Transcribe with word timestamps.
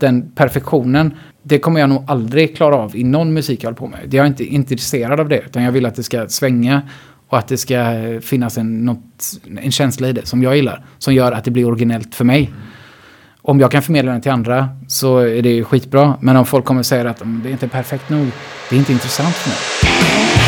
Den 0.00 0.30
perfektionen, 0.30 1.14
det 1.42 1.58
kommer 1.58 1.80
jag 1.80 1.88
nog 1.88 2.04
aldrig 2.06 2.56
klara 2.56 2.76
av 2.76 2.96
i 2.96 3.04
någon 3.04 3.32
musik 3.32 3.62
jag 3.62 3.66
håller 3.68 3.76
på 3.76 3.86
med. 3.86 4.14
Jag 4.14 4.22
är 4.22 4.26
inte 4.26 4.44
intresserad 4.44 5.20
av 5.20 5.28
det, 5.28 5.38
utan 5.38 5.62
jag 5.62 5.72
vill 5.72 5.86
att 5.86 5.94
det 5.94 6.02
ska 6.02 6.28
svänga 6.28 6.82
och 7.28 7.38
att 7.38 7.48
det 7.48 7.56
ska 7.56 7.76
finnas 8.22 8.58
en, 8.58 8.84
något, 8.84 9.24
en 9.58 9.72
känsla 9.72 10.08
i 10.08 10.12
det 10.12 10.26
som 10.26 10.42
jag 10.42 10.56
gillar. 10.56 10.84
Som 10.98 11.14
gör 11.14 11.32
att 11.32 11.44
det 11.44 11.50
blir 11.50 11.66
originellt 11.66 12.14
för 12.14 12.24
mig. 12.24 12.52
Om 13.42 13.60
jag 13.60 13.70
kan 13.70 13.82
förmedla 13.82 14.12
den 14.12 14.20
till 14.20 14.32
andra 14.32 14.68
så 14.88 15.18
är 15.18 15.42
det 15.42 15.64
skitbra. 15.64 16.14
Men 16.20 16.36
om 16.36 16.46
folk 16.46 16.64
kommer 16.64 16.80
och 16.80 16.86
säger 16.86 17.04
att 17.04 17.20
mm, 17.20 17.40
det 17.42 17.48
är 17.48 17.52
inte 17.52 17.68
perfekt 17.68 18.10
nog, 18.10 18.26
det 18.70 18.76
är 18.76 18.78
inte 18.78 18.92
intressant 18.92 19.34
för 19.34 19.50
mig. 19.50 20.45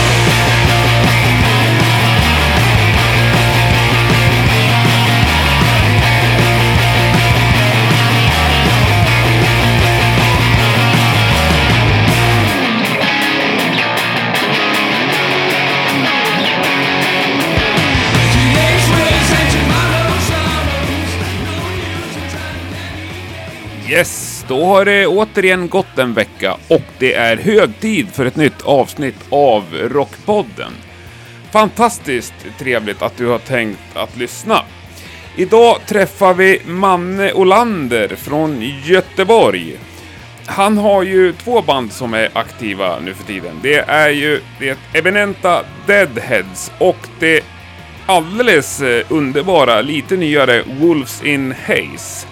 Yes, 23.91 24.45
då 24.49 24.65
har 24.65 24.85
det 24.85 25.07
återigen 25.07 25.69
gått 25.69 25.99
en 25.99 26.15
vecka 26.15 26.57
och 26.69 26.83
det 26.99 27.15
är 27.15 27.37
hög 27.37 27.81
tid 27.81 28.09
för 28.13 28.27
ett 28.27 28.37
nytt 28.37 28.63
avsnitt 28.63 29.25
av 29.31 29.65
Rockpodden. 29.75 30.73
Fantastiskt 31.53 32.35
trevligt 32.59 33.03
att 33.03 33.17
du 33.17 33.27
har 33.27 33.39
tänkt 33.39 33.81
att 33.95 34.17
lyssna. 34.17 34.63
Idag 35.37 35.77
träffar 35.87 36.35
vi 36.35 36.63
Manne 36.67 37.33
Olander 37.33 38.09
från 38.09 38.63
Göteborg. 38.85 39.79
Han 40.47 40.79
har 40.79 41.03
ju 41.03 41.33
två 41.33 41.63
band 41.63 41.93
som 41.93 42.15
är 42.15 42.29
aktiva 42.33 43.01
nu 43.01 43.15
för 43.15 43.25
tiden. 43.25 43.61
Det 43.63 43.79
är 43.79 44.11
ju 44.11 44.41
det 44.59 44.79
eminenta 44.93 45.65
Deadheads 45.87 46.73
och 46.79 47.09
det 47.19 47.41
alldeles 48.07 48.81
eh, 48.81 49.07
underbara, 49.09 49.81
lite 49.81 50.17
nyare 50.17 50.63
Wolves 50.81 51.23
in 51.23 51.55
Haze. 51.67 52.27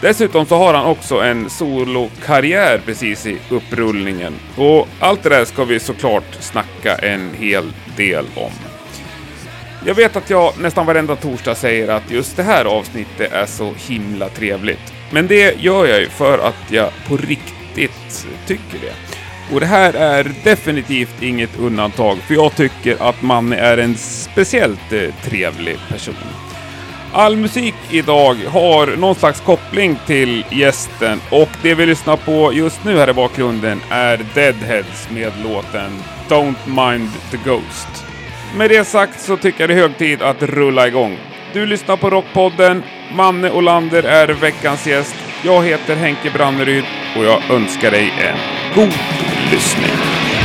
Dessutom 0.00 0.46
så 0.46 0.56
har 0.56 0.74
han 0.74 0.86
också 0.86 1.20
en 1.20 1.50
solokarriär 1.50 2.80
precis 2.84 3.26
i 3.26 3.38
upprullningen. 3.50 4.34
Och 4.56 4.88
allt 5.00 5.22
det 5.22 5.28
där 5.28 5.44
ska 5.44 5.64
vi 5.64 5.80
såklart 5.80 6.36
snacka 6.40 6.94
en 6.94 7.34
hel 7.34 7.72
del 7.96 8.26
om. 8.34 8.50
Jag 9.86 9.94
vet 9.94 10.16
att 10.16 10.30
jag 10.30 10.52
nästan 10.60 10.86
varenda 10.86 11.16
torsdag 11.16 11.54
säger 11.54 11.88
att 11.88 12.10
just 12.10 12.36
det 12.36 12.42
här 12.42 12.64
avsnittet 12.64 13.32
är 13.32 13.46
så 13.46 13.72
himla 13.88 14.28
trevligt. 14.28 14.92
Men 15.10 15.26
det 15.26 15.62
gör 15.62 15.86
jag 15.86 16.00
ju 16.00 16.08
för 16.08 16.38
att 16.38 16.70
jag 16.70 16.90
på 17.08 17.16
riktigt 17.16 18.26
tycker 18.46 18.78
det. 18.80 18.94
Och 19.54 19.60
det 19.60 19.66
här 19.66 19.94
är 19.94 20.32
definitivt 20.44 21.22
inget 21.22 21.58
undantag, 21.58 22.18
för 22.18 22.34
jag 22.34 22.56
tycker 22.56 23.08
att 23.08 23.22
Manne 23.22 23.56
är 23.56 23.78
en 23.78 23.94
speciellt 23.96 24.92
eh, 24.92 25.14
trevlig 25.22 25.76
person. 25.88 26.47
All 27.12 27.36
musik 27.36 27.74
idag 27.90 28.34
har 28.34 28.96
någon 28.96 29.14
slags 29.14 29.40
koppling 29.40 29.98
till 30.06 30.44
gästen 30.50 31.20
och 31.30 31.48
det 31.62 31.74
vi 31.74 31.86
lyssnar 31.86 32.16
på 32.16 32.52
just 32.52 32.84
nu 32.84 32.98
här 32.98 33.10
i 33.10 33.12
bakgrunden 33.12 33.80
är 33.90 34.20
Deadheads 34.34 35.10
med 35.10 35.32
låten 35.42 35.90
Don't 36.28 36.66
Mind 36.66 37.10
the 37.30 37.36
Ghost. 37.50 37.88
Med 38.56 38.70
det 38.70 38.84
sagt 38.84 39.20
så 39.20 39.36
tycker 39.36 39.60
jag 39.60 39.70
det 39.70 39.74
är 39.74 39.88
hög 39.88 39.98
tid 39.98 40.22
att 40.22 40.42
rulla 40.42 40.88
igång. 40.88 41.18
Du 41.52 41.66
lyssnar 41.66 41.96
på 41.96 42.10
Rockpodden, 42.10 42.82
Manne 43.12 43.50
Olander 43.50 44.02
är 44.02 44.28
veckans 44.28 44.86
gäst. 44.86 45.14
Jag 45.44 45.64
heter 45.64 45.96
Henke 45.96 46.30
Branneryd 46.30 46.84
och 47.16 47.24
jag 47.24 47.50
önskar 47.50 47.90
dig 47.90 48.12
en 48.20 48.36
god 48.74 48.94
lyssning. 49.52 50.37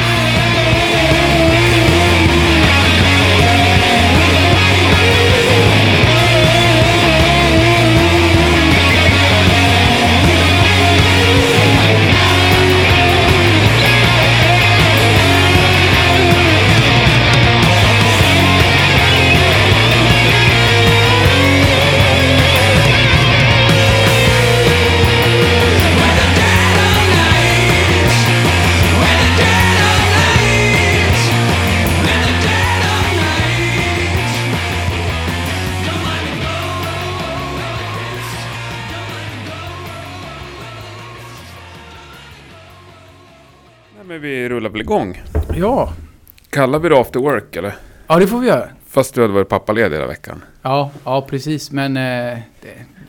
Kallar 46.73 46.83
vi 46.83 46.89
det 46.89 46.99
after 47.01 47.19
work 47.19 47.55
eller? 47.55 47.75
ja 48.07 48.19
det 48.19 48.27
får 48.27 48.39
vi 48.39 48.47
göra. 48.47 48.69
Fast 48.87 49.13
du 49.13 49.21
hade 49.21 49.33
varit 49.33 49.49
pappaledig 49.49 49.95
hela 49.95 50.07
veckan. 50.07 50.43
Ja, 50.61 50.91
ja 51.03 51.21
precis. 51.29 51.71
Men 51.71 51.97
eh, 51.97 52.39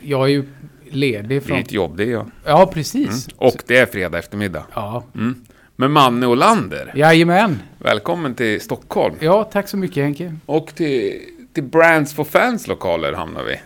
jag 0.01 0.23
är 0.23 0.27
ju 0.27 0.43
ledig 0.89 1.29
Det 1.29 1.35
är 1.35 1.39
från... 1.39 1.57
ett 1.57 1.71
jobb 1.71 1.97
det 1.97 2.03
är 2.03 2.07
jag. 2.11 2.31
Ja, 2.45 2.65
precis. 2.73 3.27
Mm. 3.27 3.37
Och 3.37 3.63
det 3.67 3.77
är 3.77 3.85
fredag 3.85 4.19
eftermiddag. 4.19 4.63
Ja, 4.75 5.03
Mm. 5.15 5.45
Men 5.75 5.91
Manne 5.91 6.27
Olander, 6.27 6.91
jajamän. 6.95 7.59
välkommen 7.79 8.35
till 8.35 8.61
Stockholm. 8.61 9.15
Ja, 9.19 9.43
tack 9.43 9.67
så 9.67 9.77
mycket 9.77 10.03
Henke. 10.03 10.35
Och 10.45 10.67
till, 10.75 11.21
till 11.53 11.63
Brands 11.63 12.13
for 12.13 12.23
Fans 12.23 12.67
lokaler 12.67 13.13
hamnar 13.13 13.43
vi. 13.43 13.59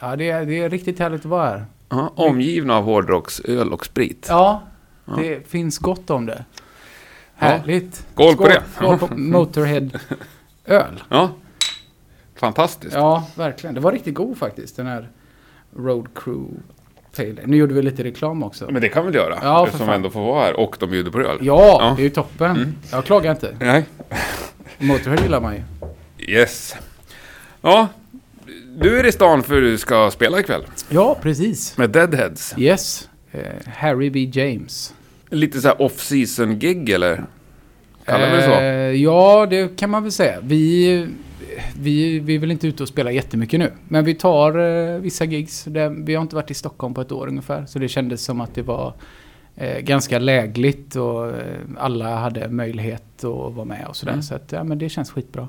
Ja, 0.00 0.16
det 0.16 0.30
är, 0.30 0.46
det 0.46 0.58
är 0.62 0.70
riktigt 0.70 0.98
härligt 0.98 1.20
att 1.20 1.26
vara 1.26 1.48
här. 1.48 1.64
Ja, 1.88 2.12
omgivna 2.16 2.76
av 2.76 2.84
hårdrocksöl 2.84 3.72
och 3.72 3.86
sprit. 3.86 4.26
Ja, 4.28 4.62
det 5.18 5.48
finns 5.48 5.78
gott 5.78 6.10
om 6.10 6.26
det. 6.26 6.44
Härligt. 7.36 8.06
Skål 8.12 8.36
på 8.36 8.48
det. 8.48 8.62
Skål 8.76 8.98
på 8.98 9.08
Motorhead-öl. 9.16 11.02
Ja. 11.08 11.30
Fantastiskt. 12.36 12.94
Ja, 12.94 13.28
verkligen. 13.34 13.74
Det 13.74 13.80
var 13.80 13.92
riktigt 13.92 14.14
god 14.14 14.38
faktiskt, 14.38 14.76
den 14.76 14.86
här 14.86 15.08
Road 15.76 16.06
Crew 16.14 16.54
Pale. 17.16 17.34
Nu 17.44 17.56
gjorde 17.56 17.74
vi 17.74 17.82
lite 17.82 18.04
reklam 18.04 18.42
också. 18.42 18.68
Men 18.70 18.82
det 18.82 18.88
kan 18.88 19.02
vi 19.06 19.12
väl 19.12 19.14
göra? 19.14 19.38
Ja, 19.42 19.66
eftersom 19.66 19.86
vi 19.88 19.94
ändå 19.94 20.10
får 20.10 20.20
vara 20.20 20.44
här 20.44 20.60
och 20.60 20.76
de 20.80 20.90
bjuder 20.90 21.10
på 21.10 21.18
öl. 21.20 21.38
Ja, 21.40 21.60
Ja. 21.80 21.82
Mm. 21.84 21.96
det 21.96 22.02
är 22.02 22.04
ju 22.04 22.10
toppen. 22.10 22.74
Jag 22.92 23.04
klagar 23.04 23.30
inte. 23.30 23.56
Nej. 23.60 23.84
Motorhead 24.78 25.22
gillar 25.22 25.40
man 25.40 25.54
ju. 25.54 25.62
Yes. 26.32 26.74
Ja, 27.62 27.88
du 28.78 29.00
är 29.00 29.06
i 29.06 29.12
stan 29.12 29.42
för 29.42 29.60
du 29.60 29.78
ska 29.78 30.10
spela 30.10 30.40
ikväll. 30.40 30.64
Ja, 30.88 31.16
precis. 31.22 31.76
Med 31.78 31.90
Deadheads. 31.90 32.54
Yes. 32.58 33.08
Eh, 33.32 33.40
Harry 33.74 34.10
B. 34.10 34.30
James. 34.32 34.94
Lite 35.30 35.60
så 35.60 35.68
här 35.68 35.82
off-season 35.82 36.58
gig 36.58 36.90
eller? 36.90 37.24
Kallar 38.04 38.30
vi 38.30 38.36
det 38.36 38.42
så? 38.42 38.52
Eh, 38.52 39.02
ja, 39.02 39.46
det 39.50 39.76
kan 39.76 39.90
man 39.90 40.02
väl 40.02 40.12
säga. 40.12 40.38
Vi, 40.42 41.06
vi, 41.78 42.18
vi 42.18 42.34
är 42.34 42.38
väl 42.38 42.50
inte 42.50 42.68
ute 42.68 42.82
och 42.82 42.88
spela 42.88 43.12
jättemycket 43.12 43.60
nu. 43.60 43.72
Men 43.88 44.04
vi 44.04 44.14
tar 44.14 44.58
eh, 44.58 44.98
vissa 44.98 45.24
gigs. 45.24 45.64
Det, 45.64 45.88
vi 45.88 46.14
har 46.14 46.22
inte 46.22 46.36
varit 46.36 46.50
i 46.50 46.54
Stockholm 46.54 46.94
på 46.94 47.00
ett 47.00 47.12
år 47.12 47.28
ungefär. 47.28 47.66
Så 47.66 47.78
det 47.78 47.88
kändes 47.88 48.24
som 48.24 48.40
att 48.40 48.54
det 48.54 48.62
var 48.62 48.94
eh, 49.56 49.78
ganska 49.78 50.18
lägligt 50.18 50.96
och 50.96 51.26
eh, 51.26 51.34
alla 51.78 52.16
hade 52.16 52.48
möjlighet 52.48 53.24
att 53.24 53.54
vara 53.54 53.64
med 53.64 53.86
och 53.88 53.96
sådär. 53.96 54.12
Mm. 54.12 54.22
Så 54.22 54.34
att, 54.34 54.52
ja, 54.52 54.64
men 54.64 54.78
det 54.78 54.88
känns 54.88 55.10
skitbra. 55.10 55.48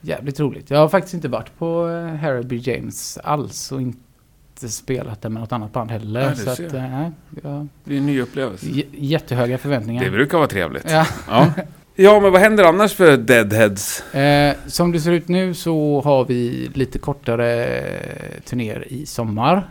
Jävligt 0.00 0.40
roligt. 0.40 0.70
Jag 0.70 0.78
har 0.78 0.88
faktiskt 0.88 1.14
inte 1.14 1.28
varit 1.28 1.58
på 1.58 1.88
eh, 1.88 2.16
Harry 2.16 2.42
B. 2.42 2.56
James 2.56 3.18
alls 3.18 3.72
och 3.72 3.82
inte 3.82 3.98
spelat 4.68 5.22
det 5.22 5.28
med 5.28 5.40
något 5.40 5.52
annat 5.52 5.72
band 5.72 5.90
heller. 5.90 6.20
Ja, 6.20 6.28
du 6.30 6.36
så 6.36 6.50
att, 6.50 6.60
eh, 6.60 6.72
nej, 6.90 7.10
ja, 7.42 7.66
Det 7.84 7.94
är 7.94 7.98
en 7.98 8.06
ny 8.06 8.20
upplevelse. 8.20 8.66
j- 8.66 8.86
jättehöga 8.92 9.58
förväntningar. 9.58 10.04
Det 10.04 10.10
brukar 10.10 10.38
vara 10.38 10.48
trevligt. 10.48 10.90
Ja. 10.90 11.06
Ja. 11.28 11.52
ja, 11.94 12.20
men 12.20 12.32
vad 12.32 12.40
händer 12.40 12.64
annars 12.64 12.92
för 12.94 13.16
Deadheads? 13.16 14.14
Eh, 14.14 14.56
som 14.66 14.92
det 14.92 15.00
ser 15.00 15.12
ut 15.12 15.28
nu 15.28 15.54
så 15.54 16.00
har 16.04 16.24
vi 16.24 16.70
lite 16.74 16.98
kortare 16.98 17.80
turnéer 18.44 18.92
i 18.92 19.06
sommar. 19.06 19.68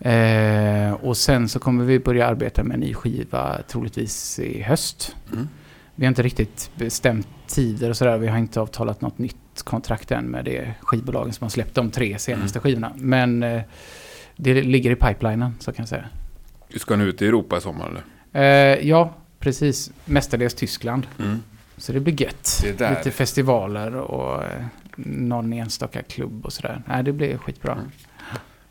Eh, 0.00 0.92
och 0.92 1.16
sen 1.16 1.48
så 1.48 1.58
kommer 1.58 1.84
vi 1.84 1.98
börja 1.98 2.26
arbeta 2.26 2.62
med 2.64 2.74
en 2.74 2.80
ny 2.80 2.94
skiva 2.94 3.58
troligtvis 3.68 4.38
i 4.38 4.62
höst. 4.62 5.16
Mm. 5.32 5.48
Vi 5.94 6.04
har 6.04 6.08
inte 6.08 6.22
riktigt 6.22 6.70
bestämt 6.76 7.28
tider 7.46 7.90
och 7.90 7.96
sådär. 7.96 8.18
Vi 8.18 8.26
har 8.28 8.38
inte 8.38 8.60
avtalat 8.60 9.00
något 9.00 9.18
nytt 9.18 9.36
kontrakt 9.68 10.10
än 10.10 10.24
med 10.24 10.44
det 10.44 10.74
skivbolagen 10.80 11.32
som 11.32 11.44
har 11.44 11.50
släppt 11.50 11.74
de 11.74 11.90
tre 11.90 12.18
senaste 12.18 12.60
skivorna. 12.60 12.92
Men 12.96 13.42
eh, 13.42 13.62
det 14.36 14.62
ligger 14.62 14.90
i 14.90 14.96
pipelinen 14.96 15.54
så 15.58 15.72
kan 15.72 15.82
jag 15.82 15.88
säga. 15.88 16.04
Du 16.68 16.78
ska 16.78 16.96
nu 16.96 17.04
ut 17.04 17.22
i 17.22 17.26
Europa 17.26 17.58
i 17.58 17.60
sommar 17.60 17.88
eller? 17.88 18.02
Eh, 18.32 18.88
ja, 18.88 19.14
precis. 19.38 19.90
Mestadels 20.04 20.54
Tyskland. 20.54 21.06
Mm. 21.18 21.42
Så 21.76 21.92
det 21.92 22.00
blir 22.00 22.22
gött. 22.22 22.60
Det 22.62 22.78
där. 22.78 22.96
Lite 22.96 23.10
festivaler 23.10 23.94
och 23.94 24.44
eh, 24.44 24.64
någon 24.96 25.52
enstaka 25.52 26.02
klubb 26.02 26.44
och 26.44 26.52
sådär. 26.52 26.82
Nej, 26.86 27.04
det 27.04 27.12
blir 27.12 27.38
skitbra. 27.38 27.72
Mm. 27.72 27.90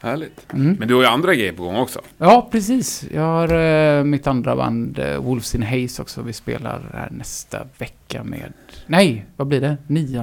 Härligt. 0.02 0.54
Mm. 0.54 0.76
Men 0.80 0.88
du 0.88 0.94
har 0.94 1.02
ju 1.02 1.08
andra 1.08 1.36
grejer 1.36 1.54
på 1.54 1.64
gång 1.64 1.76
också. 1.76 2.02
Ja, 2.18 2.48
precis. 2.52 3.06
Jag 3.14 3.22
har 3.22 3.54
eh, 3.54 4.04
mitt 4.04 4.28
andra 4.28 4.56
band, 4.56 5.00
eh, 5.00 5.18
Wolves 5.18 5.56
in 5.56 5.64
Haze 5.64 6.02
också. 6.02 6.22
Vi 6.22 6.34
spelar 6.34 6.82
här 6.94 7.10
nästa 7.12 7.68
vecka 7.78 8.24
med... 8.24 8.54
Nej, 8.88 9.26
vad 9.36 9.48
blir 9.48 9.62
det? 9.62 9.78
9 9.88 10.20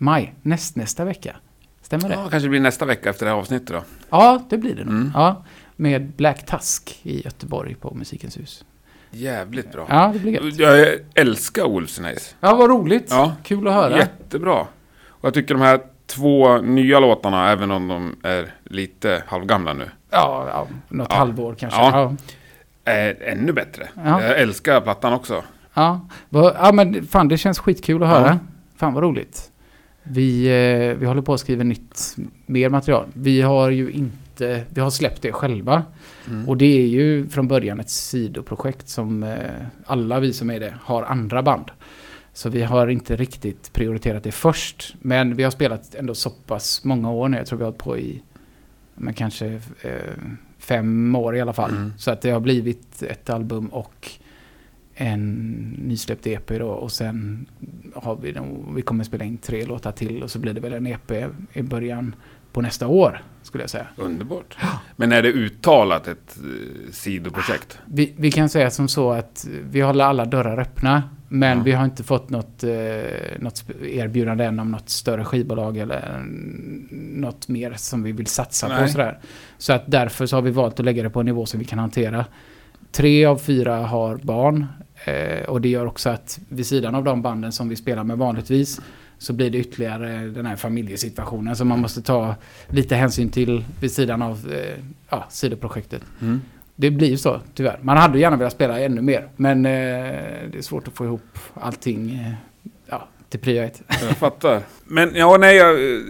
maj. 0.00 0.34
Näst 0.42 0.76
nästa 0.76 1.04
vecka. 1.04 1.36
Stämmer 1.82 2.08
det? 2.08 2.14
Ja, 2.14 2.28
kanske 2.30 2.48
blir 2.48 2.60
nästa 2.60 2.84
vecka 2.84 3.10
efter 3.10 3.26
det 3.26 3.32
här 3.32 3.38
avsnittet 3.38 3.68
då. 3.68 3.82
Ja, 4.10 4.42
det 4.48 4.58
blir 4.58 4.74
det 4.74 4.84
nog. 4.84 4.94
Mm. 4.94 5.10
Ja, 5.14 5.44
med 5.76 6.06
Black 6.16 6.46
Tusk 6.46 7.00
i 7.02 7.24
Göteborg 7.24 7.74
på 7.74 7.94
Musikens 7.94 8.38
hus. 8.38 8.64
Jävligt 9.10 9.72
bra. 9.72 9.86
Ja, 9.88 10.10
det 10.12 10.18
blir 10.18 10.32
gött. 10.44 10.58
Jag 10.58 10.88
älskar 11.14 11.64
Wolfsnace. 11.68 12.34
Ja, 12.40 12.54
vad 12.54 12.70
roligt. 12.70 13.06
Ja. 13.10 13.32
Kul 13.42 13.68
att 13.68 13.74
höra. 13.74 13.98
Jättebra. 13.98 14.60
Och 15.08 15.24
jag 15.24 15.34
tycker 15.34 15.54
de 15.54 15.60
här 15.60 15.80
två 16.06 16.58
nya 16.58 17.00
låtarna, 17.00 17.50
även 17.50 17.70
om 17.70 17.88
de 17.88 18.16
är 18.22 18.54
lite 18.64 19.22
halvgamla 19.26 19.72
nu, 19.72 19.90
Ja, 20.10 20.46
ja 20.48 20.66
något 20.88 21.06
Ja. 21.10 21.16
halvår 21.16 21.54
kanske. 21.54 21.80
Ja. 21.80 22.14
Ja. 22.84 22.92
ännu 23.20 23.52
bättre. 23.52 23.88
Ja. 23.94 24.22
Jag 24.22 24.38
älskar 24.40 24.80
plattan 24.80 25.12
också. 25.12 25.44
Ja. 25.74 26.08
Ja, 26.30 26.70
men 26.72 27.06
fan 27.06 27.28
det 27.28 27.38
känns 27.38 27.58
skitkul 27.58 28.02
att 28.02 28.08
höra. 28.08 28.38
Fan 28.76 28.94
vad 28.94 29.02
roligt. 29.02 29.49
Vi, 30.10 30.46
eh, 30.46 30.98
vi 30.98 31.06
håller 31.06 31.22
på 31.22 31.34
att 31.34 31.40
skriva 31.40 31.64
nytt, 31.64 32.16
mer 32.46 32.68
material. 32.68 33.06
Vi 33.14 33.40
har 33.40 33.70
ju 33.70 33.90
inte, 33.90 34.64
vi 34.68 34.80
har 34.80 34.90
släppt 34.90 35.22
det 35.22 35.32
själva. 35.32 35.82
Mm. 36.28 36.48
Och 36.48 36.56
det 36.56 36.78
är 36.82 36.86
ju 36.86 37.28
från 37.28 37.48
början 37.48 37.80
ett 37.80 37.90
sidoprojekt 37.90 38.88
som 38.88 39.22
eh, 39.22 39.38
alla 39.84 40.20
vi 40.20 40.32
som 40.32 40.50
är 40.50 40.60
det 40.60 40.74
har 40.82 41.02
andra 41.02 41.42
band. 41.42 41.70
Så 42.32 42.48
vi 42.48 42.62
har 42.62 42.88
inte 42.88 43.16
riktigt 43.16 43.72
prioriterat 43.72 44.22
det 44.22 44.32
först. 44.32 44.94
Men 45.00 45.36
vi 45.36 45.42
har 45.42 45.50
spelat 45.50 45.94
ändå 45.94 46.14
så 46.14 46.30
pass 46.30 46.84
många 46.84 47.10
år 47.10 47.28
nu. 47.28 47.36
Jag 47.36 47.46
tror 47.46 47.58
vi 47.58 47.64
har 47.64 47.70
hållit 47.70 47.84
på 47.84 47.98
i 47.98 48.22
men 49.00 49.14
kanske 49.14 49.46
eh, 49.82 49.90
fem 50.58 51.14
år 51.16 51.36
i 51.36 51.40
alla 51.40 51.52
fall. 51.52 51.70
Mm. 51.70 51.92
Så 51.98 52.10
att 52.10 52.20
det 52.20 52.30
har 52.30 52.40
blivit 52.40 53.02
ett 53.02 53.30
album 53.30 53.66
och 53.66 54.10
en 55.00 55.34
nysläppt 55.78 56.26
EP 56.26 56.48
då. 56.48 56.68
Och 56.68 56.92
sen 56.92 57.46
har 57.94 58.16
vi 58.16 58.32
nog, 58.32 58.74
vi 58.74 58.82
kommer 58.82 59.04
spela 59.04 59.24
in 59.24 59.38
tre 59.38 59.64
låtar 59.66 59.92
till 59.92 60.22
och 60.22 60.30
så 60.30 60.38
blir 60.38 60.52
det 60.54 60.60
väl 60.60 60.72
en 60.72 60.86
EP 60.86 61.12
i 61.52 61.62
början 61.62 62.14
på 62.52 62.60
nästa 62.60 62.86
år 62.86 63.22
skulle 63.42 63.62
jag 63.62 63.70
säga. 63.70 63.86
Underbart. 63.96 64.56
Men 64.96 65.12
är 65.12 65.22
det 65.22 65.28
uttalat 65.28 66.08
ett 66.08 66.38
eh, 66.38 66.92
sidoprojekt? 66.92 67.78
Vi, 67.84 68.14
vi 68.16 68.30
kan 68.32 68.48
säga 68.48 68.70
som 68.70 68.88
så 68.88 69.12
att 69.12 69.46
vi 69.70 69.80
håller 69.80 70.04
alla 70.04 70.24
dörrar 70.24 70.58
öppna. 70.60 71.02
Men 71.28 71.58
Ja. 71.58 71.64
vi 71.64 71.72
har 71.72 71.84
inte 71.84 72.02
fått 72.04 72.30
något, 72.30 72.64
eh, 72.64 72.70
något 73.38 73.64
erbjudande 73.82 74.44
än 74.44 74.58
om 74.60 74.70
något 74.70 74.88
större 74.88 75.24
skivbolag 75.24 75.76
eller 75.78 76.24
något 76.90 77.48
mer 77.48 77.72
som 77.76 78.02
vi 78.02 78.12
vill 78.12 78.26
satsa 78.26 78.68
på. 78.68 78.74
Nej. 78.74 78.88
Sådär. 78.88 79.18
Så 79.58 79.72
att 79.72 79.82
därför 79.86 80.26
så 80.26 80.36
har 80.36 80.42
vi 80.42 80.50
valt 80.50 80.80
att 80.80 80.84
lägga 80.84 81.02
det 81.02 81.10
på 81.10 81.20
en 81.20 81.26
nivå 81.26 81.46
som 81.46 81.60
vi 81.60 81.66
kan 81.66 81.78
hantera. 81.78 82.24
Tre 82.92 83.24
av 83.24 83.36
fyra 83.38 83.76
har 83.76 84.16
barn. 84.16 84.66
Eh, 85.04 85.42
och 85.48 85.60
det 85.60 85.68
gör 85.68 85.86
också 85.86 86.10
att 86.10 86.40
vid 86.48 86.66
sidan 86.66 86.94
av 86.94 87.04
de 87.04 87.22
banden 87.22 87.52
som 87.52 87.68
vi 87.68 87.76
spelar 87.76 88.04
med 88.04 88.18
vanligtvis 88.18 88.80
så 89.18 89.32
blir 89.32 89.50
det 89.50 89.58
ytterligare 89.58 90.26
den 90.26 90.46
här 90.46 90.56
familjesituationen 90.56 91.56
som 91.56 91.68
man 91.68 91.80
måste 91.80 92.02
ta 92.02 92.34
lite 92.68 92.94
hänsyn 92.94 93.30
till 93.30 93.64
vid 93.80 93.92
sidan 93.92 94.22
av 94.22 94.52
eh, 94.52 94.84
ja, 95.10 95.26
sidoprojektet. 95.28 96.02
Mm. 96.20 96.40
Det 96.76 96.90
blir 96.90 97.16
så, 97.16 97.40
tyvärr. 97.54 97.78
Man 97.82 97.96
hade 97.96 98.18
gärna 98.18 98.36
velat 98.36 98.52
spela 98.52 98.80
ännu 98.80 99.02
mer. 99.02 99.28
Men 99.36 99.66
eh, 99.66 99.72
det 100.52 100.58
är 100.58 100.62
svårt 100.62 100.88
att 100.88 100.94
få 100.94 101.04
ihop 101.04 101.38
allting 101.54 102.10
eh, 102.10 102.32
ja, 102.86 103.08
till 103.28 103.40
prio 103.40 103.62
ett. 103.62 103.82
Jag 103.88 104.16
fattar. 104.16 104.62
Men 104.84 105.14
ja, 105.14 105.36
nej, 105.40 105.56
jag, 105.56 105.74
eh, 105.74 106.00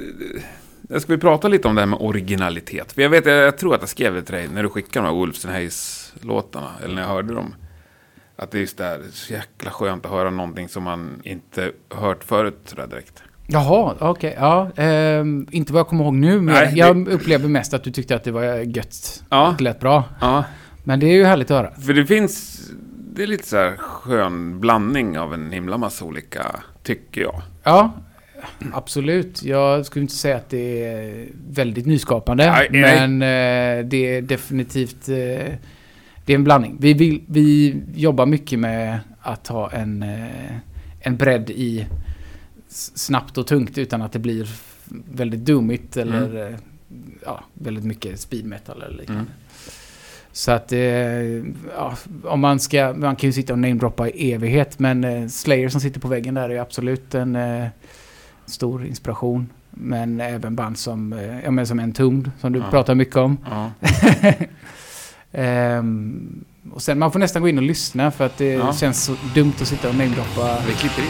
jag 0.89 1.03
ska 1.03 1.13
vi 1.13 1.19
prata 1.19 1.49
lite 1.49 1.69
om 1.69 1.75
det 1.75 1.81
här 1.81 1.87
med 1.87 1.99
originalitet. 2.01 2.93
För 2.93 3.03
jag 3.03 3.11
vet, 3.11 3.27
jag, 3.27 3.37
jag 3.37 3.59
tror 3.59 3.75
att 3.75 3.81
jag 3.81 3.89
skrev 3.89 4.15
det 4.15 4.23
till 4.23 4.35
dig 4.35 4.49
när 4.49 4.63
du 4.63 4.69
skickade 4.69 5.07
de 5.07 5.11
här 5.11 5.17
Wolves 5.17 5.45
and 5.45 5.55
Hayes-låtarna, 5.55 6.71
eller 6.85 6.95
när 6.95 7.03
jag 7.03 7.09
hörde 7.09 7.35
dem. 7.35 7.55
Att 8.43 8.51
det 8.51 8.59
är 8.59 8.61
just 8.61 8.79
det 8.79 8.85
här, 8.85 8.99
det 8.99 9.05
är 9.05 9.11
så 9.11 9.33
jäkla 9.33 9.71
skönt 9.71 10.07
att 10.07 10.13
höra 10.13 10.31
någonting 10.31 10.69
som 10.69 10.83
man 10.83 11.21
inte 11.25 11.73
hört 11.95 12.25
förut 12.25 12.59
sådär 12.65 12.87
direkt. 12.87 13.23
Jaha, 13.47 13.97
okej. 14.01 14.37
ja. 14.39 14.71
Ehm, 14.77 15.47
inte 15.51 15.73
vad 15.73 15.81
jag 15.81 15.89
kommer 15.89 16.05
ihåg 16.05 16.15
nu, 16.15 16.41
men 16.41 16.55
Nej, 16.55 16.73
jag 16.77 17.09
upplever 17.09 17.49
mest 17.49 17.75
att 17.75 17.85
du 17.85 17.91
tyckte 17.91 18.17
att 18.17 18.25
det 18.25 18.31
var 18.31 18.45
gött. 18.77 19.23
Ja, 19.31 19.55
Det 19.59 19.65
lät 19.65 19.81
bra. 19.81 20.05
ja. 20.21 20.45
Men 20.85 21.01
det 21.01 21.07
är 21.07 21.13
ju 21.13 21.25
härligt 21.25 21.51
att 21.51 21.57
höra. 21.57 21.81
För 21.81 21.93
det 21.95 22.07
finns, 22.07 22.61
det 23.15 23.23
är 23.23 23.27
lite 23.27 23.47
så 23.49 23.57
här 23.57 23.77
skön 23.77 24.61
blandning 24.61 25.19
av 25.19 25.35
en 25.35 25.53
himla 25.53 25.79
massa 25.79 26.05
olika, 26.05 26.47
tycker 26.83 27.21
jag. 27.21 27.43
Ja, 27.63 27.93
absolut. 28.73 29.43
Jag 29.43 29.87
skulle 29.87 30.03
inte 30.03 30.15
säga 30.15 30.37
att 30.37 30.51
det 30.51 30.85
är 30.85 31.29
väldigt 31.51 31.87
nyskapande. 31.87 32.51
Nej, 32.53 32.69
nej. 32.71 33.09
men 33.09 33.23
eh, 33.23 33.85
det 33.87 34.17
är 34.17 34.23
definitivt... 34.23 35.09
Det 36.25 36.33
är 36.33 36.35
en 36.35 36.45
blandning. 36.45 36.77
Vi, 36.81 36.95
vill, 36.95 37.23
vi 37.27 37.77
jobbar 37.95 38.27
mycket 38.27 38.59
med 38.59 38.99
att 39.21 39.47
ha 39.47 39.71
en, 39.71 40.03
eh, 40.03 40.57
en 41.01 41.17
bredd 41.17 41.51
i 41.51 41.87
snabbt 42.95 43.39
och 43.39 43.47
tungt 43.47 43.79
utan 43.79 44.03
att 44.03 44.13
det 44.13 44.19
blir 44.19 44.49
väldigt 45.13 45.41
dummigt 45.41 45.97
eller 45.97 46.49
eh, 46.51 46.57
ja, 47.25 47.45
väldigt 47.55 47.85
mycket 47.85 48.21
speed 48.21 48.45
metal 48.45 48.83
eller 48.83 48.97
liknande. 48.99 49.21
Mm. 49.23 49.33
Så 50.33 50.53
att 50.53 50.73
eh, 50.73 50.81
ja, 51.77 51.97
om 52.25 52.41
man 52.41 52.61
ska, 52.61 52.95
man 52.97 53.17
kan 53.17 53.29
ju 53.29 53.33
sitta 53.33 53.53
och 53.53 53.59
namedroppa 53.59 54.09
i 54.09 54.33
evighet 54.33 54.79
men 54.79 55.31
Slayer 55.31 55.69
som 55.69 55.81
sitter 55.81 56.01
på 56.01 56.09
väggen 56.09 56.35
där 56.35 56.49
är 56.51 56.61
absolut 56.61 57.15
en 57.15 57.39
stor 58.47 58.87
inspiration. 58.87 59.49
Men 59.71 60.21
även 60.21 60.57
band 60.57 60.79
som, 60.79 61.13
ja, 61.45 61.51
men 61.51 61.67
som 61.67 61.79
Entombed 61.81 62.31
som 62.41 62.53
du 62.53 62.59
Ja. 62.59 62.71
pratar 62.71 62.95
mycket 62.95 63.17
om. 63.17 63.37
Ja. 63.51 63.71
Ehm, 65.32 66.44
och 66.73 66.82
sen 66.82 66.99
man 66.99 67.12
får 67.12 67.19
nästan 67.19 67.43
gå 67.43 67.49
in 67.49 67.59
och 67.59 67.65
lyssna 67.65 68.11
för 68.11 68.27
att 68.27 68.38
det 68.38 68.53
Ja. 68.53 68.73
känns 68.73 69.05
så 69.05 69.15
dumt 69.35 69.53
att 69.61 69.69
sitta 69.69 69.88
och 69.88 69.94
namedroppa. 69.94 70.59
Vi 70.67 70.73
klipper 70.73 71.03
in. 71.03 71.09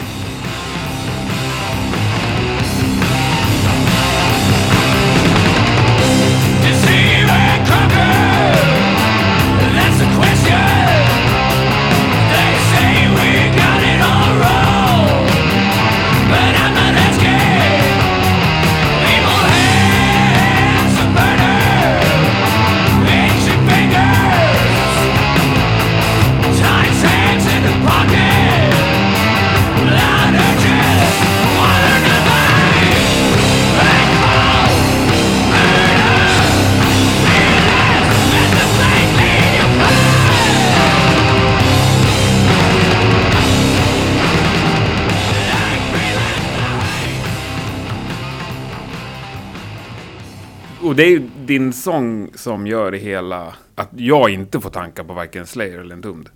Det 51.00 51.04
är 51.06 51.10
ju 51.10 51.28
din 51.44 51.72
sång 51.72 52.30
som 52.34 52.66
gör 52.66 52.90
det 52.90 52.98
hela, 52.98 53.54
att 53.74 53.88
jag 53.96 54.30
inte 54.30 54.60
får 54.60 54.70
tankar 54.70 55.04
på 55.04 55.12
varken 55.12 55.46
Slayer 55.46 55.78
eller 55.78 55.94
Entombed. 55.94 56.28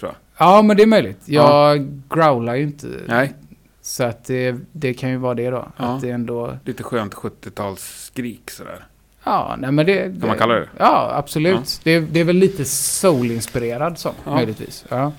Tror 0.00 0.12
jag. 0.12 0.46
Ja 0.46 0.62
men 0.62 0.76
det 0.76 0.82
är 0.82 0.86
möjligt. 0.86 1.20
Jag 1.24 1.88
growlar 2.10 2.54
ju 2.54 2.62
inte. 2.62 2.86
Nej, 3.06 3.34
Så 3.82 4.04
att 4.04 4.24
det, 4.24 4.56
det 4.72 4.94
kan 4.94 5.10
ju 5.10 5.16
vara 5.16 5.34
det 5.34 5.50
då. 5.50 5.68
Ja. 5.76 5.84
Att 5.84 6.00
det 6.02 6.10
ändå... 6.10 6.58
lite 6.64 6.82
skönt 6.82 7.14
70-talsskrik 7.14 8.50
sådär. 8.50 8.84
Ja, 9.24 9.56
nej 9.58 9.72
men 9.72 9.86
det... 9.86 10.02
Kan 10.20 10.28
man 10.28 10.38
kalla 10.38 10.54
det? 10.54 10.68
Ja, 10.78 11.10
absolut. 11.14 11.80
Det, 11.84 12.00
det 12.00 12.20
är 12.20 12.24
väl 12.24 12.36
lite 12.36 12.64
soul-inspirerad 12.64 13.98
sång, 13.98 14.14
Ja. 14.24 14.34
möjligtvis. 14.34 14.84
Ja. 14.88 15.12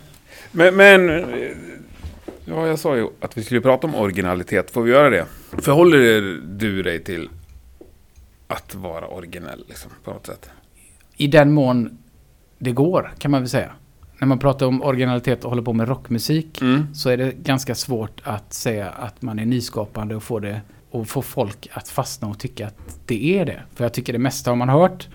Men, 0.51 0.75
men 0.75 1.25
ja, 2.45 2.67
jag 2.67 2.79
sa 2.79 2.95
ju 2.95 3.07
att 3.21 3.37
vi 3.37 3.43
skulle 3.43 3.61
prata 3.61 3.87
om 3.87 3.95
originalitet. 3.95 4.71
Får 4.71 4.81
vi 4.81 4.91
göra 4.91 5.09
det? 5.09 5.25
Förhåller 5.61 5.97
du 6.57 6.83
dig 6.83 7.03
till 7.03 7.29
att 8.47 8.75
vara 8.75 9.07
originell 9.07 9.65
liksom, 9.67 9.91
på 10.03 10.11
något 10.11 10.25
sätt? 10.25 10.49
I 11.17 11.27
den 11.27 11.51
mån 11.53 11.97
det 12.59 12.71
går, 12.71 13.13
kan 13.19 13.31
man 13.31 13.41
väl 13.41 13.49
säga. 13.49 13.71
När 14.19 14.27
man 14.27 14.39
pratar 14.39 14.65
om 14.65 14.81
originalitet 14.81 15.43
och 15.43 15.49
håller 15.51 15.63
på 15.63 15.73
med 15.73 15.87
rockmusik 15.87 16.61
Mm. 16.61 16.93
så 16.95 17.09
är 17.09 17.17
det 17.17 17.31
ganska 17.31 17.75
svårt 17.75 18.21
att 18.23 18.53
säga 18.53 18.89
att 18.89 19.21
man 19.21 19.39
är 19.39 19.45
nyskapande 19.45 20.15
och 20.15 20.23
få 20.23 20.39
det 20.39 20.61
och 20.91 21.07
få 21.07 21.21
folk 21.21 21.67
att 21.73 21.87
fastna 21.89 22.27
och 22.27 22.39
tycka 22.39 22.67
att 22.67 22.99
det 23.05 23.39
är 23.39 23.45
det. 23.45 23.61
För 23.75 23.83
jag 23.85 23.93
tycker 23.93 24.13
det 24.13 24.19
mesta 24.19 24.51
har 24.51 24.55
man 24.55 24.69
hört. 24.69 25.07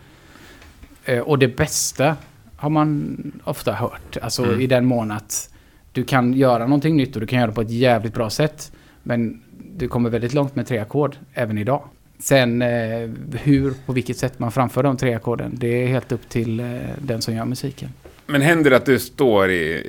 Eh, 1.04 1.18
Och 1.20 1.38
det 1.38 1.48
bästa 1.56 2.16
har 2.56 2.70
man 2.70 3.16
ofta 3.44 3.72
hört. 3.72 4.16
Alltså 4.22 4.44
Mm. 4.44 4.60
i 4.60 4.66
den 4.66 4.84
mån 4.86 5.10
att 5.10 5.50
du 5.92 6.04
kan 6.04 6.32
göra 6.32 6.66
någonting 6.66 6.96
nytt 6.96 7.14
och 7.16 7.20
du 7.20 7.26
kan 7.26 7.38
göra 7.38 7.46
det 7.50 7.54
på 7.54 7.60
ett 7.62 7.70
jävligt 7.70 8.14
bra 8.14 8.30
sätt. 8.30 8.72
Men 9.02 9.42
du 9.76 9.88
kommer 9.88 10.10
väldigt 10.10 10.34
långt 10.34 10.54
med 10.56 10.66
tre 10.66 10.78
ackord 10.78 11.16
även 11.34 11.58
idag. 11.58 11.84
Sen 12.22 12.62
eh, 12.62 13.10
hur, 13.42 13.74
på 13.86 13.92
vilket 13.92 14.16
sätt 14.16 14.38
man 14.38 14.52
framför 14.52 14.82
de 14.82 14.96
tre 14.96 15.14
ackorden, 15.14 15.52
det 15.56 15.82
är 15.82 15.86
helt 15.86 16.12
upp 16.12 16.28
till 16.28 16.60
eh, 16.60 16.66
den 16.98 17.22
som 17.22 17.34
gör 17.34 17.44
musiken. 17.44 17.88
Men 18.26 18.42
händer 18.42 18.70
det 18.70 18.76
att 18.76 18.86
du 18.86 18.98
står 18.98 19.50
i 19.50 19.86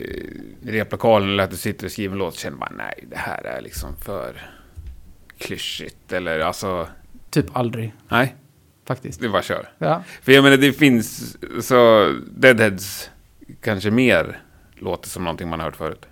i 0.65 0.71
replokalen 0.71 1.29
eller 1.29 1.43
att 1.43 1.51
du 1.51 1.57
sitter 1.57 1.85
och 1.85 1.91
skriver 1.91 2.13
en 2.13 2.19
låt 2.19 2.33
och 2.33 2.39
känner 2.39 2.57
bara 2.57 2.71
nej, 2.77 3.05
det 3.09 3.17
här 3.17 3.43
är 3.43 3.61
liksom 3.61 3.95
för 3.95 4.49
klyschigt 5.37 6.13
eller 6.13 6.39
alltså, 6.39 6.87
Typ 7.29 7.57
aldrig, 7.57 7.93
nej, 8.09 8.35
faktiskt. 8.85 9.21
det 9.21 9.29
bara 9.29 9.41
kör. 9.41 9.69
Ja. 9.77 10.03
För 10.21 10.31
jag 10.31 10.43
menar, 10.43 10.57
det 10.57 10.73
finns 10.73 11.37
så 11.61 12.13
Deadheads 12.31 13.09
kanske 13.61 13.91
mer 13.91 14.41
låter 14.75 15.09
som 15.09 15.23
någonting 15.23 15.49
man 15.49 15.59
har 15.59 15.65
hört 15.65 15.75
förut. 15.75 16.05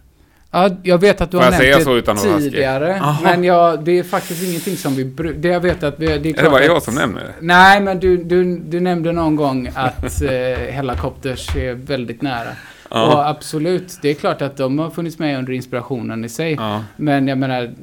Ja, 0.52 0.70
jag 0.84 0.98
vet 0.98 1.22
att 1.22 1.32
du 1.32 1.38
Får 1.38 1.44
har 1.44 1.52
nämnt 1.52 2.20
så 2.20 2.28
det 2.28 2.40
tidigare. 2.40 3.02
Men 3.24 3.44
jag, 3.44 3.84
det 3.84 4.00
är 4.00 4.04
faktiskt 4.04 4.44
ingenting 4.44 4.76
som 4.78 4.96
vi... 4.96 5.04
Det 5.38 5.48
jag 5.48 5.60
vet 5.60 5.84
att 5.84 6.00
vi... 6.00 6.06
Det 6.06 6.12
är, 6.14 6.16
Är 6.16 6.20
det 6.20 6.34
klart 6.34 6.52
bara 6.52 6.62
att, 6.62 6.68
jag 6.68 6.84
som 6.84 6.96
nämner 6.96 7.22
det? 7.22 7.34
Nej, 7.42 7.82
men 7.82 8.00
du, 8.00 8.18
du, 8.18 8.60
du 8.60 8.80
nämnde 8.80 9.12
någon 9.12 9.36
gång 9.36 9.70
att 9.76 10.22
eh, 10.22 10.30
Hellacopters 10.72 11.56
är 11.56 11.74
väldigt 11.74 12.22
nära. 12.22 12.50
Ja. 12.90 13.14
Och 13.14 13.30
absolut, 13.30 14.00
det 14.02 14.10
är 14.10 14.14
klart 14.14 14.42
att 14.42 14.58
de 14.58 14.80
har 14.80 14.90
funnits 14.90 15.20
med 15.20 15.38
under 15.40 15.54
inspirationen 15.54 16.26
i 16.26 16.30
sig. 16.30 16.54
Ja. 16.54 16.84
Men 16.98 17.28
jag 17.28 17.38
menar, 17.38 17.74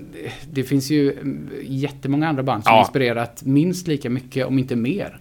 det 0.50 0.62
finns 0.64 0.90
ju 0.90 1.16
jättemånga 1.62 2.28
andra 2.28 2.42
band 2.42 2.64
som 2.64 2.75
Ja. 2.75 2.80
inspirerat 2.80 3.42
minst 3.44 3.87
lika 3.88 4.10
mycket, 4.10 4.46
om 4.46 4.58
inte 4.58 4.76
mer. 4.76 5.18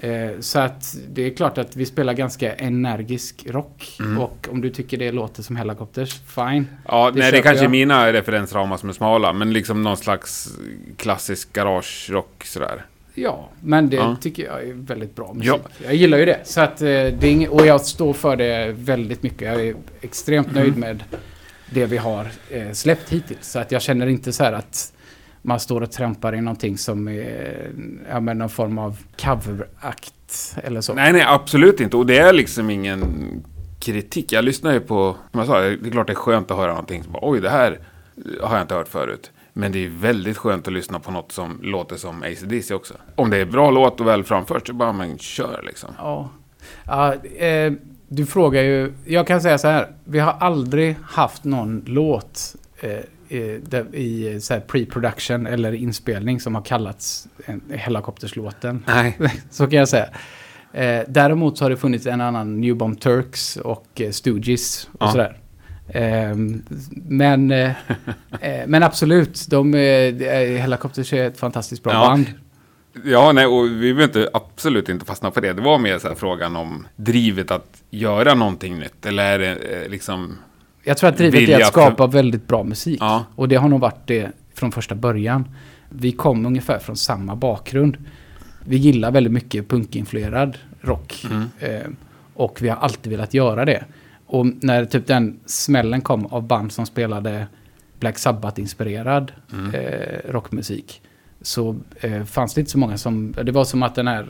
Eh, 0.00 0.30
så 0.40 0.58
att 0.58 0.96
det 1.08 1.22
är 1.26 1.30
klart 1.36 1.58
att 1.58 1.76
vi 1.76 1.86
spelar 1.86 2.12
ganska 2.12 2.54
energisk 2.54 3.44
rock. 3.48 3.96
Mm. 4.00 4.18
Och 4.18 4.48
om 4.50 4.60
du 4.60 4.70
tycker 4.70 4.96
det 4.96 5.12
låter 5.12 5.42
som 5.42 5.56
Hellacopters, 5.56 6.20
fine. 6.26 6.66
Ja, 6.88 7.10
Det 7.10 7.18
nej, 7.20 7.30
det 7.30 7.36
köper 7.36 7.48
kanske 7.48 7.64
är 7.64 7.68
mina 7.68 8.12
referensramar 8.12 8.76
som 8.76 8.88
är 8.88 8.92
smala, 8.92 9.32
men 9.32 9.52
liksom 9.52 9.82
någon 9.82 9.96
slags 9.96 10.48
klassisk 10.96 11.52
garage-rock 11.52 12.44
sådär. 12.44 12.84
Ja, 13.14 13.48
men 13.60 13.88
det 13.90 13.96
Ja. 13.96 14.16
tycker 14.20 14.44
jag 14.44 14.62
är 14.62 14.72
väldigt 14.74 15.16
bra 15.16 15.32
musik. 15.34 15.48
Ja. 15.48 15.58
Jag 15.84 15.94
gillar 15.94 16.18
ju 16.18 16.24
det. 16.24 16.38
Så 16.44 16.60
att, 16.60 16.80
eh, 16.82 16.86
det 16.86 17.22
är 17.24 17.30
inget, 17.30 17.50
och 17.50 17.66
jag 17.66 17.80
står 17.80 18.12
för 18.12 18.36
det 18.36 18.72
väldigt 18.78 19.22
mycket. 19.22 19.42
Jag 19.52 19.66
är 19.66 19.74
extremt 20.00 20.54
nöjd 20.54 20.68
Mm. 20.76 20.80
med 20.80 21.02
det 21.70 21.86
vi 21.86 21.96
har 21.96 22.26
eh, 22.50 22.72
släppt 22.72 23.12
hittills. 23.12 23.50
Så 23.50 23.58
att 23.58 23.72
jag 23.72 23.82
känner 23.82 24.06
inte 24.06 24.32
så 24.32 24.44
här 24.44 24.52
att 24.52 24.92
man 25.48 25.60
står 25.60 25.80
och 25.80 25.90
trampar 25.90 26.34
i 26.34 26.40
någonting 26.40 26.78
som 26.78 27.08
är 27.08 27.70
ja, 28.10 28.20
men 28.20 28.38
någon 28.38 28.48
form 28.48 28.78
av 28.78 28.98
coverakt 29.22 30.56
eller 30.64 30.80
så. 30.80 30.94
Nej, 30.94 31.12
nej, 31.12 31.24
absolut 31.28 31.80
inte. 31.80 31.96
Och 31.96 32.06
det 32.06 32.18
är 32.18 32.32
liksom 32.32 32.70
ingen 32.70 33.02
kritik. 33.80 34.32
Jag 34.32 34.44
lyssnar 34.44 34.72
ju 34.72 34.80
på, 34.80 35.16
som 35.30 35.40
jag 35.40 35.46
sa, 35.46 35.60
det 35.60 35.86
är 35.86 35.90
klart 35.90 36.06
det 36.06 36.12
är 36.12 36.14
skönt 36.14 36.50
att 36.50 36.56
höra 36.56 36.70
någonting 36.70 37.02
som 37.02 37.12
bara, 37.12 37.22
oj, 37.22 37.40
det 37.40 37.50
här 37.50 37.78
har 38.42 38.54
jag 38.54 38.64
inte 38.64 38.74
hört 38.74 38.88
förut. 38.88 39.30
Men 39.52 39.72
det 39.72 39.84
är 39.84 39.88
väldigt 39.88 40.36
skönt 40.36 40.66
att 40.66 40.72
lyssna 40.72 41.00
på 41.00 41.10
något 41.10 41.32
som 41.32 41.58
låter 41.62 41.96
som 41.96 42.22
AC/DC 42.22 42.74
också. 42.74 42.94
Om 43.14 43.30
det 43.30 43.36
är 43.36 43.44
bra 43.44 43.70
låt 43.70 44.00
och 44.00 44.06
väl 44.06 44.24
framfört 44.24 44.66
så 44.66 44.72
bara, 44.72 44.92
men 44.92 45.18
kör 45.18 45.62
liksom. 45.66 45.90
Ja. 45.98 46.30
ja 46.84 47.14
eh, 47.14 47.72
du 48.08 48.26
frågar 48.26 48.62
ju... 48.62 48.92
Jag 49.04 49.26
kan 49.26 49.40
säga 49.40 49.58
så 49.58 49.68
här. 49.68 49.88
Vi 50.04 50.18
har 50.18 50.32
aldrig 50.40 50.96
haft 51.02 51.44
någon 51.44 51.82
låt 51.86 52.56
eh, 52.80 52.98
i, 53.28 53.60
där- 53.62 53.94
i 53.94 54.40
så 54.40 54.54
här 54.54 54.60
pre-production 54.60 55.46
eller 55.46 55.72
inspelning 55.72 56.40
som 56.40 56.54
har 56.54 56.62
kallats 56.62 57.28
en 57.44 57.60
Hellacopters-låten. 57.70 58.84
Nej. 58.86 59.16
så 59.50 59.66
kan 59.66 59.78
jag 59.78 59.88
säga. 59.88 60.08
Eh, 60.72 61.00
däremot 61.08 61.58
så 61.58 61.64
har 61.64 61.70
det 61.70 61.76
funnits 61.76 62.06
en 62.06 62.20
annan 62.20 62.60
New 62.60 62.76
Bomb 62.76 63.00
Turks 63.00 63.56
och 63.56 63.86
eh, 64.00 64.10
Stooges 64.10 64.88
och 64.92 64.96
Ja. 65.06 65.10
sådär. 65.12 65.38
Eh, 65.88 66.36
men, 67.08 67.50
eh, 67.50 67.70
eh, 68.40 68.66
men 68.66 68.82
absolut, 68.82 69.46
de, 69.48 69.74
eh, 69.74 70.58
Hellacopters 70.60 71.12
är 71.12 71.26
ett 71.26 71.38
fantastiskt 71.38 71.82
bra 71.82 71.92
Ja. 71.92 72.06
band. 72.08 72.26
Ja, 73.04 73.32
nej, 73.32 73.46
och 73.46 73.66
vi 73.66 73.92
vill 73.92 74.04
inte, 74.04 74.30
absolut 74.32 74.88
inte 74.88 75.04
fastna 75.06 75.30
på 75.30 75.40
det. 75.40 75.52
Det 75.52 75.62
var 75.62 75.78
mer 75.78 75.98
så 75.98 76.08
här 76.08 76.14
frågan 76.14 76.56
om 76.56 76.86
drivet 76.96 77.50
att 77.50 77.82
göra 77.90 78.34
någonting 78.34 78.78
nytt. 78.78 79.06
Eller 79.06 79.22
är 79.24 79.38
det 79.38 79.54
eh, 79.84 79.88
liksom... 79.90 80.38
Jag 80.88 80.96
tror 80.96 81.10
att 81.10 81.16
drivet 81.16 81.48
är 81.48 81.60
att 81.60 81.66
skapa 81.66 82.06
väldigt 82.06 82.46
bra 82.46 82.64
musik. 82.64 82.98
Ja. 83.00 83.24
Och 83.34 83.48
det 83.48 83.56
har 83.56 83.68
nog 83.68 83.80
varit 83.80 84.06
det 84.06 84.30
från 84.54 84.72
första 84.72 84.94
början. 84.94 85.48
Vi 85.88 86.12
kom 86.12 86.46
ungefär 86.46 86.78
från 86.78 86.96
samma 86.96 87.36
bakgrund. 87.36 87.96
Vi 88.64 88.76
gillar 88.76 89.10
väldigt 89.10 89.32
mycket 89.32 89.68
punkinfluerad 89.68 90.58
rock. 90.80 91.24
Mm. 91.30 91.48
Eh, 91.60 91.90
och 92.34 92.62
vi 92.62 92.68
har 92.68 92.76
alltid 92.76 93.12
velat 93.12 93.34
göra 93.34 93.64
det. 93.64 93.84
Och 94.26 94.46
när 94.46 94.84
typ 94.84 95.06
den 95.06 95.40
smällen 95.46 96.00
kom 96.00 96.26
av 96.26 96.46
band 96.46 96.72
som 96.72 96.86
spelade 96.86 97.46
Black 98.00 98.18
Sabbath-inspirerad 98.18 99.32
Mm. 99.52 99.74
eh, 99.74 100.30
rockmusik. 100.32 101.02
Så 101.42 101.76
eh, 102.00 102.24
fanns 102.24 102.54
det 102.54 102.60
inte 102.60 102.70
så 102.70 102.78
många 102.78 102.98
som... 102.98 103.34
Det 103.42 103.52
var 103.52 103.64
som 103.64 103.82
att 103.82 103.94
den 103.94 104.08
här 104.08 104.26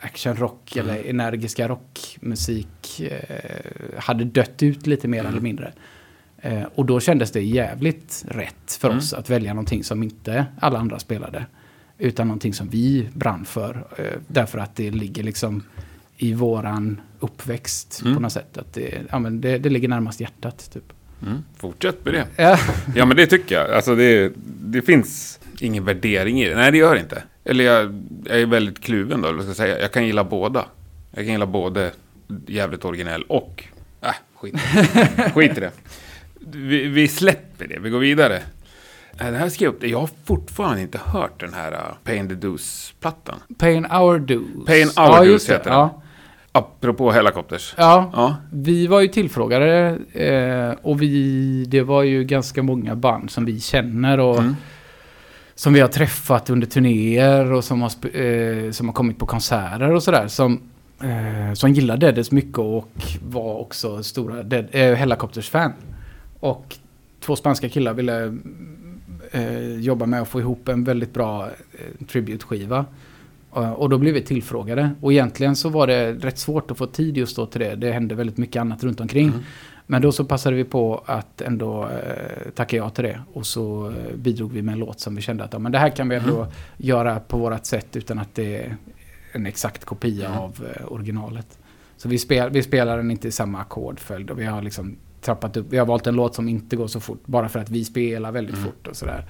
actionrock 0.00 0.76
Mm. 0.76 0.88
eller 0.88 1.10
energiska 1.10 1.68
rockmusik 1.68 3.00
eh, 3.00 4.00
hade 4.00 4.24
dött 4.24 4.62
ut 4.62 4.86
lite 4.86 5.08
mer 5.08 5.20
Mm. 5.20 5.32
eller 5.32 5.40
mindre. 5.42 5.72
Eh, 6.42 6.62
och 6.74 6.86
då 6.86 7.00
kändes 7.00 7.30
det 7.32 7.40
jävligt 7.42 8.24
rätt 8.28 8.78
för 8.80 8.88
Mm. 8.88 8.98
oss 8.98 9.12
att 9.12 9.30
välja 9.30 9.54
någonting 9.54 9.84
som 9.84 10.02
inte 10.02 10.46
alla 10.60 10.78
andra 10.78 10.98
spelade. 10.98 11.46
Utan 11.98 12.26
någonting 12.28 12.54
som 12.54 12.68
vi 12.68 13.08
brann 13.14 13.44
för. 13.44 13.86
Eh, 13.98 14.04
därför 14.26 14.58
att 14.58 14.76
det 14.76 14.90
ligger 14.90 15.22
liksom 15.22 15.62
i 16.16 16.34
våran 16.34 17.00
uppväxt 17.20 18.00
Mm. 18.02 18.14
på 18.14 18.20
något 18.22 18.32
sätt. 18.32 18.58
Att 18.58 18.72
det, 18.74 18.98
ja, 19.10 19.18
men 19.18 19.40
det, 19.40 19.58
det 19.58 19.68
ligger 19.68 19.88
närmast 19.88 20.20
hjärtat. 20.20 20.70
Typ. 20.72 20.92
Mm, 21.22 21.38
fortsätt 21.56 22.04
med 22.04 22.14
det. 22.14 22.26
Ja. 22.36 22.58
Ja, 22.96 23.04
men 23.06 23.16
det 23.16 23.26
tycker 23.26 23.54
jag. 23.54 23.70
Alltså 23.70 23.94
det, 23.94 24.32
det 24.60 24.82
finns 24.82 25.40
ingen 25.60 25.84
värdering 25.84 26.42
i 26.42 26.48
det. 26.48 26.54
Nej, 26.54 26.72
det 26.72 26.78
gör 26.78 26.94
det 26.94 27.00
inte. 27.00 27.22
Eller 27.44 27.64
jag, 27.64 28.02
jag 28.24 28.40
är 28.40 28.46
väldigt 28.46 28.80
kluven 28.80 29.22
då, 29.22 29.28
eller 29.28 29.38
ska 29.40 29.48
jag 29.48 29.56
säga. 29.56 29.80
Jag 29.80 29.92
kan 29.92 30.06
gilla 30.06 30.24
båda. 30.24 30.64
Jag 31.10 31.24
kan 31.24 31.32
gilla 31.32 31.46
både 31.46 31.90
jävligt 32.46 32.84
originell 32.84 33.22
och... 33.22 33.64
Äh, 34.02 34.10
skit, 34.34 34.54
skit 35.34 35.56
i 35.56 35.60
det. 35.60 35.70
Vi, 36.40 36.86
vi 36.86 37.08
släpper 37.08 37.66
det, 37.68 37.78
vi 37.78 37.90
går 37.90 37.98
vidare. 37.98 38.36
Äh, 39.20 39.30
Det 39.30 39.36
här 39.38 39.48
skrev 39.48 39.66
jag 39.66 39.74
upp 39.74 39.80
det. 39.80 39.88
Jag 39.88 40.00
har 40.00 40.08
fortfarande 40.24 40.80
inte 40.82 41.00
hört 41.04 41.40
den 41.40 41.54
här 41.54 41.72
uh, 41.72 41.78
Pain 42.04 42.28
the 42.28 42.34
Deuce-plattan. 42.34 43.38
Pain 43.58 43.86
Our 43.86 44.18
Dues. 44.18 44.66
Pain 44.66 44.86
Our 44.88 44.92
ja, 44.96 45.18
Dues 45.20 45.32
just 45.32 45.46
det. 45.46 45.52
heter 45.52 45.70
den. 45.70 45.78
Ja. 45.78 46.02
Apropå 46.52 47.10
Hellacopters. 47.10 47.74
Ja, 47.76 48.10
Ja. 48.14 48.36
vi 48.52 48.86
var 48.86 49.00
ju 49.00 49.08
tillfrågade 49.08 49.98
eh, 50.12 50.74
och 50.86 51.02
vi, 51.02 51.64
det 51.68 51.82
var 51.82 52.02
ju 52.02 52.24
ganska 52.24 52.62
många 52.62 52.96
band 52.96 53.30
som 53.30 53.44
vi 53.44 53.60
känner 53.60 54.20
och 54.20 54.38
Mm 54.38 54.56
som 55.60 55.72
vi 55.72 55.80
har 55.80 55.88
träffat 55.88 56.50
under 56.50 56.66
turnéer 56.66 57.52
och 57.52 57.64
som 57.64 57.82
har, 57.82 58.16
eh, 58.16 58.70
som 58.70 58.88
har 58.88 58.92
kommit 58.92 59.18
på 59.18 59.26
konserter 59.26 59.92
och 59.92 60.02
sådär. 60.02 60.28
Som, 60.28 60.60
eh, 61.00 61.54
som 61.54 61.72
gillar 61.72 61.96
Deadheads 61.96 62.30
mycket 62.30 62.58
och 62.58 62.92
var 63.28 63.60
också 63.60 64.02
stora 64.02 64.42
Dead, 64.42 64.66
eh, 64.70 64.94
Hellacopters-fan. 64.94 65.72
Och 66.40 66.76
två 67.20 67.36
spanska 67.36 67.68
killar 67.68 67.94
ville 67.94 68.38
eh, 69.30 69.80
jobba 69.80 70.06
med 70.06 70.22
att 70.22 70.28
få 70.28 70.40
ihop 70.40 70.68
en 70.68 70.84
väldigt 70.84 71.14
bra 71.14 71.46
eh, 71.46 72.06
tribute-skiva. 72.06 72.84
Eh, 73.56 73.72
och 73.72 73.90
då 73.90 73.98
blev 73.98 74.14
vi 74.14 74.22
tillfrågade. 74.22 74.90
Och 75.00 75.12
egentligen 75.12 75.56
så 75.56 75.68
var 75.68 75.86
det 75.86 76.12
rätt 76.12 76.38
svårt 76.38 76.70
att 76.70 76.78
få 76.78 76.86
tid 76.86 77.16
just 77.16 77.36
då 77.36 77.46
till 77.46 77.60
det. 77.60 77.74
Det 77.74 77.92
hände 77.92 78.14
väldigt 78.14 78.38
mycket 78.38 78.60
annat 78.60 78.84
runt 78.84 79.00
omkring. 79.00 79.28
Mm. 79.28 79.40
Men 79.90 80.02
då 80.02 80.12
så 80.12 80.24
passade 80.24 80.56
vi 80.56 80.64
på 80.64 81.02
att 81.06 81.40
ändå 81.40 81.84
eh, 81.84 82.50
tacka 82.54 82.76
ja 82.76 82.90
till 82.90 83.04
det. 83.04 83.20
Och 83.32 83.46
så 83.46 83.86
eh, 83.88 84.16
bidrog 84.16 84.52
vi 84.52 84.62
med 84.62 84.72
en 84.72 84.78
låt 84.78 85.00
som 85.00 85.14
vi 85.16 85.22
kände 85.22 85.44
att 85.44 85.52
ja, 85.52 85.58
men 85.58 85.72
det 85.72 85.78
här 85.78 85.88
kan 85.90 86.08
vi 86.08 86.16
ändå 86.16 86.36
Mm. 86.36 86.48
göra 86.76 87.20
på 87.20 87.38
vårat 87.38 87.66
sätt 87.66 87.96
utan 87.96 88.18
att 88.18 88.34
det 88.34 88.56
är 88.56 88.76
en 89.32 89.46
exakt 89.46 89.84
kopia 89.84 90.26
Mm. 90.28 90.38
av 90.38 90.66
eh, 90.76 90.92
originalet. 90.92 91.58
Så 91.96 92.08
vi, 92.08 92.18
spel, 92.18 92.50
vi 92.50 92.62
spelar 92.62 92.96
den 92.96 93.10
inte 93.10 93.28
i 93.28 93.30
samma 93.30 93.58
ackordföljd 93.60 94.30
och 94.30 94.40
vi 94.40 94.44
har 94.44 94.62
liksom 94.62 94.96
trappat 95.20 95.56
upp. 95.56 95.66
Vi 95.70 95.78
har 95.78 95.86
valt 95.86 96.06
en 96.06 96.14
låt 96.14 96.34
som 96.34 96.48
inte 96.48 96.76
går 96.76 96.86
så 96.86 97.00
fort 97.00 97.22
bara 97.26 97.48
för 97.48 97.58
att 97.60 97.70
vi 97.70 97.84
spelar 97.84 98.32
väldigt 98.32 98.54
Mm. 98.56 98.66
fort 98.66 98.86
och 98.86 98.96
sådär. 98.96 99.24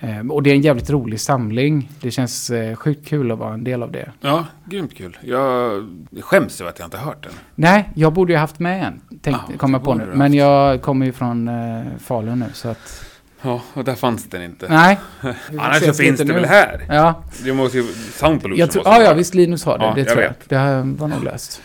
Eh, 0.00 0.30
och 0.30 0.42
det 0.42 0.50
är 0.50 0.54
en 0.54 0.60
jävligt 0.60 0.90
rolig 0.90 1.20
samling. 1.20 1.90
Det 2.00 2.10
känns 2.10 2.50
eh, 2.50 2.76
sjukt 2.76 3.08
kul 3.08 3.32
att 3.32 3.38
vara 3.38 3.54
en 3.54 3.64
del 3.64 3.82
av 3.82 3.92
det. 3.92 4.10
Ja, 4.20 4.46
grymt 4.64 4.94
kul. 4.94 5.18
Jag 5.20 5.86
skäms 6.20 6.60
över 6.60 6.70
att 6.70 6.78
jag 6.78 6.86
inte 6.86 6.96
har 6.96 7.04
hört 7.04 7.22
den. 7.22 7.32
Nej, 7.54 7.90
jag 7.94 8.12
borde 8.12 8.32
ju 8.32 8.38
haft 8.38 8.58
med 8.58 8.84
en. 8.86 9.00
Tänk, 9.22 9.36
det 9.48 9.68
jag 9.72 9.84
på 9.84 9.94
nu. 9.94 10.06
Men 10.14 10.34
jag 10.34 10.82
kommer 10.82 11.06
ju 11.06 11.12
från 11.12 11.48
eh, 11.48 11.82
Falun 11.98 12.38
nu 12.38 12.46
så 12.52 12.68
att... 12.68 13.04
Ja, 13.42 13.60
och 13.74 13.84
där 13.84 13.94
fanns 13.94 14.24
den 14.24 14.42
inte. 14.42 14.68
Nej. 14.68 14.98
Annars 15.58 15.82
så 15.82 15.92
finns 15.92 16.20
det 16.20 16.32
väl 16.32 16.44
här? 16.44 16.84
Ja, 16.88 17.22
Det 17.44 17.52
måste 17.52 17.78
ju... 17.78 17.82
Sound 18.12 18.42
pollution 18.42 18.58
jag 18.58 18.66
måste 18.66 18.90
ja, 18.90 18.98
det 18.98 19.04
ja 19.04 19.14
visst 19.14 19.34
Linus 19.34 19.64
har 19.64 19.78
det. 19.78 19.84
Ja, 19.84 19.94
det 19.94 20.00
jag 20.00 20.08
tror 20.08 20.22
jag. 20.22 20.28
vet. 20.28 20.48
Det 20.48 20.56
här 20.56 20.82
var 20.98 21.08
nog 21.08 21.24
löst. 21.24 21.62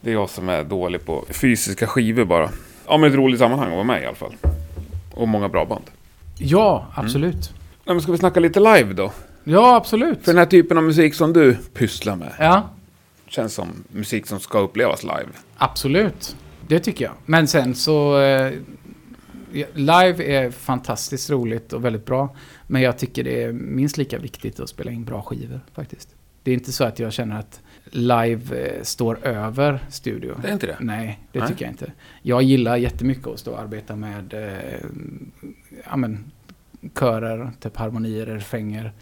Det 0.00 0.10
är 0.10 0.14
jag 0.14 0.30
som 0.30 0.48
är 0.48 0.64
dålig 0.64 1.06
på 1.06 1.24
fysiska 1.30 1.86
skivor 1.86 2.24
bara. 2.24 2.50
Ja, 2.88 2.96
men 2.96 3.10
ett 3.10 3.16
roligt 3.16 3.38
sammanhang 3.38 3.68
att 3.68 3.74
vara 3.74 3.84
med 3.84 4.02
i 4.02 4.06
alla 4.06 4.14
fall. 4.14 4.32
Och 5.14 5.28
många 5.28 5.48
bra 5.48 5.64
band. 5.64 5.84
Ja, 6.38 6.86
absolut. 6.94 7.52
Men 7.86 8.00
ska 8.00 8.12
vi 8.12 8.18
snacka 8.18 8.40
lite 8.40 8.60
live 8.60 8.92
då? 8.92 9.12
Ja, 9.44 9.76
absolut. 9.76 10.18
För 10.24 10.32
den 10.32 10.38
här 10.38 10.46
typen 10.46 10.78
av 10.78 10.84
musik 10.84 11.14
som 11.14 11.32
du 11.32 11.56
pysslar 11.74 12.16
med. 12.16 12.32
Ja, 12.38 12.70
Känns 13.28 13.54
som 13.54 13.68
musik 13.88 14.26
som 14.26 14.40
ska 14.40 14.58
upplevas 14.58 15.02
live. 15.02 15.28
absolut. 15.56 16.36
Det 16.68 16.78
tycker 16.80 17.04
jag. 17.04 17.14
Men 17.26 17.48
sen 17.48 17.74
så... 17.74 18.20
Eh, 18.20 18.52
Live 19.74 20.24
är 20.24 20.50
fantastiskt 20.50 21.30
roligt 21.30 21.72
och 21.72 21.84
väldigt 21.84 22.04
bra. 22.06 22.36
Men 22.66 22.82
jag 22.82 22.98
tycker 22.98 23.24
det 23.24 23.42
är 23.42 23.52
minst 23.52 23.96
lika 23.96 24.18
viktigt 24.18 24.60
att 24.60 24.68
spela 24.68 24.90
in 24.90 25.04
bra 25.04 25.22
skivor 25.22 25.60
faktiskt. 25.74 26.08
Det 26.42 26.50
är 26.50 26.54
inte 26.54 26.72
så 26.72 26.84
att 26.84 26.98
jag 26.98 27.12
känner 27.12 27.38
att 27.38 27.60
live 27.84 28.66
eh, 28.76 28.82
står 28.82 29.26
över 29.26 29.84
studio. 29.88 30.34
Det 30.42 30.48
är 30.48 30.52
inte 30.52 30.66
det? 30.66 30.76
Nej, 30.80 31.20
det 31.32 31.38
Nej. 31.38 31.48
tycker 31.48 31.64
jag 31.64 31.72
inte. 31.72 31.92
Jag 32.22 32.42
gillar 32.42 32.76
jättemycket 32.76 33.26
att 33.26 33.38
stå 33.38 33.52
och 33.52 33.60
arbeta 33.60 33.96
med 33.96 34.34
eh, 34.34 34.80
ja, 35.90 35.96
men, 35.96 36.24
körer, 36.98 37.50
typ 37.60 37.76
harmonier, 37.76 38.26
refränger, 38.26 38.92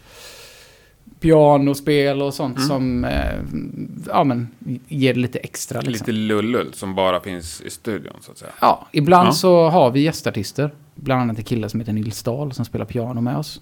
pianospel 1.19 2.21
och 2.21 2.33
sånt 2.33 2.57
Mm. 2.57 2.67
som 2.67 3.05
eh, 3.05 3.35
ja, 4.07 4.23
men, 4.23 4.47
ger 4.87 5.13
lite 5.13 5.39
extra. 5.39 5.81
Liksom. 5.81 5.91
Lite 5.93 6.11
lullull 6.11 6.73
som 6.73 6.95
bara 6.95 7.19
finns 7.19 7.61
i 7.61 7.69
studion 7.69 8.13
så 8.21 8.31
att 8.31 8.37
säga. 8.37 8.51
Ja, 8.61 8.87
ibland 8.91 9.27
Ja. 9.27 9.31
så 9.31 9.69
har 9.69 9.91
vi 9.91 9.99
gästartister. 10.01 10.71
Bland 10.95 11.21
annat 11.21 11.37
en 11.37 11.43
kille 11.43 11.69
som 11.69 11.79
heter 11.79 11.93
Nils 11.93 12.23
Dahl 12.23 12.51
som 12.53 12.65
spelar 12.65 12.85
piano 12.85 13.21
med 13.21 13.37
oss. 13.37 13.61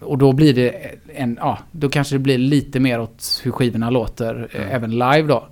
Och 0.00 0.18
då 0.18 0.32
blir 0.32 0.54
det 0.54 0.94
en, 1.14 1.38
ja, 1.40 1.58
då 1.72 1.88
kanske 1.88 2.14
det 2.14 2.18
blir 2.18 2.38
lite 2.38 2.80
mer 2.80 3.00
åt 3.00 3.40
hur 3.44 3.50
skivorna 3.50 3.90
låter, 3.90 4.48
eh, 4.52 4.60
Mm. 4.60 4.74
även 4.74 4.90
live 4.90 5.22
då. 5.22 5.46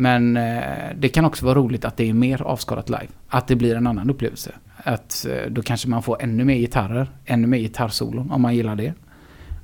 Men 0.00 0.36
eh, 0.36 0.62
det 0.96 1.08
kan 1.08 1.24
också 1.24 1.44
vara 1.44 1.54
roligt 1.54 1.84
att 1.84 1.96
det 1.96 2.08
är 2.08 2.14
mer 2.14 2.42
avskalat 2.42 2.88
live. 2.88 3.08
Att 3.28 3.48
det 3.48 3.56
blir 3.56 3.74
en 3.74 3.86
annan 3.86 4.10
upplevelse. 4.10 4.52
Att 4.76 5.26
eh, 5.30 5.50
då 5.50 5.62
kanske 5.62 5.88
man 5.88 6.02
får 6.02 6.22
ännu 6.22 6.44
mer 6.44 6.54
gitarrer, 6.54 7.10
ännu 7.24 7.46
mer 7.46 7.58
gitarrsolon 7.58 8.30
om 8.30 8.42
man 8.42 8.56
gillar 8.56 8.76
det. 8.76 8.94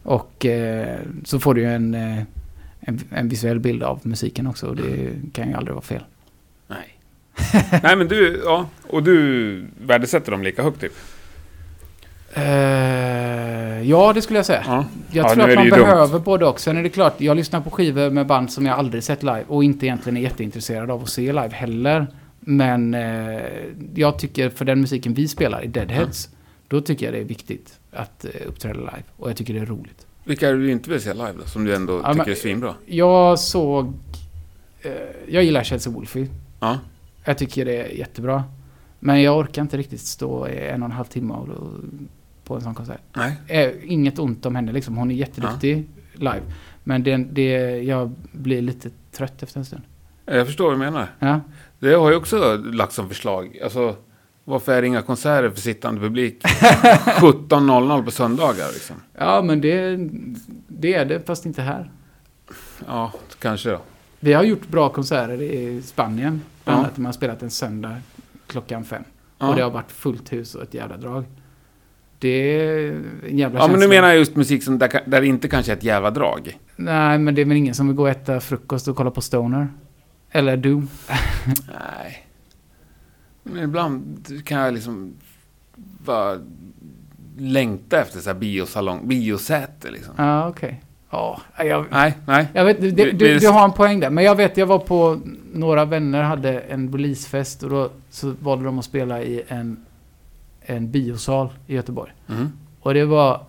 Och 0.02 0.46
eh, 0.46 0.98
så 1.24 1.40
får 1.40 1.54
du 1.54 1.60
ju 1.60 1.66
en, 1.66 1.94
eh, 1.94 2.22
en, 2.80 3.00
en 3.10 3.28
visuell 3.28 3.60
bild 3.60 3.82
av 3.82 4.00
musiken 4.02 4.46
också 4.46 4.66
och 4.66 4.76
det 4.76 5.10
kan 5.32 5.48
ju 5.48 5.54
aldrig 5.54 5.74
vara 5.74 5.84
fel. 5.84 6.02
Nej. 6.66 6.98
Nej 7.82 7.96
men 7.96 8.08
du, 8.08 8.42
ja. 8.44 8.68
Och 8.82 9.02
du 9.02 9.66
värdesätter 9.86 10.32
dem 10.32 10.42
lika 10.42 10.62
högt 10.62 10.80
typ? 10.80 10.92
Eh, 12.36 13.82
ja, 13.90 14.12
det 14.12 14.22
skulle 14.22 14.38
jag 14.38 14.46
säga. 14.46 14.62
Ja. 14.66 14.84
Jag 15.10 15.24
Ja, 15.26 15.34
tror 15.34 15.48
att 15.50 15.54
man 15.54 15.64
ju 15.64 15.70
dumt. 15.70 15.80
behöver 15.80 16.18
både 16.18 16.46
och. 16.46 16.60
Sen 16.60 16.76
är 16.76 16.82
det 16.82 16.88
klart, 16.88 17.20
jag 17.20 17.36
lyssnar 17.36 17.60
på 17.60 17.70
skivor 17.70 18.10
med 18.10 18.26
band 18.26 18.52
som 18.52 18.66
jag 18.66 18.78
aldrig 18.78 19.02
sett 19.04 19.22
live 19.22 19.44
och 19.48 19.64
inte 19.64 19.86
egentligen 19.86 20.16
är 20.16 20.20
jätteintresserad 20.20 20.90
av 20.90 21.02
att 21.02 21.08
se 21.08 21.26
live 21.26 21.50
heller. 21.52 22.06
Men 22.40 22.94
eh, 22.94 23.40
jag 23.94 24.18
tycker 24.18 24.50
för 24.50 24.64
den 24.64 24.80
musiken 24.80 25.14
vi 25.14 25.28
spelar 25.28 25.64
i 25.64 25.66
Deadheads, 25.66 26.28
då 26.68 26.80
tycker 26.80 27.06
jag 27.06 27.14
det 27.14 27.20
är 27.20 27.24
viktigt 27.24 27.78
att 27.92 28.24
eh, 28.24 28.30
uppträda 28.48 28.78
live. 28.78 29.02
Och 29.16 29.30
jag 29.30 29.36
tycker 29.36 29.54
det 29.54 29.60
är 29.60 29.66
roligt. 29.66 30.06
Vilka 30.24 30.48
är 30.48 30.52
det 30.52 30.58
du 30.58 30.70
inte 30.70 30.90
vill 30.90 31.00
se 31.00 31.12
live 31.14 31.32
då? 31.42 31.46
Som 31.48 31.64
du 31.64 31.74
ändå 31.74 31.92
Ja, 31.92 32.12
tycker 32.12 32.24
men- 32.24 32.30
är 32.30 32.34
svinbra? 32.34 32.74
Jag 32.86 33.38
såg... 33.38 33.92
Eh, 34.82 34.90
jag 35.28 35.44
gillar 35.44 35.62
Chelsea 35.64 35.92
Wolfie. 35.92 36.28
Ja. 36.60 36.78
Jag 37.24 37.38
tycker 37.38 37.64
det 37.64 37.76
är 37.76 37.88
jättebra. 37.98 38.44
Men 39.00 39.22
jag 39.22 39.38
orkar 39.38 39.62
inte 39.62 39.76
riktigt 39.76 40.00
stå 40.00 40.48
i 40.48 40.66
en 40.68 40.82
och 40.82 40.86
en 40.86 40.92
halv 40.92 41.04
timme 41.04 41.34
och, 41.34 41.48
på 42.44 42.54
en 42.54 42.60
sån 42.60 42.74
konsert. 42.74 43.00
Nej. 43.16 43.36
Eh, 43.46 43.70
inget 43.92 44.18
ont 44.18 44.46
om 44.46 44.54
henne 44.56 44.72
liksom. 44.72 44.96
Hon 44.96 45.10
är 45.10 45.14
jätteduktig 45.14 45.88
live. 46.14 46.42
Men 46.84 47.02
det, 47.02 47.16
det, 47.16 47.50
jag 47.82 48.14
blir 48.32 48.62
lite 48.62 48.90
trött 49.12 49.42
efter 49.42 49.58
en 49.58 49.64
stund. 49.64 49.82
Jag 50.26 50.46
förstår 50.46 50.64
vad 50.64 50.74
du 50.74 50.78
menar. 50.78 51.06
Ja. 51.18 51.40
Det 51.78 51.94
har 51.94 52.10
ju 52.10 52.16
också 52.16 52.56
lagt 52.56 52.92
som 52.92 53.08
förslag. 53.08 53.58
Alltså, 53.64 53.96
varför 54.44 54.72
är 54.72 54.80
det 54.82 54.86
inga 54.88 55.02
konserter 55.02 55.50
för 55.50 55.60
sittande 55.60 56.00
publik 56.00 56.42
17.00 56.44 58.04
på 58.04 58.10
söndagar 58.10 58.66
liksom? 58.72 58.96
ja, 59.18 59.42
men 59.42 59.60
det, 59.60 59.96
det 60.68 60.94
är 60.94 61.04
det, 61.04 61.26
fast 61.26 61.46
inte 61.46 61.62
här. 61.62 61.90
Ja, 62.86 63.12
kanske 63.38 63.70
då. 63.70 63.80
Vi 64.20 64.32
har 64.32 64.42
gjort 64.42 64.68
bra 64.68 64.88
konserter 64.88 65.42
i 65.42 65.82
Spanien. 65.82 66.40
Bland 66.64 66.78
Ja. 66.78 66.84
annat 66.84 66.96
man 66.96 67.06
har 67.06 67.12
spelat 67.12 67.42
en 67.42 67.50
söndag 67.50 67.96
klockan 68.46 68.84
fem. 68.84 69.04
Ja. 69.38 69.48
Och 69.48 69.56
det 69.56 69.62
har 69.62 69.70
varit 69.70 69.92
fullt 69.92 70.32
hus 70.32 70.54
och 70.54 70.62
ett 70.62 70.74
jävla 70.74 70.96
drag. 70.96 71.24
Det 72.24 72.58
är 72.60 72.90
en 73.28 73.38
jävla 73.38 73.58
Ja, 73.60 73.66
men 73.66 73.72
nu 73.74 73.80
känsla. 73.80 73.88
menar 73.88 74.08
jag 74.08 74.16
just 74.16 74.36
musik 74.36 74.62
som 74.62 74.78
där, 74.78 75.00
där 75.06 75.20
det 75.20 75.26
inte 75.26 75.48
kanske 75.48 75.72
är 75.72 75.76
ett 75.76 75.84
jävla 75.84 76.10
drag. 76.10 76.58
Nej, 76.76 77.18
men 77.18 77.34
det 77.34 77.40
är 77.40 77.44
väl 77.46 77.56
ingen 77.56 77.74
som 77.74 77.86
vill 77.86 77.96
gå 77.96 78.02
och 78.02 78.08
äta 78.08 78.40
frukost 78.40 78.88
och 78.88 78.96
kolla 78.96 79.10
på 79.10 79.20
Stoner. 79.20 79.68
Eller 80.30 80.56
Doom. 80.56 80.88
Nej. 81.68 82.26
Men 83.42 83.64
ibland 83.64 84.26
kan 84.44 84.58
jag 84.60 84.74
liksom 84.74 85.12
bara 86.04 86.38
längta 87.38 88.00
efter 88.00 88.20
så 88.20 88.30
här 88.30 88.38
biosalong, 88.38 89.08
biosäte 89.08 89.90
liksom. 89.90 90.14
Ja, 90.18 90.48
okej. 90.48 90.82
Ja, 91.10 91.40
jag, 91.58 91.84
Nej, 91.90 92.14
nej. 92.26 92.48
jag 92.52 92.64
vet, 92.64 92.80
du, 92.80 92.90
Det- 92.90 93.10
du, 93.10 93.26
är- 93.26 93.40
du 93.40 93.48
har 93.48 93.64
en 93.64 93.72
poäng 93.72 94.00
där. 94.00 94.10
Men 94.10 94.24
jag 94.24 94.34
vet, 94.34 94.56
jag 94.56 94.66
var 94.66 94.78
på... 94.78 95.20
Några 95.52 95.84
vänner 95.84 96.22
hade 96.22 96.60
en 96.60 96.92
releasefest 96.92 97.62
och 97.62 97.70
då 97.70 97.90
så 98.10 98.34
valde 98.40 98.64
de 98.64 98.78
att 98.78 98.84
spela 98.84 99.22
i 99.22 99.42
en, 99.48 99.84
en 100.66 100.90
biosal 100.90 101.48
i 101.66 101.74
Göteborg. 101.74 102.12
Mm. 102.28 102.52
Och 102.80 102.94
det 102.94 103.04
var... 103.04 103.44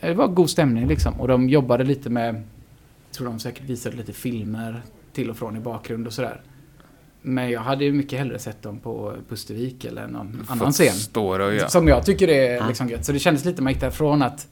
Det 0.00 0.14
var 0.14 0.26
god 0.28 0.50
stämning 0.50 0.86
liksom. 0.86 1.20
Och 1.20 1.28
de 1.28 1.48
jobbade 1.48 1.84
lite 1.84 2.10
med... 2.10 2.34
Jag 2.34 3.16
tror 3.16 3.26
de 3.26 3.38
säkert 3.40 3.64
visade 3.64 3.96
lite 3.96 4.12
filmer 4.12 4.82
till 5.12 5.30
och 5.30 5.36
från 5.36 5.56
i 5.56 5.60
bakgrund 5.60 6.06
och 6.06 6.12
sådär. 6.12 6.40
Men 7.22 7.50
jag 7.50 7.60
hade 7.60 7.84
ju 7.84 7.92
mycket 7.92 8.18
hellre 8.18 8.38
sett 8.38 8.62
dem 8.62 8.78
på 8.78 9.14
Pustervik 9.28 9.84
eller 9.84 10.06
någon 10.06 10.46
annan 10.48 10.58
Fått 10.58 10.74
scen. 10.74 11.22
Och 11.22 11.38
röja. 11.38 11.68
Som 11.68 11.88
jag 11.88 12.06
tycker 12.06 12.28
är 12.28 12.56
Ja. 12.56 12.68
liksom 12.68 12.88
gött. 12.88 13.04
Så 13.04 13.12
det 13.12 13.18
kändes 13.18 13.44
lite 13.44 13.62
man 13.62 13.72
gick 13.72 13.80
därifrån 13.80 14.22
att... 14.22 14.48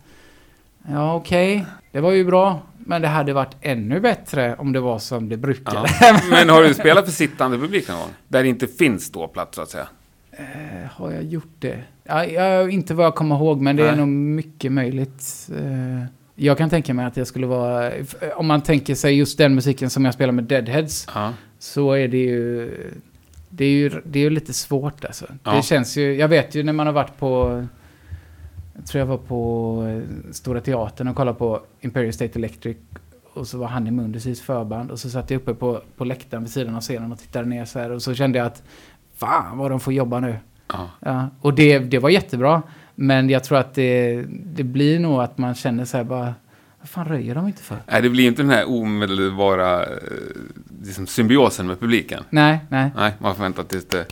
Ja, 0.89 1.15
okej. 1.15 1.67
det 1.93 2.01
var 2.01 2.13
ju 2.13 2.25
bra. 2.25 2.63
Men 2.79 3.03
det 3.03 3.09
hade 3.09 3.33
varit 3.33 3.57
ännu 3.61 4.01
bättre 4.01 4.57
om 4.59 4.73
det 4.73 4.81
var 4.81 4.99
som 4.99 5.29
det 5.29 5.37
brukar. 5.37 5.75
Ja. 6.01 6.21
Men 6.31 6.49
har 6.49 6.63
du 6.63 6.75
spelat 6.75 7.05
för 7.05 7.13
sittande 7.13 7.59
publik 7.59 7.89
någon 7.89 7.99
gång? 7.99 8.09
Där 8.29 8.43
det 8.43 8.49
inte 8.49 8.67
finns 8.67 9.05
ståplats 9.05 9.57
så 9.57 9.63
att 9.63 9.71
säga? 9.71 9.89
Eh, 10.33 10.91
har 10.91 11.11
jag 11.11 11.23
gjort 11.25 11.55
det? 11.59 11.79
Ja, 12.05 12.25
jag, 12.25 12.71
inte 12.71 12.95
vad 12.95 13.07
jag 13.07 13.15
kommer 13.15 13.37
ihåg, 13.37 13.61
men 13.61 13.77
det 13.77 13.83
är 13.83 13.87
Nej. 13.87 13.97
nog 13.97 14.09
mycket 14.09 14.73
möjligt. 14.73 15.51
Eh, 15.59 16.05
jag 16.35 16.59
kan 16.59 16.71
tänka 16.71 16.95
mig 16.95 17.05
att 17.07 17.17
jag 17.17 17.27
skulle 17.27 17.47
vara... 17.47 17.93
Om 18.37 18.47
man 18.47 18.61
tänker 18.61 18.95
sig 18.95 19.15
just 19.19 19.39
den 19.39 19.55
musiken 19.55 19.91
som 19.91 20.05
jag 20.05 20.15
spelar 20.15 20.33
med 20.33 20.45
Deadheads, 20.45 21.07
Ja. 21.15 21.33
så 21.59 21.93
är 21.93 22.09
det 22.09 22.19
ju... 22.19 22.71
Det 23.53 23.65
är 23.65 23.71
ju, 23.71 23.91
det 24.05 24.19
är 24.19 24.23
ju 24.23 24.31
lite 24.31 24.53
svårt 24.53 25.05
alltså. 25.05 25.27
Ja. 25.45 25.53
Det 25.53 25.63
känns 25.63 25.97
ju... 25.97 26.15
Jag 26.15 26.29
vet 26.29 26.55
ju 26.55 26.63
när 26.63 26.73
man 26.73 26.87
har 26.87 26.95
varit 26.95 27.19
på... 27.19 27.65
Jag 28.77 28.87
tror 28.87 28.99
jag 28.99 29.07
var 29.07 29.17
på 29.19 29.85
eh, 29.89 30.33
Stora 30.33 30.61
Teatern 30.61 31.09
och 31.09 31.17
kollade 31.17 31.39
på 31.39 31.61
Imperial 31.81 32.13
State 32.13 32.39
Electric. 32.39 32.77
Och 33.35 33.47
så 33.47 33.59
var 33.59 33.67
han 33.67 33.87
i 33.87 33.91
Mundusys 33.91 34.41
förband. 34.41 34.91
Och 34.91 34.99
så 34.99 35.11
satt 35.11 35.31
jag 35.31 35.41
uppe 35.41 35.55
på, 35.55 35.83
på 35.97 36.05
läktaren 36.05 36.43
vid 36.45 36.53
sidan 36.53 36.75
av 36.75 36.81
scenen 36.81 37.13
och 37.13 37.19
tittade 37.19 37.49
ner 37.49 37.65
så 37.65 37.79
här. 37.79 37.91
Och 37.91 38.03
så 38.03 38.15
kände 38.15 38.39
jag 38.39 38.47
att 38.47 38.63
fan 39.21 39.59
vad 39.59 39.71
de 39.71 39.81
får 39.81 39.93
jobba 39.93 40.21
nu. 40.21 40.37
Ja. 40.69 40.91
Ja, 41.01 41.29
och 41.41 41.55
det, 41.55 41.79
det 41.79 41.99
var 41.99 42.11
jättebra. 42.11 42.63
Men 42.95 43.31
jag 43.31 43.45
tror 43.45 43.59
att 43.59 43.75
det, 43.75 44.25
det 44.29 44.65
blir 44.65 44.99
nog 44.99 45.21
att 45.21 45.39
man 45.39 45.55
känner 45.55 45.85
så 45.85 45.97
här 45.97 46.05
bara... 46.05 46.35
Vad 46.81 46.89
fan 46.89 47.05
röjer 47.09 47.35
de 47.35 47.47
inte 47.47 47.63
för? 47.63 47.77
Nej, 47.87 48.03
det 48.03 48.11
blir 48.11 48.27
inte 48.27 48.43
den 48.43 48.51
här 48.51 48.69
omedelbara 48.71 49.83
eh, 49.87 49.89
liksom 50.83 51.07
symbiosen 51.07 51.67
med 51.67 51.81
publiken. 51.81 52.25
Nej, 52.31 52.59
nej. 52.69 52.91
Nej, 52.97 53.13
man 53.19 53.35
får 53.35 53.43
vänta 53.43 53.65
tills 53.65 53.87
det 53.89 54.07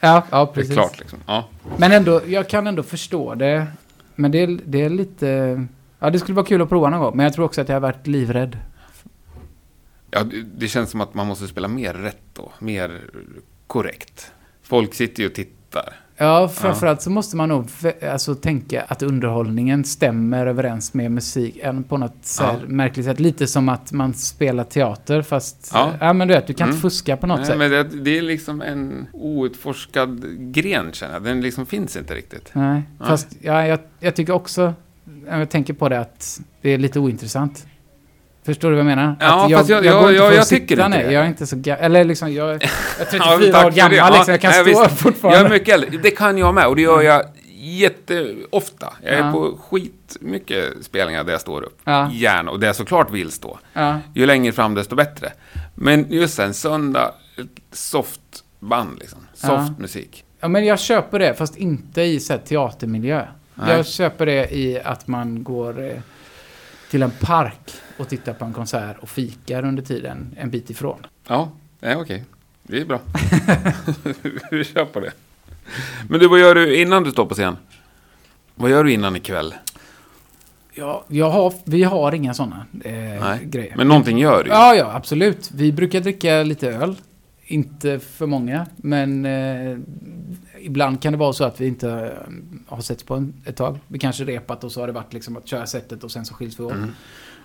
Ja, 0.00 0.24
ja 0.30 0.42
är 0.42 0.46
precis. 0.46 0.74
klart. 0.74 0.98
Liksom. 1.00 1.18
Ja. 1.26 1.48
Men 1.76 1.92
ändå, 1.92 2.20
jag 2.26 2.48
kan 2.48 2.66
ändå 2.66 2.82
förstå 2.82 3.34
det. 3.34 3.66
Men 4.14 4.30
det, 4.30 4.38
är- 4.42 4.60
det 4.64 4.82
är 4.82 4.90
lite... 4.90 5.66
Ja, 5.98 6.10
det 6.10 6.18
skulle 6.18 6.36
vara 6.36 6.46
kul 6.46 6.62
att 6.62 6.68
prova 6.68 6.90
någon 6.90 7.00
gång. 7.00 7.16
Men 7.16 7.24
jag 7.24 7.32
tror 7.34 7.44
också 7.44 7.60
att 7.60 7.68
jag 7.68 7.76
har 7.76 7.80
varit 7.80 8.06
livrädd. 8.06 8.58
Ja, 10.10 10.22
det, 10.24 10.42
det 10.42 10.68
känns 10.68 10.90
som 10.90 11.00
att 11.00 11.14
man 11.14 11.26
måste 11.26 11.46
spela 11.48 11.68
mer 11.68 11.94
rätt 11.94 12.22
då. 12.32 12.52
Mer 12.58 13.00
korrekt. 13.70 14.32
Folk 14.62 14.94
sitter 14.94 15.22
ju 15.22 15.28
och 15.28 15.34
tittar. 15.34 15.94
Ja, 16.16 16.48
framförallt 16.48 17.02
så 17.02 17.10
måste 17.10 17.36
man 17.36 17.48
nog 17.48 17.66
alltså, 18.12 18.34
tänka 18.34 18.82
att 18.88 19.02
underhållningen 19.02 19.84
stämmer 19.84 20.46
överens 20.46 20.94
med 20.94 21.10
musik. 21.12 21.58
Än 21.62 21.84
på 21.84 21.96
något 21.98 22.16
så 22.22 22.42
här 22.44 22.52
Ja. 22.52 22.68
märkligt 22.68 23.06
sätt. 23.06 23.20
Lite 23.20 23.46
som 23.46 23.68
att 23.68 23.92
man 23.92 24.14
spelar 24.14 24.64
teater 24.64 25.22
fast... 25.22 25.70
Ja. 25.74 25.92
Ja, 26.00 26.12
men 26.12 26.28
du 26.28 26.34
vet, 26.34 26.46
du 26.46 26.54
kan 26.54 26.64
Mm. 26.64 26.74
inte 26.76 26.82
fuska 26.82 27.16
på 27.16 27.26
något 27.26 27.38
Nej, 27.38 27.46
sätt. 27.46 27.58
men 27.58 27.70
det, 27.70 27.82
det 27.84 28.18
är 28.18 28.22
liksom 28.22 28.62
en 28.62 29.06
outforskad 29.12 30.24
gren 30.52 30.92
känner 30.92 31.12
jag. 31.14 31.22
Den 31.24 31.40
liksom 31.40 31.66
finns 31.66 31.96
inte 31.96 32.14
riktigt. 32.14 32.50
Nej, 32.52 32.82
Nej. 32.98 33.08
fast 33.08 33.28
ja, 33.40 33.66
jag, 33.66 33.78
jag 34.00 34.16
tycker 34.16 34.32
också, 34.32 34.74
när 35.04 35.38
jag 35.38 35.50
tänker 35.50 35.74
på 35.74 35.88
det, 35.88 36.00
att 36.00 36.40
det 36.62 36.70
är 36.70 36.78
lite 36.78 36.98
ointressant. 37.00 37.66
Förstår 38.50 38.68
du 38.70 38.74
vad 38.76 38.80
jag 38.80 38.86
menar? 38.96 39.16
Ja, 39.20 39.44
att 39.44 39.50
jag- 39.50 39.84
jag- 39.84 39.84
jag- 40.14 40.26
att 40.28 40.34
jag 40.34 40.48
tycker 40.48 40.84
inte 40.86 40.98
det. 40.98 41.12
Jag 41.12 41.22
är 41.24 41.28
inte 41.28 41.46
så 41.46 41.56
gammal. 41.56 41.84
Eller 41.84 42.04
liksom, 42.04 42.32
jag, 42.32 42.48
jag 42.48 42.54
är 42.62 43.04
34 43.04 43.20
Ja, 43.52 43.66
år 43.66 43.70
gammal, 43.70 44.12
liksom. 44.12 44.32
Jag 44.32 44.40
kan 44.40 44.50
Ja, 44.50 44.64
stå 44.64 44.64
visst. 44.84 45.00
fortfarande. 45.02 45.38
Jag 45.38 45.46
är 45.46 45.50
mycket 45.50 45.74
äldre. 45.74 45.98
Det 46.02 46.10
kan 46.10 46.38
jag 46.38 46.54
med 46.54 46.66
och 46.66 46.76
det 46.76 46.82
gör 46.82 47.02
jag 47.02 47.22
jätteofta. 47.62 48.92
Jag 49.02 49.14
är 49.14 49.18
Ja. 49.18 49.32
på 49.32 49.58
skitmycket 49.70 50.64
spelningar 50.84 51.24
där 51.24 51.32
jag 51.32 51.40
står 51.40 51.62
upp. 51.62 51.78
Ja. 51.84 52.10
Gärna, 52.12 52.50
och 52.50 52.60
där 52.60 52.66
jag 52.66 52.76
såklart 52.76 53.10
vill 53.10 53.30
stå. 53.30 53.58
Ja, 53.72 53.98
Ju 54.14 54.26
längre 54.26 54.52
fram 54.52 54.74
desto 54.74 54.94
bättre. 54.96 55.32
Men 55.74 56.06
just 56.10 56.38
en 56.38 56.54
söndag, 56.54 57.12
soft 57.72 58.20
band 58.60 58.98
liksom. 59.00 59.18
Soft 59.34 59.50
Ja. 59.52 59.74
musik. 59.78 60.24
ja, 60.40 60.48
men 60.48 60.64
jag 60.66 60.80
köper 60.80 61.18
det, 61.18 61.34
fast 61.34 61.56
inte 61.56 62.02
i 62.02 62.20
så 62.20 62.32
här, 62.32 62.40
teatermiljö. 62.40 63.22
Nej. 63.54 63.76
Jag 63.76 63.86
köper 63.86 64.26
det 64.26 64.54
i 64.56 64.80
att 64.84 65.06
man 65.06 65.44
går 65.44 65.84
eh, 65.84 65.96
till 66.90 67.02
en 67.02 67.10
park 67.10 67.72
och 67.96 68.08
tittar 68.08 68.32
på 68.32 68.44
en 68.44 68.52
konsert 68.52 68.96
och 69.00 69.08
fikar 69.08 69.64
under 69.64 69.82
tiden 69.82 70.34
en 70.38 70.50
bit 70.50 70.70
ifrån. 70.70 71.06
Ja, 71.28 71.50
nej 71.80 71.96
okej. 71.96 72.24
Det 72.62 72.80
är 72.80 72.84
bra. 72.84 73.00
Vi 74.50 74.64
kör 74.64 74.84
på 74.84 75.00
det. 75.00 75.12
Men 76.08 76.20
du, 76.20 76.28
vad 76.28 76.40
gör 76.40 76.54
du 76.54 76.80
innan 76.80 77.02
du 77.04 77.10
står 77.10 77.26
på 77.26 77.34
scen? 77.34 77.56
Vad 78.54 78.70
gör 78.70 78.84
du 78.84 78.92
innan 78.92 79.16
ikväll? 79.16 79.54
Ja, 80.74 81.04
jag 81.08 81.30
har, 81.30 81.54
vi 81.64 81.82
har 81.82 82.14
inga 82.14 82.34
sådana 82.34 82.66
eh, 82.84 82.92
Nej. 82.92 83.38
grejer. 83.44 83.74
Men 83.76 83.88
någonting 83.88 84.18
gör 84.18 84.44
du 84.44 84.50
ju. 84.50 84.56
Ja, 84.56 84.74
ja, 84.74 84.92
absolut. 84.94 85.50
Vi 85.54 85.72
brukar 85.72 86.00
dricka 86.00 86.42
lite 86.42 86.68
öl. 86.70 86.96
Inte 87.42 87.98
för 87.98 88.26
många, 88.26 88.66
men 88.76 89.26
eh, 89.26 89.78
ibland 90.60 91.02
kan 91.02 91.12
det 91.12 91.18
vara 91.18 91.32
så 91.32 91.44
att 91.44 91.60
vi 91.60 91.66
inte 91.66 91.90
eh, 91.90 92.32
har 92.66 92.80
setts 92.80 93.02
på 93.02 93.14
en, 93.14 93.34
ett 93.44 93.56
tag. 93.56 93.78
Vi 93.86 93.98
kanske 93.98 94.24
repat 94.24 94.64
och 94.64 94.72
så 94.72 94.80
har 94.80 94.86
det 94.86 94.92
varit 94.92 95.12
liksom 95.12 95.36
att 95.36 95.48
köra 95.48 95.66
sättet 95.66 96.04
och 96.04 96.10
sen 96.10 96.24
så 96.24 96.34
skiljs 96.34 96.60
vi 96.60 96.64
åt. 96.64 96.72
Mm. 96.72 96.90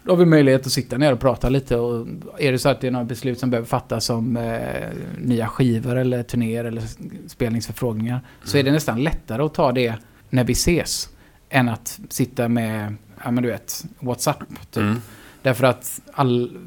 Då 0.03 0.11
har 0.11 0.17
vi 0.17 0.25
möjlighet 0.25 0.65
att 0.65 0.71
sitta 0.71 0.97
ner 0.97 1.13
och 1.13 1.19
prata 1.19 1.49
lite 1.49 1.77
och 1.77 2.07
är 2.39 2.51
det 2.51 2.59
så 2.59 2.69
att 2.69 2.81
det 2.81 2.87
är 2.87 2.91
några 2.91 3.05
beslut 3.05 3.39
som 3.39 3.49
behöver 3.49 3.67
fattas 3.67 4.09
om 4.09 4.37
eh, 4.37 4.89
nya 5.17 5.47
skivor 5.47 5.95
eller 5.95 6.23
turnéer 6.23 6.65
eller 6.65 6.83
spelningsförfrågningar 7.27 8.21
så 8.43 8.57
är 8.57 8.63
det 8.63 8.71
nästan 8.71 9.03
lättare 9.03 9.43
att 9.43 9.53
ta 9.53 9.71
det 9.71 9.95
när 10.29 10.43
vi 10.43 10.53
ses 10.53 11.09
än 11.49 11.69
att 11.69 11.99
sitta 12.09 12.47
med, 12.47 12.95
ja 13.23 13.31
men 13.31 13.43
du 13.43 13.49
vet, 13.49 13.85
WhatsApp 13.99 14.39
typ. 14.71 14.83
Mm. 14.83 15.01
Därför 15.41 15.63
att 15.63 16.01
all, 16.13 16.57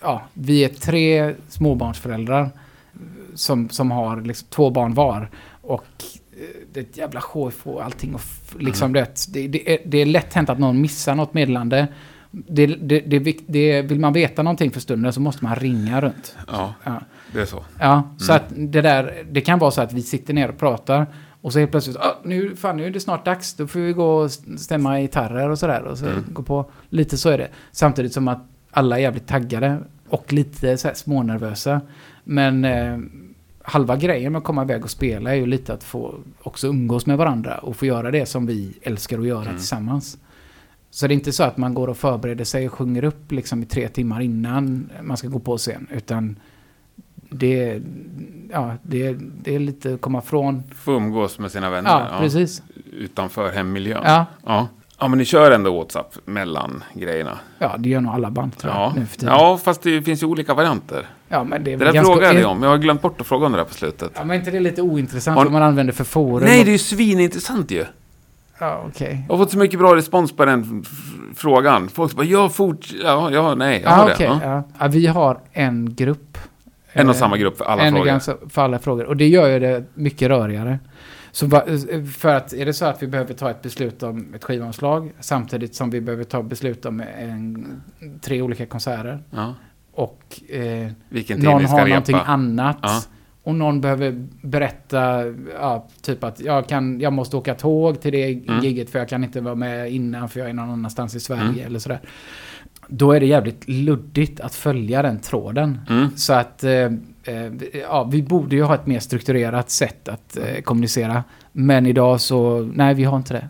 ja, 0.00 0.22
vi 0.34 0.64
är 0.64 0.68
tre 0.68 1.34
småbarnsföräldrar 1.48 2.50
som, 3.34 3.68
som 3.68 3.90
har 3.90 4.20
liksom 4.20 4.48
två 4.50 4.70
barn 4.70 4.94
var. 4.94 5.30
Och 5.62 5.84
eh, 6.32 6.38
det 6.72 6.80
är 6.80 6.84
ett 6.84 6.96
jävla 6.96 7.20
att 7.20 7.54
få 7.54 7.80
allting 7.80 8.14
och 8.14 8.20
liksom 8.58 8.92
det, 8.92 9.26
det, 9.32 9.48
det, 9.48 9.72
är, 9.74 9.78
det 9.84 9.98
är 9.98 10.06
lätt 10.06 10.34
hänt 10.34 10.50
att 10.50 10.58
någon 10.58 10.80
missar 10.80 11.14
något 11.14 11.34
meddelande. 11.34 11.88
Det, 12.30 12.66
det, 12.66 13.00
det, 13.00 13.36
det, 13.46 13.82
vill 13.82 14.00
man 14.00 14.12
veta 14.12 14.42
någonting 14.42 14.70
för 14.70 14.80
stunden 14.80 15.12
så 15.12 15.20
måste 15.20 15.44
man 15.44 15.56
ringa 15.56 16.00
runt. 16.00 16.36
Ja, 16.48 16.74
Ja, 16.84 17.00
det 17.32 17.40
är 17.40 17.44
så. 17.46 17.64
ja 17.78 18.14
så 18.18 18.32
att 18.32 18.44
det 18.56 18.80
där, 18.80 19.24
det 19.30 19.40
kan 19.40 19.58
vara 19.58 19.70
så 19.70 19.80
att 19.80 19.92
vi 19.92 20.02
sitter 20.02 20.34
ner 20.34 20.48
och 20.48 20.58
pratar 20.58 21.06
och 21.40 21.52
så 21.52 21.58
helt 21.58 21.70
plötsligt, 21.70 21.96
ah, 21.96 22.20
nu, 22.24 22.56
fan, 22.56 22.76
nu 22.76 22.86
är 22.86 22.90
det 22.90 23.00
snart 23.00 23.24
dags, 23.24 23.54
då 23.54 23.66
får 23.66 23.80
vi 23.80 23.92
gå 23.92 24.14
och 24.14 24.30
stämma 24.58 25.00
gitarrer 25.00 25.48
och 25.50 25.58
sådär 25.58 25.82
och 25.82 25.98
så 25.98 26.06
Mm. 26.06 26.24
gå 26.32 26.42
på. 26.42 26.70
Lite 26.88 27.18
så 27.18 27.28
är 27.28 27.38
det. 27.38 27.48
Samtidigt 27.72 28.12
som 28.12 28.28
att 28.28 28.46
alla 28.70 28.96
är 28.98 29.02
jävligt 29.02 29.26
taggade 29.26 29.78
och 30.08 30.32
lite 30.32 30.76
så 30.76 30.88
här 30.88 30.94
smånervösa. 30.94 31.80
Men 32.24 32.64
eh, 32.64 32.98
halva 33.64 33.96
grejen 33.96 34.32
med 34.32 34.38
att 34.38 34.44
komma 34.44 34.62
iväg 34.62 34.84
och 34.84 34.90
spela 34.90 35.30
är 35.30 35.34
ju 35.34 35.46
lite 35.46 35.74
att 35.74 35.84
få 35.84 36.14
också 36.42 36.66
umgås 36.66 37.06
med 37.06 37.18
varandra 37.18 37.58
och 37.58 37.76
få 37.76 37.86
göra 37.86 38.10
det 38.10 38.26
som 38.26 38.46
vi 38.46 38.72
älskar 38.82 39.18
att 39.18 39.26
göra 39.26 39.42
Mm. 39.42 39.56
tillsammans. 39.56 40.18
Så 40.90 41.06
det 41.06 41.12
är 41.12 41.16
inte 41.16 41.32
så 41.32 41.42
att 41.44 41.56
man 41.56 41.74
går 41.74 41.88
och 41.88 41.96
förbereder 41.96 42.44
sig 42.44 42.66
och 42.66 42.72
sjunger 42.72 43.04
upp 43.04 43.32
liksom 43.32 43.62
i 43.62 43.66
tre 43.66 43.88
timmar 43.88 44.20
innan 44.20 44.90
man 45.02 45.16
ska 45.16 45.28
gå 45.28 45.38
på 45.38 45.56
scen. 45.58 45.86
Utan 45.90 46.36
det, 47.30 47.68
är- 47.70 47.82
ja, 48.52 48.74
det, 48.82 49.16
det 49.42 49.54
är 49.54 49.58
lite 49.58 49.94
att 49.94 50.00
komma 50.00 50.20
från. 50.20 50.62
Få 50.74 50.92
umgås 50.92 51.38
med 51.38 51.50
sina 51.50 51.70
vänner. 51.70 51.90
Ja, 51.90 52.18
precis. 52.20 52.62
Utanför 52.92 53.50
hemmiljön. 53.52 54.02
Ja, 54.04 54.26
ja. 54.46 54.68
Ja, 54.98 55.08
men 55.08 55.18
ni 55.18 55.24
kör 55.24 55.50
ändå 55.50 55.74
WhatsApp 55.78 56.14
mellan 56.24 56.82
grejerna. 56.94 57.38
ja, 57.58 57.76
det 57.78 57.88
gör 57.88 58.00
nog 58.00 58.14
alla 58.14 58.30
band 58.30 58.56
tror 58.56 58.72
jag 58.74 58.82
Ja. 58.82 58.92
nu 58.96 59.06
för 59.06 59.18
tiden. 59.18 59.34
ja, 59.34 59.58
fast 59.64 59.82
det 59.82 60.02
finns 60.02 60.22
ju 60.22 60.26
olika 60.26 60.54
varianter. 60.54 61.06
Ja 61.32 61.44
men 61.44 61.64
det 61.64 61.72
är 61.72 61.76
Det 61.76 61.84
där 61.84 61.92
ganska... 61.92 62.12
frågade 62.14 62.40
jag 62.40 62.50
om. 62.50 62.62
Jag 62.62 62.70
har 62.70 62.78
glömt 62.78 63.02
bort 63.02 63.20
att 63.20 63.26
fråga 63.26 63.46
om 63.46 63.52
det 63.52 63.58
där 63.58 63.64
på 63.64 63.74
slutet. 63.74 64.10
Ja, 64.14 64.24
men 64.24 64.36
inte 64.38 64.50
det 64.50 64.56
är 64.56 64.60
lite 64.60 64.82
ointressant 64.82 65.36
Har- 65.38 65.44
vad 65.44 65.52
man 65.52 65.62
använder 65.62 65.92
för 65.92 66.04
forum? 66.04 66.44
Nej, 66.44 66.64
det 66.64 66.70
är 66.70 66.72
ju 66.72 66.78
svinintressant 66.78 67.70
ju. 67.70 67.84
Ja, 68.58 68.84
okej. 68.88 69.24
Jag 69.28 69.36
har 69.36 69.44
fått 69.44 69.52
så 69.52 69.58
mycket 69.58 69.78
bra 69.78 69.96
respons 69.96 70.32
på 70.36 70.44
den 70.44 70.84
frågan. 71.36 71.88
Folk 71.88 72.12
bara, 72.14 72.26
ja, 72.26 72.48
fort, 72.48 72.92
ja, 73.04 73.30
ja, 73.30 73.54
nej, 73.54 73.80
jag 73.82 73.92
Ja, 73.92 73.96
har 73.96 74.08
det. 74.08 74.14
okej. 74.14 74.26
Ja. 74.26 74.40
Ja. 74.44 74.62
Ja, 74.78 74.88
vi 74.88 75.06
har 75.06 75.38
en 75.52 75.94
grupp. 75.94 76.38
En 76.92 77.08
och 77.08 77.14
Eh, 77.14 77.18
samma 77.18 77.36
grupp 77.36 77.58
för 77.58 77.64
alla 77.64 77.82
en 77.82 77.92
frågor. 77.92 78.06
ganska- 78.06 78.36
för 78.48 78.62
alla 78.62 78.78
frågor. 78.78 79.04
Och 79.04 79.16
det 79.16 79.28
gör 79.28 79.48
ju 79.48 79.58
det 79.58 79.84
mycket 79.94 80.28
rörigare. 80.28 80.78
Så 81.32 81.46
va- 81.46 81.64
för 82.18 82.28
att 82.28 82.52
är 82.52 82.66
det 82.66 82.72
så 82.72 82.84
att 82.84 83.02
vi 83.02 83.06
behöver 83.06 83.34
ta 83.34 83.50
ett 83.50 83.62
beslut 83.62 84.02
om 84.02 84.34
ett 84.34 84.44
skivomslag 84.44 85.12
samtidigt 85.20 85.74
som 85.74 85.90
vi 85.90 86.00
behöver 86.00 86.24
ta 86.24 86.42
beslut 86.42 86.86
om 86.86 87.02
en, 87.18 87.66
tre 88.20 88.42
olika 88.42 88.66
konserter 88.66 89.22
Ja. 89.30 89.54
Och 89.92 90.40
eh, 90.50 90.90
någon 91.36 91.64
har 91.64 91.86
någonting 91.88 92.14
repa. 92.16 92.26
annat 92.26 92.78
Ja. 92.82 93.02
och 93.42 93.54
någon 93.54 93.80
behöver 93.80 94.26
berätta, 94.42 95.24
ja, 95.60 95.88
typ 96.02 96.24
att 96.24 96.40
jag, 96.40 96.68
kan, 96.68 97.00
jag 97.00 97.12
måste 97.12 97.36
åka 97.36 97.54
tåg 97.54 98.00
till 98.00 98.12
det 98.12 98.32
Mm. 98.48 98.60
giget 98.64 98.90
för 98.90 98.98
jag 98.98 99.08
kan 99.08 99.24
inte 99.24 99.40
vara 99.40 99.54
med 99.54 99.92
innan 99.92 100.28
för 100.28 100.40
jag 100.40 100.48
är 100.48 100.52
någon 100.52 100.70
annanstans 100.70 101.14
i 101.14 101.20
Sverige 101.20 101.42
Mm. 101.42 101.66
eller 101.66 101.78
sådär. 101.78 102.00
Då 102.88 103.12
är 103.12 103.20
det 103.20 103.26
jävligt 103.26 103.68
luddigt 103.68 104.40
att 104.40 104.54
följa 104.54 105.02
den 105.02 105.18
tråden. 105.20 105.80
Mm. 105.90 106.08
Så 106.16 106.32
att, 106.32 106.64
eh, 106.64 106.72
eh, 107.24 107.52
ja, 107.82 108.04
vi 108.12 108.22
borde 108.22 108.56
ju 108.56 108.62
ha 108.62 108.74
ett 108.74 108.86
mer 108.86 108.98
strukturerat 109.00 109.70
sätt 109.70 110.08
att 110.08 110.36
eh, 110.36 110.62
kommunicera. 110.62 111.24
Men 111.52 111.86
idag 111.86 112.20
så, 112.20 112.70
nej 112.74 112.94
vi 112.94 113.04
har 113.04 113.16
inte 113.16 113.34
det. 113.34 113.48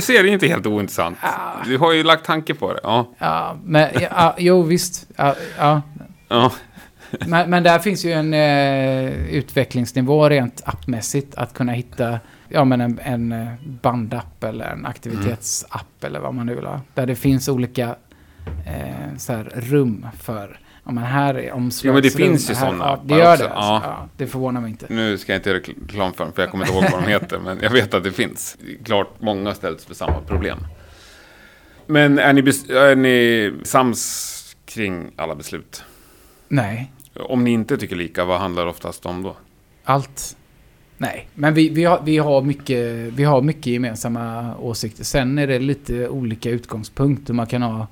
Ser, 0.00 0.22
det 0.22 0.28
är 0.28 0.32
inte 0.32 0.46
helt 0.46 0.66
ointressant. 0.66 1.18
Du 1.66 1.78
har 1.78 1.92
ju 1.92 2.02
lagt 2.02 2.24
tanke 2.24 2.54
på 2.54 2.72
det. 2.72 2.80
Ja. 2.82 3.08
Ja, 3.18 3.56
men, 3.64 3.90
ja, 4.00 4.34
jo 4.38 4.62
visst. 4.62 5.06
Ja, 5.16 5.34
ja. 5.58 5.82
ja. 6.28 6.52
Men, 7.26 7.50
men 7.50 7.62
där 7.62 7.78
finns 7.78 8.04
ju 8.04 8.12
en 8.12 8.34
eh, 8.34 9.34
utvecklingsnivå 9.34 10.28
rent 10.28 10.62
appmässigt. 10.64 11.34
Att 11.34 11.54
kunna 11.54 11.72
hitta 11.72 12.18
ja, 12.48 12.64
men 12.64 12.80
en, 12.80 13.00
en 13.02 13.32
eh, 13.32 13.48
bandapp 13.82 14.44
eller 14.44 14.64
en 14.64 14.86
aktivitetsapp 14.86 16.04
eller 16.04 16.20
vad 16.20 16.34
man 16.34 16.46
nu 16.46 16.54
vill 16.54 16.66
ha. 16.66 16.80
Där 16.94 17.06
det 17.06 17.14
finns 17.14 17.48
olika 17.48 17.96
eh, 18.66 19.16
så 19.16 19.32
här, 19.32 19.52
rum 19.54 20.06
för 20.18 20.58
Ja, 20.84 20.92
men 20.92 21.04
här 21.04 21.34
är 21.34 21.52
omslagsrum. 21.52 21.88
Ja, 21.88 21.92
men 21.94 22.02
det 22.02 22.10
finns 22.10 22.50
ju 22.50 22.54
sådana 22.54 22.84
ja, 22.84 23.00
Det 23.04 23.14
gör 23.14 23.32
också. 23.32 23.44
det. 23.44 23.50
Alltså. 23.50 23.88
Ja. 23.88 24.08
Det 24.16 24.26
förvånar 24.26 24.60
mig 24.60 24.70
inte. 24.70 24.86
Nu 24.88 25.18
ska 25.18 25.32
jag 25.32 25.38
inte 25.38 25.50
göra 25.50 25.58
reklam 25.58 26.12
för 26.12 26.24
dem, 26.24 26.32
för 26.32 26.42
jag 26.42 26.50
kommer 26.50 26.64
inte 26.64 26.74
ihåg 26.76 26.92
vad 26.92 27.02
de 27.02 27.08
heter. 27.10 27.38
Men 27.38 27.58
jag 27.62 27.70
vet 27.70 27.94
att 27.94 28.04
det 28.04 28.12
finns. 28.12 28.56
Klart, 28.84 29.08
många 29.18 29.48
har 29.50 29.54
ställts 29.54 29.84
för 29.84 29.94
samma 29.94 30.20
problem. 30.20 30.58
Men 31.86 32.18
är 32.18 32.32
ni, 32.32 32.40
är 32.76 32.96
ni 32.96 33.52
sams 33.62 34.56
kring 34.64 35.10
alla 35.16 35.34
beslut? 35.34 35.84
Nej, 36.48 36.92
Om 37.14 37.44
ni 37.44 37.50
inte 37.50 37.76
tycker 37.76 37.96
lika, 37.96 38.24
vad 38.24 38.40
handlar 38.40 38.64
det 38.64 38.70
oftast 38.70 39.06
om 39.06 39.22
då? 39.22 39.36
allt. 39.84 40.36
Nej, 40.98 41.28
men 41.34 41.54
vi, 41.54 41.68
vi, 41.68 41.84
har, 41.84 42.00
vi, 42.04 42.18
har 42.18 42.42
mycket, 42.42 42.78
vi 43.12 43.24
har 43.24 43.42
mycket 43.42 43.66
gemensamma 43.66 44.56
åsikter. 44.56 45.04
Sen 45.04 45.38
är 45.38 45.46
det 45.46 45.58
lite 45.58 46.08
olika 46.08 46.50
utgångspunkter. 46.50 47.34
Man 47.34 47.46
kan 47.46 47.62
ha... 47.62 47.86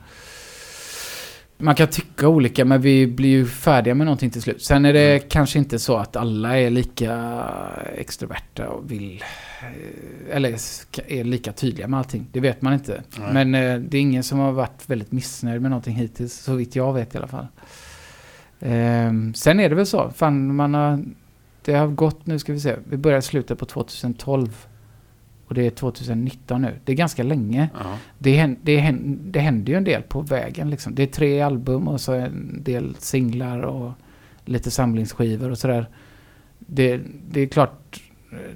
Man 1.60 1.74
kan 1.74 1.88
tycka 1.88 2.28
olika, 2.28 2.64
men 2.64 2.80
vi 2.80 3.06
blir 3.06 3.28
ju 3.28 3.46
färdiga 3.46 3.94
med 3.94 4.04
någonting 4.04 4.30
till 4.30 4.42
slut. 4.42 4.62
Sen 4.62 4.84
är 4.84 4.92
det 4.92 5.10
Mm. 5.16 5.28
kanske 5.28 5.58
inte 5.58 5.78
så 5.78 5.96
att 5.96 6.16
alla 6.16 6.58
är 6.58 6.70
lika 6.70 7.42
extroverta 7.96 8.68
och 8.68 8.90
vill... 8.90 9.22
eh, 9.60 10.36
Eller 10.36 10.48
är 11.06 11.24
lika 11.24 11.52
tydliga 11.52 11.88
med 11.88 11.98
allting. 11.98 12.26
Det 12.32 12.40
vet 12.40 12.62
man 12.62 12.72
inte. 12.72 13.02
Nej. 13.18 13.32
Men 13.32 13.54
eh, 13.54 13.78
det 13.80 13.96
är 13.96 14.00
ingen 14.00 14.22
som 14.22 14.38
har 14.38 14.52
varit 14.52 14.82
väldigt 14.86 15.12
missnöjd 15.12 15.62
med 15.62 15.70
någonting 15.70 15.94
hittills. 15.94 16.34
Så 16.34 16.54
vitt 16.54 16.76
jag 16.76 16.92
vet 16.92 17.14
i 17.14 17.18
alla 17.18 17.26
fall. 17.28 17.46
Ehm, 18.60 19.34
sen 19.34 19.60
är 19.60 19.68
det 19.68 19.74
väl 19.74 19.86
så. 19.86 20.10
Fan, 20.16 20.54
man 20.54 20.74
har... 20.74 21.04
Det 21.64 21.74
har 21.74 21.86
gått, 21.88 22.26
nu 22.26 22.38
ska 22.38 22.52
vi 22.52 22.60
se. 22.60 22.76
Vi 22.88 22.96
började 22.96 23.22
slutet 23.22 23.58
på 23.58 23.64
2012. 23.66 24.66
Och 25.50 25.54
det 25.56 25.66
är 25.66 25.70
2019 25.70 26.62
nu. 26.62 26.74
Det 26.84 26.92
är 26.92 26.96
ganska 26.96 27.22
länge. 27.22 27.68
Ja. 27.74 27.98
Det, 28.18 28.36
hän- 28.36 28.56
det, 28.62 28.76
hän- 28.76 29.18
det 29.32 29.40
händer 29.40 29.72
ju 29.72 29.76
en 29.76 29.84
del 29.84 30.02
på 30.02 30.20
vägen 30.20 30.70
liksom. 30.70 30.94
Det 30.94 31.02
är 31.02 31.06
tre 31.06 31.40
album 31.40 31.88
och 31.88 32.00
så 32.00 32.12
en 32.12 32.62
del 32.62 32.94
singlar 32.98 33.60
och 33.60 33.92
lite 34.44 34.70
samlingsskivor 34.70 35.50
och 35.50 35.58
sådär. 35.58 35.86
Det, 36.58 37.00
det 37.30 37.40
är 37.40 37.46
klart, 37.46 38.00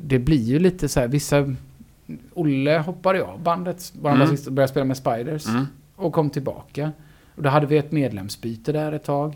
det 0.02 0.18
blir 0.18 0.42
ju 0.42 0.58
lite 0.58 0.88
så 0.88 1.00
här, 1.00 1.08
vissa... 1.08 1.54
Olle 2.34 2.78
hoppade 2.78 3.22
av 3.24 3.42
bandet, 3.42 3.92
vår 4.00 4.10
Mm. 4.10 4.20
basist, 4.20 4.46
och 4.46 4.52
började 4.52 4.70
spela 4.70 4.84
med 4.84 4.96
Spiders. 4.96 5.46
Mm. 5.48 5.64
Och 5.96 6.12
kom 6.12 6.30
tillbaka. 6.30 6.92
Och 7.34 7.42
då 7.42 7.48
hade 7.48 7.66
vi 7.66 7.76
ett 7.76 7.92
medlemsbyte 7.92 8.72
där 8.72 8.92
ett 8.92 9.04
tag. 9.04 9.34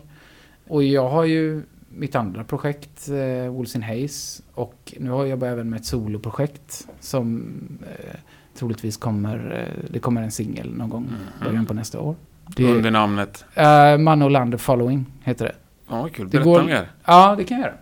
Och 0.67 0.83
jag 0.83 1.09
har 1.09 1.23
ju 1.25 1.61
mitt 1.99 2.15
andra 2.15 2.43
projekt, 2.43 3.09
eh, 3.09 3.51
Wolves 3.51 3.75
in 3.75 3.83
Haze. 3.83 4.43
Och 4.53 4.93
nu 4.99 5.09
har 5.09 5.25
jag 5.25 5.43
även 5.43 5.69
med 5.69 5.79
ett 5.79 5.85
soloprojekt 5.85 6.87
som 6.99 7.43
eh, 7.81 8.15
troligtvis 8.59 8.97
kommer, 8.97 9.67
eh, 9.67 9.89
det 9.89 9.99
kommer 9.99 10.21
en 10.23 10.31
singel 10.31 10.73
någon 10.73 10.89
gång 10.89 11.07
i 11.41 11.43
början 11.43 11.65
på 11.65 11.73
nästa 11.73 11.99
år. 11.99 12.15
Det 12.55 12.63
Under 12.75 12.91
namnet? 12.91 13.45
är 13.53 13.93
uh, 13.97 13.99
Man 14.03 14.21
Olander 14.21 14.57
Following, 14.57 15.05
heter 15.23 15.45
det. 15.45 15.55
Ja, 15.89 16.09
kul. 16.13 16.25
Det 16.29 16.31
Berätta 16.31 16.49
går- 16.49 16.63
mer. 16.63 16.87
Ja, 17.05 17.35
det 17.37 17.43
kan 17.43 17.57
jag 17.57 17.65
göra. 17.67 17.75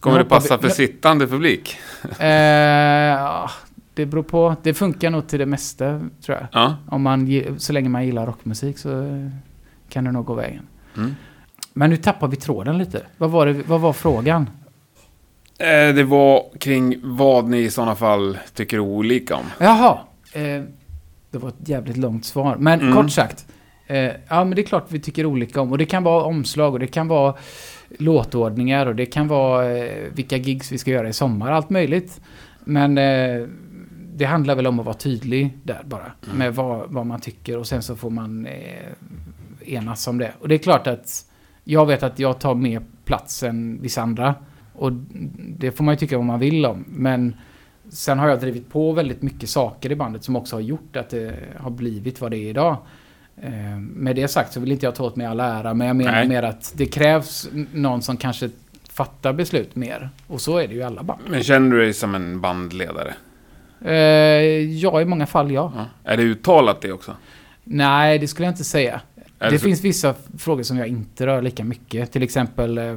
Kommer 0.00 0.18
det 0.18 0.24
passa 0.24 0.58
för 0.58 0.68
sittande 0.68 1.26
publik? 1.26 1.76
Eh, 2.18 2.26
ja, 2.28 3.50
det 3.94 4.06
beror 4.06 4.22
på. 4.22 4.56
Det 4.62 4.74
funkar 4.74 5.10
nog 5.10 5.26
till 5.26 5.38
det 5.38 5.46
mesta, 5.46 6.00
tror 6.24 6.38
jag. 6.38 6.46
Ja. 6.52 6.76
Om 6.88 7.02
man, 7.02 7.28
så 7.58 7.72
länge 7.72 7.88
man 7.88 8.06
gillar 8.06 8.26
rockmusik 8.26 8.78
så 8.78 9.02
eh, 9.02 9.28
kan 9.88 10.04
det 10.04 10.12
nog 10.12 10.24
gå 10.26 10.34
vägen. 10.34 10.66
Mm. 10.96 11.14
Men 11.78 11.90
nu 11.90 11.96
tappar 11.96 12.28
vi 12.28 12.36
tråden 12.36 12.78
lite. 12.78 13.02
Vad 13.18 13.30
var, 13.30 13.46
det, 13.46 13.52
vad 13.52 13.80
var 13.80 13.92
frågan? 13.92 14.50
Eh, 15.58 15.94
det 15.94 16.04
var 16.04 16.44
kring 16.58 16.96
vad 17.02 17.48
ni 17.48 17.58
i 17.58 17.70
sådana 17.70 17.94
fall 17.94 18.38
tycker 18.54 18.78
olika 18.78 19.36
om. 19.36 19.44
Jaha. 19.60 19.98
Eh, 20.32 20.62
det 21.30 21.38
var 21.38 21.48
ett 21.48 21.68
jävligt 21.68 21.96
långt 21.96 22.24
svar. 22.24 22.56
Men 22.58 22.80
Mm. 22.80 22.94
kort 22.96 23.10
sagt. 23.10 23.46
Eh, 23.86 23.96
ja, 23.98 24.14
men 24.44 24.50
det 24.50 24.60
är 24.60 24.66
klart 24.66 24.86
vi 24.88 25.00
tycker 25.00 25.26
olika 25.26 25.60
om. 25.60 25.72
Och 25.72 25.78
det 25.78 25.86
kan 25.86 26.02
vara 26.02 26.24
omslag 26.24 26.72
och 26.72 26.78
det 26.78 26.86
kan 26.86 27.08
vara 27.08 27.34
låtordningar 27.98 28.86
och 28.86 28.96
det 28.96 29.06
kan 29.06 29.28
vara 29.28 29.76
eh, 29.78 30.12
vilka 30.14 30.36
gigs 30.36 30.72
vi 30.72 30.78
ska 30.78 30.90
göra 30.90 31.08
i 31.08 31.12
sommar, 31.12 31.50
allt 31.52 31.70
möjligt. 31.70 32.20
Men 32.64 32.98
eh, 32.98 33.46
det 34.14 34.24
handlar 34.24 34.54
väl 34.54 34.66
om 34.66 34.78
att 34.80 34.86
vara 34.86 34.96
tydlig 34.96 35.58
där 35.62 35.82
bara. 35.84 36.12
Mm. 36.26 36.38
Med 36.38 36.54
vad, 36.54 36.90
vad 36.92 37.06
man 37.06 37.20
tycker 37.20 37.58
och 37.58 37.66
sen 37.66 37.82
så 37.82 37.96
får 37.96 38.10
man 38.10 38.46
eh, 38.46 39.72
enas 39.74 40.06
om 40.06 40.18
det. 40.18 40.32
Och 40.40 40.48
det 40.48 40.54
är 40.54 40.58
klart 40.58 40.86
att 40.86 41.25
jag 41.68 41.86
vet 41.86 42.02
att 42.02 42.18
jag 42.18 42.38
tar 42.38 42.54
mer 42.54 42.82
plats 43.04 43.42
än 43.42 43.82
vissa 43.82 44.02
andra. 44.02 44.34
Och 44.72 44.92
det 45.38 45.72
får 45.72 45.84
man 45.84 45.94
ju 45.94 45.98
tycka 45.98 46.16
vad 46.16 46.26
man 46.26 46.40
vill 46.40 46.66
om. 46.66 46.84
Men 46.88 47.36
sen 47.88 48.18
har 48.18 48.28
jag 48.28 48.40
drivit 48.40 48.70
på 48.70 48.92
väldigt 48.92 49.22
mycket 49.22 49.48
saker 49.48 49.92
i 49.92 49.96
bandet 49.96 50.24
som 50.24 50.36
också 50.36 50.56
har 50.56 50.60
gjort 50.60 50.96
att 50.96 51.10
det 51.10 51.34
har 51.56 51.70
blivit 51.70 52.20
vad 52.20 52.30
det 52.30 52.36
är 52.36 52.50
idag. 52.50 52.76
Eh, 53.42 53.78
med 53.78 54.16
det 54.16 54.28
sagt 54.28 54.52
så 54.52 54.60
vill 54.60 54.72
inte 54.72 54.86
jag 54.86 54.94
ta 54.94 55.04
åt 55.04 55.16
mig 55.16 55.26
all 55.26 55.40
ära, 55.40 55.74
men 55.74 55.86
jag 55.86 55.96
menar 55.96 56.12
Nej. 56.12 56.28
mer 56.28 56.42
att 56.42 56.72
det 56.76 56.86
krävs 56.86 57.48
någon 57.72 58.02
som 58.02 58.16
kanske 58.16 58.50
fattar 58.88 59.32
beslut 59.32 59.76
mer. 59.76 60.10
Och 60.26 60.40
så 60.40 60.58
är 60.58 60.68
det 60.68 60.74
ju 60.74 60.80
i 60.80 60.82
alla 60.82 61.02
band. 61.02 61.20
Men 61.28 61.42
känner 61.42 61.76
du 61.76 61.82
dig 61.82 61.94
som 61.94 62.14
en 62.14 62.40
bandledare? 62.40 63.14
Eh, 63.84 63.94
ja, 64.78 65.00
i 65.00 65.04
många 65.04 65.26
fall 65.26 65.50
ja. 65.50 65.72
Ja. 65.76 66.12
Är 66.12 66.16
det 66.16 66.22
uttalat 66.22 66.80
det 66.80 66.92
också? 66.92 67.16
Nej, 67.64 68.18
det 68.18 68.28
skulle 68.28 68.46
jag 68.46 68.52
inte 68.52 68.64
säga. 68.64 69.00
Det 69.38 69.58
så- 69.58 69.64
finns 69.64 69.84
vissa 69.84 70.14
frågor 70.38 70.62
som 70.62 70.76
jag 70.78 70.88
inte 70.88 71.26
rör 71.26 71.42
lika 71.42 71.64
mycket. 71.64 72.12
Till 72.12 72.22
exempel 72.22 72.78
eh, 72.78 72.96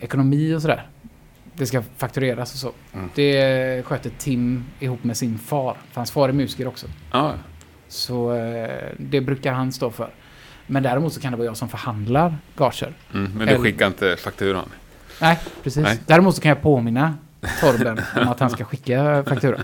ekonomi 0.00 0.54
och 0.54 0.62
sådär. 0.62 0.86
Det 1.54 1.66
ska 1.66 1.82
faktureras 1.96 2.52
och 2.52 2.58
så. 2.58 2.72
Mm. 2.94 3.10
Det 3.14 3.86
sköter 3.86 4.10
Tim 4.18 4.64
ihop 4.80 5.04
med 5.04 5.16
sin 5.16 5.38
far. 5.38 5.76
För 5.90 6.00
hans 6.00 6.10
far 6.10 6.28
är 6.28 6.32
musiker 6.32 6.68
också. 6.68 6.86
Ja. 7.12 7.34
Så 7.88 8.34
eh, 8.34 8.70
det 8.98 9.20
brukar 9.20 9.52
han 9.52 9.72
stå 9.72 9.90
för. 9.90 10.10
Men 10.66 10.82
däremot 10.82 11.12
så 11.12 11.20
kan 11.20 11.32
det 11.32 11.36
vara 11.38 11.46
jag 11.46 11.56
som 11.56 11.68
förhandlar 11.68 12.36
gager. 12.56 12.92
Mm. 13.14 13.32
Men 13.38 13.48
du 13.48 13.58
skickar 13.58 13.86
inte 13.86 14.16
fakturan? 14.16 14.68
Nej, 15.20 15.38
precis. 15.62 15.82
Nej. 15.82 15.98
Däremot 16.06 16.34
så 16.34 16.40
kan 16.42 16.48
jag 16.48 16.62
påminna 16.62 17.14
Torben 17.60 18.00
om 18.16 18.28
att 18.28 18.40
han 18.40 18.50
ska 18.50 18.64
skicka 18.64 19.24
fakturan. 19.28 19.60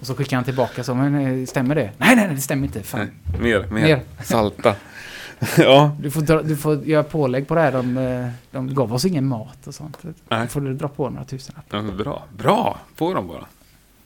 Och 0.00 0.06
så 0.06 0.14
skickar 0.14 0.36
han 0.36 0.44
tillbaka 0.44 0.84
så, 0.84 0.94
men 0.94 1.40
eh, 1.40 1.46
stämmer 1.46 1.74
det? 1.74 1.90
Nej, 1.96 2.16
nej, 2.16 2.26
nej, 2.26 2.34
det 2.34 2.40
stämmer 2.40 2.66
inte. 2.66 2.82
Fan. 2.82 3.00
Nej. 3.00 3.40
Mer, 3.40 3.66
mer. 3.70 3.82
Mer. 3.82 4.02
Salta. 4.24 4.74
ja. 5.58 5.96
Du 6.00 6.10
får, 6.10 6.20
dra, 6.20 6.42
du 6.42 6.56
får 6.56 6.84
göra 6.84 7.02
pålägg 7.02 7.48
på 7.48 7.54
det 7.54 7.60
här. 7.60 7.72
De, 7.72 7.96
eh, 7.96 8.28
de 8.50 8.74
gav 8.74 8.94
oss 8.94 9.04
ingen 9.04 9.26
mat 9.26 9.66
och 9.66 9.74
sånt. 9.74 9.98
Då 10.02 10.08
Nej. 10.28 10.48
får 10.48 10.60
du 10.60 10.74
dra 10.74 10.88
på 10.88 11.10
några 11.10 11.24
tusenlappar. 11.24 11.78
ja. 11.78 11.82
Bra. 12.04 12.24
Bra. 12.38 12.78
Får 12.94 13.14
de 13.14 13.26
bara. 13.28 13.44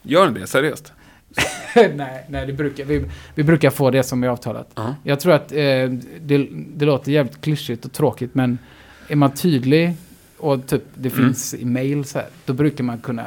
Gör 0.03 0.31
ni 0.31 0.41
det? 0.41 0.47
Seriöst? 0.47 0.93
nej, 1.75 2.27
nej 2.29 2.47
det 2.47 2.53
brukar, 2.53 2.85
vi, 2.85 3.05
vi 3.35 3.43
brukar 3.43 3.71
få 3.71 3.91
det 3.91 4.03
som 4.03 4.25
är 4.25 4.29
avtalat. 4.29 4.71
Ja. 4.75 4.95
Jag 5.03 5.21
tror 5.21 5.33
att 5.35 5.53
eh, 5.53 5.57
det, 6.21 6.49
det 6.75 6.85
låter 6.85 7.13
jävligt 7.13 7.41
klyschigt 7.41 7.85
och 7.85 7.93
tråkigt, 7.93 8.35
men 8.35 8.59
är 9.09 9.17
man 9.17 9.31
tydlig 9.35 9.95
och 10.39 10.67
typ 10.67 10.83
det 10.95 11.09
Mm. 11.15 11.25
finns 11.27 11.55
i 11.55 11.65
mail 11.65 12.05
så 12.05 12.19
här, 12.19 12.29
då 12.45 12.53
brukar 12.53 12.85
man 12.85 12.99
kunna 12.99 13.27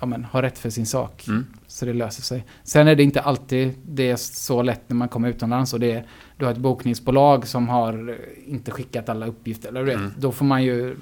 ja, 0.00 0.06
men, 0.06 0.24
ha 0.24 0.42
rätt 0.42 0.58
för 0.58 0.70
sin 0.70 0.86
sak. 0.86 1.24
Mm. 1.28 1.46
Så 1.80 1.86
det 1.86 1.92
löser 1.92 2.22
sig. 2.22 2.44
Sen 2.62 2.88
är 2.88 2.94
det 2.96 3.02
inte 3.02 3.20
alltid 3.20 3.74
det 3.86 4.10
är 4.10 4.16
så 4.16 4.62
lätt 4.62 4.80
när 4.86 4.96
man 4.96 5.08
kommer 5.08 5.28
utomlands 5.28 5.72
och 5.72 5.80
det 5.80 5.92
är, 5.92 6.04
du 6.36 6.44
har 6.44 6.52
ett 6.52 6.58
bokningsbolag 6.58 7.46
som 7.46 7.68
har 7.68 8.08
eh, 8.10 8.16
inte 8.52 8.70
skickat 8.70 9.08
alla 9.08 9.26
uppgifter. 9.26 9.68
Eller, 9.68 9.82
vet, 9.82 9.96
Mm. 9.96 10.12
Då 10.18 10.32
får 10.32 10.44
man 10.44 10.62
ju... 10.64 10.96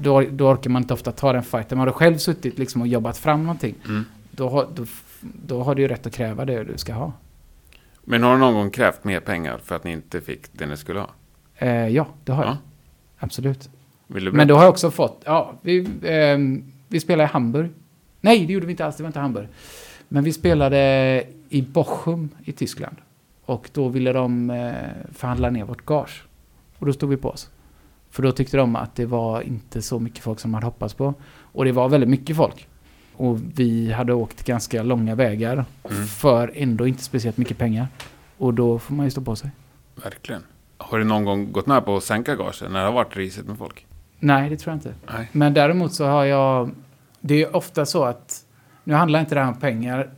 Då, 0.00 0.20
då 0.20 0.48
orkar 0.50 0.70
man 0.70 0.82
inte 0.82 0.94
ofta 0.94 1.12
ta 1.12 1.32
den 1.32 1.42
fighten. 1.42 1.78
Man 1.78 1.86
har 1.88 1.94
själv 1.94 2.18
suttit 2.18 2.58
liksom 2.58 2.80
och 2.80 2.86
jobbat 2.88 3.18
fram 3.18 3.42
någonting. 3.42 3.74
Mm. 3.88 4.04
Då, 4.30 4.48
har- 4.48 4.68
då, 4.74 4.84
då 5.20 5.62
har 5.62 5.74
du 5.74 5.82
ju 5.82 5.88
rätt 5.88 6.06
att 6.06 6.12
kräva 6.12 6.44
det 6.44 6.64
du 6.64 6.78
ska 6.78 6.92
ha. 6.94 7.12
Men 8.04 8.22
har 8.22 8.32
du 8.32 8.38
någon 8.38 8.54
gång 8.54 8.70
krävt 8.70 9.04
mer 9.04 9.20
pengar 9.20 9.58
för 9.64 9.76
att 9.76 9.84
ni 9.84 9.92
inte 9.92 10.20
fick 10.20 10.52
det 10.52 10.66
ni 10.66 10.76
skulle 10.76 11.00
ha? 11.00 11.10
Eh, 11.56 11.88
ja, 11.88 12.06
det 12.24 12.32
har 12.32 12.44
jag. 12.44 12.52
Ja. 12.52 12.58
Absolut. 13.18 13.70
Vill 14.06 14.24
du 14.24 14.32
Men 14.32 14.48
då 14.48 14.54
har 14.54 14.62
jag 14.62 14.70
också 14.70 14.90
fått... 14.90 15.22
Ja, 15.24 15.52
vi, 15.62 15.88
ehm, 16.04 16.72
vi 16.88 17.00
spelade 17.00 17.28
i 17.28 17.32
Hamburg. 17.32 17.70
Nej, 18.20 18.46
det 18.46 18.52
gjorde 18.52 18.66
vi 18.66 18.72
inte 18.72 18.84
alls. 18.84 18.96
Det 18.96 19.02
var 19.02 19.08
inte 19.08 19.20
Hamburg. 19.20 19.48
Men 20.14 20.24
vi 20.24 20.32
spelade 20.32 21.24
i 21.48 21.62
Bochum 21.62 22.28
i 22.44 22.52
Tyskland. 22.52 22.96
Och 23.44 23.70
då 23.72 23.88
ville 23.88 24.12
de 24.12 24.50
eh, 24.50 24.72
förhandla 25.12 25.50
ner 25.50 25.64
vårt 25.64 25.84
gage. 25.86 26.24
Och 26.78 26.86
då 26.86 26.92
stod 26.92 27.10
vi 27.10 27.16
på 27.16 27.28
oss. 27.28 27.50
För 28.10 28.22
då 28.22 28.32
tyckte 28.32 28.56
de 28.56 28.76
att 28.76 28.94
det 28.94 29.06
var 29.06 29.40
inte 29.40 29.82
så 29.82 29.98
mycket 29.98 30.24
folk 30.24 30.40
som 30.40 30.50
man 30.50 30.62
hade 30.62 30.66
hoppats 30.66 30.94
på. 30.94 31.14
Och 31.52 31.64
det 31.64 31.72
var 31.72 31.88
väldigt 31.88 32.10
mycket 32.10 32.36
folk. 32.36 32.68
Och 33.16 33.38
vi 33.54 33.92
hade 33.92 34.12
åkt 34.14 34.44
ganska 34.44 34.82
långa 34.82 35.14
vägar 35.14 35.64
Mm. 35.90 36.06
för 36.06 36.52
ändå 36.54 36.86
inte 36.86 37.02
speciellt 37.02 37.36
mycket 37.36 37.58
pengar. 37.58 37.88
Och 38.38 38.54
då 38.54 38.78
får 38.78 38.94
man 38.94 39.06
ju 39.06 39.10
stå 39.10 39.20
på 39.20 39.36
sig. 39.36 39.50
Verkligen. 39.94 40.42
Har 40.76 40.98
du 40.98 41.04
någon 41.04 41.24
gång 41.24 41.52
gått 41.52 41.66
med 41.66 41.84
på 41.84 41.96
att 41.96 42.04
sänka 42.04 42.36
gagen 42.36 42.72
när 42.72 42.80
det 42.80 42.86
har 42.86 42.92
varit 42.92 43.16
risigt 43.16 43.46
med 43.46 43.58
folk? 43.58 43.86
Nej, 44.18 44.50
det 44.50 44.56
tror 44.56 44.72
jag 44.72 44.76
inte. 44.76 44.94
Nej. 45.12 45.28
Men 45.32 45.54
däremot 45.54 45.92
så 45.92 46.04
har 46.06 46.24
jag... 46.24 46.70
Det 47.20 47.42
är 47.42 47.56
ofta 47.56 47.86
så 47.86 48.04
att... 48.04 48.43
Nu 48.84 48.94
handlar 48.94 49.20
inte 49.20 49.34
det 49.34 49.40
här 49.40 49.48
om 49.48 49.60
pengar 49.60 50.08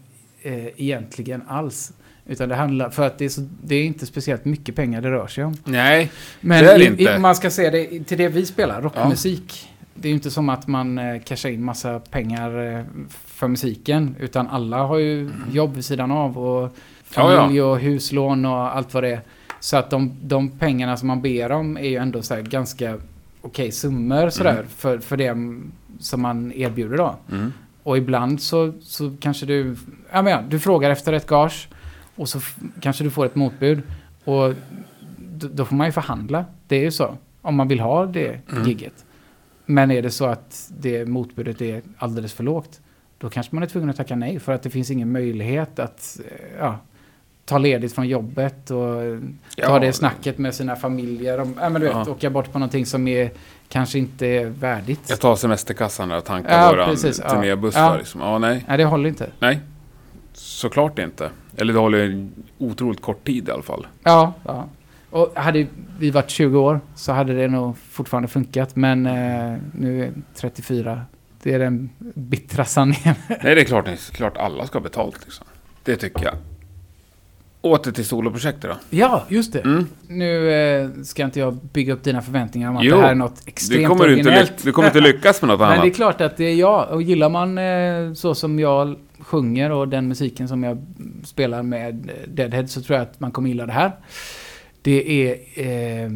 eh, 0.43 0.67
egentligen 0.77 1.43
alls. 1.49 1.93
Utan 2.27 2.49
det 2.49 2.55
handlar... 2.55 2.91
För 2.91 3.07
att 3.07 3.19
det 3.19 3.25
är, 3.25 3.29
så, 3.29 3.49
det 3.65 3.75
är 3.75 3.85
inte 3.85 4.07
speciellt 4.07 4.45
mycket 4.45 4.75
pengar 4.77 5.01
det 5.01 5.11
rör 5.11 5.27
sig 5.27 5.45
om. 5.45 5.55
Nej. 5.65 6.11
Men 6.41 6.65
Det 6.65 6.73
är 6.73 6.79
det 6.79 6.85
i, 6.85 6.87
inte. 6.87 7.03
I, 7.03 7.19
man 7.19 7.35
ska 7.37 7.51
se 7.51 7.71
det 7.71 8.05
till 8.05 8.19
det 8.19 8.29
vi 8.29 8.47
spelar, 8.47 8.83
rockmusik. 8.83 9.69
Det 9.95 10.09
är 10.09 10.11
ju 10.11 10.15
inte 10.15 10.31
som 10.31 10.49
att 10.49 10.67
man 10.67 10.99
eh, 10.99 11.23
cashar 11.23 11.49
in 11.51 11.65
massa 11.65 12.01
pengar 12.01 12.77
eh, 12.79 12.85
för 13.27 13.49
musiken. 13.49 14.17
Utan 14.21 14.49
alla 14.49 14.83
har 14.83 14.99
ju 14.99 15.31
jobb 15.53 15.75
vid 15.75 15.85
sidan 15.85 16.11
av. 16.11 16.39
Och 16.39 16.73
Mm. 17.15 17.29
Ja, 17.29 17.33
ja. 17.33 17.41
familj 17.43 17.63
och 17.63 17.79
huslån 17.79 18.45
och 18.45 18.77
allt 18.77 18.95
vad 18.95 19.03
det 19.03 19.09
är. 19.11 19.21
Så 19.61 19.77
att 19.77 19.91
de, 19.91 20.13
de 20.23 20.51
pengarna 20.51 20.97
som 20.97 21.09
man 21.09 21.23
ber 21.23 21.53
om 21.53 21.77
är 21.77 21.89
ju 21.89 21.97
ändå 21.97 22.23
så 22.23 22.35
här 22.35 22.43
ganska 22.43 22.97
okej 23.41 23.73
summor 23.73 24.31
sådär. 24.31 24.53
Mm. 24.53 24.67
För, 24.69 24.99
för 24.99 25.17
det 25.17 25.37
som 26.01 26.23
man 26.23 26.53
erbjuder 26.53 26.97
då. 26.97 27.17
Mm. 27.33 27.53
Och 27.87 27.97
ibland 27.99 28.41
så, 28.41 28.73
så 28.81 29.17
kanske 29.21 29.47
du, 29.47 29.77
ja 30.13 30.23
men 30.23 30.33
ja, 30.33 30.43
du 30.49 30.59
frågar 30.59 30.91
efter 30.91 31.13
ett 31.13 31.27
gage 31.27 31.69
och 32.17 32.29
så 32.29 32.41
kanske 32.81 33.05
du 33.05 33.11
får 33.11 33.27
ett 33.27 33.35
motbud. 33.35 33.83
Och 34.25 34.55
då 35.29 35.65
får 35.65 35.77
man 35.77 35.87
ju 35.87 35.93
förhandla. 35.93 36.45
Det 36.69 36.77
är 36.77 36.81
ju 36.81 36.91
så. 36.91 37.17
Om 37.43 37.55
man 37.57 37.69
vill 37.69 37.81
ha 37.81 38.07
det 38.07 38.41
Mm. 38.51 38.65
gigget. 38.69 39.05
Men 39.67 39.91
är 39.91 40.03
det 40.03 40.11
så 40.11 40.25
att 40.27 40.71
det 40.79 41.07
motbudet 41.09 41.61
är 41.63 41.83
alldeles 41.99 42.33
för 42.33 42.45
lågt. 42.45 42.81
Då 43.19 43.31
kanske 43.31 43.55
man 43.55 43.63
är 43.63 43.67
tvungen 43.67 43.91
att 43.91 43.97
tacka 43.97 44.17
nej 44.17 44.39
för 44.41 44.53
att 44.53 44.63
det 44.63 44.71
finns 44.71 44.91
ingen 44.91 45.13
möjlighet 45.13 45.79
att 45.79 46.21
eh, 46.25 46.47
ja, 46.59 46.79
ta 47.47 47.59
ledigt 47.59 47.95
från 47.95 48.09
jobbet 48.09 48.71
och 48.71 49.03
eh, 49.03 49.19
ta 49.19 49.23
Ja. 49.57 49.79
det 49.79 49.93
snacket 49.93 50.39
med 50.39 50.55
sina 50.55 50.77
familjer. 50.77 51.41
Om, 51.41 51.55
ja, 51.61 51.69
men 51.69 51.81
du 51.81 51.87
vet, 51.89 51.97
Ja. 52.07 52.11
åka 52.11 52.31
bort 52.31 52.53
på 52.53 52.59
någonting 52.59 52.87
som 52.87 53.09
är, 53.09 53.31
kanske 53.69 53.99
inte 53.99 54.27
är 54.27 54.47
värdigt. 54.47 55.01
Jag 55.09 55.21
tar 55.21 55.37
semesterkassan 55.37 56.09
där 56.09 56.17
och 56.19 56.25
tankar 56.25 56.59
Ja, 56.63 56.71
våran 56.71 56.91
precis. 56.91 57.21
Ja. 57.25 57.31
turnébuss 57.31 57.75
Ja. 57.77 57.91
för. 57.91 57.99
Liksom. 57.99 58.21
Ja, 58.21 58.39
nej. 58.39 58.65
Nej, 58.69 58.79
det 58.79 58.85
håller 58.85 59.09
inte. 59.09 59.31
Nej. 59.39 59.61
Såklart 60.33 60.99
inte. 60.99 61.31
Eller 61.57 61.73
det 61.73 61.79
håller 61.79 61.99
en 62.05 62.33
otroligt 62.59 63.03
kort 63.03 63.25
tid 63.27 63.49
i 63.49 63.53
alla 63.53 63.63
fall. 63.63 63.87
Ja, 64.03 64.33
ja. 64.45 64.65
Och 65.11 65.33
hade 65.35 65.67
vi 65.99 66.11
varit 66.11 66.31
20 66.31 66.59
år 66.61 66.81
så 66.95 67.13
hade 67.13 67.35
det 67.35 67.49
nog 67.49 67.77
fortfarande 67.79 68.29
funkat. 68.29 68.77
Men 68.77 69.07
eh, 69.07 69.59
nu 69.73 70.01
är 70.01 70.05
jag 70.05 70.13
34. 70.35 71.03
Det 71.43 71.55
är 71.55 71.59
den 71.59 71.91
bittra 72.15 72.65
sanningen. 72.65 73.15
Nej, 73.29 73.55
det 73.55 73.61
är 73.61 73.65
klart, 73.65 73.85
det 73.85 73.91
är 73.91 74.15
klart 74.15 74.37
alla 74.37 74.67
ska 74.67 74.79
ha 74.79 74.83
betalt. 74.83 75.19
Liksom. 75.25 75.47
Det 75.83 75.97
tycker 75.97 76.25
jag. 76.25 76.35
Åter 77.71 77.93
till 77.93 78.05
soloprojektet 78.05 78.71
då. 78.71 78.77
ja, 78.91 79.25
just 79.29 79.53
det. 79.53 79.61
Mm. 79.61 79.87
Nu 80.09 80.51
eh, 80.53 80.91
ska 81.03 81.25
inte 81.25 81.41
jag 81.41 81.55
bygga 81.73 81.93
upp 81.93 82.05
dina 82.05 82.23
förväntningar 82.23 82.71
om 82.71 82.77
att 82.77 82.85
Jo, 82.85 82.97
det 82.97 83.03
här 83.03 83.11
är 83.11 83.15
något 83.15 83.43
extremt 83.47 83.83
Du 83.83 83.89
kommer, 83.89 84.09
inte 84.09 84.21
originellt. 84.31 84.51
lyck- 84.51 84.65
du 84.65 84.73
kommer 84.73 84.89
inte 84.89 85.01
lyckas 85.01 85.43
med 85.43 85.49
något 85.49 85.59
Men 85.61 85.69
det 85.71 85.75
är 85.77 85.81
annat. 85.81 85.95
klart 85.97 86.21
att 86.21 86.37
det 86.37 86.45
är 86.45 86.55
jag. 86.55 86.89
Och 86.91 87.03
gillar 87.03 87.29
man 87.29 87.59
eh, 87.59 88.15
så 88.15 88.35
som 88.35 88.59
jag 88.59 88.97
sjunger 89.19 89.71
och 89.73 89.89
den 89.89 90.09
musiken 90.09 90.49
som 90.49 90.63
jag 90.65 90.85
spelar 91.25 91.63
med 91.63 92.11
Deadhead 92.29 92.67
så 92.67 92.83
tror 92.83 92.99
jag 92.99 93.03
att 93.03 93.21
man 93.21 93.31
kommer 93.31 93.49
gilla 93.49 93.67
det 93.67 93.73
här. 93.73 93.93
Det 94.83 95.29
är 95.29 95.35
eh, 96.05 96.11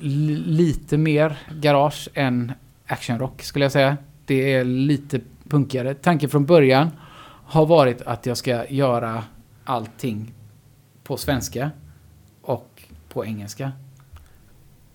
li- 0.00 0.42
lite 0.46 0.96
mer 0.98 1.36
garage 1.60 2.08
än 2.14 2.52
actionrock 2.86 3.42
skulle 3.42 3.64
jag 3.64 3.72
säga. 3.72 3.96
Det 4.26 4.52
är 4.54 4.64
lite 4.64 5.20
punkigare. 5.48 5.94
Tanken 5.94 6.30
från 6.30 6.44
början 6.46 6.90
har 7.46 7.66
varit 7.66 8.02
att 8.02 8.26
jag 8.26 8.36
ska 8.36 8.64
göra 8.68 9.22
allting 9.64 10.33
på 11.04 11.16
svenska 11.16 11.70
och 12.42 12.82
på 13.08 13.24
engelska. 13.26 13.72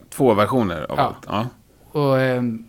Två 0.09 0.33
versioner 0.33 0.81
av 0.91 0.97
Ja. 0.97 1.03
allt. 1.03 1.25
Ja. 1.27 1.47
Och 1.99 2.21
ehm, 2.21 2.65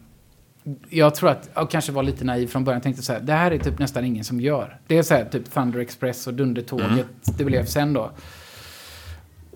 jag 0.88 1.14
tror 1.14 1.30
att 1.30 1.50
jag 1.54 1.70
kanske 1.70 1.92
var 1.92 2.02
lite 2.02 2.24
naiv 2.24 2.46
från 2.46 2.64
början. 2.64 2.76
Jag 2.76 2.82
tänkte 2.82 3.02
så 3.02 3.12
här, 3.12 3.20
det 3.20 3.32
här 3.32 3.50
är 3.50 3.58
typ 3.58 3.78
nästan 3.78 4.04
ingen 4.04 4.24
som 4.24 4.40
gör. 4.40 4.78
Det 4.86 4.98
är 4.98 5.02
så 5.02 5.14
här 5.14 5.24
typ 5.24 5.50
Thunder 5.52 5.78
Express 5.80 6.26
och 6.26 6.34
Dundertåget. 6.34 6.86
Mm. 6.90 7.04
Det 7.38 7.44
blev 7.44 7.64
sen 7.64 7.92
då. 7.92 8.10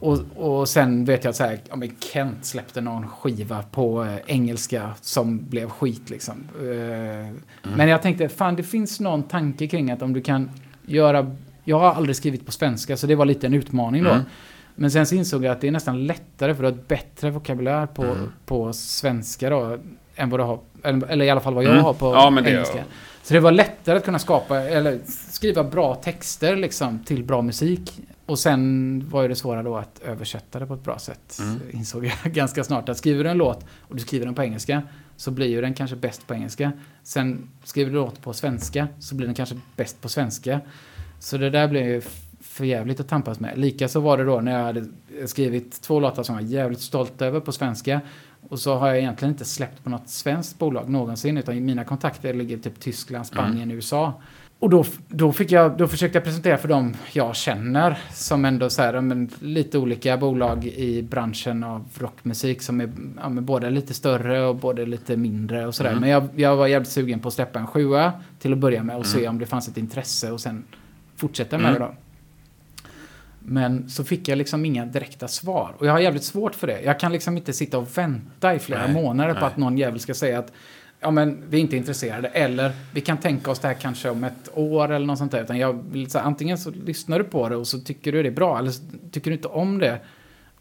Och, 0.01 0.19
och 0.37 0.69
sen 0.69 1.05
vet 1.05 1.25
jag 1.25 1.31
att 1.31 1.37
så 1.37 1.45
här, 1.45 1.59
ja, 1.69 1.77
men 1.77 1.97
Kent 2.13 2.45
släppte 2.45 2.81
någon 2.81 3.09
skiva 3.09 3.63
på 3.63 4.05
eh, 4.05 4.17
engelska 4.27 4.91
som 5.01 5.39
blev 5.49 5.69
skit 5.69 6.11
liksom. 6.11 6.35
Eh, 6.61 7.35
Men 7.77 7.89
jag 7.89 8.03
tänkte, 8.03 8.29
fan 8.29 8.57
det 8.57 8.63
finns 8.63 9.01
någon 9.01 9.23
tanke 9.23 9.67
kring 9.67 9.91
att 9.91 10.03
om 10.03 10.13
du 10.13 10.21
kan 10.23 10.51
göra... 10.87 11.37
Jag 11.65 11.79
har 11.79 11.93
aldrig 11.93 12.17
skrivit 12.17 12.47
på 12.47 12.53
svenska 12.53 12.97
så 12.97 13.07
det 13.07 13.15
var 13.15 13.25
lite 13.25 13.47
en 13.47 13.55
utmaning 13.55 14.05
då. 14.05 14.11
Mm. 14.11 14.23
Men 14.75 14.91
sen 14.91 15.07
så 15.07 15.15
insåg 15.15 15.45
jag 15.45 15.53
att 15.53 15.61
det 15.61 15.69
är 15.69 15.73
nästan 15.73 16.07
lättare 16.07 16.55
för 16.55 16.63
du 16.63 16.69
har 16.69 16.77
ett 16.79 16.89
bättre 16.89 17.31
vokabulär 17.31 17.87
på, 17.87 18.03
Mm. 18.05 18.33
på 18.47 18.73
svenska 18.73 19.51
då. 19.51 19.79
Än 20.17 20.31
vad 20.31 20.41
du 20.41 20.45
har, 20.45 20.59
eller, 20.83 21.23
i 21.25 21.31
alla 21.31 21.41
fall 21.41 21.55
vad 21.55 21.65
jag 21.65 21.73
Mm. 21.73 21.85
har 21.85 21.95
på 21.95 22.07
Ja, 22.07 22.39
engelska. 22.47 22.85
Så 23.23 23.35
det 23.35 23.41
var 23.41 23.53
lättare 23.53 23.97
att 23.97 24.05
kunna 24.05 24.19
skapa, 24.19 24.61
eller 24.61 24.99
skriva 25.31 25.65
bra 25.65 25.95
texter 25.95 26.57
liksom 26.57 26.99
till 26.99 27.25
bra 27.25 27.43
musik. 27.43 28.01
Och 28.27 28.39
sen 28.39 29.05
var 29.11 29.23
ju 29.23 29.29
det 29.29 29.35
svåra 29.37 29.63
då 29.63 29.77
att 29.77 30.01
översätta 30.05 30.59
det 30.59 30.67
på 30.67 30.75
ett 30.75 30.85
bra 30.85 30.99
sätt. 30.99 31.39
Mm. 31.41 31.61
Insåg 31.71 32.05
jag 32.07 32.13
ganska 32.35 32.65
snart 32.65 32.89
att 32.89 32.99
skriver 32.99 33.25
du 33.25 33.31
en 33.31 33.39
låt 33.39 33.65
och 33.81 33.97
du 33.97 34.01
skriver 34.03 34.27
den 34.27 34.35
på 34.35 34.43
engelska 34.43 34.83
så 35.17 35.31
blir 35.31 35.47
ju 35.47 35.61
den 35.61 35.75
kanske 35.75 35.97
bäst 35.97 36.27
på 36.27 36.35
engelska. 36.35 36.73
Sen 37.03 37.49
skriver 37.65 37.91
du 37.91 37.97
låt 37.97 38.23
på 38.23 38.33
svenska 38.33 38.89
så 39.01 39.15
blir 39.15 39.27
den 39.27 39.35
kanske 39.35 39.57
bäst 39.77 40.01
på 40.01 40.09
svenska. 40.09 40.61
Så 41.25 41.37
det 41.37 41.51
där 41.51 41.69
blev 41.69 41.87
ju 41.87 42.03
för 42.41 42.65
jävligt 42.65 43.01
att 43.01 43.09
tampas 43.09 43.41
med. 43.41 43.59
Likaså 43.59 44.01
var 44.01 44.19
det 44.19 44.25
då 44.25 44.41
när 44.41 44.53
jag 44.53 44.65
hade 44.65 44.85
skrivit 45.27 45.83
två 45.83 46.01
låtar 46.01 46.23
som 46.23 46.35
jag 46.35 46.43
var 46.43 46.51
jävligt 46.51 46.81
stolt 46.81 47.23
över 47.23 47.41
på 47.41 47.53
svenska. 47.53 48.01
Och 48.49 48.59
så 48.59 48.75
har 48.75 48.89
jag 48.89 48.99
egentligen 48.99 49.35
inte 49.35 49.45
släppt 49.45 49.85
på 49.85 49.91
något 49.91 50.09
svenskt 50.09 50.59
bolag 50.59 50.89
någonsin 50.89 51.39
utan 51.39 51.65
mina 51.65 51.85
kontakter 51.85 52.35
ligger 52.35 52.59
typ 52.59 52.81
Tyskland, 52.81 53.27
Spanien, 53.27 53.71
USA. 53.71 54.13
Och 54.59 54.71
då, 54.71 54.85
då, 55.09 55.33
fick 55.33 55.53
jag, 55.53 55.77
då 55.77 55.89
försökte 55.89 56.17
jag 56.17 56.25
presentera 56.25 56.59
för 56.59 56.69
dem 56.69 56.95
jag 57.13 57.37
känner 57.37 57.99
som 58.13 58.45
ändå 58.45 58.71
så 58.71 58.83
här, 58.83 59.01
men, 59.01 59.31
lite 59.41 59.79
olika 59.79 60.17
bolag 60.17 60.67
i 60.67 61.03
branschen 61.03 61.65
av 61.65 61.85
rockmusik 61.99 62.63
som 62.63 62.81
är 62.81 62.91
ja, 63.17 63.29
både 63.29 63.71
lite 63.71 63.95
större 63.95 64.47
och 64.47 64.57
både 64.57 64.87
lite 64.87 65.17
mindre 65.17 65.67
och 65.67 65.75
sådär. 65.75 65.91
Mm. 65.91 66.01
Men 66.01 66.11
jag, 66.11 66.29
jag 66.37 66.57
var 66.57 66.67
jävligt 66.67 66.91
sugen 66.91 67.21
på 67.21 67.29
att 67.29 67.35
släppa 67.35 67.59
en 67.59 67.67
sjua 67.67 68.13
till 68.39 68.53
att 68.53 68.59
börja 68.59 68.83
med 68.83 68.97
och 68.97 69.07
se 69.07 69.29
om 69.29 69.39
det 69.39 69.47
fanns 69.47 69.69
ett 69.69 69.77
intresse 69.77 70.33
och 70.33 70.41
sen 70.41 70.65
fortsätta 71.25 71.59
med 71.59 71.67
Mm. 71.69 71.81
det 71.81 71.87
då. 71.87 71.95
Men 73.39 73.89
så 73.91 74.05
fick 74.05 74.29
jag 74.29 74.39
liksom 74.39 74.65
inga 74.65 74.85
direkta 74.87 75.29
svar. 75.29 75.75
Och 75.79 75.87
jag 75.87 75.93
har 75.93 75.99
jävligt 76.01 76.25
svårt 76.25 76.55
för 76.55 76.67
det. 76.67 76.81
Jag 76.83 77.01
kan 77.01 77.13
liksom 77.13 77.37
inte 77.37 77.53
sitta 77.53 77.79
och 77.79 77.99
vänta 77.99 78.55
i 78.55 78.59
flera 78.59 78.87
Nej, 78.87 78.95
månader 79.03 79.35
på 79.35 79.41
nej. 79.41 79.47
att 79.49 79.57
någon 79.57 79.79
jävel 79.79 80.01
ska 80.01 80.15
säga 80.15 80.39
att 80.39 80.53
ja 81.01 81.11
men 81.11 81.43
vi 81.51 81.57
är 81.57 81.61
inte 81.61 81.77
intresserade. 81.77 82.29
Eller 82.29 82.73
vi 82.93 83.01
kan 83.01 83.17
tänka 83.17 83.51
oss 83.51 83.59
det 83.59 83.69
här 83.69 83.75
kanske 83.75 84.11
om 84.11 84.25
ett 84.25 84.49
år 84.55 84.93
eller 84.93 85.07
något 85.07 85.19
sånt 85.19 85.33
där. 85.33 85.43
Utan 85.43 85.59
jag 85.59 85.85
vill 85.91 86.11
säga 86.11 86.25
antingen 86.25 86.59
så 86.59 86.71
lyssnar 86.71 87.19
du 87.19 87.25
på 87.25 87.49
det 87.49 87.57
och 87.57 87.67
så 87.67 87.79
tycker 87.81 88.13
du 88.13 88.23
det 88.23 88.29
är 88.29 88.33
bra. 88.33 88.59
Eller 88.59 88.71
så 88.71 88.83
tycker 89.13 89.31
du 89.31 89.37
inte 89.37 89.49
om 89.49 89.79
det. 89.79 89.99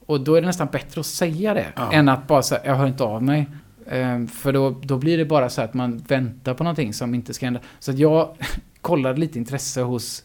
Och 0.05 0.21
då 0.21 0.35
är 0.35 0.41
det 0.41 0.47
nästan 0.47 0.67
bättre 0.71 0.99
att 0.99 1.05
säga 1.05 1.53
det. 1.53 1.67
Ja. 1.75 1.91
Än 1.93 2.09
att 2.09 2.27
bara 2.27 2.43
säga 2.43 2.61
jag 2.65 2.75
hör 2.75 2.87
inte 2.87 3.03
av 3.03 3.23
mig. 3.23 3.47
Ehm, 3.89 4.27
för 4.27 4.53
då, 4.53 4.69
då 4.83 4.97
blir 4.97 5.17
det 5.17 5.25
bara 5.25 5.49
så 5.49 5.61
att 5.61 5.73
man 5.73 5.97
väntar 5.97 6.53
på 6.53 6.63
någonting 6.63 6.93
som 6.93 7.15
inte 7.15 7.33
ska 7.33 7.45
hända. 7.45 7.59
Så 7.79 7.91
jag 7.91 8.37
kollade 8.81 9.19
lite 9.19 9.37
intresse 9.39 9.81
hos 9.81 10.23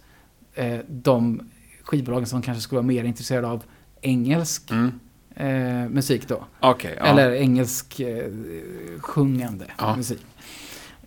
eh, 0.59 0.79
de 0.89 1.41
skivbolagen 1.83 2.27
som 2.27 2.43
kanske 2.43 2.63
skulle 2.63 2.77
vara 2.77 2.87
mer 2.87 3.05
intresserade 3.05 3.47
av 3.49 3.65
engelsk 4.01 4.71
Mm. 4.71 4.93
eh, 5.35 5.89
musik 5.91 6.29
då. 6.29 6.45
Okej, 6.61 6.95
ja. 6.99 7.07
Eller 7.07 7.33
engelsk 7.33 8.01
eh, 8.01 8.25
sjungande 9.01 9.65
Ja. 9.79 9.97
musik. 9.97 10.27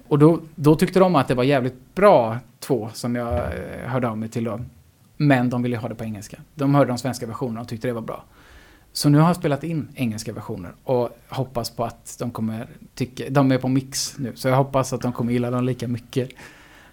Och 0.07 0.19
då, 0.19 0.41
då 0.55 0.75
tyckte 0.75 0.99
de 0.99 1.15
att 1.15 1.27
det 1.27 1.35
var 1.35 1.43
jävligt 1.43 1.95
bra 1.95 2.37
två 2.59 2.89
som 2.93 3.15
jag 3.15 3.33
eh, 3.33 3.89
hörde 3.89 4.09
av 4.09 4.17
mig 4.17 4.29
till 4.29 4.43
då. 4.43 4.59
Men 5.17 5.49
de 5.49 5.61
ville 5.61 5.77
ha 5.77 5.89
det 5.89 5.95
på 5.95 6.03
engelska. 6.03 6.37
De 6.55 6.75
hörde 6.75 6.91
de 6.91 6.97
svenska 6.97 7.25
versionerna 7.25 7.61
och 7.61 7.67
tyckte 7.67 7.87
det 7.87 7.93
var 7.93 8.01
bra. 8.01 8.23
Så 8.93 9.09
nu 9.09 9.17
har 9.17 9.27
jag 9.27 9.35
spelat 9.35 9.63
in 9.63 9.87
engelska 9.95 10.33
versioner 10.33 10.71
och 10.83 11.09
hoppas 11.29 11.69
på 11.69 11.83
att 11.85 12.15
de 12.19 12.31
kommer 12.31 12.67
tycka... 12.95 13.23
De 13.29 13.51
är 13.51 13.57
på 13.57 13.67
mix 13.67 14.15
nu, 14.17 14.31
så 14.35 14.47
jag 14.47 14.55
hoppas 14.55 14.93
att 14.93 15.01
de 15.01 15.13
kommer 15.13 15.31
gilla 15.33 15.51
dem 15.51 15.63
lika 15.63 15.87
mycket. 15.87 16.29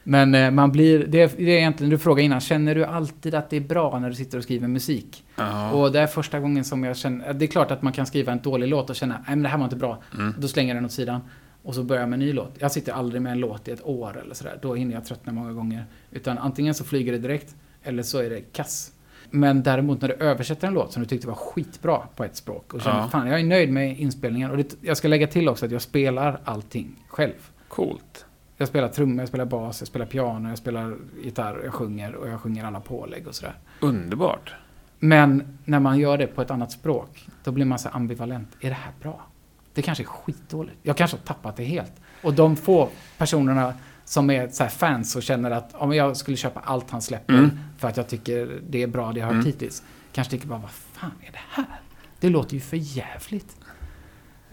Men 0.09 0.35
eh, 0.35 0.51
man 0.51 0.73
blir... 0.73 1.07
Det 1.07 1.23
är, 1.23 1.31
det 1.37 1.43
är 1.53 1.59
egentligen, 1.59 1.91
du 1.91 1.99
frågade 1.99 2.23
innan, 2.23 2.41
känner 2.41 2.75
du 2.75 2.85
alltid 2.85 3.35
att 3.35 3.51
det 3.51 3.57
är 3.57 3.61
bra 3.61 3.99
när 3.99 4.09
du 4.09 4.15
sitter 4.15 4.39
och 4.39 4.45
skriver 4.45 4.69
musik? 4.69 5.25
Ja. 5.37 5.71
Och 5.73 5.93
det 5.93 6.01
är 6.01 6.07
första 6.07 6.41
gången 6.41 6.65
som 6.65 6.85
jag 6.85 6.97
känner... 6.97 7.33
Det 7.35 7.45
är 7.45 7.47
klart 7.47 7.71
att 7.71 7.83
man 7.83 7.93
kan 7.93 8.07
skriva 8.07 8.33
en 8.33 8.39
dålig 8.43 8.69
låt 8.69 8.91
och 8.91 8.97
känna, 8.97 9.15
nej 9.15 9.25
men 9.27 9.43
det 9.43 9.49
här 9.49 9.59
var 9.59 9.65
inte 9.65 9.77
bra. 9.77 10.03
Mm. 10.15 10.35
Då 10.39 10.49
slänger 10.49 10.69
jag 10.69 10.77
den 10.77 10.85
åt 10.85 10.93
sidan. 10.93 11.21
Och 11.63 11.75
så 11.75 11.83
börjar 11.83 12.03
jag 12.03 12.09
med 12.09 12.17
en 12.17 12.27
ny 12.27 12.33
låt. 12.33 12.53
Jag 12.59 12.73
sitter 12.73 12.93
aldrig 12.93 13.23
med 13.23 13.33
en 13.33 13.39
låt 13.39 13.69
i 13.69 13.71
ett 13.71 13.87
år 13.87 14.21
eller 14.25 14.35
sådär. 14.35 14.59
Då 14.63 14.75
hinner 14.75 14.95
jag 14.95 15.05
tröttna 15.05 15.33
många 15.33 15.53
gånger. 15.53 15.85
Utan 16.11 16.39
antingen 16.39 16.75
så 16.75 16.85
flyger 16.85 17.13
det 17.13 17.19
direkt, 17.19 17.55
eller 17.83 18.03
så 18.03 18.19
är 18.19 18.31
det 18.31 18.41
kass. 18.41 18.93
Men 19.31 19.63
däremot 19.63 20.01
när 20.01 20.09
du 20.09 20.15
översätter 20.15 20.69
en 20.69 20.75
låt 20.75 20.93
som 20.93 21.03
du 21.03 21.09
tyckte 21.09 21.27
var 21.29 21.35
skitbra 21.35 21.99
på 22.17 22.25
ett 22.25 22.37
språk 22.37 22.75
och 22.75 22.81
känner, 22.81 22.99
Ja. 22.99 23.09
fan 23.09 23.27
jag 23.27 23.41
är 23.41 23.45
nöjd 23.45 23.73
med 23.73 23.99
inspelningen. 23.99 24.51
Och 24.51 24.57
det, 24.57 24.75
jag 24.81 24.97
ska 24.97 25.09
lägga 25.09 25.27
till 25.27 25.49
också 25.49 25.67
att 25.67 25.73
jag 25.73 25.83
spelar 25.83 26.41
allting 26.45 27.05
själv. 27.09 27.51
Coolt. 27.69 28.25
Jag 28.61 28.69
spelar 28.69 28.89
trummor, 28.89 29.21
jag 29.23 29.29
spelar 29.29 29.45
bas, 29.45 29.81
jag 29.81 29.89
spelar 29.89 30.07
piano, 30.07 30.49
jag 30.49 30.59
spelar 30.59 30.97
gitarr, 31.23 31.61
jag 31.65 31.75
sjunger 31.75 32.15
och 32.15 32.29
jag 32.29 32.41
sjunger 32.41 32.65
alla 32.65 32.81
pålägg 32.81 33.27
och 33.27 33.35
sådär. 33.35 33.55
Underbart. 33.81 34.53
Men 34.99 35.59
när 35.65 35.81
man 35.81 35.99
gör 35.99 36.19
det 36.19 36.27
på 36.27 36.43
ett 36.43 36.51
annat 36.51 36.73
språk, 36.73 37.27
då 37.45 37.53
blir 37.53 37.65
man 37.65 37.79
så 37.79 37.89
ambivalent. 37.89 38.49
Är 38.61 38.69
det 38.69 38.75
här 38.77 38.93
bra? 39.03 39.27
Det 39.75 39.83
kanske 39.83 40.05
är 40.05 40.07
skitdåligt. 40.07 40.77
Jag 40.83 40.97
kanske 40.97 41.17
har 41.17 41.23
tappat 41.25 41.57
det 41.57 41.65
helt. 41.65 41.93
Och 42.23 42.35
de 42.35 42.57
få 42.57 42.89
personerna 43.19 43.75
som 44.05 44.31
är 44.31 44.49
så 44.49 44.65
fans 44.67 45.17
och 45.17 45.23
känner 45.23 45.51
att 45.51 45.75
om 45.75 45.93
jag 45.95 46.17
skulle 46.17 46.37
köpa 46.37 46.61
allt 46.61 46.91
han 46.91 47.03
släpper 47.03 47.35
Mm. 47.35 47.51
för 47.79 47.89
att 47.89 47.97
jag 47.97 48.09
tycker 48.09 48.61
det 48.69 48.83
är 48.83 48.87
bra 48.87 49.13
det 49.13 49.21
jag 49.21 49.27
har 49.27 49.35
hört 49.35 49.45
Mm. 49.45 49.53
hittills. 49.53 49.83
Kanske 50.13 50.31
tycker 50.31 50.47
bara, 50.47 50.59
vad 50.59 50.71
fan 50.71 51.13
är 51.27 51.33
det 51.33 51.39
här? 51.51 51.81
Det 52.21 52.29
låter 52.29 52.55
ju 52.55 52.61
för 52.61 52.77
jävligt. 52.77 53.57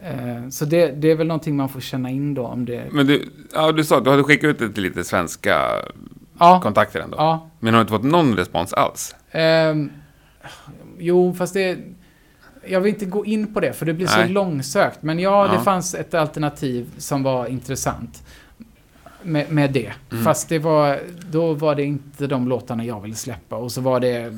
Eh, 0.04 0.50
Så 0.50 0.66
det, 0.66 0.88
det 0.92 1.12
är 1.12 1.16
väl 1.16 1.28
någonting 1.28 1.56
man 1.56 1.70
får 1.70 1.80
känna 1.82 2.10
in 2.10 2.34
då 2.34 2.46
om 2.48 2.66
det... 2.66 2.88
Men 2.92 3.08
du, 3.08 3.30
ja, 3.54 3.72
du 3.72 3.84
sa 3.84 3.98
att 3.98 4.04
du 4.04 4.10
hade 4.10 4.24
skickat 4.24 4.48
ut 4.50 4.60
det 4.60 4.70
till 4.70 4.84
lite 4.84 5.04
svenska 5.04 5.62
Ja, 6.40 6.60
kontakter 6.64 7.00
ändå. 7.00 7.18
ja. 7.18 7.50
Men 7.60 7.74
har 7.74 7.80
du 7.80 7.82
inte 7.82 7.92
fått 7.92 8.04
någon 8.04 8.36
respons 8.36 8.74
alls? 8.74 9.16
Ehm, 9.32 9.90
jo, 11.00 11.34
fast 11.34 11.54
det... 11.54 11.78
Jag 12.68 12.82
vill 12.82 12.94
inte 12.94 13.06
gå 13.06 13.26
in 13.26 13.54
på 13.54 13.60
det, 13.60 13.74
för 13.74 13.86
det 13.86 13.94
blir 13.94 14.08
Nej. 14.18 14.28
så 14.28 14.34
långsökt. 14.34 15.04
Men 15.04 15.20
ja, 15.20 15.46
Ja. 15.48 15.54
det 15.54 15.60
fanns 15.64 15.96
ett 15.96 16.14
alternativ 16.14 16.90
som 16.98 17.24
var 17.24 17.48
intressant. 17.48 18.24
Med, 19.24 19.52
med 19.52 19.72
det. 19.72 19.92
Mm. 20.12 20.24
Fast 20.24 20.50
det 20.50 20.60
var, 20.60 21.00
då 21.32 21.54
var 21.54 21.76
det 21.76 21.84
inte 21.84 22.28
de 22.28 22.48
låtarna 22.48 22.86
jag 22.86 23.02
ville 23.02 23.16
släppa. 23.16 23.56
Och 23.56 23.72
så 23.72 23.82
var 23.82 24.00
det... 24.00 24.18
eh, 24.26 24.34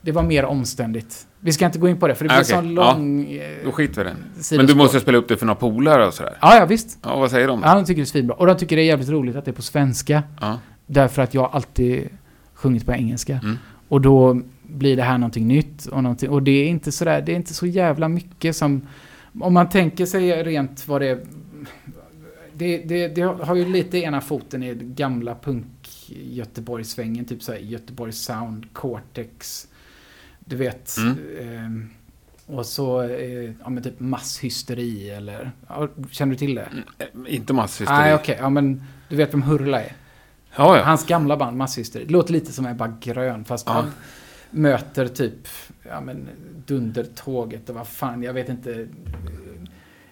Det 0.00 0.12
var 0.12 0.22
mer 0.22 0.44
omständigt. 0.44 1.26
Vi 1.46 1.52
ska 1.52 1.66
inte 1.66 1.78
gå 1.78 1.88
in 1.88 1.96
på 1.98 2.08
det, 2.08 2.14
för 2.14 2.24
det 2.24 2.28
blir 2.28 2.36
Ah, 2.38 2.40
okej. 2.40 2.54
sån 2.54 2.74
lång... 2.74 3.32
eh, 3.32 3.64
Då 3.64 3.72
skiter 3.72 4.04
vi 4.04 4.10
i 4.10 4.12
det. 4.12 4.42
sidospår. 4.42 4.56
Men 4.56 4.66
du 4.66 4.74
måste 4.74 5.00
spela 5.00 5.18
upp 5.18 5.28
det 5.28 5.36
för 5.36 5.46
några 5.46 5.60
polare 5.60 6.06
och 6.06 6.14
sådär. 6.14 6.38
Ja, 6.40 6.56
ja, 6.58 6.66
visst. 6.66 6.98
Ja, 7.02 7.16
vad 7.16 7.30
säger 7.30 7.48
de? 7.48 7.60
Ja, 7.64 7.74
de 7.74 7.84
tycker 7.84 8.00
det 8.00 8.04
är 8.04 8.06
svinbra. 8.06 8.36
Och 8.36 8.46
de 8.46 8.56
tycker 8.56 8.76
det 8.76 8.82
är 8.82 8.86
jävligt 8.86 9.08
roligt 9.08 9.36
att 9.36 9.44
det 9.44 9.50
är 9.50 9.52
på 9.52 9.62
svenska. 9.62 10.22
Ja. 10.40 10.58
Därför 10.86 11.22
att 11.22 11.34
jag 11.34 11.50
alltid 11.52 12.08
sjungit 12.54 12.86
på 12.86 12.92
engelska. 12.92 13.40
Mm. 13.42 13.58
Och 13.88 14.00
då 14.00 14.40
blir 14.62 14.96
det 14.96 15.02
här 15.02 15.18
någonting 15.18 15.48
nytt. 15.48 15.86
Och, 15.86 16.02
någonting, 16.02 16.30
och 16.30 16.42
det 16.42 16.50
är 16.50 16.68
inte 16.68 16.92
sådär, 16.92 17.22
det 17.26 17.32
är 17.32 17.36
inte 17.36 17.54
så 17.54 17.66
jävla 17.66 18.08
mycket 18.08 18.56
som... 18.56 18.82
Om 19.40 19.54
man 19.54 19.68
tänker 19.68 20.06
sig 20.06 20.42
rent 20.44 20.88
vad 20.88 21.00
det 21.00 21.08
är... 21.08 21.18
Det, 22.52 22.78
det, 22.78 23.08
det 23.08 23.22
har 23.22 23.54
ju 23.54 23.64
lite 23.68 23.98
ena 23.98 24.20
foten 24.20 24.62
i 24.62 24.74
gamla 24.74 25.34
punk 25.42 25.66
Göteborgssvängen, 26.30 27.24
typ 27.24 27.42
såhär 27.42 27.58
Göteborg 27.58 28.12
Sound, 28.12 28.66
Cortex, 28.72 29.68
du 30.48 30.56
vet. 30.56 30.96
Mm. 30.98 31.18
ehm, 31.40 31.90
och 32.46 32.66
så, 32.66 33.02
eh, 33.02 33.44
ja 33.62 33.68
men 33.68 33.82
typ 33.82 34.00
masshysteri 34.00 35.10
eller, 35.10 35.50
ja, 35.68 35.88
känner 36.10 36.32
du 36.32 36.38
till 36.38 36.54
det? 36.54 36.68
Eh, 36.98 37.06
Inte 37.34 37.52
masshysteri. 37.52 37.98
Nej 37.98 38.14
okej, 38.14 38.36
ja 38.40 38.50
men 38.50 38.82
du 39.08 39.16
vet 39.16 39.32
vem 39.34 39.42
Hurla 39.42 39.80
är? 39.82 39.92
Ja, 40.56 40.76
ja. 40.78 40.82
Hans 40.84 41.06
gamla 41.06 41.36
band, 41.36 41.56
Masshysteri. 41.56 42.04
Det 42.04 42.12
låter 42.12 42.32
lite 42.32 42.52
som 42.52 42.66
Ebba 42.66 42.92
Grön, 43.00 43.44
fast 43.44 43.66
Ja. 43.66 43.72
han 43.72 43.90
möter 44.50 45.08
typ, 45.08 45.48
ja 45.88 46.00
men, 46.00 46.28
Dundertåget 46.66 47.68
och 47.68 47.74
vad 47.74 47.86
fan, 47.88 48.22
jag 48.22 48.32
vet 48.32 48.48
inte. 48.48 48.86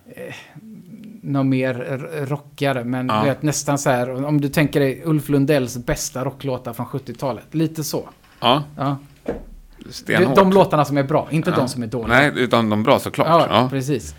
Eh, 0.06 0.34
något 1.22 1.46
mer 1.46 1.74
rockare, 2.26 2.84
men 2.84 3.06
Ja. 3.08 3.22
vet 3.24 3.42
nästan 3.42 3.78
så 3.78 3.90
här, 3.90 4.24
om 4.24 4.40
du 4.40 4.48
tänker 4.48 4.80
dig 4.80 5.02
Ulf 5.04 5.28
Lundells 5.28 5.76
bästa 5.76 6.24
rocklåtar 6.24 6.72
från 6.72 6.86
70-talet. 6.86 7.54
Lite 7.54 7.84
så. 7.84 8.08
ja. 8.40 8.64
Ja. 8.76 8.96
De, 9.84 9.92
Stenhårt. 9.92 10.36
de 10.36 10.52
låtarna 10.52 10.84
som 10.84 10.98
är 10.98 11.02
bra, 11.02 11.28
inte 11.30 11.50
Ja. 11.50 11.56
de 11.56 11.68
som 11.68 11.82
är 11.82 11.86
dåliga. 11.86 12.16
Nej, 12.18 12.32
utan 12.36 12.70
de 12.70 12.82
bra 12.82 12.98
såklart. 12.98 13.28
Ja, 13.28 13.46
Ja. 13.50 13.68
precis. 13.70 14.14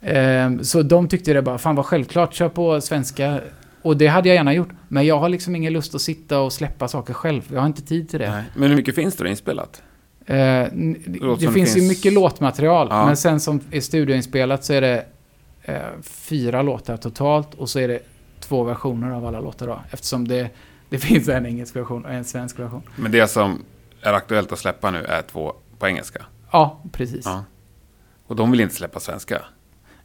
Ehm, 0.00 0.64
så 0.64 0.82
de 0.82 1.08
tyckte 1.08 1.32
det 1.32 1.42
bara, 1.42 1.58
fan 1.58 1.74
vad 1.76 1.86
självklart, 1.86 2.34
kör 2.34 2.48
på 2.48 2.80
svenska. 2.80 3.40
Och 3.82 3.96
det 3.96 4.06
hade 4.06 4.28
jag 4.28 4.34
gärna 4.36 4.54
gjort. 4.54 4.68
Men 4.88 5.06
jag 5.06 5.18
har 5.18 5.28
liksom 5.28 5.56
ingen 5.56 5.72
lust 5.72 5.94
att 5.94 6.00
sitta 6.00 6.40
och 6.40 6.52
släppa 6.52 6.88
saker 6.88 7.14
själv. 7.14 7.42
Jag 7.52 7.60
har 7.60 7.66
inte 7.66 7.82
tid 7.82 8.08
till 8.08 8.18
det. 8.20 8.30
Nej. 8.30 8.42
Men 8.56 8.68
hur 8.68 8.76
mycket 8.76 8.94
finns 8.94 9.16
det 9.16 9.24
då 9.24 9.30
inspelat? 9.30 9.82
Eh, 10.26 10.36
n- 10.38 10.96
det, 11.06 11.44
som 11.44 11.54
finns 11.54 11.74
det 11.74 11.80
ju 11.80 11.88
mycket 11.88 12.12
låtmaterial. 12.12 12.86
Ja. 12.90 13.06
Men 13.06 13.16
sen 13.16 13.40
som 13.40 13.60
är 13.70 13.80
studioinspelat 13.80 14.64
så 14.64 14.72
är 14.72 14.80
det 14.80 15.04
eh, 15.62 15.74
fyra 16.02 16.62
låtar 16.62 16.96
totalt. 16.96 17.54
Och 17.54 17.68
så 17.68 17.78
är 17.78 17.88
det 17.88 17.98
två 18.40 18.62
versioner 18.64 19.10
av 19.10 19.26
alla 19.26 19.40
låtar 19.40 19.66
då. 19.66 19.80
Eftersom 19.90 20.28
det, 20.28 20.50
det 20.88 20.98
finns 21.08 21.28
en 21.28 21.46
engelsk 21.46 21.76
version 21.76 22.04
och 22.04 22.12
en 22.12 22.24
svensk 22.24 22.58
version. 22.58 22.82
Men 22.96 23.12
det 23.12 23.28
som 23.28 23.62
är 24.02 24.12
aktuellt 24.12 24.52
att 24.52 24.58
släppa 24.58 24.90
nu 24.90 25.04
är 25.04 25.22
två 25.22 25.52
på 25.78 25.86
engelska. 25.86 26.22
Ja, 26.52 26.82
precis. 26.92 27.24
Ja. 27.24 27.44
Och 28.26 28.36
de 28.36 28.50
vill 28.50 28.60
inte 28.60 28.74
släppa 28.74 29.00
svenska. 29.00 29.42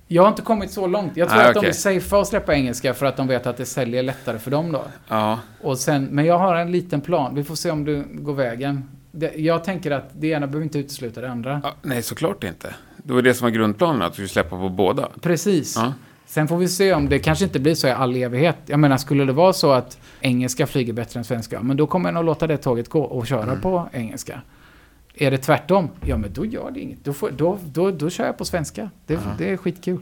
Jag 0.08 0.24
har 0.24 0.30
inte 0.30 0.42
kommit 0.42 0.72
så 0.72 0.88
långt. 0.88 1.18
Jag 1.18 1.30
tror 1.30 1.38
Nej, 1.40 1.48
att 1.48 1.54
de 1.54 1.60
okej. 1.60 1.70
är 1.70 1.74
safea 1.74 2.22
att 2.22 2.28
släppa 2.28 2.54
engelska 2.54 2.94
för 2.94 3.06
att 3.06 3.18
de 3.18 3.28
vet 3.28 3.48
att 3.48 3.58
det 3.58 3.66
säljer 3.66 4.04
lättare 4.04 4.40
för 4.40 4.52
dem 4.52 4.72
då. 4.72 4.84
Ja. 5.08 5.40
Och 5.62 5.78
sen, 5.78 6.06
men 6.06 6.26
jag 6.26 6.38
har 6.38 6.56
en 6.56 6.72
liten 6.72 7.02
plan. 7.02 7.36
Vi 7.36 7.44
får 7.44 7.56
se 7.56 7.72
om 7.72 7.86
det 7.86 8.04
går 8.14 8.34
vägen. 8.34 8.90
Det, 9.12 9.34
jag 9.36 9.64
tänker 9.64 9.92
att 9.92 10.10
det 10.14 10.28
ena 10.28 10.48
behöver 10.48 10.64
inte 10.64 10.80
utesluta 10.80 11.22
det 11.22 11.30
andra. 11.32 11.62
Ja, 11.64 11.74
nej, 11.82 12.02
såklart 12.02 12.44
inte. 12.44 12.76
Det 12.98 13.14
var 13.14 13.22
det 13.22 13.34
som 13.34 13.46
var 13.46 13.52
grundplanen, 13.52 14.02
att 14.02 14.12
vi 14.12 14.14
skulle 14.14 14.28
släppa 14.28 14.50
på 14.50 14.70
båda. 14.70 15.10
Precis. 15.22 15.76
Ja. 15.76 15.94
Sen 16.28 16.48
får 16.48 16.58
vi 16.58 16.68
se 16.68 16.94
om 16.94 17.10
det 17.10 17.20
kanske 17.20 17.46
inte 17.46 17.60
blir 17.60 17.76
så 17.76 17.88
i 17.88 17.92
all 17.92 18.16
evighet. 18.16 18.58
Jag 18.66 18.80
menar, 18.80 18.98
skulle 18.98 19.26
det 19.26 19.34
vara 19.34 19.54
så 19.54 19.72
att 19.72 19.98
engelska 20.22 20.68
flyger 20.68 20.94
bättre 20.94 21.18
än 21.20 21.24
svenska, 21.24 21.62
men 21.62 21.78
då 21.78 21.88
kommer 21.88 22.10
jag 22.10 22.14
nog 22.14 22.26
låta 22.26 22.48
det 22.48 22.58
tåget 22.58 22.90
gå 22.90 23.02
och 23.04 23.28
köra 23.28 23.44
Mm. 23.44 23.62
på 23.62 23.90
engelska. 23.94 24.42
Är 25.14 25.32
det 25.32 25.38
tvärtom, 25.38 25.90
ja 26.06 26.18
men 26.18 26.34
då 26.34 26.46
gör 26.46 26.72
det 26.72 26.80
inget. 26.80 27.06
Då, 27.06 27.14
får, 27.14 27.32
då, 27.32 27.58
då, 27.66 27.92
då 27.92 28.10
kör 28.10 28.26
jag 28.26 28.38
på 28.38 28.46
svenska. 28.46 28.90
Det, 29.06 29.20
det 29.38 29.50
är 29.50 29.58
skitkul. 29.58 30.00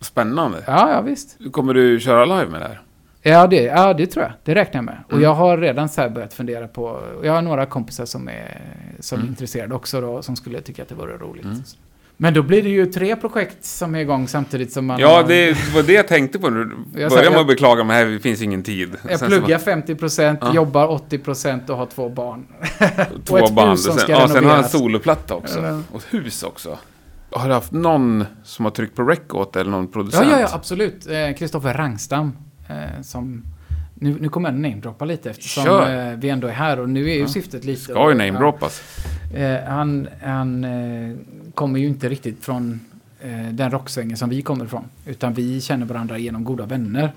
Spännande. 0.00 0.64
Ja, 0.66 0.90
ja 0.92 1.00
visst. 1.00 1.38
Kommer 1.52 1.74
du 1.74 2.00
köra 2.00 2.24
live 2.24 2.46
med 2.50 2.60
det 2.60 2.66
här? 2.68 2.80
Ja 3.22 3.46
det, 3.46 3.62
ja, 3.62 3.94
det 3.94 4.06
tror 4.06 4.24
jag. 4.24 4.32
Det 4.44 4.54
räknar 4.54 4.78
jag 4.78 4.84
med. 4.84 4.98
Och 5.06 5.12
Mm. 5.12 5.24
jag 5.24 5.34
har 5.34 5.58
redan 5.58 5.88
så 5.88 6.08
börjat 6.10 6.34
fundera 6.34 6.68
på... 6.68 7.00
Jag 7.22 7.32
har 7.32 7.42
några 7.42 7.66
kompisar 7.66 8.04
som 8.04 8.28
är, 8.28 8.60
som 9.00 9.18
är 9.18 9.22
Mm. 9.22 9.32
intresserade 9.32 9.74
också 9.74 10.00
då, 10.00 10.22
som 10.22 10.36
skulle 10.36 10.60
tycka 10.60 10.82
att 10.82 10.88
det 10.88 10.94
vore 10.94 11.16
roligt. 11.16 11.46
Men 12.20 12.34
då 12.34 12.42
blir 12.42 12.62
det 12.62 12.68
ju 12.68 12.86
tre 12.86 13.16
projekt 13.16 13.64
som 13.64 13.94
är 13.94 13.98
igång 13.98 14.28
samtidigt 14.28 14.72
som 14.72 14.86
man... 14.86 15.00
Ja, 15.00 15.22
det 15.28 15.56
var 15.74 15.82
det 15.82 15.92
jag 15.92 16.08
tänkte 16.08 16.38
på. 16.38 16.50
Nu 16.50 16.70
Jag 16.94 17.10
börjar 17.10 17.30
med 17.30 17.40
att 17.40 17.46
beklaga 17.46 17.84
mig, 17.84 17.96
här 18.12 18.18
finns 18.18 18.42
ingen 18.42 18.62
tid. 18.62 18.90
Jag 19.08 19.18
Sen 19.20 19.28
pluggar 19.28 19.58
50%, 19.58 20.38
Ja. 20.40 20.54
jobbar 20.54 20.88
80% 21.10 21.70
och 21.70 21.76
har 21.76 21.86
två 21.86 22.08
barn. 22.08 22.46
bara- 22.80 23.06
och 23.14 23.24
två 23.24 23.36
ett 23.38 23.54
band. 23.54 23.70
hus 23.70 23.84
som 23.84 23.92
sen, 23.92 24.00
ska 24.02 24.12
ja, 24.12 24.18
sen 24.18 24.28
har 24.28 24.34
jag 24.34 24.36
en 24.44 24.44
renoveras. 24.50 24.72
soloplatta 24.72 25.34
också. 25.34 25.60
Ja. 25.60 25.80
Och 25.92 25.96
ett 26.00 26.14
hus 26.14 26.42
också. 26.42 26.78
Har 27.30 27.48
du 27.48 27.54
haft 27.54 27.72
någon 27.72 28.24
som 28.44 28.64
har 28.64 28.72
tryckt 28.72 28.96
på 28.96 29.02
rec 29.02 29.20
åt 29.30 29.56
eller 29.56 29.70
någon 29.70 29.84
Ja, 29.84 29.90
producent? 29.92 30.26
ja, 30.30 30.40
ja, 30.40 30.48
absolut. 30.52 31.06
Eh, 31.06 31.36
Kristoffer 31.38 31.74
Rangstam. 31.74 32.32
Eh, 32.68 33.02
som, 33.02 33.44
nu, 34.00 34.16
nu 34.20 34.28
kommer 34.28 34.48
jag 34.52 34.58
namedroppa 34.60 35.04
lite 35.04 35.30
eftersom 35.30 35.64
Kör. 35.64 36.10
eh, 36.12 36.16
vi 36.18 36.28
ändå 36.28 36.46
är 36.46 36.52
här 36.52 36.80
och 36.80 36.88
nu 36.88 37.10
är 37.10 37.14
ju 37.14 37.20
Ja. 37.20 37.28
syftet 37.28 37.64
lite... 37.64 37.80
Ska 37.80 38.08
ju 38.10 38.14
namedroppas. 38.18 38.82
Eh, 39.34 39.64
han 39.64 40.08
han 40.22 40.64
eh, 40.64 41.16
kommer 41.54 41.80
ju 41.80 41.86
inte 41.86 42.08
riktigt 42.08 42.44
från 42.44 42.80
den 43.52 43.70
rocksvängen 43.70 44.16
som 44.16 44.28
vi 44.30 44.42
kommer 44.42 44.64
ifrån. 44.64 44.84
Utan 45.06 45.34
vi 45.34 45.60
känner 45.60 45.86
varandra 45.86 46.18
genom 46.18 46.44
goda 46.44 46.66
vänner. 46.66 47.12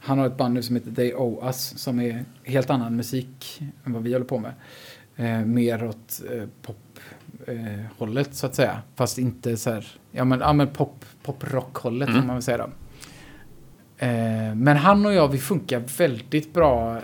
Han 0.00 0.18
har 0.18 0.26
ett 0.26 0.36
band 0.36 0.54
nu 0.54 0.62
som 0.62 0.76
heter 0.76 0.90
They 0.92 1.12
Owe 1.14 1.46
Us 1.46 1.78
som 1.78 2.00
är 2.00 2.24
helt 2.44 2.70
annan 2.70 2.96
musik 2.96 3.62
än 3.84 3.92
vad 3.92 4.02
vi 4.02 4.12
håller 4.12 4.26
på 4.26 4.38
med. 4.38 4.52
Eh, 5.16 5.46
mer 5.46 5.84
åt 5.84 6.22
eh, 6.32 6.42
pop-hållet 6.62 7.78
eh, 7.78 7.84
hållet, 7.98 8.34
så 8.34 8.46
att 8.46 8.54
säga. 8.54 8.78
Fast 8.96 9.18
inte 9.18 9.56
så 9.56 9.70
här, 9.70 9.86
ja 10.12 10.24
men, 10.24 10.40
ja, 10.40 10.52
men 10.52 10.68
pop, 10.68 11.04
pop-rock-hållet 11.22 12.08
Mm. 12.08 12.20
kan 12.20 12.26
man 12.26 12.36
väl 12.36 12.42
säga 12.42 12.58
då. 12.58 12.68
Eh, 13.98 14.54
men 14.54 14.76
han 14.76 15.06
och 15.06 15.12
jag, 15.12 15.28
vi 15.28 15.38
funkar 15.38 15.82
väldigt 15.98 16.52
bra 16.52 16.96
eh, 16.96 17.02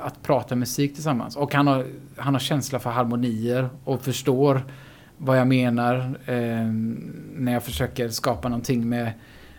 att 0.00 0.22
prata 0.22 0.56
musik 0.56 0.94
tillsammans. 0.94 1.36
Och 1.36 1.54
han 1.54 1.66
har, 1.66 1.86
han 2.16 2.34
har 2.34 2.40
känsla 2.40 2.78
för 2.78 2.90
harmonier 2.90 3.68
och 3.84 4.02
förstår 4.02 4.62
vad 5.16 5.38
jag 5.38 5.46
menar 5.46 5.96
eh, 6.26 6.66
när 7.36 7.52
jag 7.52 7.62
försöker 7.62 8.08
skapa 8.08 8.48
någonting 8.48 8.88
med, 8.88 9.12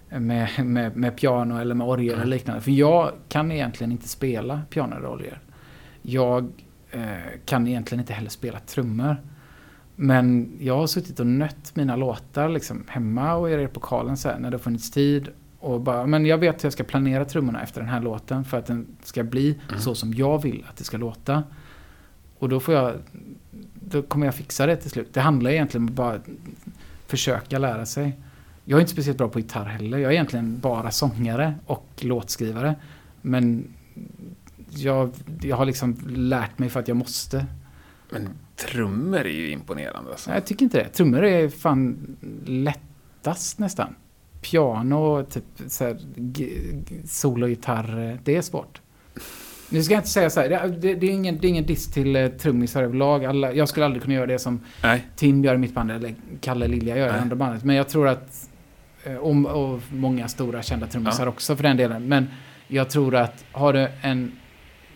med, 0.09 0.49
med, 0.65 0.97
med 0.97 1.17
piano 1.17 1.59
eller 1.59 1.75
med 1.75 1.87
orgel 1.87 2.15
eller 2.15 2.25
liknande. 2.25 2.61
För 2.61 2.71
jag 2.71 3.11
kan 3.29 3.51
egentligen 3.51 3.91
inte 3.91 4.07
spela 4.07 4.61
piano 4.69 4.95
eller 4.95 5.09
orgel. 5.09 5.37
Jag 6.01 6.51
kan 7.45 7.67
egentligen 7.67 7.99
inte 7.99 8.13
heller 8.13 8.29
spela 8.29 8.59
trummor. 8.59 9.17
Men 9.95 10.57
jag 10.59 10.77
har 10.77 10.87
suttit 10.87 11.19
och 11.19 11.27
nött 11.27 11.71
mina 11.75 11.95
låtar 11.95 12.49
liksom, 12.49 12.83
hemma 12.87 13.33
och 13.33 13.49
i 13.49 13.57
repokalen 13.57 14.17
så 14.17 14.29
här, 14.29 14.39
när 14.39 14.51
det 14.51 14.57
har 14.57 14.61
funnits 14.61 14.91
tid. 14.91 15.29
Och 15.63 15.81
bara, 15.81 16.05
men 16.05 16.25
jag 16.25 16.37
vet 16.37 16.63
hur 16.63 16.65
jag 16.65 16.73
ska 16.73 16.83
planera 16.83 17.25
trummorna 17.25 17.63
efter 17.63 17.81
den 17.81 17.89
här 17.89 18.01
låten 18.01 18.45
för 18.45 18.57
att 18.57 18.65
den 18.65 18.87
ska 19.03 19.23
bli 19.23 19.59
Mm. 19.69 19.81
så 19.81 19.95
som 19.95 20.13
jag 20.13 20.41
vill 20.41 20.65
att 20.69 20.77
det 20.77 20.83
ska 20.83 20.97
låta. 20.97 21.43
Och 22.39 22.49
då 22.49 22.59
får 22.59 22.73
jag, 22.73 22.93
då 23.73 24.01
kommer 24.01 24.25
jag 24.25 24.35
fixa 24.35 24.65
det 24.65 24.75
till 24.75 24.89
slut. 24.91 25.13
Det 25.13 25.21
handlar 25.21 25.51
egentligen 25.51 25.87
om 25.87 25.95
bara 25.95 26.13
att 26.13 26.25
försöka 27.07 27.59
lära 27.59 27.85
sig. 27.85 28.19
Jag 28.65 28.77
är 28.77 28.81
inte 28.81 28.91
speciellt 28.91 29.17
bra 29.17 29.27
på 29.27 29.39
gitarr 29.39 29.65
heller. 29.65 29.97
Jag 29.97 30.09
är 30.09 30.13
egentligen 30.13 30.59
bara 30.59 30.91
sångare 30.91 31.55
och 31.65 31.87
låtskrivare. 32.01 32.75
Men 33.21 33.67
jag, 34.69 35.11
jag 35.41 35.55
har 35.57 35.65
liksom 35.65 35.97
lärt 36.07 36.59
mig 36.59 36.69
för 36.69 36.79
att 36.79 36.87
jag 36.87 36.97
måste. 36.97 37.45
Men 38.09 38.29
trummor 38.55 39.19
är 39.19 39.29
ju 39.29 39.51
imponerande 39.51 40.11
alltså. 40.11 40.31
Jag 40.31 40.45
tycker 40.45 40.63
inte 40.65 40.77
det. 40.77 40.89
Trummor 40.89 41.23
är 41.23 41.49
fan 41.49 42.15
lättast 42.45 43.59
nästan. 43.59 43.95
Piano, 44.51 45.23
typ 45.23 45.43
så 45.67 45.83
här, 45.83 45.97
sologitarr, 47.07 48.09
eh, 48.09 48.17
det 48.23 48.35
är 48.35 48.41
svårt. 48.41 48.81
Nu 49.69 49.83
ska 49.83 49.93
jag 49.93 49.99
inte 49.99 50.09
säga 50.09 50.29
så 50.29 50.39
här, 50.41 50.67
det, 50.67 50.95
det, 50.95 51.07
är, 51.07 51.11
ingen, 51.11 51.37
det 51.37 51.47
är 51.47 51.49
ingen 51.49 51.65
diss 51.65 51.91
till 51.91 52.15
eh, 52.15 52.27
trummisar 52.27 52.83
överlag. 52.83 53.25
Alla, 53.25 53.53
jag 53.53 53.69
skulle 53.69 53.85
aldrig 53.85 54.03
kunna 54.03 54.13
göra 54.15 54.25
det 54.25 54.39
som 54.39 54.59
Nej. 54.83 55.07
Tim 55.15 55.43
gör 55.43 55.55
i 55.55 55.57
mitt 55.57 55.73
band, 55.73 55.91
eller 55.91 56.15
Kalle 56.41 56.67
Lilja 56.67 56.97
gör 56.97 57.07
i 57.07 57.19
andra 57.19 57.35
bandet. 57.35 57.63
Men 57.63 57.75
jag 57.75 57.89
tror 57.89 58.07
att, 58.07 58.49
eh, 59.03 59.15
och, 59.15 59.45
och 59.73 59.79
många 59.91 60.27
stora 60.27 60.61
kända 60.61 60.87
trummisar 60.87 61.23
Ja. 61.23 61.29
också 61.29 61.55
för 61.55 61.63
den 61.63 61.77
delen. 61.77 62.07
Men 62.07 62.27
jag 62.67 62.89
tror 62.89 63.15
att 63.15 63.45
har 63.51 63.73
du 63.73 63.87
en, 64.01 64.31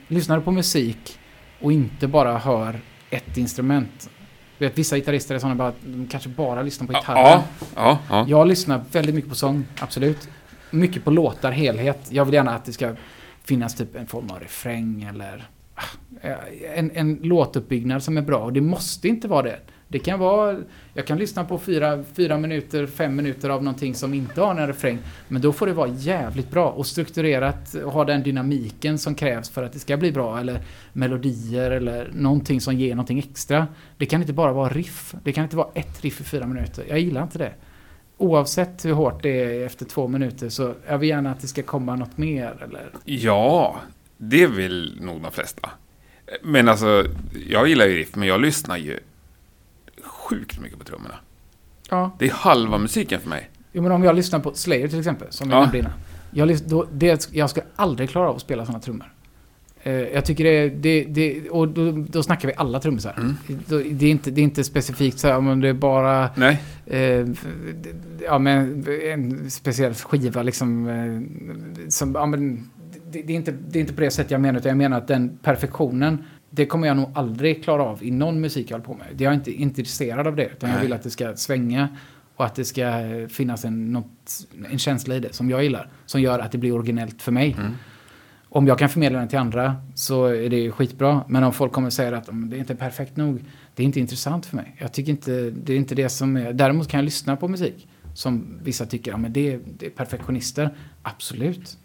lyssnar 0.08 0.38
du 0.38 0.44
på 0.44 0.52
musik 0.52 1.20
och 1.62 1.72
inte 1.72 2.08
bara 2.08 2.38
hör 2.38 2.80
ett 3.10 3.38
instrument. 3.38 4.10
Vet, 4.58 4.78
vissa 4.78 4.96
gitarrister 4.96 5.36
är 5.36 5.40
sådana 5.40 5.56
bara, 5.56 5.68
att 5.68 5.76
de 5.84 6.08
kanske 6.08 6.30
bara 6.30 6.62
lyssnar 6.62 6.88
på 6.88 6.94
gitarren. 6.94 7.22
Ja, 7.24 7.44
ja, 7.76 8.00
ja. 8.10 8.26
Jag 8.28 8.48
lyssnar 8.48 8.82
väldigt 8.92 9.16
mycket 9.16 9.30
på 9.30 9.36
sång, 9.36 9.66
absolut. 9.80 10.30
Mycket 10.72 11.04
på 11.04 11.12
låtar, 11.12 11.52
helhet. 11.52 12.00
Jag 12.10 12.26
vill 12.26 12.34
gärna 12.34 12.56
att 12.56 12.66
det 12.66 12.74
ska 12.74 12.96
finnas 13.44 13.76
typ 13.76 13.96
en 13.96 14.08
form 14.08 14.30
av 14.30 14.40
refräng 14.40 15.04
eller 15.04 15.48
ah, 15.76 16.28
en, 16.76 16.92
en 16.94 17.16
låtuppbyggnad 17.16 18.04
som 18.04 18.18
är 18.18 18.22
bra. 18.22 18.40
Och 18.40 18.54
det 18.54 18.62
måste 18.62 19.08
inte 19.08 19.28
vara 19.28 19.42
det. 19.42 19.60
Det 19.90 20.00
kan 20.00 20.20
vara, 20.20 20.58
jag 20.94 21.08
kan 21.08 21.18
lyssna 21.18 21.44
på 21.44 21.60
fyra, 21.60 22.04
fyra 22.14 22.38
minuter, 22.38 22.88
fem 22.88 23.16
minuter 23.16 23.50
av 23.50 23.64
någonting 23.64 23.96
som 23.96 24.14
inte 24.14 24.42
har 24.42 24.56
en 24.56 24.68
refräng. 24.68 25.00
Men 25.28 25.42
då 25.42 25.54
får 25.54 25.68
det 25.68 25.74
vara 25.74 25.90
jävligt 25.90 26.52
bra 26.52 26.70
och 26.70 26.86
strukturerat 26.86 27.74
och 27.74 27.92
ha 27.92 28.06
den 28.06 28.24
dynamiken 28.24 28.98
som 28.98 29.16
krävs 29.16 29.50
för 29.50 29.64
att 29.64 29.74
det 29.74 29.80
ska 29.80 29.98
bli 29.98 30.12
bra. 30.12 30.40
Eller 30.40 30.60
melodier 30.94 31.72
eller 31.72 32.12
någonting 32.14 32.62
som 32.62 32.76
ger 32.76 32.96
någonting 32.96 33.20
extra. 33.20 33.68
Det 33.98 34.06
kan 34.06 34.22
inte 34.22 34.34
bara 34.34 34.54
vara 34.54 34.70
riff. 34.70 35.16
Det 35.24 35.32
kan 35.32 35.44
inte 35.44 35.56
vara 35.56 35.70
ett 35.74 36.04
riff 36.04 36.22
i 36.22 36.24
fyra 36.24 36.48
minuter. 36.48 36.86
Jag 36.90 37.00
gillar 37.00 37.24
inte 37.24 37.38
det. 37.38 37.54
Oavsett 38.18 38.86
hur 38.86 38.94
hårt 38.94 39.24
det 39.24 39.44
är 39.44 39.66
efter 39.66 39.86
två 39.86 40.08
minuter 40.08 40.50
så 40.50 40.74
jag 40.88 40.98
vill 40.98 41.10
gärna 41.10 41.32
att 41.32 41.42
det 41.42 41.48
ska 41.48 41.64
komma 41.64 41.96
något 41.96 42.18
mer. 42.18 42.64
Eller? 42.64 42.90
Ja, 43.06 43.76
det 44.18 44.48
vill 44.48 44.98
nog 45.02 45.22
de 45.22 45.32
flesta. 45.32 45.70
Men 46.44 46.70
alltså, 46.70 47.06
jag 47.50 47.68
gillar 47.68 47.86
ju 47.86 47.98
riff, 47.98 48.16
men 48.16 48.28
jag 48.28 48.42
lyssnar 48.42 48.78
ju 48.78 49.00
sjukt 50.30 50.60
mycket 50.60 50.80
på 50.80 50.86
trummorna. 50.86 51.16
Ja. 51.90 52.12
Det 52.20 52.26
är 52.26 52.32
halva 52.32 52.78
musiken 52.78 53.20
för 53.22 53.30
mig. 53.30 53.50
Jo, 53.72 53.84
men 53.84 53.92
om 53.92 54.04
jag 54.04 54.16
lyssnar 54.16 54.40
på 54.40 54.54
Slayer 54.54 54.88
till 54.88 55.00
exempel, 55.00 55.28
som 55.30 55.50
jag 55.50 55.58
Ja. 55.58 55.62
nämnde 55.62 55.78
innan. 55.80 55.92
Jag, 56.32 56.58
då, 56.68 56.86
det, 56.94 57.30
jag 57.32 57.50
ska 57.50 57.62
aldrig 57.76 58.10
klara 58.10 58.30
av 58.30 58.36
att 58.36 58.42
spela 58.42 58.66
sådana 58.66 58.80
trummor. 58.80 59.14
Eh, 59.84 59.94
jag 59.94 60.26
tycker 60.26 60.44
det. 60.44 60.70
Det, 60.70 61.04
det, 61.04 61.50
och 61.50 61.68
då, 61.68 61.92
då 61.92 62.24
snackar 62.24 62.48
vi 62.48 62.54
alla 62.58 62.80
trummisar. 62.80 63.14
Mm. 63.18 63.36
Det, 63.98 64.06
är 64.06 64.12
inte, 64.12 64.32
det 64.32 64.42
är 64.42 64.44
inte 64.44 64.64
specifikt 64.64 65.20
så 65.20 65.28
här, 65.28 65.42
men 65.42 65.60
det 65.60 65.70
är 65.70 65.74
bara... 65.74 66.30
Nej, 66.36 66.62
Eh, 66.90 67.26
ja, 68.26 68.40
men 68.40 68.86
en 69.14 69.52
speciell 69.52 69.94
skiva 69.94 70.44
liksom. 70.44 70.88
Eh, 70.88 71.90
som, 71.90 72.16
ja, 72.16 72.26
men, 72.26 72.70
det, 73.12 73.22
det, 73.22 73.34
är 73.34 73.38
inte, 73.38 73.52
det 73.52 73.80
är 73.80 73.82
inte 73.82 73.94
på 73.94 74.02
det 74.02 74.12
sättet 74.12 74.32
jag 74.32 74.42
menar, 74.42 74.60
utan 74.60 74.70
jag 74.70 74.78
menar 74.78 74.98
att 74.98 75.08
den 75.08 75.38
perfektionen, 75.38 76.24
det 76.58 76.66
kommer 76.66 76.88
jag 76.88 76.98
nog 76.98 77.10
aldrig 77.14 77.64
klara 77.64 77.84
av 77.84 78.04
i 78.04 78.12
någon 78.12 78.42
musik 78.42 78.72
jag 78.72 78.76
håller 78.76 78.86
på 78.86 78.94
med. 78.94 79.22
Jag 79.22 79.32
är 79.32 79.36
inte 79.36 79.52
intresserad 79.52 80.28
av 80.28 80.36
det, 80.36 80.46
utan 80.46 80.70
jag 80.70 80.76
Nej. 80.78 80.86
vill 80.86 80.94
att 80.94 81.04
det 81.04 81.10
ska 81.10 81.36
svänga 81.36 81.88
och 82.36 82.46
att 82.46 82.56
det 82.56 82.66
ska 82.66 82.92
finnas 83.30 83.66
en, 83.66 83.92
något, 83.92 84.48
en 84.72 84.80
känsla 84.80 85.16
i 85.16 85.20
det 85.20 85.34
som 85.34 85.50
jag 85.50 85.64
gillar. 85.64 85.90
Som 86.06 86.22
gör 86.22 86.40
att 86.40 86.52
det 86.52 86.58
blir 86.58 86.72
originellt 86.72 87.22
för 87.22 87.32
mig. 87.32 87.56
Mm. 87.60 87.72
Om 88.50 88.68
jag 88.68 88.80
kan 88.80 88.90
förmedla 88.90 89.20
den 89.20 89.28
till 89.28 89.40
andra 89.40 89.76
så 89.96 90.26
är 90.26 90.50
det 90.50 90.72
skitbra. 90.72 91.22
Men 91.28 91.44
om 91.44 91.54
folk 91.54 91.72
kommer 91.74 91.90
säger 91.90 92.12
att 92.12 92.30
"Mm, 92.30 92.50
det 92.50 92.56
är 92.56 92.60
inte 92.60 92.76
perfekt 92.76 93.18
nog, 93.18 93.44
det 93.76 93.84
är 93.84 93.86
inte 93.86 94.00
intressant 94.00 94.46
för 94.46 94.56
mig. 94.56 94.76
Jag 94.80 94.94
tycker 94.94 95.12
inte, 95.12 95.32
det 95.50 95.74
är 95.74 95.78
inte 95.78 95.96
det 95.96 96.10
som 96.10 96.38
är... 96.38 96.54
Däremot 96.54 96.88
kan 96.88 96.98
jag 96.98 97.06
lyssna 97.06 97.36
på 97.36 97.48
musik 97.48 97.88
som 98.14 98.60
vissa 98.64 98.86
tycker, 98.86 99.12
ja 99.12 99.18
men 99.18 99.34
det, 99.34 99.60
det 99.80 99.86
är 99.86 99.90
perfektionister. 99.90 100.74
Absolut. 101.02 101.78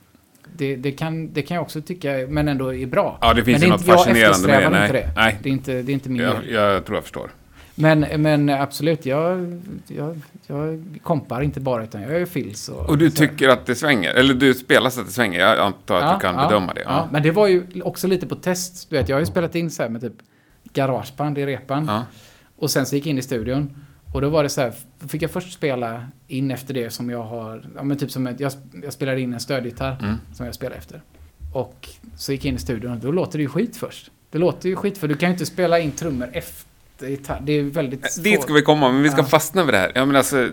Det, 0.57 0.77
det, 0.77 0.93
kan, 0.93 1.33
det 1.33 1.43
kan 1.43 1.55
jag 1.55 1.63
också 1.63 1.81
tycka, 1.83 2.13
men 2.29 2.49
ändå 2.49 2.75
är 2.75 2.87
bra. 2.87 3.19
ja, 3.21 3.35
det 3.35 3.45
finns 3.45 3.61
men 3.61 3.67
ju 3.69 3.73
något 3.73 3.81
inte- 3.81 3.93
fascinerande 3.93 4.47
med 4.49 4.61
det. 4.61 4.65
inte 4.67 4.79
Nej, 4.79 4.93
det. 4.93 5.13
nej. 5.17 5.39
Det 5.43 5.49
är 5.49 5.53
inte, 5.53 5.83
det 5.83 5.93
är 5.93 5.95
inte 5.95 6.09
min 6.11 6.23
Jag, 6.23 6.35
jag 6.51 6.85
tror 6.85 6.97
jag 6.97 7.03
förstår. 7.03 7.31
Men, 7.75 8.01
men 8.01 8.49
absolut, 8.49 9.07
jag, 9.07 9.61
jag, 9.87 10.21
jag 10.47 10.85
kompar 11.03 11.43
inte 11.43 11.61
bara 11.61 11.85
utan 11.85 12.03
jag 12.03 12.13
är 12.13 12.27
fills. 12.27 12.69
Och, 12.69 12.89
Och 12.91 12.99
du 12.99 13.11
så. 13.11 13.17
tycker 13.17 13.49
att 13.49 13.67
det 13.67 13.75
svänger? 13.75 14.11
Eller 14.15 14.35
du 14.35 14.55
spelar 14.55 14.91
så 14.91 15.01
att 15.01 15.07
det 15.07 15.13
svänger? 15.13 15.41
Jag 15.41 15.59
antar 15.59 15.97
att 16.01 16.21
du 16.21 16.27
kan 16.27 16.37
bedöma 16.49 16.75
det. 16.75 16.81
Ja. 16.81 16.91
Ja. 16.91 17.09
men 17.13 17.23
det 17.23 17.31
var 17.31 17.47
ju 17.49 17.63
också 17.85 18.07
lite 18.09 18.27
på 18.27 18.35
test. 18.35 18.91
Du 18.91 18.97
vet, 18.97 19.09
jag 19.09 19.17
har 19.17 19.21
ju 19.21 19.27
spelat 19.27 19.55
in 19.55 19.71
så 19.71 19.83
här 19.83 19.91
med 19.91 20.01
typ 20.01 20.13
garageband 20.73 21.39
i 21.39 21.47
repan. 21.47 21.87
Ja. 21.87 22.03
Och 22.57 22.71
sen 22.71 22.87
så 22.87 22.95
gick 22.97 23.07
jag 23.07 23.11
in 23.11 23.19
i 23.19 23.23
studion. 23.23 23.77
Och 24.13 24.21
då 24.21 24.29
var 24.29 24.43
det 24.43 24.49
så 24.49 24.61
här, 24.61 24.73
fick 25.09 25.23
jag 25.23 25.31
först 25.31 25.53
spela 25.53 26.07
in 26.29 26.51
efter 26.51 26.75
det 26.75 26.91
som 26.91 27.11
jag 27.11 27.23
har, 27.23 27.65
ja 27.77 27.83
men 27.83 27.97
typ 27.97 28.11
som 28.11 28.27
ett, 28.27 28.41
jag, 28.41 28.53
jag 28.83 28.93
spelade 28.93 29.21
in 29.21 29.35
en 29.35 29.41
stödgitarr 29.41 29.97
Mm. 30.03 30.15
som 30.35 30.47
jag 30.47 30.55
spelar 30.55 30.77
efter. 30.77 31.03
Och 31.53 31.89
så 32.17 32.33
gick 32.33 32.45
jag 32.45 32.49
in 32.49 32.55
i 32.57 32.59
studion 32.59 32.91
och 32.93 32.99
då 32.99 33.13
låter 33.13 33.39
det 33.39 33.43
ju 33.43 33.49
skit 33.49 33.77
först. 33.77 34.11
Det 34.31 34.39
låter 34.39 34.69
ju 34.69 34.77
skit 34.77 34.99
för 34.99 35.09
du 35.09 35.15
kan 35.17 35.29
ju 35.29 35.33
inte 35.33 35.47
spela 35.47 35.79
in 35.79 35.93
trummor 35.93 36.29
efter 36.33 37.07
gitarr. 37.09 37.41
Det 37.45 37.53
är 37.53 37.63
väldigt 37.63 38.13
svårt. 38.13 38.25
Dit 38.25 38.43
ska 38.43 38.53
vi 38.53 38.63
komma, 38.63 38.93
men 38.93 39.03
vi 39.03 39.09
ska 39.11 39.19
Ja. 39.21 39.25
fastna 39.25 39.65
vid 39.65 39.75
det 39.75 39.79
här. 39.79 39.93
Ja, 39.95 40.05
men 40.05 40.17
alltså, 40.17 40.49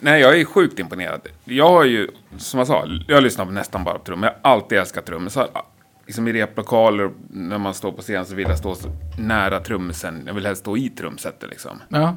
nej, 0.00 0.20
jag 0.20 0.40
är 0.40 0.44
sjukt 0.44 0.78
imponerad. 0.78 1.20
Jag 1.44 1.68
har 1.68 1.84
ju, 1.84 2.08
som 2.36 2.58
jag 2.58 2.66
sa, 2.66 2.86
jag 3.08 3.22
lyssnar 3.22 3.44
på 3.44 3.50
nästan 3.52 3.84
bara 3.84 3.98
på 3.98 4.04
trummor. 4.04 4.24
Jag 4.42 4.50
har 4.50 4.56
alltid 4.56 4.78
älskat 4.78 5.06
trummor. 5.06 5.28
Så, 5.28 5.46
liksom 6.06 6.28
I 6.28 6.32
replokaler, 6.32 7.10
när 7.30 7.58
man 7.58 7.74
står 7.74 7.92
på 7.92 8.02
scen, 8.02 8.26
så 8.26 8.34
vill 8.34 8.48
jag 8.48 8.58
stå 8.58 8.74
så 8.74 8.88
nära 9.18 9.60
trummisen. 9.60 10.22
Jag 10.26 10.34
vill 10.34 10.46
helst 10.46 10.60
stå 10.62 10.76
i 10.76 10.88
trumsetet 10.90 11.50
liksom. 11.50 11.82
Ja. 11.88 12.16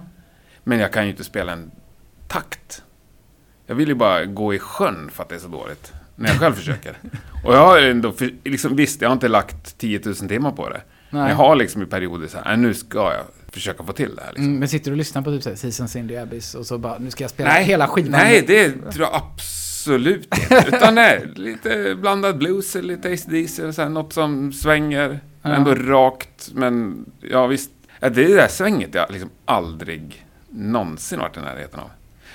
Men 0.70 0.80
jag 0.80 0.94
kan 0.94 1.04
ju 1.04 1.12
inte 1.12 1.24
spela 1.24 1.52
en 1.52 1.72
takt. 2.28 2.84
Jag 3.66 3.76
vill 3.76 3.88
ju 3.90 3.96
bara 3.96 4.26
gå 4.26 4.54
i 4.54 4.60
sjön 4.60 5.10
för 5.14 5.24
att 5.24 5.30
det 5.30 5.36
är 5.36 5.40
så 5.40 5.48
dåligt. 5.48 5.94
När 6.16 6.30
jag 6.30 6.38
själv 6.38 6.54
försöker. 6.54 6.98
Och 7.46 7.54
jag 7.54 7.66
har 7.66 7.78
ändå, 7.78 8.14
liksom, 8.44 8.76
visst, 8.76 9.02
jag 9.02 9.10
har 9.10 9.14
inte 9.14 9.28
lagt 9.28 9.78
10 9.78 10.02
000 10.06 10.16
timmar 10.16 10.52
på 10.52 10.70
det. 10.70 10.82
Men 11.10 11.22
Nej. 11.22 11.30
jag 11.30 11.38
har 11.38 11.56
liksom 11.56 11.82
i 11.82 11.86
perioder 11.86 12.28
så 12.28 12.38
här, 12.38 12.46
"Nej, 12.46 12.58
nu 12.58 12.74
ska 12.74 12.98
jag 13.14 13.24
försöka 13.52 13.84
få 13.84 13.94
till 13.94 14.16
det 14.16 14.22
här. 14.22 14.30
Liksom. 14.30 14.46
Mm, 14.46 14.60
men 14.60 14.68
sitter 14.70 14.86
du 14.86 14.92
och 14.92 14.98
lyssnar 14.98 15.22
på 15.22 15.32
typ 15.32 15.44
såhär 15.44 15.56
Seasons 15.56 15.96
in 15.96 16.08
the 16.08 16.18
Abyss 16.18 16.56
och 16.56 16.66
så 16.66 16.78
bara, 16.78 16.98
nu 16.98 17.12
ska 17.12 17.24
jag 17.24 17.32
spela 17.32 17.50
Nej, 17.50 17.64
hela 17.64 17.88
skivan. 17.88 18.12
Nej, 18.12 18.44
det 18.48 18.70
tror 18.72 19.08
jag 19.12 19.12
absolut 19.14 20.36
inte. 20.36 20.66
Utan 20.76 20.96
nej, 20.96 21.28
lite 21.36 21.96
blandad 21.96 22.38
blues, 22.38 22.76
lite 22.76 23.14
ACDC, 23.14 23.64
och 23.64 23.76
så 23.76 23.82
här, 23.82 23.90
något 23.90 24.14
som 24.14 24.54
svänger. 24.54 25.20
Ja. 25.42 25.50
Ändå 25.50 25.76
rakt, 25.76 26.50
men 26.54 27.06
ja 27.22 27.48
visst. 27.48 27.72
Det 28.00 28.06
är 28.06 28.10
det 28.10 28.36
där 28.36 28.48
svänget 28.48 28.96
jag 28.96 29.12
liksom 29.12 29.30
aldrig 29.46 30.26
någonsin 30.52 31.20
varit 31.20 31.38
i 31.38 31.40
närheten 31.40 31.80
av. 31.80 31.90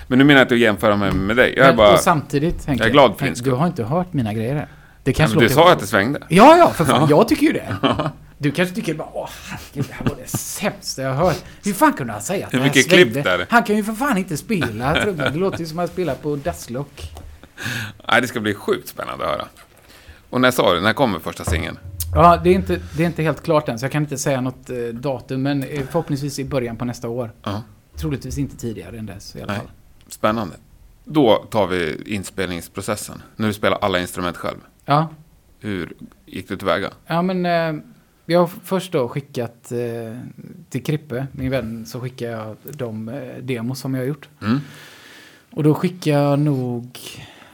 Men 0.07 0.17
nu 0.19 0.25
menar 0.25 0.39
jag 0.39 0.45
inte 0.45 0.55
att 0.55 0.59
jämföra 0.59 0.95
mig 0.95 1.11
med 1.11 1.35
dig. 1.35 1.53
Jag 1.57 1.63
är 1.65 1.69
Men, 1.69 1.77
bara... 1.77 1.93
och 1.93 1.99
samtidigt, 1.99 2.65
Henke, 2.65 2.83
jag 2.83 2.87
är 2.89 2.93
glad 2.93 3.17
för 3.17 3.25
din 3.25 3.35
skull. 3.35 3.49
Du 3.49 3.55
har 3.55 3.67
inte 3.67 3.83
hört 3.83 4.13
mina 4.13 4.33
grejer. 4.33 4.67
Det 5.03 5.11
Ja, 5.11 5.15
kanske 5.17 5.37
men 5.37 5.47
du 5.47 5.53
sa 5.53 5.71
att 5.71 5.79
det 5.79 5.87
svängde. 5.87 6.19
Ja, 6.29 6.57
ja, 6.57 6.69
för 6.69 6.85
fan. 6.85 7.09
Jag 7.09 7.27
tycker 7.27 7.45
ju 7.47 7.53
det. 7.53 7.77
Du 8.37 8.51
kanske 8.51 8.75
tycker 8.75 8.93
bara, 8.93 9.07
åh 9.13 9.29
herregud, 9.49 9.85
det 9.89 9.93
här 9.93 10.05
var 10.09 10.15
det 10.23 10.37
sämsta 10.37 11.01
jag 11.01 11.13
hört. 11.13 11.43
Hur 11.63 11.73
fan 11.73 11.93
kunde 11.93 12.13
han 12.13 12.21
säga 12.21 12.45
att 12.47 12.53
Hur 12.53 12.57
det 12.57 12.63
här 12.63 12.69
mycket 12.69 12.89
svängde? 12.91 13.11
klipp 13.11 13.23
där? 13.23 13.45
Han 13.49 13.63
kan 13.63 13.75
ju 13.75 13.83
för 13.83 13.93
fan 13.93 14.17
inte 14.17 14.37
spela 14.37 14.93
trummor. 15.01 15.23
Det 15.29 15.37
låter 15.39 15.59
ju 15.59 15.65
som 15.65 15.79
att 15.79 15.91
spela 15.91 16.15
på 16.15 16.35
Dustlock. 16.35 17.11
Nej, 18.11 18.21
det 18.21 18.27
ska 18.27 18.39
bli 18.39 18.53
sjukt 18.53 18.87
spännande 18.87 19.25
att 19.25 19.31
höra. 19.31 19.45
Och 20.29 20.41
när 20.41 20.51
sa 20.51 20.73
du? 20.73 20.81
När 20.81 20.93
kommer 20.93 21.19
första 21.19 21.43
singeln? 21.45 21.77
Ja, 22.15 22.37
det 22.43 22.49
är, 22.49 22.53
inte, 22.53 22.79
det 22.97 23.03
är 23.03 23.07
inte 23.07 23.23
helt 23.23 23.43
klart 23.43 23.69
än, 23.69 23.79
så 23.79 23.85
jag 23.85 23.91
kan 23.91 24.03
inte 24.03 24.17
säga 24.17 24.41
något 24.41 24.69
eh, 24.69 24.75
datum, 24.77 25.41
men 25.41 25.63
eh, 25.63 25.81
förhoppningsvis 25.85 26.39
i 26.39 26.45
början 26.45 26.77
på 26.77 26.85
nästa 26.85 27.09
år. 27.09 27.31
Ja, 27.43 27.61
Troligtvis 27.97 28.37
inte 28.37 28.57
tidigare 28.57 28.97
än 28.97 29.05
dess 29.05 29.35
i 29.35 29.41
alla 29.41 29.51
Nej. 29.53 29.61
fall. 29.61 29.71
spännande. 30.07 30.55
Då 31.05 31.35
tar 31.49 31.67
vi 31.67 32.01
inspelningsprocessen. 32.05 33.21
När 33.35 33.47
du 33.47 33.53
spelar 33.53 33.77
alla 33.81 33.99
instrument 33.99 34.37
själv. 34.37 34.57
Ja, 34.85 35.07
Hur 35.59 35.93
gick 36.25 36.47
du 36.47 36.57
tillväga? 36.57 36.89
ja 37.07 37.21
men 37.21 37.45
eh, 37.45 37.83
jag 38.25 38.39
har 38.39 38.47
först 38.47 38.91
då 38.91 39.07
skickat 39.09 39.71
eh, 39.71 40.19
till 40.69 40.83
Krippe, 40.83 41.27
min 41.31 41.51
vän, 41.51 41.85
så 41.85 41.99
skickar 41.99 42.29
jag 42.31 42.55
de 42.63 43.09
eh, 43.09 43.37
demos 43.41 43.79
som 43.79 43.93
jag 43.93 44.01
har 44.01 44.07
gjort. 44.07 44.29
Mm. 44.41 44.59
Och 45.51 45.63
då 45.63 45.73
skickar 45.73 46.11
jag 46.11 46.39
nog... 46.39 46.99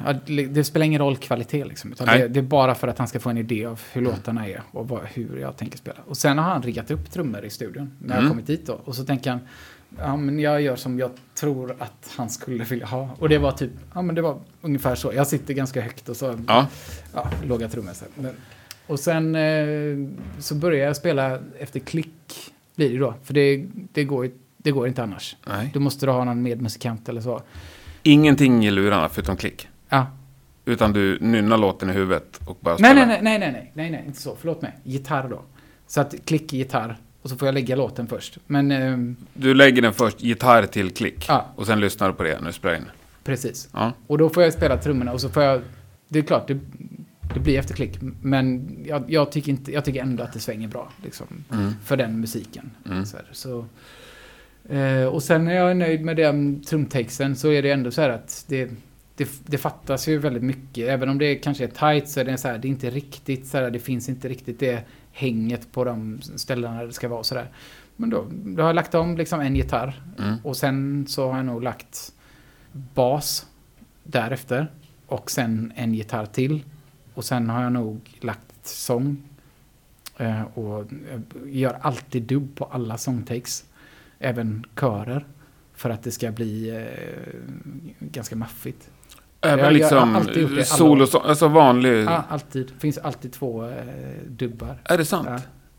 Ja, 0.06 0.14
det 0.50 0.64
spelar 0.64 0.86
ingen 0.86 1.02
roll 1.02 1.18
kvalitet 1.18 1.66
liksom. 1.66 1.92
Utan 1.92 2.08
det, 2.08 2.28
det 2.28 2.40
är 2.40 2.44
bara 2.44 2.76
för 2.76 2.88
att 2.88 2.98
han 2.98 3.08
ska 3.08 3.20
få 3.20 3.30
en 3.30 3.38
idé 3.38 3.66
av 3.66 3.82
hur 3.94 4.02
låtarna 4.02 4.48
är 4.48 4.62
och 4.72 4.88
vad, 4.88 5.02
hur 5.06 5.38
jag 5.38 5.58
tänker 5.58 5.78
spela. 5.78 5.98
Och 6.08 6.18
sen 6.18 6.38
har 6.38 6.46
han 6.50 6.62
riggat 6.62 6.92
upp 6.92 7.12
trummor 7.12 7.46
i 7.46 7.50
studion 7.50 7.92
när 8.00 8.16
jag 8.16 8.20
Mm. 8.20 8.30
kommit 8.30 8.48
dit 8.48 8.66
då. 8.68 8.74
Och 8.74 8.96
så 8.96 9.04
tänker 9.06 9.30
han, 9.30 9.40
ja 9.98 10.18
men 10.18 10.40
jag 10.40 10.62
gör 10.62 10.76
som 10.76 11.00
jag 11.00 11.12
tror 11.36 11.76
att 11.80 12.14
han 12.18 12.30
skulle 12.30 12.64
vilja 12.64 12.86
ha. 12.86 13.10
Och 13.20 13.30
det 13.30 13.38
var 13.38 13.52
typ, 13.52 13.72
ja 13.94 14.02
men 14.02 14.16
det 14.16 14.22
var 14.22 14.40
ungefär 14.62 14.96
så. 14.96 15.14
Jag 15.14 15.28
sitter 15.28 15.54
ganska 15.54 15.82
högt 15.82 16.10
och 16.10 16.16
så, 16.18 16.40
Ja. 16.48 16.68
ja, 17.14 17.30
låga 17.44 17.70
trummor. 17.70 17.94
Och 18.88 19.00
sen 19.00 19.36
eh, 19.36 20.10
så 20.40 20.56
börjar 20.56 20.86
jag 20.88 20.96
spela 20.96 21.40
efter 21.60 21.80
klick, 21.80 22.52
blir 22.76 22.90
det 22.90 22.98
då. 22.98 23.14
För 23.24 23.34
det, 23.34 23.66
det, 23.94 24.04
går, 24.04 24.30
det 24.58 24.72
går 24.72 24.88
inte 24.88 25.04
annars. 25.04 25.36
Nej. 25.48 25.70
Du 25.74 25.80
måste 25.80 26.06
då 26.06 26.12
ha 26.12 26.24
någon 26.24 26.42
medmusikant 26.42 27.10
eller 27.10 27.22
så. 27.22 27.42
Ingenting 28.04 28.66
i 28.66 28.72
lurarna 28.72 29.10
förutom 29.10 29.38
klick. 29.38 29.68
Ja, 29.90 30.08
Utan 30.66 30.94
du 30.94 31.18
nynnar 31.22 31.58
låten 31.58 31.90
i 31.90 31.94
huvudet 31.94 32.40
och 32.46 32.58
bara 32.62 32.78
Nej, 32.80 32.92
spelar. 32.92 33.08
nej, 33.08 33.20
nej, 33.22 33.40
nej, 33.40 33.40
nej, 33.40 33.52
nej, 33.52 33.72
nej, 33.74 33.92
nej, 33.92 34.04
inte 34.08 34.22
så. 34.22 34.36
Förlåt 34.40 34.62
mig. 34.62 34.72
Gitarr 34.84 35.30
då. 35.30 35.42
Så 35.88 36.02
att 36.02 36.16
klick 36.26 36.54
gitarr 36.54 36.98
och 37.22 37.30
så 37.30 37.36
får 37.36 37.48
jag 37.48 37.54
lägga 37.54 37.76
låten 37.76 38.08
först. 38.08 38.38
Men 38.48 38.72
ehm, 38.72 39.16
Du 39.34 39.54
lägger 39.54 39.82
den 39.82 39.94
först, 39.94 40.22
gitarr 40.22 40.66
till 40.66 40.92
klick. 40.92 41.26
Ja. 41.28 41.46
Och 41.56 41.66
sen 41.66 41.80
lyssnar 41.80 42.08
du 42.08 42.14
på 42.14 42.24
det 42.24 42.40
när 42.40 42.48
du 42.48 42.54
spelar 42.54 42.76
in. 42.76 42.86
precis. 43.24 43.70
Ja. 43.74 43.94
Och 44.08 44.18
då 44.18 44.30
får 44.30 44.44
jag 44.44 44.54
spela 44.54 44.78
trummorna 44.78 45.12
och 45.14 45.22
så 45.22 45.30
får 45.30 45.44
jag... 45.44 45.62
Det 46.08 46.20
är 46.20 46.24
klart, 46.24 46.48
det, 46.48 46.60
det 47.34 47.40
blir 47.40 47.60
efter 47.60 47.74
klick. 47.74 47.98
Men 48.22 48.76
jag, 48.86 49.04
jag, 49.08 49.32
tycker 49.32 49.52
inte, 49.52 49.72
jag 49.72 49.86
tycker 49.86 50.02
ändå 50.02 50.24
att 50.24 50.34
det 50.34 50.40
svänger 50.40 50.68
bra. 50.68 50.92
Liksom, 51.04 51.28
Mm. 51.54 51.74
För 51.86 51.98
den 51.98 52.20
musiken. 52.20 52.72
Mm. 52.90 53.06
Så, 53.06 53.18
så, 53.32 53.66
eh, 54.76 55.06
och 55.06 55.24
sen 55.24 55.46
när 55.46 55.54
jag 55.56 55.72
är 55.72 55.76
nöjd 55.76 56.02
med 56.06 56.18
den 56.18 56.64
trumtexten 56.64 57.36
så 57.36 57.52
är 57.52 57.62
det 57.62 57.72
ändå 57.72 57.92
så 57.92 58.02
här 58.02 58.10
att 58.10 58.46
det, 58.48 58.70
det, 59.16 59.30
det 59.46 59.58
fattas 59.58 60.08
ju 60.08 60.18
väldigt 60.18 60.44
mycket. 60.44 60.90
Även 60.90 61.10
om 61.10 61.18
det 61.18 61.36
kanske 61.36 61.64
är 61.64 61.68
tight 61.68 62.10
så 62.10 62.20
är 62.20 62.24
det 62.24 62.38
så 62.38 62.48
här, 62.48 62.58
det 62.58 62.68
är 62.68 62.70
inte 62.70 62.90
riktigt 62.90 63.48
så 63.48 63.58
här, 63.58 63.72
det 63.72 63.80
finns 63.80 64.10
inte 64.10 64.30
riktigt 64.30 64.60
det 64.60 64.84
hänget 65.22 65.72
på 65.72 65.84
de 65.84 66.22
ställena 66.22 66.84
det 66.86 66.94
ska 66.94 67.08
vara 67.08 67.24
så 67.24 67.36
där. 67.36 67.48
Men 67.96 68.10
då, 68.10 68.26
då 68.32 68.62
har 68.62 68.70
jag 68.70 68.76
lagt 68.76 68.96
om 68.96 69.18
liksom 69.18 69.40
en 69.40 69.56
gitarr 69.56 70.02
Mm. 70.20 70.36
och 70.44 70.58
sen 70.58 71.06
så 71.08 71.30
har 71.30 71.38
jag 71.38 71.46
nog 71.46 71.64
lagt 71.64 72.14
bas 72.72 73.48
därefter 74.04 74.68
och 75.08 75.32
sen 75.32 75.74
en 75.76 75.94
gitarr 75.94 76.26
till. 76.26 76.64
Och 77.14 77.26
sen 77.26 77.50
har 77.50 77.64
jag 77.64 77.74
nog 77.74 78.18
lagt 78.20 78.68
sång. 78.68 79.18
Eh, 80.18 80.42
och 80.42 80.86
gör 81.46 81.78
alltid 81.82 82.24
dubb 82.24 82.56
på 82.56 82.66
alla 82.66 82.98
sångtakes. 82.98 83.66
Även 84.20 84.66
körer. 84.80 85.26
För 85.74 85.90
att 85.90 86.04
det 86.04 86.12
ska 86.12 86.32
bli 86.32 86.70
eh, 86.70 87.34
ganska 88.00 88.36
maffigt. 88.36 88.90
Även 89.42 89.66
Jag- 89.66 89.74
liksom 89.74 90.14
har 90.14 90.20
alltid 90.22 90.42
gjort 90.42 90.50
det 90.52 90.56
alla 90.56 90.66
solo, 90.66 91.04
år. 91.04 91.28
alltså 91.28 91.48
vanlig. 91.48 92.04
Ja, 92.04 92.24
alltid. 92.30 92.72
Finns 92.80 92.98
alltid 92.98 93.32
två 93.34 93.66
eh, 93.66 93.74
dubbar. 94.28 94.78
Är 94.84 94.98
det 94.98 95.06
sant? 95.06 95.28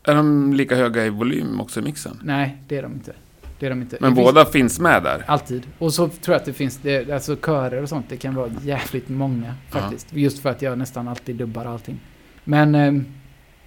Ja. 0.03 0.11
Är 0.11 0.15
de 0.15 0.53
lika 0.53 0.75
höga 0.75 1.05
i 1.05 1.09
volym 1.09 1.61
också 1.61 1.79
i 1.79 1.83
mixen? 1.83 2.19
Nej, 2.23 2.57
det 2.67 2.77
är 2.77 2.81
de 2.83 2.93
inte. 2.93 3.13
Det 3.59 3.65
är 3.65 3.69
de 3.69 3.81
inte. 3.81 3.97
Men 3.99 4.11
Det 4.11 4.15
finns- 4.15 4.27
båda 4.27 4.45
finns 4.45 4.79
med 4.79 5.03
där? 5.03 5.23
Alltid. 5.27 5.63
Och 5.79 5.93
så 5.93 6.07
tror 6.07 6.33
jag 6.33 6.35
att 6.39 6.45
det 6.45 6.53
finns, 6.53 6.77
det, 6.81 7.11
alltså 7.11 7.35
körer 7.35 7.81
och 7.83 7.89
sånt, 7.89 8.05
det 8.09 8.17
kan 8.17 8.35
vara 8.35 8.49
jävligt 8.61 9.09
många 9.09 9.53
faktiskt. 9.71 10.07
Just 10.13 10.39
för 10.39 10.49
att 10.49 10.61
jag 10.61 10.77
nästan 10.77 11.07
alltid 11.07 11.35
dubbar 11.35 11.65
allting. 11.65 11.99
Men 12.43 12.75
eh, 12.75 12.93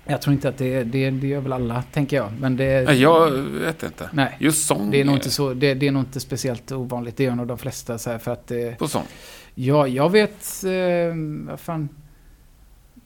jag 0.07 0.23
tror 0.23 0.33
inte 0.35 0.49
att 0.49 0.59
det, 0.59 0.85
det, 0.85 1.11
det 1.11 1.27
gör 1.27 1.41
väl 1.41 1.53
alla, 1.53 1.83
tänker 1.93 2.17
jag. 2.17 2.33
Men 2.41 2.57
det, 2.57 2.87
Nej, 2.87 3.03
jag 3.03 3.31
vet 3.31 3.83
inte. 3.83 4.11
nej, 4.13 4.37
Just 4.41 4.67
sång. 4.67 4.91
det 4.91 5.01
är 5.01 5.05
nog 5.05 5.15
inte 5.15 5.31
så, 5.31 5.55
det, 5.55 5.75
det 5.75 5.87
är 5.89 5.93
nog 5.93 6.03
inte 6.03 6.21
speciellt 6.21 6.73
ovanligt. 6.73 7.17
Det 7.17 7.25
gör 7.25 7.35
nog 7.35 7.47
de 7.47 7.59
flesta 7.59 7.99
så 7.99 8.11
här 8.11 8.19
för 8.19 8.33
att 8.33 8.47
det, 8.47 8.79
På 8.79 8.89
sång. 8.89 9.05
Ja, 9.59 9.87
jag 9.89 10.11
vet... 10.11 10.65
Eh, 10.65 11.15
vad 11.49 11.61
fan. 11.61 11.89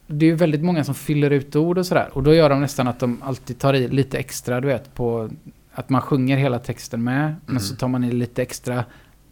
Det 0.07 0.26
är 0.26 0.30
ju 0.30 0.34
väldigt 0.36 0.62
många 0.62 0.84
som 0.84 0.94
fyller 0.94 1.30
ut 1.30 1.57
ord 1.57 1.78
och 1.78 1.86
sådär. 1.86 2.09
Och 2.12 2.22
då 2.22 2.34
gör 2.34 2.48
de 2.51 2.61
nästan 2.61 2.88
att 2.88 2.98
de 2.98 3.22
alltid 3.22 3.59
tar 3.59 3.74
i 3.74 3.88
lite 3.88 4.18
extra, 4.18 4.61
du 4.61 4.68
vet, 4.68 4.94
på... 4.94 5.30
Att 5.72 5.88
man 5.90 6.01
sjunger 6.03 6.36
hela 6.36 6.59
texten 6.59 7.05
med, 7.05 7.24
Mm. 7.24 7.36
men 7.46 7.61
så 7.61 7.76
tar 7.76 7.88
man 7.88 8.05
i 8.05 8.12
lite 8.12 8.42
extra 8.42 8.84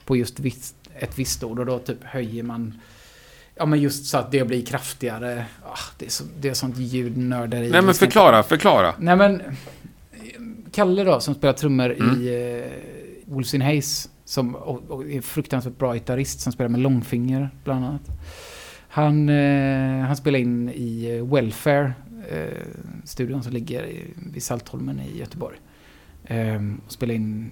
på 0.04 0.16
just 0.16 0.40
visst, 0.40 0.74
ett 0.98 1.18
visst 1.18 1.44
ord. 1.44 1.58
Och 1.58 1.66
då 1.66 1.78
typ 1.78 2.04
höjer 2.04 2.42
man... 2.42 2.80
Ja, 3.54 3.66
men 3.66 3.80
just 3.80 4.06
så 4.06 4.18
att 4.18 4.30
det 4.30 4.44
blir 4.44 4.66
kraftigare. 4.66 5.44
Ah, 5.64 5.78
det, 5.98 6.06
är 6.06 6.10
så, 6.10 6.24
det 6.40 6.48
är 6.48 6.54
sånt 6.54 6.76
ljudnörderi. 6.78 7.70
Nej 7.70 7.82
men 7.82 7.94
förklara, 7.94 8.42
förklara. 8.42 8.94
Nej 8.98 9.16
men... 9.16 9.42
Kalle 10.72 11.04
då, 11.04 11.20
som 11.20 11.34
spelar 11.34 11.52
trummor 11.54 11.92
Mm. 12.00 12.20
i 12.22 12.56
uh, 12.62 13.32
Wolves 13.32 13.54
in 13.54 13.62
Haze. 13.62 14.08
Som 14.28 14.54
och, 14.54 14.90
och 14.90 15.10
är 15.10 15.20
fruktansvärt 15.20 15.78
bra 15.78 15.94
gitarrist 15.94 16.40
som 16.40 16.52
spelar 16.52 16.68
med 16.68 16.80
långfinger 16.80 17.50
bland 17.64 17.84
annat. 17.84 18.02
Han, 18.88 19.28
eh, 19.28 20.06
han 20.06 20.16
spelar 20.16 20.38
in 20.38 20.68
i 20.68 21.16
eh, 21.16 21.34
Welfare, 21.34 21.92
eh, 22.30 22.66
studion 23.04 23.42
som 23.42 23.52
ligger 23.52 23.84
i, 23.86 24.04
vid 24.32 24.42
Saltholmen 24.42 25.00
i 25.00 25.18
Göteborg. 25.18 25.56
Eh, 26.24 26.62
och 26.86 26.92
spelar 26.92 27.14
in 27.14 27.50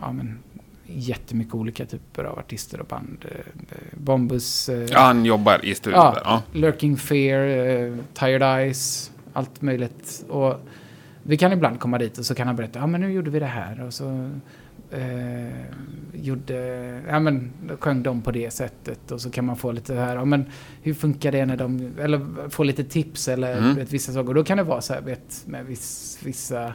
ja, 0.00 0.12
men, 0.12 0.38
jättemycket 0.86 1.54
olika 1.54 1.86
typer 1.86 2.24
av 2.24 2.38
artister 2.38 2.80
och 2.80 2.86
band. 2.86 3.24
Eh, 3.30 3.78
Bombus, 3.92 4.70
Ja, 4.90 4.98
han 5.00 5.24
jobbar 5.24 5.64
i 5.64 5.74
studion 5.74 6.00
Ja. 6.00 6.12
där. 6.12 6.22
Ja. 6.24 6.42
Lurking 6.52 6.96
Fear, 6.96 7.98
Tired 8.14 8.42
Eyes, 8.42 9.12
allt 9.32 9.62
möjligt. 9.62 10.24
Och 10.28 10.54
vi 11.22 11.36
kan 11.36 11.52
ibland 11.52 11.80
komma 11.80 11.98
dit 11.98 12.18
och 12.18 12.26
så 12.26 12.34
kan 12.34 12.46
han 12.46 12.56
berätta, 12.56 12.78
ja 12.78 12.86
men 12.86 13.00
nu 13.00 13.12
gjorde 13.12 13.30
vi 13.30 13.38
det 13.38 13.46
här 13.46 13.82
och 13.82 13.94
så 13.94 14.30
eh, 14.90 15.64
gjorde, 16.12 16.54
ja 17.08 17.18
men 17.20 17.52
sjöng 17.80 18.02
de 18.02 18.22
på 18.22 18.30
det 18.30 18.50
sättet 18.50 19.10
och 19.10 19.20
så 19.20 19.30
kan 19.30 19.44
man 19.44 19.56
få 19.56 19.72
lite 19.72 19.94
här, 19.94 20.16
ja 20.16 20.24
men 20.24 20.44
hur 20.82 20.94
funkar 20.94 21.32
det 21.32 21.46
när 21.46 21.56
de, 21.56 21.92
eller 22.00 22.48
få 22.50 22.62
lite 22.64 22.84
tips 22.84 23.28
eller 23.28 23.58
Mm. 23.58 23.74
vet, 23.74 23.92
vissa 23.92 24.12
saker. 24.12 24.28
Och 24.28 24.34
då 24.34 24.44
kan 24.44 24.56
det 24.56 24.62
vara 24.64 24.80
så 24.80 24.94
här, 24.94 25.00
vet, 25.00 25.42
med 25.46 25.66
viss, 25.66 26.18
vissa 26.22 26.72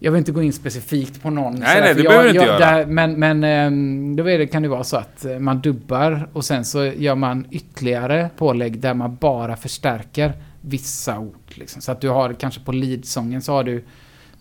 jag 0.00 0.12
vill 0.12 0.18
inte 0.18 0.32
gå 0.32 0.42
in 0.42 0.52
specifikt 0.52 1.22
på 1.22 1.30
någon. 1.30 1.52
Nej, 1.52 1.60
så 1.60 1.66
här, 1.66 1.80
nej, 1.80 1.94
det 1.94 2.02
behöver 2.02 2.24
du 2.24 2.30
inte 2.30 2.44
göra. 2.46 2.58
där- 2.58 2.86
men 2.86 3.12
men 3.18 3.44
ehm, 3.44 4.16
då 4.16 4.30
är 4.30 4.38
det, 4.38 4.46
kan 4.46 4.62
det 4.62 4.68
vara 4.68 4.84
så 4.84 4.96
att 4.96 5.24
eh, 5.24 5.38
man 5.38 5.60
dubbar 5.60 6.28
och 6.32 6.44
sen 6.44 6.64
så 6.64 6.84
gör 6.84 7.14
man 7.14 7.46
ytterligare 7.50 8.30
pålägg 8.36 8.80
där 8.80 8.94
man 8.94 9.16
bara 9.20 9.56
förstärker 9.56 10.32
vissa 10.60 11.18
ord. 11.18 11.34
Liksom. 11.54 11.82
Så 11.82 11.92
att 11.92 12.00
du 12.00 12.08
har 12.08 12.32
kanske 12.32 12.60
på 12.60 12.72
lead-sången 12.72 13.42
så 13.42 13.52
har 13.52 13.64
du 13.64 13.84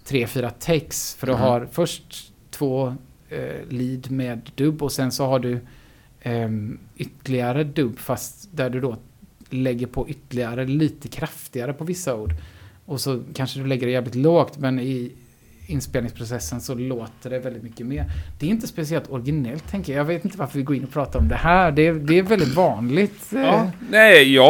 tre, 0.05 0.27
fyra 0.27 0.49
takes. 0.49 1.15
För 1.19 1.27
du 1.27 1.33
Mhm. 1.33 1.41
har 1.41 1.67
först 1.71 2.26
två 2.57 2.95
eh, 3.29 3.39
lead 3.69 4.11
med 4.11 4.51
dubb 4.55 4.83
och 4.83 4.91
sen 4.91 5.11
så 5.11 5.25
har 5.25 5.39
du 5.39 5.59
ehm, 6.21 6.77
ytterligare 6.97 7.63
dubb 7.63 7.99
fast 7.99 8.49
där 8.51 8.69
du 8.69 8.79
då 8.81 8.97
lägger 9.49 9.87
på 9.87 10.09
ytterligare 10.09 10.65
lite 10.65 11.07
kraftigare 11.07 11.73
på 11.73 11.83
vissa 11.83 12.15
ord. 12.15 12.33
Och 12.85 13.01
så 13.01 13.23
kanske 13.33 13.59
du 13.59 13.65
lägger 13.67 13.87
det 13.87 13.93
jävligt 13.93 14.15
lågt 14.15 14.57
men 14.57 14.79
i 14.79 15.11
inspelningsprocessen 15.67 16.61
så 16.61 16.75
låter 16.75 17.29
det 17.29 17.39
väldigt 17.39 17.63
mycket 17.63 17.85
mer. 17.85 18.05
Det 18.39 18.45
är 18.45 18.49
inte 18.49 18.67
speciellt 18.67 19.09
originellt 19.09 19.67
tänker 19.71 19.93
jag. 19.93 19.99
Jag 19.99 20.05
vet 20.05 20.25
inte 20.25 20.37
varför 20.37 20.57
vi 20.59 20.63
går 20.63 20.75
in 20.75 20.83
och 20.83 20.91
pratar 20.91 21.19
om 21.19 21.27
det 21.27 21.35
här. 21.35 21.71
Det 21.71 21.87
är, 21.87 21.93
det 21.93 22.17
är 22.19 22.23
väldigt 22.23 22.55
vanligt. 22.55 23.33
eh, 23.33 23.41
Ja. 23.41 23.71
Nej, 23.89 24.37
Va- 24.37 24.45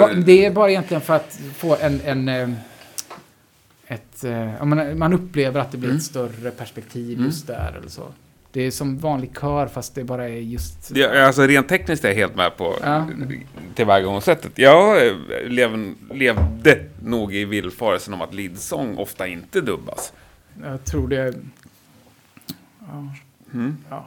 jag... 0.00 0.24
Det 0.24 0.44
är 0.46 0.50
bara 0.50 0.70
egentligen 0.70 1.00
för 1.00 1.14
att 1.16 1.40
få 1.56 1.76
en... 1.80 2.00
en 2.04 2.28
eh, 2.28 2.48
ett, 3.86 4.24
eh, 4.24 4.54
ja, 4.54 4.64
man, 4.64 4.98
man 4.98 5.12
upplever 5.12 5.60
att 5.60 5.72
det 5.72 5.78
blir 5.78 5.88
Mm. 5.88 5.96
ett 5.98 6.04
större 6.04 6.50
perspektiv 6.50 7.12
Mm. 7.18 7.26
just 7.26 7.46
där 7.46 7.74
eller 7.78 7.88
så. 7.88 8.02
Det 8.52 8.62
är 8.62 8.70
som 8.70 8.98
vanlig 8.98 9.30
kör 9.40 9.66
fast 9.66 9.94
det 9.94 10.04
bara 10.04 10.28
är 10.28 10.32
just... 10.40 10.94
Det, 10.94 11.26
alltså 11.26 11.42
rent 11.46 11.68
tekniskt 11.68 12.04
är 12.04 12.08
jag 12.08 12.16
helt 12.16 12.36
med 12.36 12.56
på 12.56 12.74
Ja. 12.82 13.06
tillvägagångssättet. 13.74 14.52
Jag 14.58 15.06
eh, 15.06 15.12
lev, 15.46 15.94
levde 16.10 16.84
nog 17.02 17.34
i 17.34 17.44
villfarelsen 17.44 18.14
om 18.14 18.22
att 18.22 18.34
leadsång 18.34 18.96
ofta 18.96 19.26
inte 19.26 19.60
dubbas. 19.60 20.12
Jag 20.62 20.84
tror 20.84 21.08
det... 21.08 21.34
Ja. 22.88 23.14
Mm. 23.54 23.76
ja. 23.90 24.06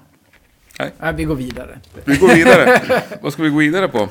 Nej. 0.80 0.92
Nej, 1.00 1.14
vi 1.14 1.24
går 1.24 1.36
vidare. 1.36 1.80
Vi 2.06 2.18
går 2.18 2.28
vidare. 2.36 2.82
Vad 3.22 3.34
ska 3.34 3.44
vi 3.44 3.50
gå 3.50 3.58
vidare 3.58 3.88
på? 3.88 4.08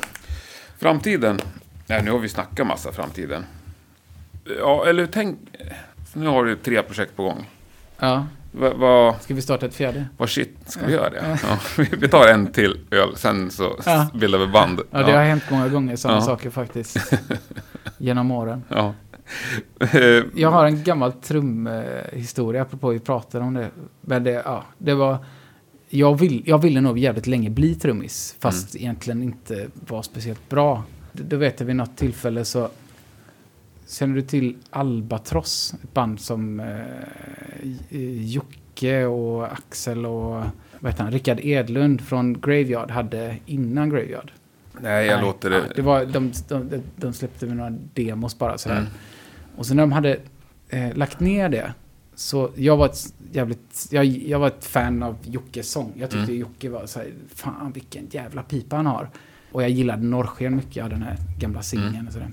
Framtiden? 0.78 1.40
Nej, 1.86 2.02
nu 2.02 2.10
har 2.10 2.18
vi 2.18 2.28
snackat 2.28 2.66
massa 2.66 2.92
framtiden. 2.92 3.44
Ja, 4.58 4.86
eller 4.86 5.06
tänk... 5.06 5.38
Nu 6.12 6.26
har 6.26 6.44
du 6.44 6.56
tre 6.56 6.82
projekt 6.82 7.16
på 7.16 7.22
gång. 7.22 7.50
Ja. 7.98 8.26
Vad 8.52 8.76
va, 8.76 9.16
Ska 9.20 9.34
vi 9.34 9.42
starta 9.42 9.66
ett 9.66 9.74
fjärde? 9.74 10.06
vad 10.16 10.28
shit, 10.30 10.56
ska 10.66 10.86
vi 10.86 10.92
göra 10.92 11.10
det? 11.10 11.38
Ja, 11.48 11.58
vi- 11.78 11.96
vi 11.98 12.08
tar 12.08 12.28
en 12.28 12.52
till 12.52 12.80
öl, 12.90 13.16
sen 13.16 13.50
så 13.50 13.76
Ja. 13.86 14.08
bildar 14.14 14.38
vi 14.38 14.46
band. 14.46 14.80
Ja, 14.90 14.98
det 15.02 15.12
har 15.12 15.22
hänt 15.24 15.42
många 15.50 15.68
gånger 15.68 15.96
sådana 15.96 16.18
Ja. 16.20 16.24
saker 16.24 16.50
faktiskt. 16.50 17.12
Genom 17.98 18.30
åren. 18.30 18.62
ja. 18.68 18.94
Jag 20.34 20.50
har 20.50 20.64
en 20.66 20.82
gammal 20.84 21.12
trumhistoria, 21.12 22.62
apropå 22.62 22.88
vi 22.88 22.98
pratade 22.98 23.44
om 23.44 23.54
det. 23.54 23.68
Men 24.00 24.24
det, 24.24 24.30
ja, 24.44 24.64
det 24.78 24.94
var... 24.94 25.18
Jag, 25.88 26.18
vill, 26.18 26.42
jag 26.46 26.58
ville 26.62 26.80
nog 26.80 26.98
jävligt 26.98 27.26
länge 27.26 27.50
bli 27.50 27.74
trummis, 27.74 28.36
fast 28.40 28.76
egentligen 28.76 29.22
inte 29.22 29.66
var 29.74 30.02
speciellt 30.02 30.48
bra. 30.48 30.82
Då 31.12 31.36
vet 31.36 31.60
jag 31.60 31.66
vid 31.66 31.76
något 31.76 31.96
tillfälle 31.96 32.44
så... 32.44 32.68
Känner 33.88 34.14
du 34.14 34.22
till 34.22 34.56
Albatross? 34.70 35.74
Ett 35.82 35.94
band 35.94 36.20
som 36.20 36.60
eh, 36.60 37.96
Jocke 38.24 39.04
och 39.04 39.52
Axel 39.52 40.06
och 40.06 40.44
vad 40.80 40.92
heter 40.92 41.02
han? 41.04 41.12
Rickard 41.12 41.40
Edlund 41.40 42.00
från 42.00 42.40
Graveyard 42.40 42.90
hade 42.90 43.36
innan 43.46 43.90
Graveyard. 43.90 44.32
Nej, 44.80 45.06
jag 45.06 45.16
Nej, 45.16 45.24
låter 45.24 45.50
ja, 45.50 45.56
det... 45.60 45.72
det 45.76 45.82
var, 45.82 46.04
de, 46.06 46.32
de, 46.48 46.82
de 46.96 47.12
släppte 47.12 47.46
med 47.46 47.56
några 47.56 47.70
demos 47.94 48.38
bara 48.38 48.58
sådär. 48.58 48.76
Mm. 48.78 48.90
Och 49.56 49.66
sen 49.66 49.76
när 49.76 49.82
de 49.82 49.92
hade 49.92 50.18
eh, 50.68 50.96
lagt 50.96 51.20
ner 51.20 51.48
det, 51.48 51.72
så 52.14 52.50
jag 52.54 52.76
var 52.76 52.86
ett 52.86 53.14
jävligt, 53.32 53.86
jag, 53.90 54.04
jag 54.04 54.38
var 54.38 54.46
ett 54.48 54.64
fan 54.64 55.02
av 55.02 55.16
Jockes 55.22 55.70
sång. 55.70 55.92
Jag 55.96 56.10
tyckte 56.10 56.32
Mm. 56.32 56.40
Jocke 56.40 56.68
var 56.68 56.86
såhär, 56.86 57.12
fan 57.34 57.72
vilken 57.72 58.06
jävla 58.10 58.42
pipa 58.42 58.76
han 58.76 58.86
har. 58.86 59.10
Och 59.52 59.62
jag 59.62 59.70
gillade 59.70 60.02
Norrsken 60.02 60.56
mycket, 60.56 60.84
av 60.84 60.90
den 60.90 61.02
här 61.02 61.16
gamla 61.38 61.62
singeln 61.62 61.94
Mm. 61.94 62.06
och 62.06 62.12
sådär. 62.12 62.28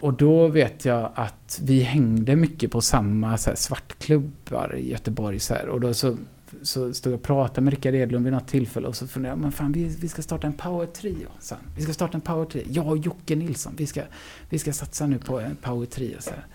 Och 0.00 0.14
då 0.14 0.48
vet 0.48 0.84
jag 0.84 1.10
att 1.14 1.60
vi 1.62 1.82
hängde 1.82 2.36
mycket 2.36 2.70
på 2.70 2.80
samma 2.80 3.38
så 3.38 3.50
här, 3.50 3.56
svartklubbar 3.56 4.76
i 4.76 4.90
Göteborg. 4.90 5.38
Så 5.38 5.54
här, 5.54 5.68
och 5.68 5.80
då 5.80 5.94
så, 5.94 6.16
så 6.62 6.94
stod 6.94 7.12
jag 7.12 7.18
och 7.18 7.22
pratade 7.24 7.60
med 7.60 7.70
Rickard 7.72 7.94
Edlund 7.94 8.24
vid 8.24 8.32
något 8.32 8.48
tillfälle 8.48 8.88
och 8.88 8.96
så 8.96 9.06
funderade 9.06 9.38
jag, 9.38 9.42
men 9.42 9.52
fan 9.52 9.72
vi, 9.72 9.84
vi 10.00 10.08
ska 10.08 10.22
starta 10.22 10.46
en 10.46 10.52
power 10.52 10.86
trio. 10.86 11.28
sa 11.40 11.54
han. 11.54 11.64
Vi 11.76 11.82
ska 11.82 11.92
starta 11.92 12.14
en 12.16 12.20
power 12.20 12.44
trio. 12.44 12.64
Jag 12.68 12.86
och 12.86 12.98
Jocke 12.98 13.36
Nilsson, 13.36 13.72
vi 13.76 13.86
ska, 13.86 14.02
vi 14.48 14.58
ska 14.58 14.72
satsa 14.72 15.06
nu 15.06 15.18
på 15.18 15.40
en 15.40 15.56
power 15.56 15.86
trio. 15.86 16.16
Så 16.18 16.30
här. 16.30 16.46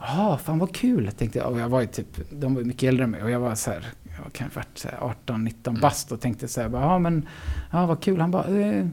Jaha, 0.00 0.38
fan 0.38 0.58
vad 0.58 0.74
kul, 0.74 1.10
tänkte 1.12 1.38
jag. 1.38 1.52
Och 1.52 1.58
jag 1.60 1.68
var 1.68 1.80
ju 1.80 1.86
typ, 1.86 2.30
de 2.30 2.54
var 2.54 2.62
mycket 2.62 2.88
äldre 2.88 3.04
än 3.04 3.10
mig 3.10 3.22
och 3.22 3.30
jag 3.30 3.40
var 3.40 3.54
så 3.54 3.70
här, 3.70 3.86
jag 4.24 4.32
kan 4.32 4.46
ha 4.48 4.54
varit 4.54 4.78
så 4.78 4.88
här 4.88 4.98
18, 5.00 5.44
19 5.44 5.70
Mm. 5.72 5.80
bast 5.80 6.12
och 6.12 6.20
tänkte 6.20 6.48
så 6.48 6.60
här, 6.60 6.70
ja 6.72 6.98
men, 6.98 7.28
ja 7.72 7.86
vad 7.86 8.00
kul. 8.02 8.20
Han 8.20 8.30
bara, 8.30 8.46
eh, 8.60 8.86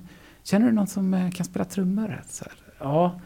känner 0.44 0.66
du 0.66 0.72
någon 0.72 0.88
som 0.88 1.14
eh, 1.14 1.32
kan 1.32 1.46
spela 1.46 1.66
trummor? 1.66 2.22
Så 2.30 2.44
här, 2.46 2.54
ja. 2.80 3.20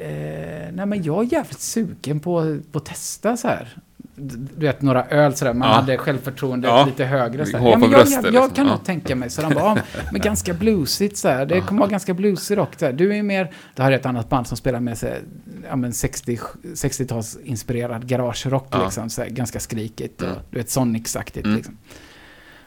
Eh, 0.00 0.72
nej 0.72 0.86
men 0.86 1.02
jag 1.02 1.24
är 1.24 1.32
jävligt 1.32 1.60
sugen 1.60 2.20
på, 2.20 2.58
på 2.72 2.78
att 2.78 2.84
testa 2.84 3.36
så 3.36 3.48
här. 3.48 3.76
Du 4.20 4.66
vet 4.66 4.82
några 4.82 5.04
öl 5.04 5.34
sådär, 5.36 5.54
man 5.54 5.68
Ja. 5.68 5.74
hade 5.74 5.98
självförtroende 5.98 6.68
Ja. 6.68 6.84
lite 6.86 7.04
högre. 7.04 7.46
Så 7.46 7.56
här. 7.58 7.70
Ja, 7.70 7.78
men 7.78 7.90
jag, 7.90 8.00
jag, 8.06 8.24
jag 8.24 8.32
liksom. 8.32 8.50
kan 8.50 8.66
Ja. 8.66 8.72
nog 8.72 8.84
tänka 8.84 9.16
mig. 9.16 9.30
Så 9.30 9.42
de 9.42 9.54
bara, 9.54 9.74
men 10.12 10.20
ganska 10.20 10.54
bluesigt 10.54 11.16
så 11.16 11.28
här. 11.28 11.46
Det 11.46 11.60
kommer 11.60 11.80
vara 11.80 11.90
ganska 11.90 12.14
bluesig 12.14 12.56
rock. 12.58 12.70
Så 12.78 12.84
här. 12.86 12.92
Du 12.92 13.16
är 13.16 13.22
mer, 13.22 13.50
här 13.76 13.92
är 13.92 13.96
ett 13.96 14.06
annat 14.06 14.28
band 14.28 14.46
som 14.46 14.56
spelar 14.56 14.80
med 14.80 14.98
här, 14.98 15.20
ja, 15.68 15.76
men 15.76 15.92
60, 15.92 16.38
60-talsinspirerad 16.74 18.06
garagerock 18.06 18.68
Ja. 18.70 18.84
liksom. 18.84 19.10
Så 19.10 19.22
här, 19.22 19.28
ganska 19.28 19.60
skrikigt 19.60 20.22
och 20.22 20.28
Mm. 20.28 20.40
du 20.50 20.58
vet 20.58 20.68
Sonics-aktigt 20.68 21.44
Mm. 21.46 21.56
liksom. 21.56 21.76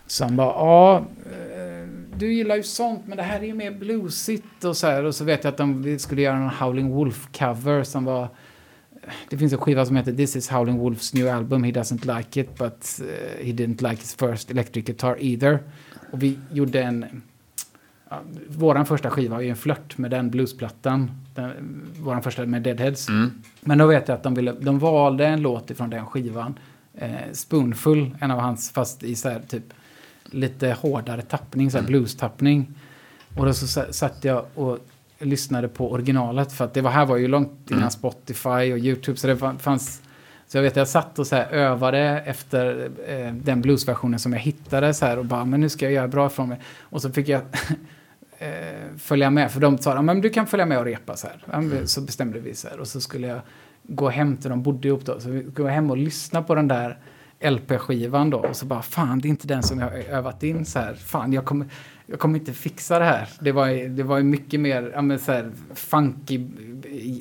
Så 0.08 0.24
han 0.24 0.36
bara, 0.36 0.48
ja, 0.48 0.98
eh, 0.98 1.81
du 2.22 2.34
gillar 2.34 2.56
ju 2.56 2.64
sånt, 2.64 3.02
men 3.08 3.18
det 3.18 3.24
här 3.24 3.40
är 3.40 3.46
ju 3.46 3.54
mer 3.54 3.72
bluesigt 3.72 4.64
och 4.64 4.78
så 4.78 4.88
här. 4.88 5.04
Och 5.04 5.16
så 5.16 5.24
vet 5.24 5.44
jag 5.44 5.52
att 5.52 5.58
de 5.58 6.00
skulle 6.00 6.22
göra 6.22 6.38
en 6.38 6.50
Howling 6.50 6.94
Wolf-cover 6.94 7.84
som 7.84 8.06
var... 8.06 8.30
Det 9.30 9.38
finns 9.38 9.54
en 9.54 9.60
skiva 9.60 9.86
som 9.86 9.96
heter 9.96 10.14
This 10.14 10.36
is 10.36 10.50
Howling 10.50 10.80
Wolf's 10.80 11.16
new 11.16 11.30
album, 11.30 11.64
he 11.64 11.72
doesn't 11.72 12.18
like 12.18 12.42
it, 12.42 12.58
but 12.58 13.02
eh, 13.02 13.46
he 13.46 13.52
didn't 13.52 13.90
like 13.90 14.02
his 14.02 14.16
first 14.16 14.52
electric 14.52 14.86
guitar 14.86 15.18
either. 15.20 15.60
Och 16.12 16.24
vi 16.24 16.40
gjorde 16.52 16.84
en... 16.84 17.22
Ja, 18.10 18.22
våran 18.48 18.86
första 18.86 19.10
skiva 19.10 19.36
är 19.38 19.42
ju 19.42 19.50
en 19.50 19.56
flört 19.56 19.98
med 19.98 20.12
den 20.12 20.30
bluesplattan. 20.30 21.12
Den, 21.36 21.82
våran 22.00 22.24
första 22.24 22.46
med 22.46 22.62
Deadheads. 22.62 23.10
Mm. 23.10 23.32
Men 23.62 23.78
då 23.78 23.88
vet 23.88 24.08
jag 24.08 24.16
att 24.16 24.24
de, 24.24 24.34
ville, 24.34 24.52
de 24.52 24.80
valde 24.80 25.28
en 25.28 25.42
låt 25.42 25.70
ifrån 25.70 25.90
den 25.90 26.06
skivan. 26.06 26.60
Eh, 26.94 27.12
Spoonful, 27.32 28.18
en 28.20 28.32
av 28.32 28.40
hans, 28.40 28.72
fast 28.72 29.04
i 29.04 29.16
så 29.16 29.30
här 29.30 29.42
typ 29.48 29.74
lite 30.34 30.72
hårdare 30.72 31.22
tappning, 31.22 31.72
så 31.72 31.78
här 31.78 31.82
Mm. 31.82 31.92
blues-tappning. 31.92 32.68
Och 33.38 33.46
då 33.46 33.54
så 33.54 33.68
sa- 33.68 33.92
satt 33.92 34.24
jag 34.24 34.46
och 34.56 34.78
lyssnade 35.20 35.68
på 35.68 35.92
originalet 35.92 36.52
för 36.54 36.66
att 36.66 36.74
det 36.74 36.82
var, 36.82 36.92
här 36.92 37.06
var 37.06 37.18
ju 37.18 37.28
långt 37.28 37.52
innan 37.70 37.80
Mm. 37.82 37.92
Spotify 37.92 38.50
och 38.74 38.78
YouTube 38.80 39.18
så 39.18 39.28
det 39.28 39.36
fa- 39.36 39.58
fanns 39.58 40.02
så 40.48 40.58
jag 40.58 40.64
vet 40.64 40.76
jag 40.76 40.88
satt 40.88 41.20
och 41.20 41.28
så 41.28 41.36
här 41.36 41.50
övade 41.52 42.00
efter 42.26 42.90
eh, 43.08 43.34
den 43.34 43.62
bluesversionen 43.62 44.20
som 44.20 44.34
jag 44.34 44.40
hittade 44.40 44.94
så 44.94 45.06
här 45.06 45.20
och 45.20 45.26
bara 45.26 45.46
men 45.46 45.62
nu 45.62 45.70
ska 45.70 45.86
jag 45.86 45.94
göra 45.94 46.08
bra 46.08 46.30
från 46.30 46.50
mig. 46.50 46.60
Och 46.80 47.02
så 47.02 47.12
fick 47.12 47.28
jag 47.30 47.42
eh, 48.38 48.50
följa 48.98 49.30
med 49.30 49.52
för 49.52 49.60
de 49.62 49.78
sa 49.78 49.96
"Ja, 49.96 50.02
men 50.02 50.22
du 50.22 50.30
kan 50.30 50.48
följa 50.48 50.66
med 50.66 50.78
och 50.80 50.86
repa 50.86 51.16
så 51.16 51.28
här. 51.28 51.44
Men 51.46 51.88
Så 51.88 52.02
bestämde 52.02 52.40
vi 52.40 52.56
så 52.56 52.68
här 52.68 52.80
och 52.80 52.88
så 52.88 53.02
skulle 53.02 53.28
jag 53.28 53.40
gå 53.84 54.10
hem 54.10 54.38
till 54.38 54.50
de 54.50 54.64
bodde 54.64 54.88
ihop 54.88 55.06
då 55.06 55.20
så 55.20 55.30
vi 55.30 55.42
gå 55.44 55.68
hem 55.68 55.92
och 55.92 55.98
lyssna 55.98 56.42
på 56.42 56.56
den 56.56 56.68
där 56.68 56.98
LP-skivan 57.42 58.30
då 58.30 58.38
och 58.38 58.56
så 58.56 58.66
bara 58.66 58.82
fan 58.82 59.20
det 59.20 59.28
är 59.28 59.30
inte 59.30 59.48
den 59.48 59.64
som 59.64 59.80
jag 59.80 59.86
har 59.89 59.98
övat 59.98 60.44
in 60.44 60.66
så 60.66 60.80
här. 60.80 60.94
Fan 60.94 61.34
jag 61.34 61.46
kommer, 61.46 61.68
jag 62.06 62.20
kommer 62.20 62.39
inte 62.39 62.54
fixa 62.54 63.00
det 63.00 63.06
här. 63.06 63.30
Det 63.39 63.52
var, 63.52 63.68
ju- 63.68 63.89
det 63.89 64.04
var 64.04 64.20
mycket 64.22 64.60
mer 64.60 64.92
ja, 64.96 65.02
men 65.02 65.20
så 65.20 65.32
här, 65.32 65.52
funky 65.74 66.46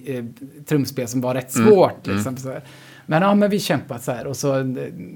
eh, 0.07 0.25
trumspel 0.67 1.09
som 1.09 1.21
var 1.21 1.35
rätt 1.35 1.57
Mm, 1.57 1.69
svårt. 1.71 2.07
mm. 2.07 2.17
Liksom, 2.17 2.37
så 2.37 2.49
här. 2.51 2.63
Men 3.07 3.23
ja, 3.23 3.35
men 3.35 3.51
vi 3.51 3.59
kämpade 3.61 4.01
så 4.01 4.13
här 4.13 4.27
och 4.27 4.37
så 4.37 4.59
eh, 4.59 4.65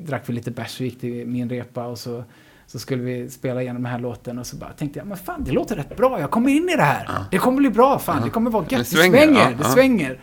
drack 0.06 0.22
vi 0.26 0.32
lite 0.32 0.50
bärs 0.50 0.80
och 0.80 0.86
gick 0.86 1.00
till 1.00 1.26
min 1.26 1.50
repa 1.50 1.84
och 1.86 1.98
så, 1.98 2.24
så 2.66 2.78
skulle 2.78 3.02
vi 3.02 3.30
spela 3.30 3.62
igenom 3.62 3.82
den 3.82 3.92
här 3.92 3.98
låten 3.98 4.38
och 4.38 4.46
så 4.46 4.56
bara 4.56 4.70
tänkte 4.72 4.98
jag, 4.98 5.06
men 5.08 5.16
fan 5.16 5.44
det 5.44 5.52
låter 5.52 5.76
rätt 5.76 5.96
bra, 5.96 6.20
jag 6.20 6.30
kommer 6.30 6.50
in 6.50 6.68
i 6.68 6.76
det 6.76 6.82
här. 6.82 7.04
Ja. 7.08 7.24
Det 7.30 7.38
kommer 7.38 7.58
bli 7.58 7.70
bra, 7.70 7.98
fan, 7.98 8.16
Ja. 8.18 8.24
det 8.24 8.30
kommer 8.30 8.50
vara 8.50 8.64
Det 8.68 8.76
gött, 8.76 8.90
det 8.90 8.96
svänger, 8.96 9.18
svänger, 9.18 9.40
ja, 9.40 9.50
det 9.58 9.64
svänger. 9.64 10.18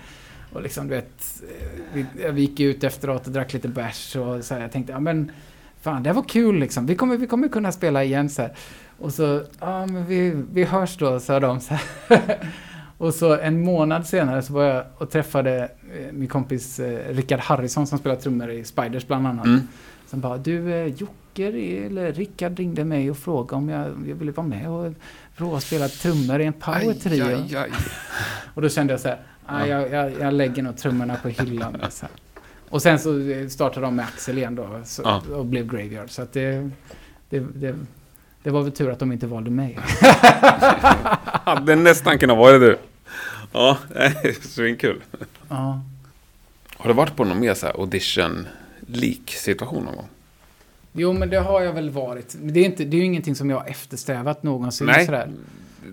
Och 0.53 0.61
liksom 0.61 0.87
du 0.87 0.95
vet, 0.95 1.43
eh, 1.59 1.79
vi, 1.93 2.05
vi 2.31 2.41
gick 2.41 2.59
ut 2.59 2.83
efteråt 2.83 3.27
och 3.27 3.33
drack 3.33 3.53
lite 3.53 3.67
bärs 3.67 4.15
och 4.15 4.43
så 4.43 4.53
här, 4.53 4.61
jag 4.61 4.71
tänkte, 4.71 4.93
ja 4.93 4.99
men 4.99 5.31
fan 5.81 6.03
det 6.03 6.13
var 6.13 6.23
kul 6.23 6.59
liksom, 6.59 6.85
vi 6.85 6.95
kommer, 6.95 7.17
vi 7.17 7.27
kommer 7.27 7.47
kunna 7.47 7.71
spela 7.71 8.03
igen 8.03 8.29
så 8.29 8.41
här. 8.41 8.55
Och 8.99 9.13
så, 9.13 9.43
ja 9.59 9.85
men 9.85 10.05
vi, 10.05 10.43
vi 10.53 10.63
hörs 10.63 10.97
då, 10.97 11.19
sa 11.19 11.39
de 11.39 11.59
så 11.59 11.73
här. 11.73 12.37
Och 12.97 13.13
så 13.13 13.39
en 13.39 13.61
månad 13.61 14.07
senare 14.07 14.41
så 14.41 14.53
var 14.53 14.63
jag 14.63 14.85
och 14.97 15.09
träffade 15.09 15.63
eh, 15.63 16.11
min 16.11 16.27
kompis 16.27 16.79
eh, 16.79 17.13
Rickard 17.13 17.39
Harrison 17.39 17.87
som 17.87 17.99
spelar 17.99 18.15
trummor 18.15 18.51
i 18.51 18.63
Spiders 18.63 19.07
bland 19.07 19.27
annat. 19.27 19.45
Mm. 19.45 19.67
Som 20.07 20.19
bara, 20.19 20.37
du 20.37 20.85
Jocke 20.97 21.47
eller 21.85 22.13
Rickard 22.13 22.59
ringde 22.59 22.85
mig 22.85 23.11
och 23.11 23.17
frågade 23.17 23.55
om 23.55 23.69
jag, 23.69 23.87
jag 24.07 24.15
ville 24.15 24.31
vara 24.31 24.47
med 24.47 24.69
och 24.69 24.93
prova 25.37 25.57
att 25.57 25.63
spela 25.63 25.87
trummor 25.87 26.41
i 26.41 26.45
en 26.45 26.53
power 26.53 26.93
trio. 26.93 27.65
Och 28.53 28.61
då 28.61 28.69
kände 28.69 28.93
jag 28.93 28.99
så 28.99 29.07
här, 29.07 29.19
ah, 29.51 29.65
jag, 29.65 29.91
jag, 29.91 30.11
jag 30.19 30.33
lägger 30.33 30.63
nog 30.63 30.77
trummorna 30.77 31.15
på 31.15 31.29
hyllan. 31.29 31.77
Så 31.89 32.05
här. 32.05 32.11
Och 32.69 32.81
sen 32.81 32.99
så 32.99 33.29
eh, 33.29 33.47
startade 33.47 33.85
de 33.85 33.95
med 33.95 34.05
Axel 34.05 34.37
igen 34.37 34.55
då 34.55 34.81
så, 34.85 35.01
Ja. 35.05 35.21
och 35.35 35.45
blev 35.45 35.67
Graveyard. 35.67 36.09
Så 36.09 36.21
att 36.21 36.33
det, 36.33 36.69
det, 37.29 37.39
det, 37.39 37.75
det 38.43 38.49
var 38.49 38.61
väl 38.61 38.71
tur 38.71 38.91
att 38.91 38.99
de 38.99 39.11
inte 39.11 39.27
valde 39.27 39.51
mig. 39.51 39.79
Hade 41.45 41.75
nästan 41.75 42.17
kunnat 42.19 42.37
vara 42.37 42.57
du. 42.57 42.77
Ja, 43.53 43.77
svinkul. 44.41 45.01
Ja. 45.49 45.81
Har 46.77 46.87
du 46.87 46.93
varit 46.93 47.15
på 47.15 47.23
någon 47.23 47.39
mer 47.39 47.53
så 47.53 47.67
audition-lik 47.67 49.31
situation 49.31 49.83
någon 49.85 49.95
gång? 49.95 50.07
Jo, 50.93 51.13
men 51.13 51.29
det 51.29 51.37
har 51.39 51.61
jag 51.61 51.73
väl 51.73 51.89
varit. 51.89 52.35
Det 52.41 52.59
är, 52.59 52.65
inte, 52.65 52.83
det 52.85 52.97
är 52.97 52.99
ju 52.99 53.05
ingenting 53.05 53.35
som 53.35 53.49
jag 53.49 53.57
har 53.57 53.67
eftersträvat 53.67 54.43
någonsin. 54.43 54.87
Nej, 54.87 55.05
Sådär. 55.05 55.29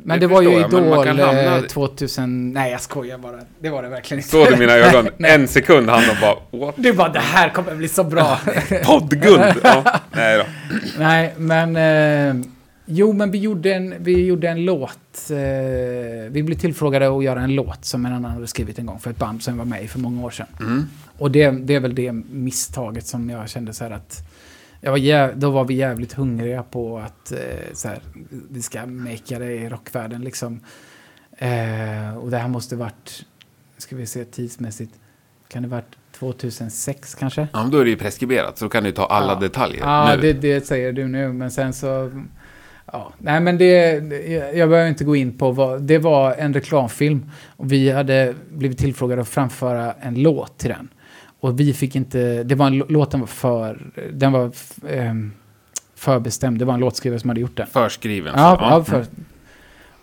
Men 0.04 0.20
det, 0.20 0.26
var 0.26 0.42
ju 0.42 0.50
jag, 0.50 0.68
Idol 0.68 1.06
hamna- 1.06 1.56
eh, 1.56 1.62
2000... 1.62 2.52
Nej, 2.52 2.72
jag 2.72 2.80
skojar 2.80 3.18
bara. 3.18 3.36
Det 3.60 3.70
var 3.70 3.82
det 3.82 3.88
verkligen 3.88 4.18
inte. 4.18 4.30
Såg 4.30 4.48
du 4.48 4.56
mina 4.56 4.72
ögon? 4.72 5.08
En 5.18 5.48
sekund 5.48 5.88
han 5.90 6.10
och 6.10 6.16
bara 6.20 6.66
what? 6.66 6.74
Du 6.78 6.92
bara, 6.92 7.08
det 7.08 7.18
här 7.18 7.48
kommer 7.50 7.74
bli 7.74 7.88
så 7.88 8.04
bra. 8.04 8.38
Poddguld! 8.84 9.54
Ja, 9.62 10.00
nej 10.12 10.38
då. 10.38 10.44
Nej, 10.98 11.34
men... 11.36 11.76
Eh, 11.76 12.46
jo, 12.86 13.12
men 13.12 13.30
vi 13.30 13.38
gjorde 13.38 13.74
en, 13.74 13.94
vi 13.98 14.26
gjorde 14.26 14.48
en 14.48 14.64
låt. 14.64 15.30
Eh, 15.30 15.36
vi 16.30 16.42
blev 16.42 16.56
tillfrågade 16.56 17.16
att 17.16 17.24
göra 17.24 17.40
en 17.40 17.54
låt 17.54 17.84
som 17.84 18.06
en 18.06 18.12
annan 18.12 18.30
hade 18.30 18.46
skrivit 18.46 18.78
en 18.78 18.86
gång 18.86 18.98
för 18.98 19.10
ett 19.10 19.16
band 19.18 19.42
som 19.42 19.58
var 19.58 19.64
med 19.64 19.84
i 19.84 19.88
för 19.88 19.98
många 19.98 20.26
år 20.26 20.30
sedan. 20.30 20.46
Mm. 20.60 20.88
Och 21.18 21.30
det, 21.30 21.50
det 21.50 21.74
är 21.74 21.80
väl 21.80 21.94
det 21.94 22.12
misstaget 22.12 23.06
som 23.06 23.30
jag 23.30 23.48
kände 23.48 23.72
så 23.72 23.84
här 23.84 23.90
att... 23.90 24.22
Jag 24.80 24.90
var 24.90 24.98
jäv, 24.98 25.38
då 25.38 25.50
var 25.50 25.64
vi 25.64 25.74
jävligt 25.74 26.12
hungriga 26.12 26.62
på 26.62 26.98
att 26.98 27.32
eh, 27.32 27.38
så 27.72 27.88
här, 27.88 27.98
vi 28.50 28.62
ska 28.62 28.86
makea 28.86 29.38
det 29.38 29.52
i 29.52 29.68
rockvärlden 29.68 30.20
liksom. 30.20 30.60
Eh, 31.38 32.16
och 32.18 32.30
det 32.30 32.38
här 32.38 32.48
måste 32.48 32.76
varit, 32.76 33.24
ska 33.78 33.96
vi 33.96 34.06
se 34.06 34.24
tidsmässigt, 34.24 34.94
kan 35.48 35.62
det 35.62 35.68
varit 35.68 35.96
2006 36.12 37.14
kanske? 37.14 37.48
Ja, 37.52 37.62
men 37.62 37.70
då 37.70 37.78
är 37.78 37.84
det 37.84 37.90
ju 37.90 37.96
preskriberat, 37.96 38.58
så 38.58 38.64
då 38.64 38.68
kan 38.68 38.84
du 38.84 38.92
ta 38.92 39.06
alla 39.06 39.32
Ja. 39.32 39.38
detaljer 39.40 39.80
Ja, 39.80 40.12
nu. 40.16 40.22
det, 40.22 40.32
det 40.32 40.66
säger 40.66 40.92
du 40.92 41.08
nu, 41.08 41.32
men 41.32 41.50
sen 41.50 41.72
så... 41.72 42.10
Ja, 42.92 43.12
nej 43.18 43.40
men 43.40 43.58
det, 43.58 43.90
jag 44.54 44.68
behöver 44.68 44.88
inte 44.88 45.04
gå 45.04 45.16
in 45.16 45.38
på 45.38 45.50
vad, 45.52 45.82
det 45.82 45.98
var 45.98 46.34
en 46.34 46.54
reklamfilm 46.54 47.30
och 47.56 47.72
vi 47.72 47.90
hade 47.90 48.34
blivit 48.50 48.78
tillfrågade 48.78 49.22
att 49.22 49.28
framföra 49.28 49.92
en 49.92 50.14
låt 50.22 50.58
till 50.58 50.70
den. 50.70 50.88
Och 51.40 51.60
vi 51.60 51.72
fick 51.74 51.96
inte, 51.96 52.42
det 52.42 52.54
var 52.54 52.66
en, 52.66 52.78
låten 52.78 53.20
var 53.20 53.26
för, 53.26 53.78
den 54.12 54.32
var 54.32 54.50
ehm, 54.90 55.32
förbestämd, 55.96 56.58
det 56.58 56.64
var 56.64 56.74
en 56.74 56.80
låtskrivare 56.80 57.20
som 57.20 57.30
hade 57.30 57.40
gjort 57.40 57.56
den. 57.56 57.66
Förskriven. 57.66 58.32
så. 58.34 58.38
Ja, 58.40 58.58
ja, 58.60 58.84
för, 58.84 59.04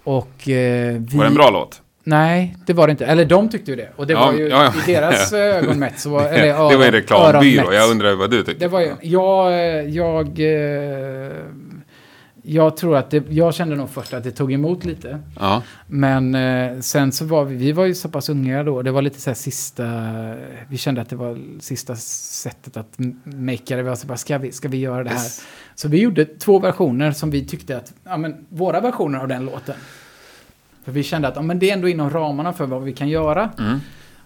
och 0.04 0.50
eh, 0.50 0.94
vi... 1.00 1.18
Var 1.18 1.24
det 1.24 1.28
en 1.30 1.34
bra 1.36 1.50
låt? 1.50 1.82
Nej, 2.04 2.56
det 2.66 2.74
var 2.74 2.88
det 2.88 2.92
inte. 2.92 3.06
Eller 3.06 3.26
de 3.26 3.50
tyckte 3.50 3.72
ju 3.72 3.78
det. 3.78 3.90
Och 3.96 4.08
det 4.08 4.14
Ja, 4.14 4.26
var 4.26 4.34
ju 4.34 4.48
ja, 4.48 4.74
i 4.88 4.92
deras 4.94 5.34
ögon 5.34 5.80
mätt 5.80 6.00
så 6.00 6.10
var... 6.10 6.24
Eller, 6.26 6.48
det 6.48 6.54
var 6.54 6.72
en 6.74 6.82
öron- 6.82 6.92
reklambyrå, 6.92 7.74
jag 7.74 7.92
undrar 7.92 8.16
vad 8.16 8.32
du 8.32 8.44
tyckte. 8.44 8.66
Det 8.66 8.68
var 8.68 8.82
ju, 8.82 8.92
jag, 9.02 9.52
eh, 9.54 9.82
jag, 9.90 10.26
eh, 10.40 11.32
jag 12.48 12.78
tror 12.78 12.98
att 12.98 13.10
det, 13.10 13.24
jag 13.30 13.54
kände 13.56 13.76
nog 13.76 13.90
först 13.90 14.14
att 14.14 14.24
det 14.24 14.32
tog 14.32 14.54
emot 14.54 14.86
lite. 14.86 15.20
Ja, 15.40 15.64
Men 15.88 16.36
eh, 16.36 16.80
sen 16.80 17.12
så 17.12 17.26
var 17.26 17.46
vi, 17.46 17.56
vi 17.56 17.72
var 17.72 17.86
ju 17.86 17.96
så 17.96 18.10
pass 18.10 18.30
unga 18.30 18.64
då. 18.64 18.82
Det 18.82 18.92
var 18.92 19.02
lite 19.02 19.22
så 19.22 19.30
här 19.30 19.36
sista, 19.36 19.84
vi 20.70 20.78
kände 20.78 21.02
att 21.02 21.10
det 21.10 21.16
var 21.16 21.40
sista 21.60 21.96
sättet 21.96 22.78
att 22.78 22.94
makea 23.24 23.78
det. 23.78 23.84
Vi 23.84 23.90
var 23.90 23.96
så 23.96 24.08
bara, 24.08 24.18
ska 24.18 24.38
vi, 24.38 24.52
ska 24.52 24.68
vi 24.68 24.78
göra 24.78 25.04
det 25.04 25.10
här? 25.10 25.16
Yes. 25.24 25.46
Så 25.76 25.88
vi 25.88 26.02
gjorde 26.02 26.26
två 26.26 26.60
versioner 26.60 27.12
som 27.12 27.32
vi 27.32 27.46
tyckte 27.46 27.78
att, 27.78 27.94
ja 28.04 28.18
men 28.18 28.46
våra 28.50 28.80
versioner 28.80 29.20
av 29.20 29.28
den 29.28 29.46
låten. 29.46 29.76
För 30.84 30.92
vi 30.92 31.04
kände 31.04 31.28
att, 31.28 31.36
ja 31.36 31.42
men 31.42 31.60
det 31.60 31.70
är 31.70 31.74
ändå 31.74 31.88
inom 31.90 32.10
ramarna 32.10 32.54
för 32.54 32.66
vad 32.66 32.84
vi 32.84 32.94
kan 32.94 33.10
göra. 33.10 33.50
mm. 33.60 33.80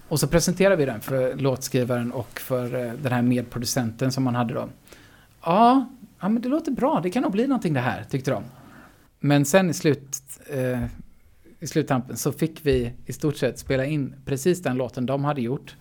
Och 0.08 0.20
så 0.20 0.28
presenterade 0.28 0.76
vi 0.76 0.86
den 0.86 1.02
för 1.02 1.36
låtskrivaren 1.36 2.12
och 2.12 2.40
för 2.40 2.86
eh, 2.86 2.94
den 3.02 3.12
här 3.12 3.22
medproducenten 3.22 4.12
som 4.12 4.24
man 4.24 4.36
hade 4.36 4.54
då. 4.54 4.70
Ja, 5.44 5.90
ja, 6.20 6.30
men 6.30 6.42
det 6.42 6.50
låter 6.50 6.72
bra. 6.72 7.00
Det 7.04 7.10
kan 7.10 7.24
nog 7.24 7.32
bli 7.32 7.48
någonting 7.48 7.74
det 7.74 7.80
här, 7.80 8.04
tyckte 8.04 8.32
de. 8.32 8.44
Men 9.20 9.46
sen 9.46 9.70
i, 9.70 9.74
slut, 9.74 10.22
eh, 10.50 10.84
i 11.60 11.68
sluttampen 11.68 12.18
så 12.18 12.32
fick 12.32 12.66
vi 12.66 12.94
i 13.06 13.14
stort 13.14 13.38
sett 13.38 13.60
spela 13.60 13.86
in 13.86 14.16
precis 14.26 14.62
den 14.62 14.78
låten 14.78 15.06
de 15.06 15.24
hade 15.24 15.42
gjort. 15.42 15.76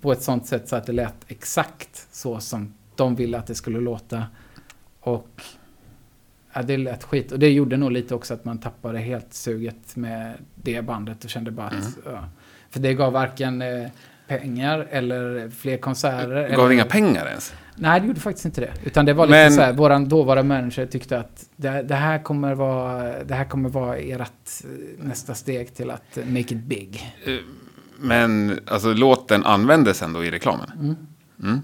På 0.00 0.12
ett 0.12 0.22
sånt 0.22 0.46
sätt 0.46 0.68
så 0.68 0.76
att 0.76 0.86
det 0.86 0.92
lät 0.92 1.24
exakt 1.28 2.08
så 2.10 2.40
som 2.40 2.74
de 2.96 3.14
ville 3.14 3.38
att 3.38 3.46
det 3.46 3.54
skulle 3.54 3.80
låta. 3.80 4.24
Och 5.00 5.42
ja, 6.52 6.62
det 6.62 6.76
lät 6.76 7.04
skit. 7.04 7.32
Och 7.32 7.38
det 7.38 7.50
gjorde 7.50 7.76
nog 7.76 7.92
lite 7.92 8.14
också 8.14 8.34
att 8.34 8.44
man 8.44 8.58
tappade 8.58 8.98
helt 8.98 9.34
suget 9.34 9.96
med 9.96 10.34
det 10.54 10.82
bandet 10.82 11.24
och 11.24 11.30
kände 11.30 11.50
bara 11.50 11.66
att... 11.66 11.72
Mm. 11.72 12.14
Ja, 12.14 12.28
för 12.70 12.80
det 12.80 12.94
gav 12.94 13.12
varken 13.12 13.62
eh, 13.62 13.90
pengar 14.38 14.86
eller 14.90 15.50
fler 15.50 15.76
konserter. 15.76 16.48
Gav 16.48 16.60
eller, 16.60 16.70
inga 16.72 16.84
pengar 16.84 17.26
ens? 17.26 17.52
Nej, 17.74 18.00
det 18.00 18.06
gjorde 18.06 18.20
faktiskt 18.20 18.44
inte 18.44 18.60
det. 18.60 18.72
Utan 18.84 19.04
det 19.04 19.12
var 19.12 19.26
lite 19.26 19.38
Men- 19.38 19.52
så 19.52 19.60
här, 19.60 19.72
våran 19.72 20.08
dåvarande 20.08 20.48
manager 20.54 20.86
tyckte 20.86 21.18
att 21.18 21.46
det, 21.56 21.82
det, 21.82 21.94
här 21.94 22.18
kommer 22.22 22.54
vara, 22.54 23.24
det 23.24 23.34
här 23.34 23.44
kommer 23.44 23.68
vara 23.68 23.96
ert 23.96 24.20
eh, 24.64 25.04
nästa 25.04 25.34
steg 25.34 25.74
till 25.74 25.90
att 25.90 26.18
make 26.26 26.40
it 26.40 26.64
big. 26.64 27.14
Eh, 27.24 27.32
Men 27.98 28.60
alltså 28.66 28.92
låten 28.92 29.44
användes 29.44 30.02
ändå 30.02 30.24
i 30.24 30.30
reklamen? 30.30 30.70
Mm. 30.80 30.96
Mm. 31.42 31.60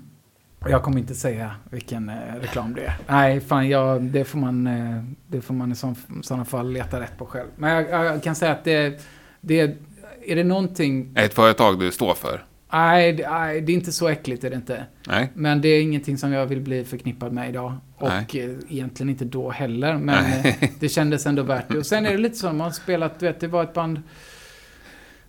Jag 0.68 0.82
kommer 0.82 0.98
inte 0.98 1.14
säga 1.14 1.50
vilken 1.70 2.08
eh, 2.08 2.14
reklam 2.40 2.74
det 2.74 2.80
är. 2.86 2.96
Nej, 3.08 3.40
fan, 3.40 3.68
jag, 3.68 4.02
det 4.02 4.24
får 4.24 4.38
man, 4.38 4.66
eh, 4.66 5.02
det 5.26 5.40
får 5.40 5.54
man 5.54 5.72
i 5.72 5.74
sådana 6.22 6.44
fall 6.44 6.72
leta 6.72 7.00
rätt 7.00 7.18
på 7.18 7.26
själv. 7.26 7.48
Men 7.56 7.70
jag, 7.70 8.04
jag 8.06 8.22
kan 8.22 8.34
säga 8.34 8.52
att 8.52 8.64
det, 8.64 9.00
det 9.40 9.76
är 10.26 10.36
det 10.36 10.44
någonting... 10.44 11.12
Ett 11.16 11.34
företag 11.34 11.78
du 11.80 11.92
står 11.92 12.14
för? 12.14 12.44
Nej, 12.72 13.12
det- 13.12 13.30
nej, 13.30 13.60
det 13.60 13.72
är 13.72 13.74
inte 13.74 13.92
så 13.92 14.08
äckligt 14.08 14.44
är 14.44 14.50
det 14.50 14.56
inte. 14.56 14.84
Nej? 15.06 15.30
Men 15.34 15.60
det 15.60 15.68
är 15.68 15.82
ingenting 15.82 16.18
som 16.18 16.32
jag 16.32 16.46
vill 16.46 16.60
bli 16.60 16.84
förknippad 16.84 17.32
med 17.32 17.48
idag. 17.48 17.74
Och 17.96 18.08
Nej. 18.08 18.44
eh, 18.44 18.50
egentligen 18.68 19.10
inte 19.10 19.24
då 19.24 19.50
heller. 19.50 19.94
Men 19.96 20.24
Nej. 20.24 20.58
eh, 20.60 20.68
det 20.80 20.88
kändes 20.88 21.26
ändå 21.26 21.42
värt 21.42 21.64
det. 21.68 21.78
Och 21.78 21.86
sen 21.86 22.06
är 22.06 22.10
det 22.10 22.18
lite 22.18 22.36
så, 22.36 22.46
man 22.46 22.60
har 22.60 22.70
spelat, 22.70 23.20
du 23.20 23.26
vet, 23.26 23.40
det 23.40 23.48
var 23.48 23.62
ett 23.62 23.74
band... 23.74 24.02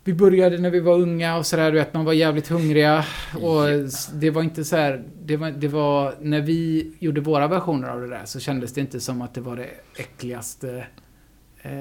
Vi 0.03 0.13
började 0.13 0.57
när 0.57 0.69
vi 0.69 0.79
var 0.79 0.93
unga 0.93 1.37
och 1.37 1.45
sådär, 1.45 1.71
du 1.71 1.77
vet, 1.77 1.93
man 1.93 2.05
var 2.05 2.13
jävligt 2.13 2.47
hungriga. 2.47 3.05
Och 3.41 3.63
det 4.13 4.29
var 4.29 4.43
inte 4.43 4.63
så 4.63 4.75
här, 4.75 5.03
det 5.23 5.37
var, 5.37 5.51
det 5.51 5.67
var, 5.67 6.13
när 6.21 6.41
vi 6.41 6.91
gjorde 6.99 7.21
våra 7.21 7.47
versioner 7.47 7.87
av 7.89 8.01
det 8.01 8.07
där 8.09 8.21
så 8.25 8.39
kändes 8.39 8.73
det 8.73 8.81
inte 8.81 8.99
som 8.99 9.21
att 9.21 9.33
det 9.33 9.41
var 9.41 9.55
det 9.55 9.67
äckligaste. 9.97 10.85
Eh, 11.61 11.71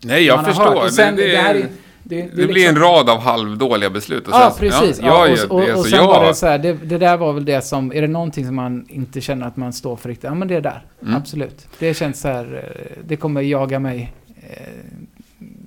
Nej, 0.00 0.24
jag 0.24 0.44
förstår. 0.44 0.64
hört. 0.64 0.84
Och 0.84 0.92
sen, 0.92 1.16
det, 1.16 1.30
det, 1.30 1.36
här 1.36 1.54
är, 1.54 1.66
det, 2.04 2.22
det, 2.22 2.28
det 2.28 2.32
blir 2.34 2.46
liksom- 2.46 2.76
en 2.76 2.82
rad 2.82 3.10
av 3.10 3.18
halvdåliga 3.20 3.90
beslut. 3.90 4.28
Och 4.28 4.34
Ja, 4.34 4.50
sen- 4.50 4.70
precis. 4.70 4.98
Ja, 5.02 5.28
Ja, 5.28 5.44
och, 5.44 5.50
och, 5.50 5.62
och 5.62 5.68
alltså, 5.70 5.82
sen 5.90 5.98
jag, 5.98 6.06
var 6.06 6.26
det 6.26 6.34
så 6.34 6.46
här, 6.46 6.58
det, 6.58 6.72
det 6.72 6.98
där 6.98 7.16
var 7.16 7.32
väl 7.32 7.44
det 7.44 7.62
som, 7.62 7.92
är 7.92 8.00
det 8.02 8.08
någonting 8.08 8.46
som 8.46 8.54
man 8.54 8.86
inte 8.88 9.20
känner 9.20 9.46
att 9.46 9.56
man 9.56 9.72
står 9.72 9.96
för 9.96 10.08
riktigt, 10.08 10.24
ja 10.24 10.34
men 10.34 10.48
det 10.48 10.54
är 10.54 10.60
där. 10.60 10.84
Mm. 11.02 11.14
Absolut. 11.14 11.66
Det 11.78 11.94
känns 11.94 12.20
så 12.20 12.28
här, 12.28 12.64
eh, 12.76 13.02
det 13.06 13.16
kommer 13.16 13.40
jaga 13.40 13.78
mig 13.78 14.12
eh, 14.50 14.68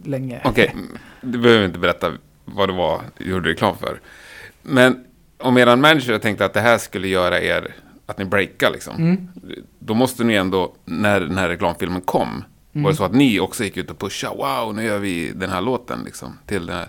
länge. 0.03 0.41
Okej, 0.45 0.75
du 1.21 1.37
behöver 1.37 1.65
inte 1.65 1.79
berätta 1.79 2.11
vad 2.45 2.69
det 2.69 2.73
var 2.73 3.01
du 3.17 3.29
gjorde 3.29 3.49
reklam 3.49 3.77
för. 3.77 3.99
Men 4.61 5.03
om 5.37 5.57
eran 5.57 5.81
manager 5.81 6.17
tänkte 6.19 6.45
att 6.45 6.53
det 6.53 6.61
här 6.61 6.77
skulle 6.77 7.07
göra 7.07 7.41
er, 7.41 7.75
att 8.05 8.17
ni 8.17 8.25
breakar 8.25 8.71
liksom. 8.71 8.95
Mm. 8.97 9.27
Då 9.79 9.93
måste 9.93 10.23
ni 10.23 10.33
ändå, 10.33 10.73
när 10.85 11.19
den 11.19 11.37
här 11.37 11.49
reklamfilmen 11.49 12.01
kom, 12.01 12.43
Mm. 12.77 12.83
var 12.83 12.91
det 12.91 12.97
så 12.97 13.03
att 13.03 13.13
ni 13.13 13.39
också 13.39 13.63
gick 13.63 13.77
ut 13.77 13.89
och 13.91 13.99
pushade, 13.99 14.35
wow, 14.37 14.75
nu 14.75 14.83
gör 14.83 14.99
vi 14.99 15.31
den 15.35 15.49
här 15.49 15.61
låten 15.61 15.99
liksom, 16.05 16.37
till 16.45 16.65
den 16.65 16.75
här. 16.75 16.87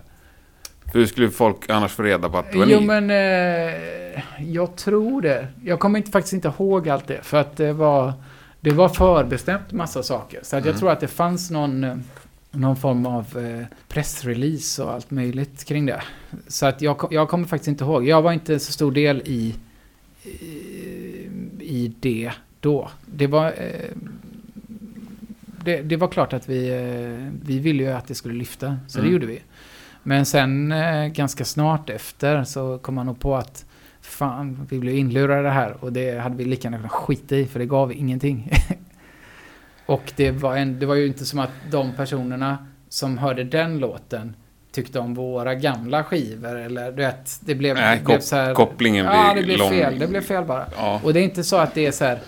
För 0.92 0.98
hur 0.98 1.06
skulle 1.06 1.30
folk 1.30 1.70
annars 1.70 1.92
få 1.92 2.02
reda 2.02 2.28
på 2.28 2.38
att 2.38 2.52
det 2.52 2.58
var 2.58 2.66
Jo 2.66 2.80
ni? 2.80 2.86
men, 2.86 3.10
eh, 3.10 4.22
jag 4.52 4.76
tror 4.76 5.22
det. 5.22 5.48
Jag 5.64 5.80
kommer 5.80 5.98
inte, 5.98 6.10
faktiskt 6.10 6.32
inte 6.32 6.48
ihåg 6.58 6.88
allt 6.88 7.06
det, 7.06 7.20
för 7.22 7.36
att 7.38 7.56
det 7.56 7.72
var, 7.72 8.12
det 8.60 8.70
var 8.70 8.88
förbestämt 8.88 9.72
massa 9.72 10.02
saker. 10.02 10.40
Så 10.42 10.56
att 10.56 10.64
jag 10.64 10.70
Mm. 10.70 10.78
tror 10.80 10.90
att 10.90 11.00
det 11.00 11.08
fanns 11.08 11.50
någon, 11.50 11.84
eh, 11.84 11.96
någon 12.50 12.76
form 12.76 13.06
av 13.06 13.38
eh, 13.38 13.66
pressrelease 13.88 14.82
och 14.82 14.92
allt 14.92 15.10
möjligt 15.10 15.64
kring 15.64 15.86
det. 15.86 16.02
Så 16.48 16.66
att 16.66 16.82
jag, 16.82 17.08
jag 17.10 17.28
kommer 17.28 17.46
faktiskt 17.46 17.68
inte 17.68 17.84
ihåg. 17.84 18.08
Jag 18.08 18.22
var 18.22 18.32
inte 18.32 18.58
så 18.58 18.72
stor 18.72 18.92
del 18.92 19.22
i, 19.24 19.54
i, 20.24 21.28
i 21.60 21.92
det 22.00 22.32
då. 22.60 22.88
Det 23.06 23.26
var... 23.26 23.46
Eh, 23.46 23.90
det, 25.68 25.82
det 25.82 25.96
var 25.96 26.08
klart 26.08 26.32
att 26.32 26.48
vi, 26.48 26.68
eh, 26.68 27.32
vi 27.42 27.58
ville 27.58 27.82
ju 27.82 27.90
att 27.90 28.06
det 28.08 28.14
skulle 28.14 28.34
lyfta, 28.34 28.76
så 28.88 28.98
Mm. 28.98 29.08
det 29.08 29.12
gjorde 29.12 29.26
vi. 29.26 29.42
Men 30.02 30.26
sen 30.26 30.72
eh, 30.72 31.06
ganska 31.06 31.44
snart 31.44 31.90
efter 31.90 32.44
så 32.44 32.78
kom 32.78 32.94
man 32.94 33.06
nog 33.06 33.20
på 33.20 33.36
att 33.36 33.64
fan, 34.00 34.66
vi 34.70 34.78
blev 34.78 34.94
inlurade 34.94 35.50
här 35.50 35.74
och 35.80 35.92
det 35.92 36.18
hade 36.18 36.36
vi 36.36 36.44
lika 36.44 36.62
gärna 36.68 36.76
kunnat 36.76 36.92
skita 36.92 37.36
i 37.36 37.46
för 37.46 37.58
det 37.58 37.66
gav 37.66 37.92
ingenting. 37.92 38.50
och 39.86 40.12
det 40.16 40.30
var, 40.30 40.56
en, 40.56 40.78
det 40.78 40.86
var 40.86 40.94
ju 40.94 41.06
inte 41.06 41.24
som 41.24 41.38
att 41.38 41.50
de 41.70 41.92
personerna 41.92 42.58
som 42.88 43.18
hörde 43.18 43.44
den 43.44 43.78
låten 43.78 44.36
tyckte 44.72 44.98
om 44.98 45.14
våra 45.14 45.54
gamla 45.54 46.04
skivor 46.04 46.58
eller 46.58 46.92
du 46.92 47.02
vet, 47.02 47.36
det 47.40 47.54
blev, 47.54 47.74
Nej, 47.76 47.98
det 47.98 48.04
blev 48.04 48.20
så 48.20 48.36
här, 48.36 48.54
kopplingen 48.54 49.04
Ja, 49.06 49.34
det 49.34 49.42
blev 49.42 49.58
lång. 49.58 49.70
fel. 49.70 49.98
Det 49.98 50.06
blev 50.06 50.20
fel 50.20 50.44
bara. 50.44 50.66
Ja. 50.76 51.00
Och 51.04 51.12
det 51.12 51.20
är 51.20 51.24
inte 51.24 51.44
så 51.44 51.56
att 51.56 51.74
det 51.74 51.86
är 51.86 51.92
så 51.92 52.04
här 52.04 52.18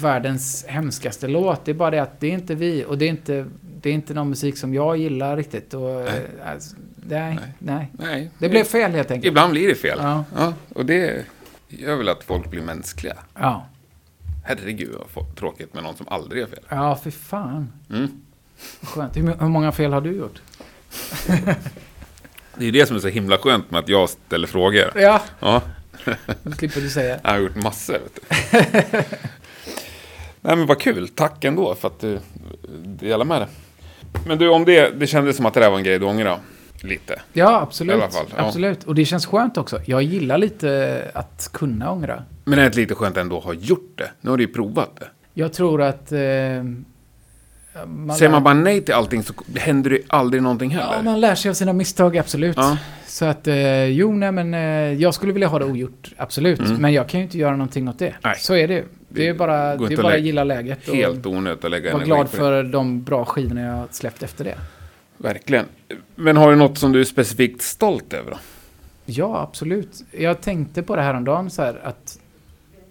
världens 0.00 0.64
hemskaste 0.68 1.28
låt. 1.28 1.64
Det 1.64 1.70
är 1.70 1.74
bara 1.74 1.90
det 1.90 1.98
att 1.98 2.20
det 2.20 2.26
är 2.26 2.32
inte 2.32 2.54
vi 2.54 2.84
och 2.84 2.98
det 2.98 3.04
är 3.04 3.08
inte, 3.08 3.46
det 3.80 3.90
är 3.90 3.94
inte 3.94 4.14
någon 4.14 4.28
musik 4.30 4.58
som 4.58 4.74
jag 4.74 4.96
gillar 4.96 5.36
riktigt. 5.36 5.74
Och, 5.74 5.80
Nej. 5.82 6.04
nej. 6.04 6.52
Alltså, 6.52 6.76
nej, 7.08 7.38
Nej. 7.58 7.90
nej. 7.98 8.30
Det 8.38 8.48
blev 8.48 8.64
fel 8.64 8.92
helt 8.92 9.10
enkelt. 9.10 9.26
Ibland 9.28 9.52
blir 9.52 9.68
det 9.68 9.74
fel. 9.74 9.98
Ja. 10.02 10.24
Ja, 10.36 10.54
och 10.74 10.86
det 10.86 11.24
gör 11.68 11.96
väl 11.96 12.08
att 12.08 12.24
folk 12.24 12.50
blir 12.50 12.62
mänskliga. 12.62 13.16
Ja. 13.34 13.66
Herregud 14.44 14.94
vad 15.14 15.36
tråkigt 15.36 15.74
med 15.74 15.82
någon 15.82 15.96
som 15.96 16.08
aldrig 16.08 16.40
gör 16.40 16.48
fel. 16.48 16.64
Ja, 16.68 16.96
för 16.96 17.10
fan. 17.10 17.72
Mm. 17.90 18.08
Skönt. 18.82 19.16
Hur, 19.16 19.22
hur 19.40 19.48
många 19.48 19.72
fel 19.72 19.92
har 19.92 20.00
du 20.00 20.12
gjort? 20.12 20.40
Det 22.58 22.66
är 22.68 22.72
det 22.72 22.86
som 22.86 22.96
är 22.96 23.00
så 23.00 23.08
himla 23.08 23.38
skönt 23.38 23.70
med 23.70 23.78
att 23.80 23.88
jag 23.88 24.08
ställer 24.08 24.46
frågor. 24.46 24.92
Ja, 24.94 25.22
Ja, 25.40 25.62
då 26.42 26.52
slipper 26.52 26.80
du 26.80 26.90
säga. 26.90 27.20
jag 27.22 27.30
har 27.30 27.38
gjort 27.38 27.56
massor. 27.56 27.98
Nej 30.46 30.56
men 30.56 30.66
vad 30.66 30.80
kul, 30.80 31.08
tack 31.08 31.44
ändå 31.44 31.74
för 31.74 31.88
att 31.88 32.00
du 32.00 32.18
delar 32.84 33.24
med 33.24 33.40
dig. 33.40 33.48
Men 34.26 34.38
du, 34.38 34.48
om 34.48 34.64
det, 34.64 35.00
det 35.00 35.06
kändes 35.06 35.36
som 35.36 35.46
att 35.46 35.54
det 35.54 35.60
där 35.60 35.70
var 35.70 35.78
en 35.78 35.84
grej 35.84 35.98
du 35.98 36.06
ångrade 36.06 36.38
lite. 36.82 37.20
Ja, 37.32 37.60
absolut. 37.60 38.02
Ja. 38.12 38.24
absolut. 38.36 38.84
Och 38.84 38.94
det 38.94 39.04
känns 39.04 39.26
skönt 39.26 39.58
också. 39.58 39.80
Jag 39.86 40.02
gillar 40.02 40.38
lite 40.38 41.02
att 41.14 41.50
kunna 41.52 41.90
ångra. 41.90 42.22
Men 42.44 42.58
det 42.58 42.64
är 42.64 42.72
lite 42.72 42.94
skönt 42.94 43.16
ändå 43.16 43.38
att 43.38 43.44
ha 43.44 43.54
gjort 43.54 43.92
det. 43.94 44.10
Nu 44.20 44.30
har 44.30 44.36
du 44.36 44.44
ju 44.44 44.52
provat 44.52 44.96
det. 45.00 45.06
Jag 45.34 45.52
tror 45.52 45.82
att... 45.82 46.12
Eh, 46.12 46.18
man 47.86 48.16
Säger 48.16 48.32
man 48.32 48.42
bara 48.42 48.54
nej 48.54 48.80
till 48.80 48.94
allting 48.94 49.22
så 49.22 49.32
händer 49.54 49.90
det 49.90 50.00
aldrig 50.08 50.42
någonting 50.42 50.70
heller. 50.70 50.96
Ja, 50.96 51.02
man 51.02 51.20
lär 51.20 51.34
sig 51.34 51.48
av 51.48 51.54
sina 51.54 51.72
misstag, 51.72 52.18
absolut. 52.18 52.56
Ja. 52.56 52.78
Så 53.06 53.24
att, 53.24 53.46
eh, 53.46 53.84
jo, 53.84 54.12
nej, 54.12 54.32
men 54.32 54.54
eh, 54.54 54.60
jag 55.02 55.14
skulle 55.14 55.32
vilja 55.32 55.48
ha 55.48 55.58
det 55.58 55.64
ogjort, 55.64 56.12
absolut. 56.16 56.60
Mm. 56.60 56.76
Men 56.76 56.92
jag 56.92 57.08
kan 57.08 57.20
ju 57.20 57.24
inte 57.24 57.38
göra 57.38 57.56
någonting 57.56 57.88
åt 57.88 57.98
det. 57.98 58.14
Nej. 58.24 58.34
Så 58.38 58.54
är 58.54 58.68
det 58.68 58.84
Det 59.16 59.28
är 59.28 59.34
bara, 59.34 59.76
det 59.76 59.94
är 59.94 60.02
bara 60.02 60.14
att 60.14 60.20
gilla 60.20 60.44
läget 60.44 60.88
och 60.88 60.94
Helt 60.94 61.26
onödigt 61.26 61.64
att 61.64 61.70
lägga 61.70 61.90
energi 61.90 62.06
glad 62.06 62.28
för 62.30 62.62
de 62.62 63.02
bra 63.02 63.24
skivorna 63.24 63.60
jag 63.60 63.94
släppt 63.94 64.22
efter 64.22 64.44
det. 64.44 64.58
Verkligen. 65.16 65.66
Men 66.14 66.36
har 66.36 66.50
du 66.50 66.56
något 66.56 66.78
som 66.78 66.92
du 66.92 67.00
är 67.00 67.04
specifikt 67.04 67.62
stolt 67.62 68.12
över 68.12 68.30
då? 68.30 68.38
Ja, 69.04 69.40
absolut. 69.40 70.04
Jag 70.10 70.40
tänkte 70.40 70.82
på 70.82 70.96
det 70.96 71.02
här 71.02 71.14
om 71.14 71.24
dagen 71.24 71.50
så 71.50 71.62
här 71.62 71.80
att 71.84 72.18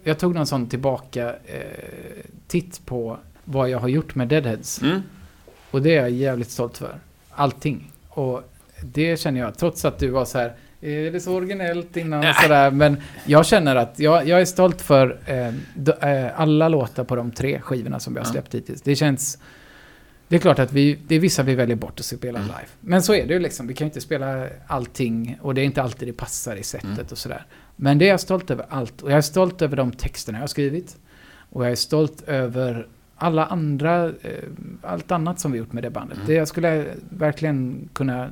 jag 0.02 0.18
tog 0.18 0.34
någon 0.34 0.46
sån 0.46 0.68
tillbaka 0.68 1.28
eh, 1.28 1.60
titt 2.46 2.86
på 2.86 3.18
vad 3.44 3.70
jag 3.70 3.78
har 3.78 3.88
gjort 3.88 4.14
med 4.14 4.28
Deadheads. 4.28 4.82
Mm? 4.82 5.02
Och 5.70 5.82
det 5.82 5.96
är 5.96 6.00
jag 6.00 6.10
jävligt 6.10 6.50
stolt 6.50 6.78
för. 6.78 6.98
Allting. 7.30 7.92
Och 8.08 8.42
det 8.82 9.20
känner 9.20 9.40
jag, 9.40 9.58
trots 9.58 9.84
att 9.84 9.98
du 9.98 10.08
var 10.08 10.24
så 10.24 10.38
här, 10.38 10.52
är 10.80 11.10
det 11.10 11.20
så 11.20 11.34
originellt 11.34 11.96
innan 11.96 12.28
och 12.28 12.34
sådär. 12.34 12.70
Men 12.70 12.96
jag 13.24 13.46
känner 13.46 13.76
att 13.76 13.98
jag, 13.98 14.28
jag 14.28 14.40
är 14.40 14.44
stolt 14.44 14.82
för 14.82 15.18
eh, 15.26 15.52
d- 15.74 15.92
eh, 16.00 16.40
alla 16.40 16.68
låtar 16.68 17.04
på 17.04 17.16
de 17.16 17.30
tre 17.30 17.60
skivorna 17.60 18.00
som 18.00 18.14
vi 18.14 18.18
har 18.20 18.26
släppt 18.26 18.54
hittills. 18.54 18.82
Det 18.82 18.96
känns... 18.96 19.38
Det 20.28 20.36
är 20.36 20.40
klart 20.40 20.58
att 20.58 20.72
vi, 20.72 20.98
det 21.08 21.14
är 21.14 21.20
vissa 21.20 21.42
vi 21.42 21.54
väljer 21.54 21.76
bort 21.76 22.00
att 22.00 22.06
spela 22.06 22.38
Mm. 22.38 22.48
live. 22.48 22.68
Men 22.80 23.02
så 23.02 23.14
är 23.14 23.26
det 23.26 23.32
ju 23.34 23.40
liksom. 23.40 23.66
Vi 23.66 23.74
kan 23.74 23.84
ju 23.84 23.88
inte 23.88 24.00
spela 24.00 24.46
allting 24.66 25.38
och 25.42 25.54
det 25.54 25.60
är 25.60 25.64
inte 25.64 25.82
alltid 25.82 26.08
det 26.08 26.12
passar 26.12 26.56
i 26.56 26.62
sättet 26.62 26.88
Mm. 26.90 27.06
och 27.10 27.18
sådär. 27.18 27.46
Men 27.76 27.98
det 27.98 28.04
är 28.04 28.08
jag 28.10 28.20
stolt 28.20 28.50
över 28.50 28.66
allt. 28.68 29.02
Och 29.02 29.10
jag 29.10 29.16
är 29.18 29.22
stolt 29.22 29.62
över 29.62 29.76
de 29.76 29.92
texterna 29.92 30.38
jag 30.38 30.42
har 30.42 30.46
skrivit. 30.48 30.96
Och 31.50 31.64
jag 31.64 31.70
är 31.72 31.76
stolt 31.76 32.22
över 32.28 32.86
alla 33.16 33.46
andra, 33.46 34.04
eh, 34.04 34.12
allt 34.82 35.10
annat 35.12 35.40
som 35.40 35.52
vi 35.52 35.58
gjort 35.58 35.72
med 35.72 35.82
det 35.82 35.90
bandet. 35.90 36.16
Mm. 36.16 36.26
Det 36.28 36.34
jag 36.34 36.48
skulle 36.48 36.84
verkligen 37.10 37.88
kunna 37.92 38.30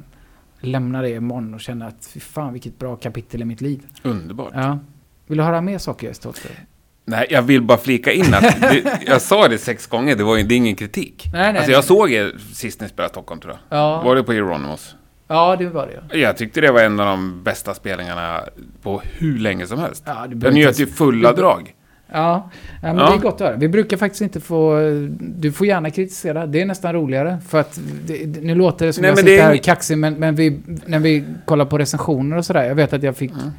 lämna 0.66 1.02
det 1.02 1.10
imorgon 1.10 1.54
och 1.54 1.60
känna 1.60 1.86
att 1.86 2.06
fy 2.14 2.20
fan 2.20 2.52
vilket 2.52 2.78
bra 2.78 2.96
kapitel 2.96 3.42
i 3.42 3.44
mitt 3.44 3.60
liv. 3.60 3.80
Underbart. 4.02 4.52
Ja. 4.54 4.78
Vill 5.26 5.38
du 5.38 5.44
höra 5.44 5.60
mer 5.60 5.78
saker 5.78 6.06
jag 6.06 6.26
över? 6.26 6.58
Nej, 7.06 7.26
jag 7.30 7.42
vill 7.42 7.62
bara 7.62 7.78
flika 7.78 8.12
in 8.12 8.34
att 8.34 8.60
det, 8.60 9.00
jag 9.06 9.22
sa 9.22 9.48
det 9.48 9.58
sex 9.58 9.86
gånger, 9.86 10.16
det 10.16 10.24
var 10.24 10.36
det 10.36 10.54
är 10.54 10.56
ingen 10.56 10.76
kritik. 10.76 11.24
Nej, 11.32 11.40
nej, 11.42 11.48
alltså 11.48 11.62
nej. 11.62 11.72
jag 11.74 11.84
såg 11.84 12.12
er 12.12 12.32
sist 12.52 12.80
ni 12.80 12.88
spelade 12.88 13.10
Stockholm 13.10 13.40
tror 13.40 13.54
jag. 13.68 13.78
Ja, 13.78 14.02
Var 14.02 14.16
det 14.16 14.22
på 14.22 14.32
Euronymous? 14.32 14.96
ja 15.28 15.56
det 15.56 15.68
var 15.68 15.86
det 15.86 16.02
ja. 16.10 16.16
Jag 16.18 16.36
tyckte 16.36 16.60
det 16.60 16.72
var 16.72 16.80
en 16.80 17.00
av 17.00 17.06
de 17.06 17.42
bästa 17.42 17.74
spelningarna 17.74 18.40
på 18.82 19.02
hur 19.04 19.38
länge 19.38 19.66
som 19.66 19.78
helst. 19.78 20.02
ja 20.06 20.26
Den 20.28 20.38
behöver 20.38 20.58
njöt 20.58 20.78
ju 20.80 20.86
fulla 20.86 21.30
du- 21.32 21.36
drag. 21.42 21.73
Ja, 22.12 22.50
men 22.82 22.96
Ja. 22.96 23.08
det 23.10 23.14
är 23.16 23.18
gott 23.18 23.34
att 23.34 23.40
höra. 23.40 23.56
Vi 23.56 23.68
brukar 23.68 23.96
faktiskt 23.96 24.22
inte 24.22 24.40
få... 24.40 24.78
Du 25.20 25.52
får 25.52 25.66
gärna 25.66 25.90
kritisera. 25.90 26.46
Det 26.46 26.60
är 26.60 26.66
nästan 26.66 26.92
roligare. 26.92 27.38
För 27.48 27.60
att 27.60 27.80
det, 28.06 28.42
nu 28.42 28.54
låter 28.54 28.86
det 28.86 28.92
som 28.92 29.02
Nej, 29.02 29.08
jag 29.08 29.16
men 29.16 29.24
sitter 29.24 29.36
det 29.36 29.42
är 29.42 29.46
här 29.48 29.56
kaxig, 29.56 29.98
men, 29.98 30.14
men 30.14 30.34
vi, 30.34 30.58
när 30.86 30.98
vi 30.98 31.24
kollar 31.44 31.64
på 31.64 31.78
recensioner 31.78 32.36
och 32.36 32.44
sådär. 32.46 32.64
Jag 32.64 32.74
vet 32.74 32.92
att 32.92 33.02
jag 33.02 33.16
fick 33.16 33.32
Mm. 33.32 33.50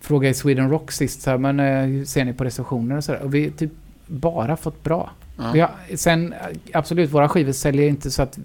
fråga 0.00 0.28
i 0.28 0.34
Sweden 0.34 0.70
Rock 0.70 0.92
sist, 0.92 1.22
så 1.22 1.30
här, 1.30 1.38
men 1.38 1.60
eh, 1.60 1.82
hur 1.84 2.04
ser 2.04 2.24
ni 2.24 2.32
på 2.32 2.44
recensioner 2.44 2.96
och 2.96 3.04
sådär? 3.04 3.20
Och 3.22 3.34
vi 3.34 3.42
har 3.44 3.50
typ 3.50 3.70
bara 4.06 4.56
fått 4.56 4.82
bra. 4.84 5.10
Vi 5.52 5.60
har, 5.60 5.70
sen, 5.94 6.34
absolut, 6.72 7.10
våra 7.10 7.28
skivor 7.28 7.52
säljer 7.52 7.88
inte 7.88 8.10
så 8.10 8.22
att, 8.22 8.38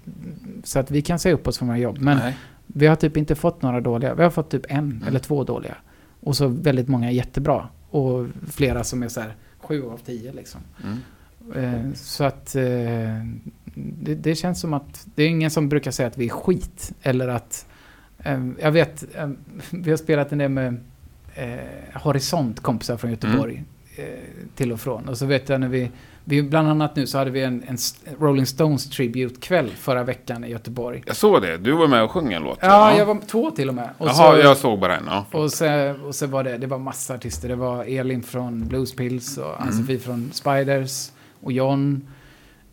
så 0.64 0.78
att 0.78 0.90
vi 0.90 1.02
kan 1.02 1.18
säga 1.18 1.34
upp 1.34 1.48
oss 1.48 1.58
från 1.58 1.68
våra 1.68 1.78
jobb. 1.78 1.98
Men 2.00 2.18
Nej. 2.18 2.36
vi 2.66 2.86
har 2.86 2.96
typ 2.96 3.16
inte 3.16 3.34
fått 3.34 3.62
några 3.62 3.80
dåliga. 3.80 4.14
Vi 4.14 4.22
har 4.22 4.30
fått 4.30 4.50
typ 4.50 4.64
en 4.68 4.78
Mm. 4.78 5.02
eller 5.08 5.18
två 5.18 5.44
dåliga. 5.44 5.74
Och 6.20 6.36
så 6.36 6.46
väldigt 6.48 6.88
många 6.88 7.10
jättebra. 7.10 7.68
Och 7.90 8.26
flera 8.50 8.84
som 8.84 9.02
är 9.02 9.08
så 9.08 9.20
här 9.20 9.34
sju 9.58 9.84
av 9.84 9.98
tio 9.98 10.32
liksom. 10.32 10.60
Mm. 10.84 10.98
Eh, 11.54 11.94
så 11.94 12.24
att 12.24 12.54
eh, 12.54 12.62
det, 13.74 14.14
det 14.14 14.34
känns 14.34 14.60
som 14.60 14.74
att 14.74 15.06
det 15.14 15.22
är 15.22 15.28
ingen 15.28 15.50
som 15.50 15.68
brukar 15.68 15.90
säga 15.90 16.06
att 16.06 16.18
vi 16.18 16.24
är 16.24 16.30
skit. 16.30 16.92
Eller 17.02 17.28
att, 17.28 17.66
eh, 18.18 18.48
jag 18.60 18.72
vet, 18.72 19.16
eh, 19.16 19.30
vi 19.70 19.90
har 19.90 19.96
spelat 19.96 20.32
en 20.32 20.38
del 20.38 20.50
med 20.50 20.80
eh, 21.34 22.00
Horisont, 22.02 22.60
kompisar 22.60 22.96
från 22.96 23.10
Göteborg. 23.10 23.64
Eh, 23.96 24.04
till 24.54 24.72
och 24.72 24.80
från. 24.80 25.08
Och 25.08 25.18
så 25.18 25.26
vet 25.26 25.48
jag 25.48 25.60
när 25.60 25.68
vi, 25.68 25.90
vi, 26.28 26.42
bland 26.42 26.68
annat 26.68 26.96
nu 26.96 27.06
så 27.06 27.18
hade 27.18 27.30
vi 27.30 27.42
en, 27.42 27.64
en 27.66 27.76
Rolling 28.20 28.46
Stones 28.46 28.90
Tribute-kväll 28.90 29.70
förra 29.70 30.04
veckan 30.04 30.44
i 30.44 30.50
Göteborg. 30.50 31.02
Jag 31.06 31.16
såg 31.16 31.42
det, 31.42 31.56
du 31.58 31.72
var 31.72 31.88
med 31.88 32.02
och 32.02 32.10
sjöng 32.10 32.32
en 32.32 32.42
låt. 32.42 32.58
Ja, 32.62 32.96
jag 32.96 33.06
var 33.06 33.18
två 33.26 33.50
till 33.50 33.68
och 33.68 33.74
med. 33.74 33.90
Och 33.98 34.06
Jaha, 34.06 34.14
så, 34.34 34.38
jag 34.42 34.56
såg 34.56 34.78
bara 34.78 34.96
en. 34.96 35.04
Ja. 35.06 35.24
och 35.32 35.52
så, 35.52 35.94
och 36.06 36.14
så 36.14 36.26
var 36.26 36.44
det, 36.44 36.58
det 36.58 36.66
var 36.66 36.78
massa 36.78 37.14
artister. 37.14 37.48
Det 37.48 37.56
var 37.56 37.84
Elin 37.84 38.22
från 38.22 38.68
Bluespills 38.68 39.38
och 39.38 39.62
Ann-Sofie 39.62 39.98
från 39.98 40.30
Spiders. 40.32 41.10
Och 41.40 41.52
John, 41.52 42.08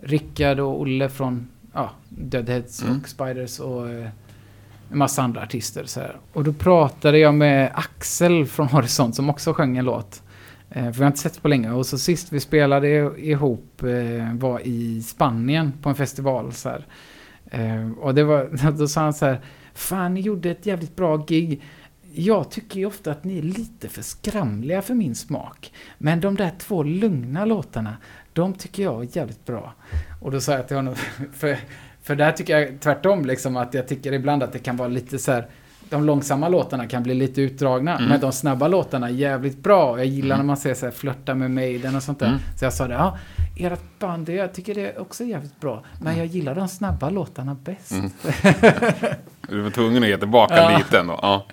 Rickard 0.02 0.60
och 0.60 0.82
Olle 0.82 1.10
från 1.10 1.48
ja, 1.74 1.90
Deadheads 2.10 2.84
Mm. 2.84 3.00
och 3.02 3.10
Spiders 3.10 3.60
och 3.60 3.90
eh, 3.90 4.08
en 4.92 4.98
massa 4.98 5.22
andra 5.22 5.42
artister. 5.42 5.86
Så 5.86 6.00
här. 6.00 6.18
Och 6.34 6.44
då 6.44 6.54
pratade 6.54 7.18
jag 7.18 7.34
med 7.34 7.72
Axel 7.74 8.46
från 8.46 8.68
Horisont 8.72 9.16
som 9.16 9.30
också 9.30 9.54
sjöng 9.54 9.78
en 9.78 9.86
låt. 9.86 10.22
Eh, 10.76 10.84
för 10.84 10.92
vi 10.92 11.00
har 11.00 11.08
inte 11.08 11.20
sett 11.20 11.42
på 11.42 11.48
länge. 11.48 11.72
Och 11.72 11.86
så 11.86 11.98
sist 11.98 12.34
vi 12.34 12.40
spelade 12.40 12.88
ihop 13.18 13.84
eh, 13.84 14.34
var 14.34 14.60
i 14.60 15.02
Spanien 15.02 15.74
på 15.82 15.90
en 15.90 15.96
festival. 15.96 16.54
Så 16.54 16.70
här. 16.70 16.86
Eh, 17.52 17.92
och 17.92 18.16
det 18.16 18.24
var, 18.24 18.72
då 18.78 18.88
sa 18.88 19.02
han 19.02 19.14
så 19.14 19.26
här, 19.26 19.42
fan 19.74 20.14
ni 20.14 20.20
gjorde 20.22 20.52
ett 20.52 20.66
jävligt 20.66 20.96
bra 20.96 21.18
gig. 21.18 21.64
Jag 22.14 22.52
tycker 22.52 22.80
ju 22.80 22.86
ofta 22.86 23.12
att 23.12 23.24
ni 23.24 23.38
är 23.38 23.42
lite 23.42 23.90
för 23.90 24.02
skramliga 24.02 24.82
för 24.82 24.94
min 24.94 25.16
smak. 25.16 25.72
Men 25.98 26.22
de 26.22 26.36
där 26.36 26.52
två 26.58 26.84
lugna 26.84 27.46
låtarna, 27.46 27.98
de 28.34 28.54
tycker 28.54 28.84
jag 28.84 29.04
är 29.04 29.18
jävligt 29.18 29.46
bra. 29.46 29.74
Och 30.22 30.32
då 30.32 30.42
sa 30.42 30.52
jag 30.52 30.68
till 30.68 30.76
honom, 30.76 30.96
för, 31.34 31.58
för 32.02 32.16
där 32.16 32.32
tycker 32.32 32.60
jag 32.60 32.80
tvärtom 32.80 33.26
liksom 33.26 33.58
att 33.58 33.74
jag 33.74 33.88
tycker 33.88 34.14
ibland 34.14 34.44
att 34.44 34.54
det 34.54 34.60
kan 34.60 34.78
vara 34.78 34.88
lite 34.88 35.20
så 35.20 35.32
här, 35.32 35.48
de 35.90 36.04
långsamma 36.06 36.50
låtarna 36.50 36.88
kan 36.88 37.04
bli 37.04 37.14
lite 37.14 37.42
utdragna, 37.42 37.96
Mm. 37.98 38.10
men 38.10 38.20
de 38.20 38.32
snabba 38.32 38.68
låtarna 38.68 39.08
är 39.08 39.12
jävligt 39.14 39.58
bra. 39.64 39.98
Jag 39.98 40.06
gillar 40.08 40.36
Mm. 40.36 40.38
när 40.38 40.48
man 40.48 40.58
säger 40.58 40.76
så 40.76 40.86
här, 40.86 40.94
flörta 40.94 41.36
med 41.36 41.52
Maiden 41.52 41.96
och 41.96 42.04
sånt 42.04 42.20
där. 42.20 42.28
Mm. 42.28 42.40
Så 42.60 42.66
jag 42.66 42.74
sa 42.74 42.88
det, 42.88 42.94
ja, 42.94 43.18
ert 43.58 44.00
band, 44.00 44.30
jag 44.30 44.54
tycker 44.54 44.76
det 44.76 44.92
är 44.92 45.02
också 45.02 45.24
jävligt 45.24 45.60
bra. 45.60 45.84
Men 46.02 46.18
jag 46.18 46.26
gillar 46.28 46.56
de 46.56 46.68
snabba 46.68 47.10
låtarna 47.10 47.56
bäst. 47.64 47.92
Mm. 47.92 48.10
Du 49.50 49.62
var 49.62 49.70
tvungen 49.70 50.04
att 50.04 50.10
ge 50.10 50.18
tillbaka 50.18 50.56
Ja. 50.56 50.78
lite 50.78 51.00
ändå. 51.00 51.20
Ja. 51.22 51.46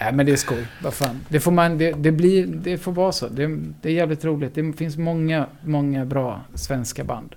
Nej 0.00 0.12
men 0.12 0.26
det 0.26 0.32
är 0.32 0.36
skoj, 0.36 0.66
vad 0.82 0.94
fan. 0.94 1.20
Det 1.28 1.40
får 1.40 1.52
man, 1.52 1.78
det, 1.78 1.92
det 1.92 2.12
blir, 2.12 2.46
det 2.46 2.78
får 2.78 2.92
vara 2.92 3.12
så. 3.12 3.28
Det, 3.28 3.46
det 3.82 3.88
är 3.88 3.92
jävligt 3.92 4.24
roligt. 4.24 4.54
Det 4.54 4.72
finns 4.72 4.96
många, 4.96 5.46
många 5.64 6.04
bra 6.04 6.40
svenska 6.54 7.04
band. 7.04 7.34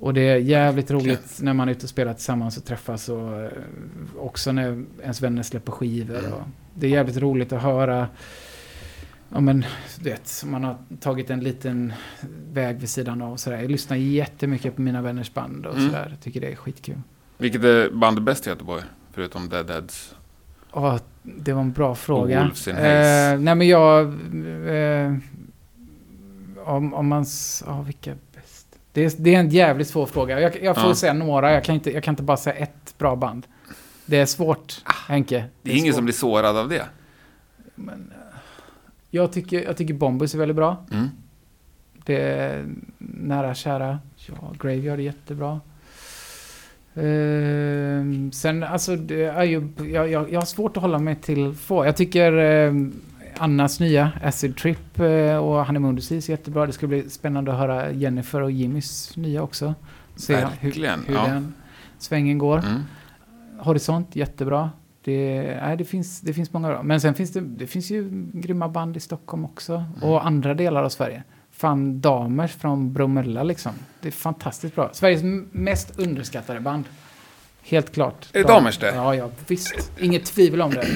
Och 0.00 0.14
det 0.14 0.20
är 0.20 0.36
jävligt 0.36 0.90
roligt 0.90 1.38
när 1.40 1.52
man 1.54 1.68
är 1.68 1.72
ute 1.72 1.82
och 1.86 1.90
spelar 1.90 2.14
tillsammans 2.14 2.56
och 2.56 2.64
träffas 2.64 3.08
och 3.08 3.40
eh, 3.40 3.50
också 4.18 4.52
när 4.52 4.84
ens 5.02 5.22
vänner 5.22 5.42
släpper 5.42 5.72
skivor. 5.72 6.32
Och 6.32 6.42
det 6.74 6.86
är 6.86 6.90
jävligt 6.90 7.16
roligt 7.16 7.52
att 7.52 7.62
höra 7.62 8.08
Ja 9.32 9.40
men, 9.40 9.64
du 9.98 10.10
vet, 10.10 10.42
man 10.46 10.64
har 10.64 10.76
tagit 11.00 11.30
en 11.30 11.40
liten 11.40 11.92
väg 12.52 12.78
vid 12.78 12.88
sidan 12.90 13.22
av 13.22 13.32
och 13.32 13.40
sådär. 13.40 13.60
Jag 13.60 13.70
lyssnar 13.70 13.96
jättemycket 13.96 14.76
på 14.76 14.82
mina 14.82 15.02
vänners 15.02 15.34
band 15.34 15.66
och 15.66 15.74
Mm. 15.74 15.86
sådär. 15.90 16.16
Tycker 16.22 16.40
det 16.40 16.52
är 16.52 16.56
skitkul. 16.56 17.00
Vilket 17.38 17.64
är 17.64 17.90
bandet 17.90 18.24
bäst 18.24 18.46
i 18.46 18.50
Göteborg? 18.50 18.82
Förutom 19.12 19.48
Deadheads. 19.48 20.14
Ja, 20.72 20.98
det 21.22 21.52
var 21.52 21.60
en 21.60 21.72
bra 21.72 21.94
fråga. 21.94 22.42
Wolves 22.42 22.68
in. 22.68 22.76
Eh, 22.76 22.80
nej 23.38 23.54
men 23.54 23.68
jag... 23.68 24.04
Eh, 24.68 25.14
om, 26.64 26.94
om 26.94 27.08
man... 27.08 27.24
Ja, 27.66 27.82
vilka? 27.82 28.14
Det 28.92 29.04
är, 29.04 29.12
det 29.18 29.34
är 29.34 29.40
en 29.40 29.48
jävligt 29.48 29.88
svår 29.88 30.06
fråga. 30.06 30.40
Jag, 30.40 30.62
jag 30.62 30.76
får 30.76 30.88
Ja. 30.88 30.94
säga 30.94 31.12
några. 31.12 31.52
Jag 31.52 31.64
kan, 31.64 31.74
inte, 31.74 31.90
jag 31.92 32.02
kan 32.02 32.12
inte 32.12 32.22
bara 32.22 32.36
säga 32.36 32.56
ett 32.56 32.94
bra 32.98 33.16
band. 33.16 33.46
Det 34.06 34.16
är 34.16 34.26
svårt, 34.26 34.82
Henke. 35.08 35.44
Det 35.62 35.70
är 35.70 35.74
ingen 35.74 35.86
svårt. 35.92 35.94
som 35.98 36.04
blir 36.04 36.14
sårad 36.14 36.56
av 36.56 36.68
det. 36.68 36.82
Men, 37.74 38.12
eh, 38.16 38.38
jag, 39.10 39.32
tycker, 39.32 39.62
jag 39.64 39.76
tycker 39.76 39.94
Bombus 39.94 40.34
är 40.34 40.38
väldigt 40.38 40.56
bra. 40.56 40.84
Mm. 40.92 41.08
Det 42.04 42.20
är 42.20 42.64
nära 42.98 43.54
kära. 43.54 43.98
Ja, 44.26 44.52
Graveyard 44.60 44.98
är 44.98 45.02
jättebra. 45.02 45.60
Ehm, 46.94 48.32
sen, 48.32 48.62
alltså, 48.62 48.96
det 48.96 49.22
är 49.24 49.44
ju, 49.44 49.68
jag, 49.78 50.10
jag, 50.10 50.32
jag 50.32 50.40
har 50.40 50.46
svårt 50.46 50.76
att 50.76 50.82
hålla 50.82 50.98
mig 50.98 51.16
till 51.16 51.54
få. 51.54 51.84
Jag 51.86 51.96
tycker 51.96 52.32
ehm, 52.32 52.92
Annas 53.40 53.80
nya 53.80 54.12
Acid 54.22 54.56
Trip 54.56 55.00
eh, 55.00 55.36
och 55.36 55.66
Honeymoon 55.66 55.94
Disease 55.94 56.32
är 56.32 56.36
jättebra. 56.36 56.66
Det 56.66 56.72
ska 56.72 56.86
bli 56.86 57.10
spännande 57.10 57.52
att 57.52 57.58
höra 57.58 57.90
Jennifer 57.92 58.40
och 58.40 58.50
Jimmys 58.50 59.16
nya 59.16 59.42
också. 59.42 59.74
Se 60.16 60.36
hur, 60.36 60.42
Verkligen, 60.42 61.04
hur 61.06 61.14
ja. 61.14 61.26
den 61.26 61.54
svängen 61.98 62.38
går. 62.38 62.58
Mm. 62.58 62.82
Horisont, 63.58 64.16
jättebra. 64.16 64.70
Det, 65.04 65.42
nej, 65.62 65.76
det, 65.76 65.84
finns, 65.84 66.20
det 66.20 66.32
finns 66.32 66.52
många 66.52 66.68
bra. 66.68 66.82
Men 66.82 67.00
sen 67.00 67.14
finns 67.14 67.32
det, 67.32 67.40
det 67.40 67.66
finns 67.66 67.90
ju 67.90 68.08
grymma 68.32 68.68
band 68.68 68.96
i 68.96 69.00
Stockholm 69.00 69.44
också. 69.44 69.84
Och 70.02 70.26
andra 70.26 70.54
delar 70.54 70.82
av 70.82 70.88
Sverige. 70.88 71.22
Fan, 71.50 72.00
Damers 72.00 72.52
från 72.52 72.92
Bromölla 72.92 73.42
liksom. 73.42 73.72
Det 74.00 74.08
är 74.08 74.12
fantastiskt 74.12 74.74
bra. 74.74 74.90
Sveriges 74.92 75.22
mest 75.52 75.98
underskattade 75.98 76.60
band. 76.60 76.84
Helt 77.70 77.92
klart. 77.94 78.26
Är 78.32 78.38
det 78.38 78.42
De- 78.42 78.48
Damers 78.52 78.78
det? 78.78 78.92
Ja, 78.94 79.14
ja, 79.14 79.30
visst. 79.46 79.92
Inget 79.98 80.24
tvivel 80.24 80.62
om 80.62 80.70
det. 80.70 80.86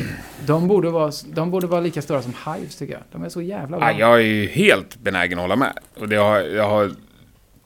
De 0.46 0.68
borde, 0.68 0.90
vara, 0.90 1.12
de 1.32 1.50
borde 1.50 1.66
vara 1.66 1.80
lika 1.80 2.02
stora 2.02 2.22
som 2.22 2.34
Hives 2.46 2.76
tycker 2.76 2.92
jag. 2.94 3.02
De 3.12 3.24
är 3.24 3.28
så 3.28 3.42
jävla 3.42 3.78
bra. 3.78 3.90
Ja, 3.92 3.98
jag 3.98 4.14
är 4.14 4.24
ju 4.24 4.46
helt 4.46 4.96
benägen 4.96 5.38
att 5.38 5.42
hålla 5.42 5.56
med. 5.56 5.72
Och 6.00 6.08
det 6.08 6.16
har, 6.16 6.40
jag 6.40 6.68
har, 6.68 6.90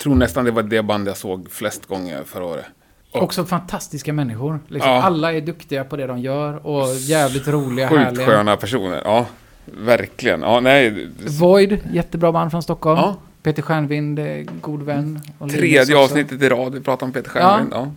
tror 0.03 0.15
nästan 0.15 0.45
det 0.45 0.51
var 0.51 0.63
det 0.63 0.83
band 0.83 1.09
jag 1.09 1.17
såg 1.17 1.51
flest 1.51 1.87
gånger 1.87 2.23
förra 2.27 2.45
året. 2.45 2.65
Och- 3.13 3.23
Också 3.23 3.45
fantastiska 3.45 4.13
människor. 4.13 4.61
Liksom. 4.69 4.91
Ja. 4.93 5.03
Alla 5.03 5.33
är 5.33 5.41
duktiga 5.41 5.85
på 5.85 5.97
det 5.97 6.07
de 6.07 6.19
gör 6.19 6.67
och 6.67 6.95
jävligt 6.95 7.49
roliga, 7.49 7.89
Sjukt 7.89 8.01
härliga. 8.03 8.27
sköna 8.27 8.57
personer. 8.57 9.03
Ja, 9.05 9.27
verkligen. 9.65 10.41
Ja, 10.43 10.61
nej. 10.61 11.09
Void, 11.41 11.79
jättebra 11.93 12.33
band 12.33 12.51
från 12.51 12.63
Stockholm. 12.63 12.99
Ja. 13.01 13.17
Peter 13.43 13.63
Stjärnvind, 13.63 14.19
är 14.19 14.47
god 14.61 14.83
vän. 14.83 15.21
Tredje 15.51 15.97
avsnittet 15.99 16.43
i 16.43 16.49
rad, 16.49 16.75
vi 16.75 16.81
pratar 16.81 17.07
om 17.07 17.13
Peter 17.13 17.31
Stjernvind. 17.31 17.73
Ja. 17.75 17.91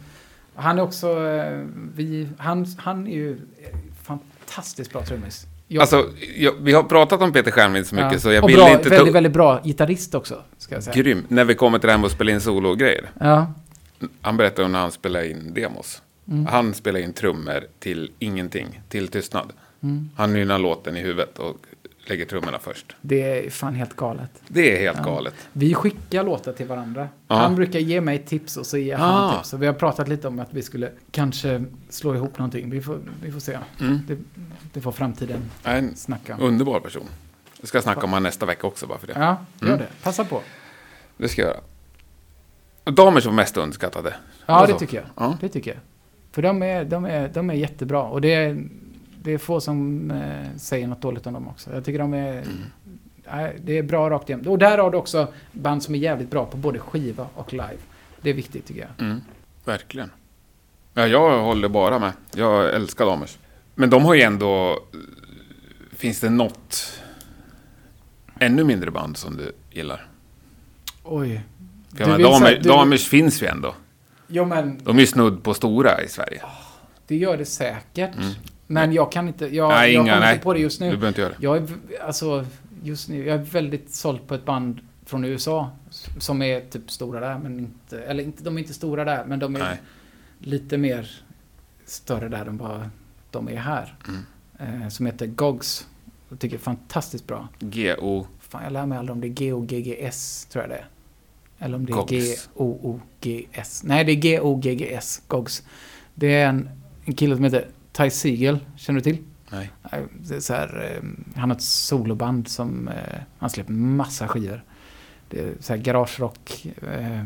Han 0.56 0.78
är 0.80 0.84
också, 0.84 1.28
eh, 1.28 1.66
vi, 1.95 2.28
han, 2.38 2.66
han 2.78 3.08
är 3.08 3.12
ju 3.16 3.38
fantastiskt 4.04 4.91
bra 4.91 5.06
trummis. 5.06 5.45
Jag- 5.68 5.82
Alltså, 5.82 6.10
jag, 6.38 6.54
vi 6.62 6.74
har 6.74 6.84
pratat 6.84 7.22
om 7.22 7.34
Peter 7.34 7.52
Stjernvind 7.52 7.88
så 7.88 7.95
mycket 7.95 8.14
ja. 8.14 8.20
så 8.20 8.32
jag 8.32 8.43
och 8.43 8.49
vill 8.49 8.56
bra, 8.58 8.72
inte 8.72 8.84
ta 8.84 8.95
väldigt, 8.95 9.16
väldigt 9.16 9.34
bra 9.34 9.62
gitarrist 9.64 10.16
också, 10.16 10.41
ska 10.58 10.76
jag 10.76 10.84
säga. 10.84 10.95
Grym. 11.04 11.26
När 11.28 11.45
vi 11.45 11.56
kommer 11.56 11.80
till 11.80 11.88
det 11.88 11.91
här 11.93 11.99
med 11.99 12.06
att 12.06 12.12
spela 12.12 12.32
in 12.32 12.41
solo-grejer. 12.41 13.10
Ja, 13.20 13.54
Han 14.22 14.38
berättade 14.38 14.66
om 14.66 14.72
när 14.72 14.80
han 14.80 14.91
spelade 14.91 15.30
in 15.30 15.54
demos. 15.54 16.02
Mm. 16.28 16.45
Han 16.45 16.74
spelade 16.74 17.04
in 17.04 17.14
trummor 17.14 17.64
till 17.80 18.12
ingenting, 18.20 18.82
till 18.89 19.08
tystnad. 19.08 19.54
Mm. 19.84 20.10
Han 20.16 20.34
nynnar 20.34 20.60
låten 20.60 20.97
i 20.97 20.99
huvudet 20.99 21.39
och 21.39 21.58
lägger 22.06 22.26
trummorna 22.26 22.60
först. 22.60 22.95
det 23.02 23.45
är 23.45 23.49
fan 23.49 23.76
helt 23.76 23.95
galet. 23.95 24.32
Det 24.47 24.76
är 24.76 24.80
helt 24.80 24.97
Ja. 24.97 25.04
galet. 25.04 25.34
Vi 25.54 25.74
skickar 25.74 26.24
låtar 26.24 26.54
till 26.54 26.68
varandra. 26.68 27.10
Ja. 27.28 27.36
Han 27.36 27.56
brukar 27.56 27.80
ge 27.80 28.02
mig 28.02 28.18
tips 28.26 28.58
och 28.58 28.66
så 28.66 28.78
ger 28.78 28.95
han 28.97 29.24
Ah. 29.24 29.38
tips. 29.38 29.54
Och 29.54 29.62
vi 29.62 29.66
har 29.68 29.74
pratat 29.74 30.08
lite 30.08 30.28
om 30.28 30.39
att 30.39 30.54
vi 30.54 30.62
skulle 30.62 30.91
kanske 31.12 31.64
slå 31.89 32.16
ihop 32.16 32.38
någonting. 32.38 32.70
Vi 32.70 32.82
får, 32.82 32.99
vi 33.24 33.32
får 33.32 33.39
se. 33.39 33.58
Mm. 33.82 33.99
Det, 34.08 34.18
det 34.74 34.82
får 34.82 34.91
framtiden 34.91 35.41
En 35.64 35.95
snacka 35.95 36.36
om. 36.36 36.41
underbar 36.41 36.80
person. 36.80 37.06
Jag 37.60 37.68
ska 37.68 37.82
snacka 37.82 38.02
om 38.02 38.14
han 38.14 38.24
nästa 38.24 38.45
vecka 38.45 38.68
också 38.68 38.88
bara 38.88 38.97
för 38.97 39.08
det. 39.08 39.14
Ja, 39.16 39.38
gör 39.62 39.68
Mm. 39.68 39.80
det. 39.80 39.88
Passa 40.04 40.26
på. 40.26 40.41
Det 41.18 41.28
ska 41.30 41.41
jag 41.41 41.49
göra. 41.49 42.91
Damer 42.95 43.20
som 43.20 43.36
mest 43.36 43.58
underskattade. 43.58 44.14
Ja, 44.45 44.66
det 44.66 44.74
så? 44.74 44.80
tycker 44.80 44.97
jag. 44.97 45.06
Ja. 45.16 45.38
Det 45.41 45.49
tycker 45.49 45.72
jag. 45.72 45.80
För 46.32 46.41
de 46.41 46.64
är, 46.64 46.86
de 46.86 47.06
är, 47.06 47.28
de 47.34 47.49
är 47.49 47.54
jättebra. 47.54 48.02
Och 48.04 48.22
det 48.22 48.34
är, 48.34 48.64
det 49.24 49.32
är 49.32 49.38
få 49.38 49.62
som 49.62 50.12
eh, 50.12 50.58
säger 50.58 50.88
något 50.88 51.02
dåligt 51.02 51.28
om 51.28 51.34
dem 51.34 51.48
också. 51.48 51.74
Jag 51.74 51.86
tycker 51.86 52.00
de 52.00 52.14
är... 52.14 52.34
Mm. 52.34 53.52
Det 53.66 53.78
är 53.78 53.84
bra 53.84 54.10
rakt 54.10 54.30
igenom. 54.30 54.48
Och 54.48 54.58
där 54.58 54.78
har 54.78 54.92
du 54.92 54.98
också 54.98 55.28
band 55.52 55.84
som 55.84 55.96
är 55.96 56.00
jävligt 56.00 56.30
bra 56.32 56.46
på 56.46 56.58
både 56.58 56.80
skiva 56.80 57.28
och 57.36 57.54
live. 57.54 57.78
Det 58.22 58.30
är 58.30 58.34
viktigt 58.34 58.66
tycker 58.66 58.82
jag. 58.82 59.06
Mm, 59.08 59.22
verkligen. 59.66 60.10
Ja, 60.94 61.08
jag 61.08 61.42
håller 61.44 61.70
bara 61.70 62.00
med. 62.00 62.12
Jag 62.36 62.74
älskar 62.76 63.06
Damers. 63.06 63.38
Men 63.76 63.90
de 63.90 64.06
har 64.06 64.14
ju 64.14 64.22
ändå... 64.22 64.80
Finns 65.92 66.20
det 66.20 66.30
något 66.30 67.00
ännu 68.40 68.64
mindre 68.64 68.92
band 68.92 69.18
som 69.18 69.38
du 69.38 69.52
gillar? 69.72 70.08
Oj. 71.04 71.42
För 71.90 71.98
Du 71.98 72.04
jag 72.12 72.20
menar, 72.20 72.32
damer, 72.32 72.60
du- 72.62 72.70
Damers 72.70 73.08
finns 73.08 73.44
ju 73.44 73.48
ändå. 73.48 73.76
Jo, 74.28 74.46
men 74.46 74.84
De 74.84 74.96
är 74.98 75.02
ju 75.02 75.08
snudd 75.08 75.44
på 75.44 75.54
stora 75.54 76.02
i 76.04 76.08
Sverige. 76.08 76.42
det 77.08 77.16
gör 77.16 77.38
det 77.38 77.46
säkert. 77.46 78.16
Mm. 78.16 78.32
Men 78.72 78.94
jag 78.94 79.12
kan 79.12 79.28
inte... 79.28 79.56
Jag, 79.56 79.70
Nej, 79.70 79.94
jag 79.94 80.04
inga, 80.04 80.14
kommer 80.14 80.32
inte 80.34 80.44
på 80.44 80.54
det 80.54 80.60
just 80.60 80.80
Du 80.80 80.86
nu. 80.86 80.92
behöver 80.92 81.08
inte 81.08 81.22
göra 81.22 81.30
det. 81.30 81.38
Jag 81.40 81.58
är, 81.58 81.68
alltså, 82.06 82.46
just 82.84 83.10
nu, 83.10 83.26
jag 83.26 83.40
är 83.40 83.44
väldigt 83.44 83.94
såld 83.94 84.28
på 84.28 84.36
ett 84.36 84.46
band 84.46 84.82
från 85.06 85.26
USA. 85.26 85.70
Som 86.20 86.42
är 86.42 86.62
typ 86.62 86.92
stora 86.92 87.20
där, 87.20 87.38
men 87.40 87.60
inte... 87.60 88.02
Eller 88.02 88.24
inte, 88.24 88.44
de 88.44 88.58
är 88.58 88.62
inte 88.62 88.74
stora 88.74 89.04
där, 89.06 89.26
men 89.26 89.40
de 89.40 89.56
är 89.56 89.60
Nej. 89.60 89.82
lite 90.40 90.78
mer 90.78 91.12
större 91.86 92.30
där 92.30 92.46
än 92.46 92.58
bara 92.58 92.90
de 93.32 93.50
är 93.50 93.56
här. 93.56 93.96
Mm. 94.08 94.82
Eh, 94.82 94.88
som 94.90 95.06
heter 95.06 95.26
Gogs. 95.28 95.88
Jag 96.30 96.40
tycker 96.40 96.58
det 96.58 96.62
är 96.62 96.64
fantastiskt 96.64 97.28
bra. 97.28 97.48
G.O. 97.60 98.28
Fan, 98.40 98.64
jag 98.64 98.74
lär 98.74 98.86
mig 98.86 98.98
aldrig 98.98 99.14
om 99.14 99.22
det 99.22 99.28
är 99.28 99.30
G-O-G-G-S, 99.30 100.48
tror 100.52 100.64
jag 100.64 100.70
det 100.72 100.76
är. 100.76 100.88
Eller 101.66 101.76
om 101.76 101.86
det 101.86 101.94
är. 101.94 102.08
G-O-O-G-S. 102.08 103.82
Nej, 103.86 104.04
det 104.06 104.12
är 104.12 104.16
G-O-G-G-S, 104.16 105.22
Gogs. 105.28 105.64
Det 106.14 106.36
är 106.36 106.48
en, 106.48 106.70
en 107.06 107.14
kille 107.14 107.36
som 107.36 107.44
heter 107.44 107.68
Ty 107.92 108.10
Siegel, 108.10 108.60
känner 108.76 109.00
du 109.00 109.04
till? 109.04 109.24
Nej. 109.52 109.72
Så 110.39 110.54
här, 110.54 110.92
eh, 110.96 111.10
han 111.39 111.50
har 111.50 111.58
ett 111.58 111.64
soloband 111.64 112.48
som, 112.48 112.88
eh, 112.88 113.20
han 113.38 113.50
släpper 113.50 113.74
massa 113.74 114.28
skivor. 114.28 114.64
Det 115.30 115.39
är 115.39 115.54
så 115.60 115.74
här 115.74 115.82
garagerock, 115.82 116.66
eh, 116.82 117.24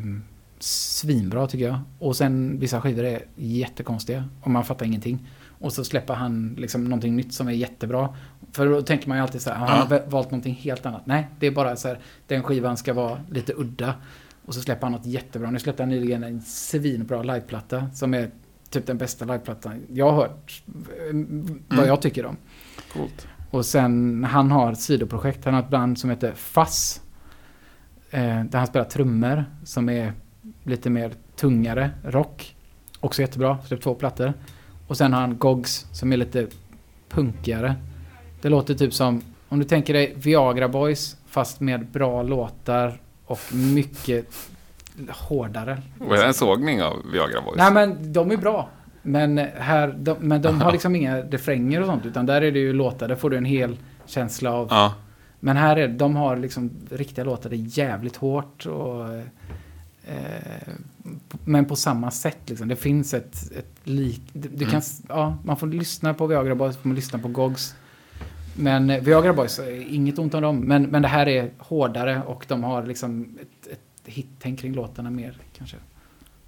svinbra 0.60 1.48
tycker 1.48 1.66
jag. 1.66 1.80
Och 2.00 2.16
sen 2.16 2.60
vissa 2.60 2.82
skivor 2.82 3.04
är 3.04 3.24
jättekonstiga 3.36 4.30
och 4.42 4.52
man 4.52 4.64
fattar 4.64 4.86
ingenting. 4.86 5.28
Och 5.60 5.74
så 5.74 5.84
släpper 5.84 6.14
han 6.14 6.56
liksom 6.58 6.84
någonting 6.84 7.16
nytt 7.16 7.34
som 7.34 7.48
är 7.48 7.52
jättebra. 7.52 8.16
För 8.52 8.66
då 8.66 8.82
tänker 8.82 9.08
man 9.08 9.18
ju 9.18 9.22
alltid 9.22 9.42
så 9.42 9.50
här, 9.50 9.58
han 9.58 9.88
har 9.88 10.10
valt 10.10 10.32
någonting 10.32 10.54
helt 10.54 10.86
annat. 10.86 11.06
Nej, 11.06 11.28
det 11.40 11.48
är 11.48 11.52
bara 11.52 11.76
så 11.76 11.88
här, 11.88 12.00
den 12.28 12.44
skivan 12.44 12.78
ska 12.78 12.94
vara 12.94 13.22
lite 13.32 13.54
udda. 13.54 13.94
Och 14.46 14.54
så 14.54 14.62
släpper 14.62 14.84
han 14.84 14.92
något 14.92 15.06
jättebra. 15.06 15.52
Nu 15.52 15.60
släppte 15.60 15.84
han 15.84 15.90
nyligen 15.90 16.24
en 16.24 16.42
svinbra 16.42 17.24
liveplatta 17.24 17.90
som 17.94 18.14
är 18.14 18.32
typ 18.80 18.86
den 18.88 18.98
bästa 18.98 19.26
liveplattan 19.26 19.82
jag 19.94 20.06
har 20.12 20.16
hört. 20.16 20.64
eh, 21.10 21.78
Vad 21.78 21.88
jag 21.88 22.02
tycker 22.02 22.26
om. 22.26 22.38
Coolt. 22.94 23.28
Och 23.52 23.66
sen, 23.66 24.24
han 24.24 24.52
har 24.52 24.72
ett 24.72 24.80
sidoprojekt. 24.80 25.46
Han 25.46 25.54
har 25.54 25.62
ett 25.62 25.70
band 25.70 26.00
som 26.00 26.10
heter 26.10 26.32
Fass. 26.32 27.02
Eh, 28.12 28.44
där 28.44 28.58
han 28.58 28.68
spelar 28.68 28.86
trummor 28.86 29.46
som 29.64 29.90
är 29.90 30.14
lite 30.64 30.90
mer 30.90 31.12
tungare 31.36 31.90
rock. 32.04 32.56
Också 33.00 33.22
jättebra, 33.22 33.58
släppt 33.68 33.84
två 33.84 33.96
plattor. 33.96 34.34
Och 34.88 34.98
sen 34.98 35.14
har 35.14 35.22
han 35.22 35.38
Gogs 35.38 35.86
som 35.92 36.14
är 36.14 36.18
lite 36.18 36.48
punkigare. 37.10 37.76
Det 38.42 38.50
låter 38.50 38.74
typ 38.74 38.94
som, 38.94 39.22
om 39.50 39.60
du 39.60 39.66
tänker 39.66 39.94
dig 39.94 40.14
Viagra 40.18 40.70
Boys 40.70 41.18
fast 41.28 41.60
med 41.60 41.86
bra 41.92 42.24
låtar 42.24 43.02
och 43.26 43.40
mycket 43.54 44.26
hårdare. 45.10 45.82
Var 45.98 46.18
det 46.18 46.26
en 46.26 46.34
sågning 46.34 46.84
av 46.84 46.94
Viagra 47.12 47.42
Boys? 47.42 47.58
Nej 47.58 47.72
men 47.74 48.14
de 48.14 48.32
är 48.32 48.38
bra. 48.38 48.70
Men, 49.02 49.38
här, 49.58 49.96
de, 50.00 50.16
men 50.20 50.42
de 50.42 50.62
har 50.62 50.72
liksom 50.78 50.96
inga 50.96 51.18
refränger 51.22 51.80
och 51.82 51.86
sånt. 51.88 52.06
Utan 52.06 52.26
där 52.26 52.42
är 52.42 52.52
det 52.52 52.60
ju 52.60 52.74
låtar, 52.74 53.08
där 53.08 53.16
får 53.16 53.30
du 53.30 53.38
en 53.38 53.46
hel 53.46 53.78
känsla 54.06 54.52
av... 54.54 54.68
Ja. 54.72 54.94
Men 55.40 55.58
här 55.58 55.76
är 55.78 55.88
de 55.88 56.16
har 56.16 56.36
liksom 56.38 56.72
riktiga 56.90 57.26
låtar, 57.26 57.50
det 57.50 57.56
är 57.56 57.78
jävligt 57.80 58.16
hårt 58.16 58.66
och... 58.66 59.10
Eh, 60.08 60.74
men 61.46 61.66
på 61.66 61.76
samma 61.76 62.12
sätt 62.12 62.38
liksom. 62.46 62.68
Det 62.68 62.76
finns 62.76 63.14
ett, 63.14 63.52
ett 63.58 63.76
lik... 63.84 64.22
Du, 64.34 64.50
du 64.50 64.56
Mm. 64.66 64.70
kan, 64.72 64.82
ja, 65.10 65.38
man 65.44 65.58
får 65.58 65.68
lyssna 65.68 66.14
på 66.14 66.28
Viagra 66.28 66.56
Boys, 66.56 66.78
får 66.78 66.88
man 66.90 66.96
lyssna 66.96 67.20
på 67.20 67.28
Gogs. 67.28 67.76
Men 68.56 68.90
eh, 68.90 69.02
Viagra 69.04 69.34
Boys, 69.34 69.60
eh, 69.60 69.96
inget 69.96 70.20
ont 70.20 70.34
om 70.34 70.42
dem. 70.42 70.60
Men, 70.60 70.84
men 70.84 71.02
det 71.02 71.08
här 71.08 71.28
är 71.28 71.50
hårdare 71.58 72.22
och 72.26 72.46
de 72.48 72.64
har 72.64 72.84
liksom 72.84 73.38
ett, 73.42 73.72
ett 73.72 73.80
hit-tänk 74.06 74.60
kring 74.60 74.74
låtarna 74.74 75.10
mer 75.10 75.38
kanske. 75.58 75.78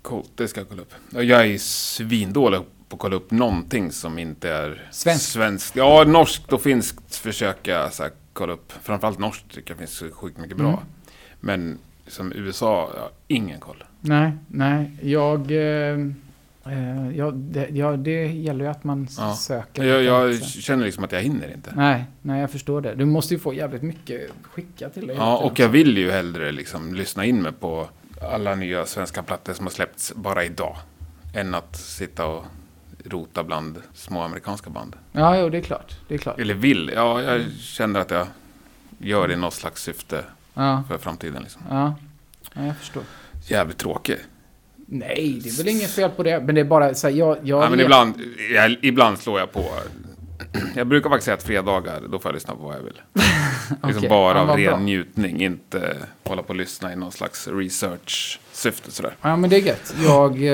Coolt, 0.02 0.32
det 0.36 0.48
ska 0.48 0.60
jag 0.60 0.70
kolla 0.70 0.82
upp. 0.82 0.94
Jag 1.10 1.48
är 1.48 1.58
svindålig 1.58 2.60
på 2.90 2.96
att 2.96 3.00
kolla 3.00 3.16
upp 3.16 3.32
någonting 3.32 3.92
som 3.92 4.20
inte 4.20 4.50
är 4.50 4.88
Svenskt. 4.92 5.26
svenskt. 5.32 5.76
Ja, 5.76 6.04
norskt 6.08 6.54
och 6.54 6.62
finskt 6.62 7.16
försöker 7.16 7.72
jag 7.72 7.94
så 7.94 8.04
här, 8.04 8.12
kolla 8.34 8.54
upp. 8.54 8.72
Framförallt 8.82 9.20
norskt 9.20 9.52
tycker 9.52 9.72
jag 9.72 9.78
finns 9.78 10.04
sjukt 10.14 10.38
mycket 10.38 10.58
bra. 10.58 10.68
Mm. 10.68 10.80
Men 11.40 11.80
som 12.08 12.34
USA, 12.34 12.92
jag 12.96 13.02
har 13.02 13.12
ingen 13.28 13.60
koll. 13.60 13.84
Nej, 14.02 14.32
nej. 14.48 14.92
Jag... 15.02 15.52
Eh, 15.52 15.98
ja, 17.16 17.32
det, 17.32 17.68
ja, 17.70 17.92
det 17.98 18.28
gäller 18.28 18.66
ju 18.66 18.72
att 18.72 18.84
man 18.84 19.08
Ja. 19.18 19.36
söker. 19.36 19.84
Jag, 19.84 20.04
jag 20.04 20.44
känner 20.44 20.86
liksom 20.86 21.04
att 21.04 21.12
jag 21.12 21.22
hinner 21.22 21.54
inte. 21.54 21.72
Nej, 21.76 22.06
nej, 22.22 22.42
jag 22.42 22.52
förstår 22.52 22.82
det. 22.82 22.96
Du 22.96 23.06
måste 23.06 23.34
ju 23.34 23.40
få 23.40 23.54
jävligt 23.54 23.82
mycket 23.82 24.32
skicka 24.44 24.90
till 24.90 25.08
dig. 25.08 25.16
Ja, 25.16 25.38
och 25.38 25.60
jag 25.60 25.70
vill 25.70 25.98
ju 25.98 26.12
hellre 26.12 26.52
liksom 26.52 26.94
lyssna 26.94 27.26
in 27.26 27.42
mig 27.42 27.52
på 27.52 27.88
alla 28.22 28.56
nya 28.56 28.86
svenska 28.86 29.24
plattor 29.24 29.54
som 29.54 29.66
har 29.66 29.72
släppts 29.72 30.14
bara 30.16 30.44
idag. 30.44 30.78
Än 31.34 31.56
att 31.56 31.76
sitta 31.76 32.26
och 32.26 32.46
rota 33.06 33.44
bland 33.44 33.78
små 33.94 34.22
amerikanska 34.22 34.70
band. 34.70 34.96
Ja, 35.12 35.38
jo, 35.40 35.50
det 35.50 35.58
är 35.58 35.62
klart. 35.62 36.00
Det 36.08 36.14
är 36.14 36.18
klart. 36.18 36.40
Eller 36.40 36.54
vill, 36.54 36.92
ja, 36.96 37.22
jag 37.22 37.42
känner 37.60 38.00
att 38.00 38.12
jag 38.12 38.28
gör 38.98 39.28
det 39.28 39.34
i 39.34 39.38
något 39.38 39.54
slags 39.54 39.82
syfte 39.84 40.24
Ja, 40.54 40.84
för 40.88 40.98
framtiden. 40.98 41.42
Liksom. 41.44 41.62
ja. 41.70 41.96
ja 42.54 42.66
jag 42.66 42.78
förstår. 42.78 43.04
Jävligt 43.48 43.78
tråkig. 43.78 44.18
Nej, 44.90 45.40
det 45.44 45.50
är 45.50 45.58
väl 45.58 45.68
inget 45.68 45.90
fel 45.92 46.10
på 46.10 46.24
det. 46.24 46.40
Men 46.40 46.56
det 46.56 46.62
är 46.62 46.66
bara 46.66 46.94
så 46.94 47.08
här, 47.08 47.16
jag... 47.16 47.38
jag 47.44 47.64
Ja, 47.64 47.70
men 47.70 47.80
ibland, 47.80 48.14
jag, 48.54 48.76
ibland 48.82 49.18
slår 49.20 49.40
jag 49.40 49.52
på. 49.52 49.66
Jag 50.76 50.88
brukar 50.88 51.10
faktiskt 51.10 51.26
säga 51.26 51.36
att 51.36 51.44
fredagar, 51.44 52.02
då 52.10 52.20
får 52.20 52.30
jag 52.30 52.34
lyssna 52.34 52.56
på 52.56 52.64
vad 52.64 52.76
jag 52.76 52.82
vill. 52.82 53.02
Liksom 53.70 53.98
Okej, 53.98 54.10
bara 54.10 54.38
ja, 54.38 54.42
av 54.52 54.58
ren 54.58 54.66
bra. 54.66 54.80
njutning, 54.80 55.42
inte 55.42 55.98
hålla 56.24 56.42
på 56.44 56.50
och 56.50 56.56
lyssna 56.56 56.94
i 56.94 56.96
någon 56.96 57.12
slags 57.12 57.48
research-syfte 57.48 58.92
sådär. 58.92 59.14
Ja, 59.22 59.36
men 59.36 59.50
det 59.50 59.56
är 59.56 59.60
gött. 59.62 59.96
Jag, 60.04 60.38
eh, 60.42 60.48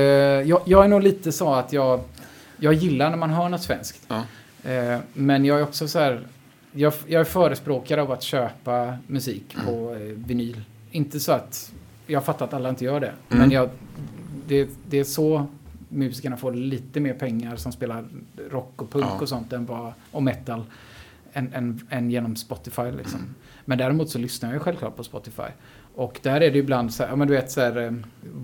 jag, 0.47 0.61
jag 0.65 0.83
är 0.83 0.87
nog 0.87 1.03
lite 1.03 1.31
så 1.31 1.53
att 1.53 1.73
jag... 1.73 1.99
jag 2.57 2.73
gillar 2.73 3.09
när 3.09 3.17
man 3.17 3.29
hör 3.29 3.49
något 3.49 3.63
svenskt. 3.63 4.07
Ja. 4.07 4.23
Eh, 4.71 4.99
men 5.13 5.45
jag 5.45 5.59
är 5.59 5.63
också 5.63 5.87
så 5.87 5.99
här, 5.99 6.21
jag, 6.71 6.93
jag 7.07 7.19
är 7.19 7.25
förespråkare 7.25 8.01
av 8.01 8.11
att 8.11 8.23
köpa 8.23 8.97
musik 9.07 9.55
Mm. 9.55 9.65
på 9.65 9.95
eh, 9.95 9.99
vinyl. 10.01 10.61
Inte 10.91 11.19
så 11.19 11.31
att, 11.31 11.71
jag 12.07 12.23
fattar 12.25 12.45
att 12.45 12.53
alla 12.53 12.69
inte 12.69 12.85
gör 12.85 12.99
det. 12.99 13.11
Mm. 13.29 13.39
Men 13.39 13.51
jag, 13.51 13.69
det, 14.47 14.69
det 14.89 14.99
är 14.99 15.03
så 15.03 15.45
musikerna 15.89 16.37
får 16.37 16.53
lite 16.53 16.99
mer 16.99 17.13
pengar 17.13 17.55
som 17.55 17.71
spelar 17.71 18.05
rock 18.49 18.81
och 18.81 18.89
punk 18.91 19.05
Ja. 19.05 19.21
och 19.21 19.29
sånt 19.29 19.53
än 19.53 19.65
vad, 19.65 19.93
och 20.11 20.23
metal. 20.23 20.63
Än, 21.33 21.53
än, 21.53 21.87
än 21.89 22.11
genom 22.11 22.35
Spotify 22.35 22.91
liksom. 22.97 23.19
Men 23.65 23.77
däremot 23.77 24.09
så 24.09 24.19
lyssnar 24.19 24.49
jag 24.49 24.53
ju 24.55 24.59
självklart 24.59 24.95
på 24.95 25.03
Spotify. 25.03 25.43
Och 25.95 26.19
där 26.23 26.35
är 26.35 26.39
det 26.39 26.45
ju 26.47 26.59
ibland 26.59 26.93
så 26.93 27.03
här, 27.03 27.09
ja 27.09 27.15
men 27.15 27.27
du 27.27 27.33
vet 27.33 27.51
så 27.51 27.61
här 27.61 27.77
eh, 27.77 27.91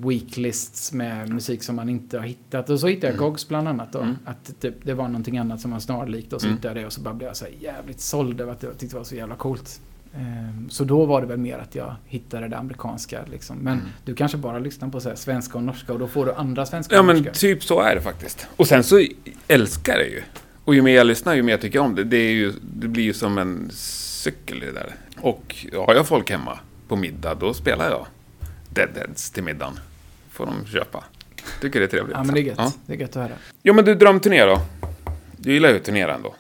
weeklists 0.04 0.94
med 0.94 1.30
musik 1.30 1.64
som 1.64 1.76
man 1.76 1.90
inte 1.90 2.18
har 2.20 2.26
hittat. 2.26 2.70
Och 2.70 2.80
så 2.80 2.88
hittade 2.88 3.08
jag 3.08 3.14
Mm. 3.16 3.30
Gogs 3.30 3.48
bland 3.48 3.68
annat 3.68 3.94
då. 3.94 4.00
Mm. 4.00 4.16
Att 4.26 4.60
typ, 4.60 4.76
det 4.84 4.94
var 4.94 5.08
någonting 5.08 5.38
annat 5.38 5.62
som 5.62 5.72
var 5.72 5.80
snarlikt 5.80 6.34
och 6.34 6.42
så 6.42 6.48
Mm. 6.48 6.58
hittade 6.58 6.74
jag 6.76 6.84
det 6.84 6.86
och 6.86 6.94
så 6.94 7.02
bara 7.02 7.14
blev 7.14 7.28
jag 7.30 7.38
så 7.38 7.46
här 7.46 7.54
jävligt 7.60 8.00
såld 8.00 8.42
över 8.42 8.52
att 8.52 8.64
jag 8.64 8.78
tyckte 8.78 8.96
det 8.96 9.00
var 9.00 9.04
så 9.06 9.16
jävla 9.16 9.36
coolt. 9.36 9.82
Ehm, 10.16 10.70
Så 10.70 10.84
då 10.84 11.06
var 11.06 11.22
det 11.22 11.28
väl 11.28 11.38
mer 11.38 11.58
att 11.58 11.76
jag 11.76 11.96
hittade 12.06 12.48
det 12.48 12.58
amerikanska 12.58 13.20
liksom. 13.32 13.58
Men 13.58 13.74
Mm. 13.74 13.86
du 14.06 14.16
kanske 14.16 14.38
bara 14.38 14.60
lyssnar 14.60 14.90
på 14.90 15.00
så 15.00 15.16
svenska 15.16 15.58
och 15.58 15.64
norska 15.64 15.94
och 15.94 16.00
då 16.00 16.08
får 16.08 16.26
du 16.26 16.34
andra 16.34 16.66
svenska 16.66 16.96
Ja 16.96 17.00
och 17.00 17.06
men 17.06 17.16
norska. 17.18 17.32
typ 17.34 17.64
så 17.64 17.82
är 17.82 17.96
det 17.96 18.02
faktiskt. 18.02 18.48
Och 18.56 18.68
sen 18.68 18.84
så 18.84 19.06
älskar 19.48 19.94
jag 19.94 20.02
det 20.06 20.10
ju. 20.10 20.22
Och 20.66 20.76
ju 20.76 20.82
mer 20.82 20.96
jag 20.96 21.08
lyssnar 21.08 21.34
ju 21.36 21.42
mer 21.44 21.54
jag 21.54 21.62
tycker 21.62 21.80
om 21.80 21.96
det. 21.96 22.04
Det, 22.04 22.32
ju, 22.32 22.54
det 22.62 22.88
blir 22.88 23.04
ju 23.04 23.14
som 23.14 23.38
en 23.38 23.70
cykel 23.74 24.60
det 24.60 24.72
där. 24.72 24.96
Och 25.22 25.56
har 25.88 25.94
jag 25.96 26.08
folk 26.08 26.30
hemma 26.32 26.60
på 26.88 26.96
middag 26.96 27.36
då 27.36 27.54
spelar 27.54 27.90
jag 27.90 28.06
Deadheads 28.70 29.32
till 29.32 29.44
middagen. 29.44 29.80
Får 30.32 30.46
de 30.46 30.66
köpa. 30.66 31.04
Tycker 31.62 31.80
det 31.80 31.86
är 31.86 31.88
trevligt. 31.90 32.16
Ja 32.18 32.24
men 32.24 32.36
det 32.36 32.42
är 32.42 32.44
gött. 32.44 32.56
Ja, 32.58 32.72
Det 32.86 32.94
är 32.94 32.98
gött 32.98 33.10
att 33.10 33.16
höra. 33.16 33.32
ja 33.64 33.74
men 33.74 33.86
du, 33.86 33.96
drömturné 33.96 34.46
då? 34.46 34.62
Du 35.38 35.54
gillar 35.54 35.70
ju 35.70 35.76
att 35.76 35.84
turnera 35.84 36.16
ändå. 36.16 36.36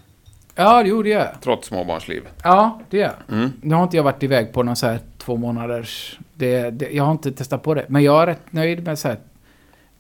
Ja, 0.60 0.84
jo 0.86 1.04
det 1.04 1.10
gör 1.10 1.20
jag. 1.20 1.42
Trots 1.42 1.68
småbarnsliv. 1.68 2.28
Ja, 2.44 2.80
det 2.90 2.98
gör 2.98 3.04
jag. 3.28 3.38
Mm. 3.38 3.52
Nu 3.62 3.76
har 3.76 3.84
inte 3.84 3.98
jag 3.98 4.04
varit 4.04 4.24
iväg 4.24 4.54
på 4.54 4.64
någon 4.64 4.76
så 4.76 4.88
här 4.88 5.00
två 5.18 5.38
månaders... 5.38 6.20
Det, 6.34 6.70
det, 6.70 6.90
jag 6.92 7.04
har 7.04 7.12
inte 7.12 7.32
testat 7.32 7.64
på 7.64 7.74
det. 7.74 7.86
Men 7.90 8.04
jag 8.04 8.22
är 8.22 8.26
rätt 8.28 8.54
nöjd 8.54 8.84
med 8.84 9.00
så 9.00 9.08
här 9.08 9.18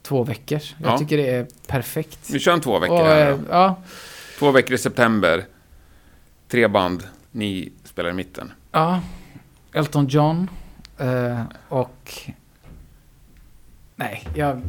två 0.01 0.24
veckors. 0.24 0.76
Jag 0.84 0.93
Ja. 0.93 0.97
tycker 0.97 1.18
det 1.18 1.30
är 1.30 1.47
perfekt. 1.68 2.30
Vi 2.30 2.39
kör 2.39 2.53
en 2.53 2.62
två 2.62 2.80
veckor 2.80 2.99
Och, 3.01 3.05
här 3.07 3.32
eh, 3.32 3.38
då. 3.38 3.43
ja, 3.49 3.76
Två 4.39 4.51
veckor 4.51 4.74
i 4.74 4.78
september. 4.78 5.45
Tre 6.47 6.68
band. 6.68 7.03
Ni 7.32 7.72
spelar 7.84 8.10
i 8.10 8.14
mitten. 8.14 8.51
ja. 8.72 8.99
Elton 9.74 10.07
John. 10.07 10.49
eh, 10.97 11.41
och... 11.70 12.22
Nej, 13.99 14.23
jag, 14.35 14.61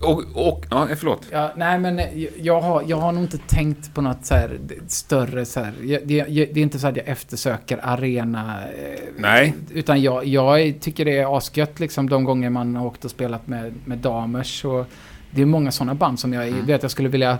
Och, 0.00 0.22
och 0.34 0.66
ja, 0.70 0.88
förlåt. 0.96 1.26
Ja, 1.30 1.52
nej, 1.56 1.78
men 1.78 2.00
jag, 2.42 2.60
har, 2.60 2.82
jag 2.86 2.96
har 2.96 3.12
nog 3.12 3.22
inte 3.24 3.38
tänkt 3.38 3.94
på 3.94 4.00
något 4.00 4.26
så 4.26 4.34
här 4.34 4.58
större 4.88 5.44
så 5.44 5.60
här. 5.60 5.72
Jag, 5.82 6.00
det, 6.04 6.14
jag, 6.14 6.26
det 6.28 6.60
är 6.60 6.62
inte 6.62 6.78
så 6.78 6.86
att 6.86 6.96
jag 6.96 7.08
eftersöker 7.08 7.78
arena. 7.82 8.58
eh, 8.64 8.98
Nej. 9.18 9.54
Utan 9.74 10.02
jag, 10.02 10.24
jag 10.26 10.74
tycker 10.80 11.04
det 11.04 11.18
är 11.18 11.36
asgött 11.38 11.80
liksom 11.80 12.08
de 12.08 12.24
gånger 12.24 12.50
man 12.50 12.76
har 12.76 12.86
åkt 12.86 13.04
och 13.04 13.10
spelat 13.10 13.46
med, 13.46 13.74
med 13.84 13.98
damers. 13.98 14.64
Och 14.64 14.86
det 15.30 15.42
är 15.42 15.46
många 15.46 15.70
sådana 15.72 15.94
band 15.94 16.20
som 16.20 16.32
jag 16.32 16.48
Mm. 16.48 16.66
vet 16.66 16.82
jag 16.82 16.90
skulle 16.90 17.08
vilja 17.08 17.38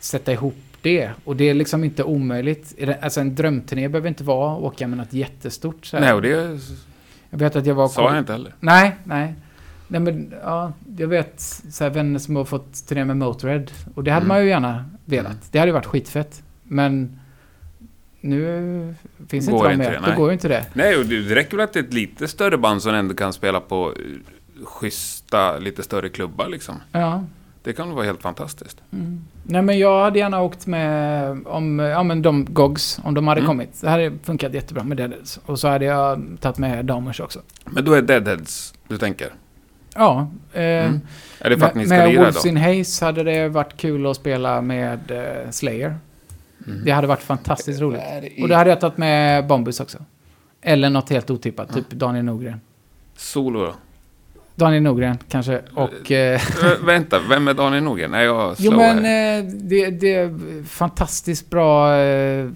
sätta 0.00 0.32
ihop 0.32 0.56
det. 0.82 1.10
Och 1.24 1.36
det 1.36 1.48
är 1.50 1.54
liksom 1.54 1.84
inte 1.84 2.02
omöjligt. 2.04 2.74
Alltså 3.02 3.20
en 3.20 3.34
drömturné 3.34 3.88
behöver 3.88 4.08
inte 4.08 4.24
vara 4.24 4.56
åka 4.56 4.86
med 4.86 4.98
något 4.98 5.12
jättestort. 5.12 5.86
Så 5.86 5.96
här. 5.96 6.04
Nej, 6.04 6.12
och 6.14 6.22
det 6.22 6.58
Jag 7.30 7.38
vet 7.38 7.56
att 7.56 7.66
jag 7.66 7.74
var... 7.74 7.88
sa 7.88 8.10
jag 8.10 8.18
inte 8.18 8.32
heller. 8.32 8.54
Nej, 8.60 8.96
nej. 9.04 9.34
Nej 9.92 10.00
men, 10.00 10.34
ja, 10.42 10.72
jag 10.98 11.08
vet 11.08 11.40
så 11.70 11.84
här, 11.84 11.90
vänner 11.90 12.18
som 12.18 12.36
har 12.36 12.44
fått 12.44 12.86
turné 12.86 13.04
med 13.04 13.16
Motörhead. 13.16 13.64
Och 13.94 14.04
det 14.04 14.10
hade 14.10 14.24
Mm. 14.24 14.28
man 14.28 14.42
ju 14.42 14.48
gärna 14.48 14.84
velat. 15.04 15.26
Mm. 15.32 15.42
Det 15.50 15.58
hade 15.58 15.68
ju 15.68 15.72
varit 15.72 15.86
skitfett. 15.86 16.42
Men 16.62 17.20
nu 18.20 18.94
finns 19.28 19.48
Går 19.48 19.56
inte 19.56 19.68
de 19.70 19.76
med. 19.76 19.92
det, 20.02 20.06
nej. 20.06 20.16
går 20.16 20.26
ju 20.28 20.32
inte 20.32 20.48
det. 20.48 20.66
Nej, 20.72 20.96
och 20.96 21.06
det 21.06 21.34
räcker 21.34 21.56
väl 21.56 21.64
att 21.64 21.72
det 21.72 21.78
är 21.80 21.84
ett 21.84 21.94
lite 21.94 22.28
större 22.28 22.58
band 22.58 22.82
som 22.82 22.94
ändå 22.94 23.14
kan 23.14 23.32
spela 23.32 23.60
på 23.60 23.92
eh, 23.96 24.64
schyssta, 24.64 25.58
lite 25.58 25.82
större 25.82 26.08
klubbar 26.08 26.48
liksom. 26.48 26.74
Ja. 26.92 27.24
Det 27.62 27.72
kan 27.72 27.90
vara 27.90 28.04
helt 28.04 28.22
fantastiskt. 28.22 28.80
Mm. 28.92 29.24
Nej 29.44 29.62
men 29.62 29.78
jag 29.78 30.04
hade 30.04 30.18
gärna 30.18 30.40
åkt 30.42 30.66
med 30.66 31.30
om, 31.46 31.78
ja 31.78 32.02
men 32.02 32.22
de 32.22 32.44
Gogs, 32.44 33.00
om 33.04 33.14
de 33.14 33.28
hade 33.28 33.40
Mm. 33.40 33.48
kommit. 33.48 33.80
Det 33.80 33.88
hade 33.88 34.12
funkat 34.22 34.54
jättebra 34.54 34.84
med 34.84 34.96
Deadheads. 34.96 35.40
Och 35.46 35.58
så 35.60 35.68
hade 35.68 35.84
jag 35.84 36.22
tagit 36.40 36.58
med 36.58 36.84
Damers 36.84 37.20
också. 37.20 37.40
Men 37.64 37.84
då 37.84 37.92
är 37.92 38.02
Deadheads 38.02 38.74
du 38.88 38.98
tänker? 38.98 39.28
Ja. 40.00 40.30
Eh, 40.52 40.60
Mm. 40.62 41.00
Är 41.40 41.50
det 41.50 41.58
för 41.58 41.66
att 41.66 41.74
ni 41.74 41.78
med 41.80 41.88
ska 41.88 41.96
med 41.96 42.08
lira 42.08 42.20
Wolves 42.22 42.42
då? 42.42 42.48
in 42.48 42.56
Haze 42.56 43.04
hade 43.04 43.22
det 43.22 43.48
varit 43.48 43.76
kul 43.76 44.06
att 44.06 44.16
spela 44.16 44.60
med 44.60 45.10
eh, 45.10 45.50
Slayer. 45.50 45.98
Mm. 46.66 46.84
Det 46.84 46.90
hade 46.90 47.06
varit 47.06 47.22
fantastiskt 47.22 47.80
roligt. 47.80 48.00
Är 48.00 48.42
Och 48.42 48.48
då 48.48 48.54
hade 48.54 48.70
jag 48.70 48.80
tagit 48.80 48.98
med 48.98 49.46
Bombus 49.46 49.80
också. 49.80 49.98
Eller 50.62 50.90
något 50.90 51.10
helt 51.10 51.30
otippat, 51.30 51.68
typ 51.68 51.86
Mm. 51.92 51.98
Daniel 51.98 52.24
Norgren. 52.24 52.60
Solo 53.16 53.60
då? 53.60 53.74
Daniel 54.54 54.82
Norgren 54.82 55.18
kanske, 55.28 55.60
och... 55.74 56.10
Äh, 56.12 56.40
vänta, 56.84 57.20
vem 57.28 57.48
är 57.48 57.54
Daniel 57.54 57.82
Norgren? 57.82 58.14
Är 58.14 58.22
jag 58.22 58.54
jo 58.58 58.72
men 58.76 58.96
eh, 58.98 59.52
det, 59.52 59.90
det 59.90 60.14
är 60.14 60.64
fantastiskt 60.64 61.50
bra 61.50 61.96
eh, 61.96 62.48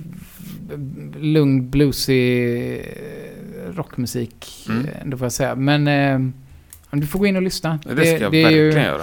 lugn, 1.20 1.70
bluesig 1.70 2.74
eh, 2.76 3.76
rockmusik, 3.76 4.66
Mm. 4.68 4.86
ändå 5.02 5.16
får 5.16 5.24
jag 5.24 5.32
säga. 5.32 5.54
Men 5.54 5.88
eh, 5.88 6.18
du 7.00 7.06
får 7.06 7.18
gå 7.18 7.26
in 7.26 7.36
och 7.36 7.42
lyssna. 7.42 7.78
det 7.84 7.96
ska 7.96 8.18
jag 8.18 8.32
det 8.32 8.42
verkligen 8.42 8.52
ju, 8.52 8.72
göra. 8.72 9.02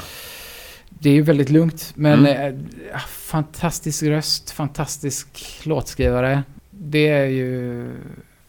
Det 0.90 1.10
är 1.10 1.14
ju 1.14 1.22
väldigt 1.22 1.50
lugnt, 1.50 1.92
men 1.96 2.26
Mm. 2.26 2.56
eh, 2.94 3.00
fantastisk 3.08 4.04
röst, 4.04 4.52
fantastisk 4.52 5.28
låtskrivare. 5.64 6.44
Det 6.70 7.08
är 7.08 7.26
ju 7.26 7.90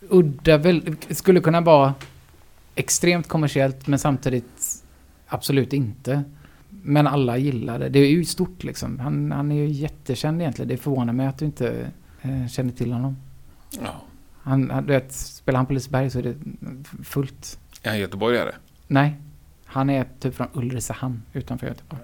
udda, 0.09 0.57
väl, 0.59 0.97
skulle 1.11 1.41
kunna 1.41 1.61
vara 1.61 1.95
extremt 2.75 3.29
kommersiellt, 3.29 3.87
men 3.87 3.99
samtidigt 3.99 4.83
absolut 5.27 5.73
inte. 5.73 6.23
Men 6.85 7.07
alla 7.07 7.37
gillar 7.39 7.79
det. 7.79 7.89
Det 7.89 7.99
är 7.99 8.09
ju 8.11 8.25
stort 8.25 8.65
liksom. 8.65 8.99
Han, 8.99 9.33
han 9.33 9.53
är 9.53 9.57
ju 9.57 9.67
jättekänd 9.67 10.41
egentligen. 10.41 10.69
Det 10.69 10.77
förvånar 10.77 11.13
mig 11.13 11.27
att 11.27 11.39
du 11.39 11.45
inte 11.45 11.91
eh, 12.23 12.47
känner 12.49 12.73
till 12.73 12.93
honom. 12.93 13.17
Ja. 13.81 14.03
Han, 14.43 14.71
han, 14.71 14.87
du 14.87 14.93
vet, 14.93 15.13
spelar 15.13 15.57
han 15.57 15.67
på 15.67 15.73
Liseberg 15.73 16.11
så 16.11 16.19
är 16.19 16.23
det 16.23 16.35
fullt. 17.05 17.59
Är 17.83 17.91
han 17.91 17.99
göteborgare? 17.99 18.53
Nej, 18.87 19.17
han 19.73 19.91
är 19.91 20.07
typ 20.21 20.35
från 20.35 20.47
Ulricehamn 20.53 21.23
utanför 21.33 21.67
Göteborg. 21.67 22.03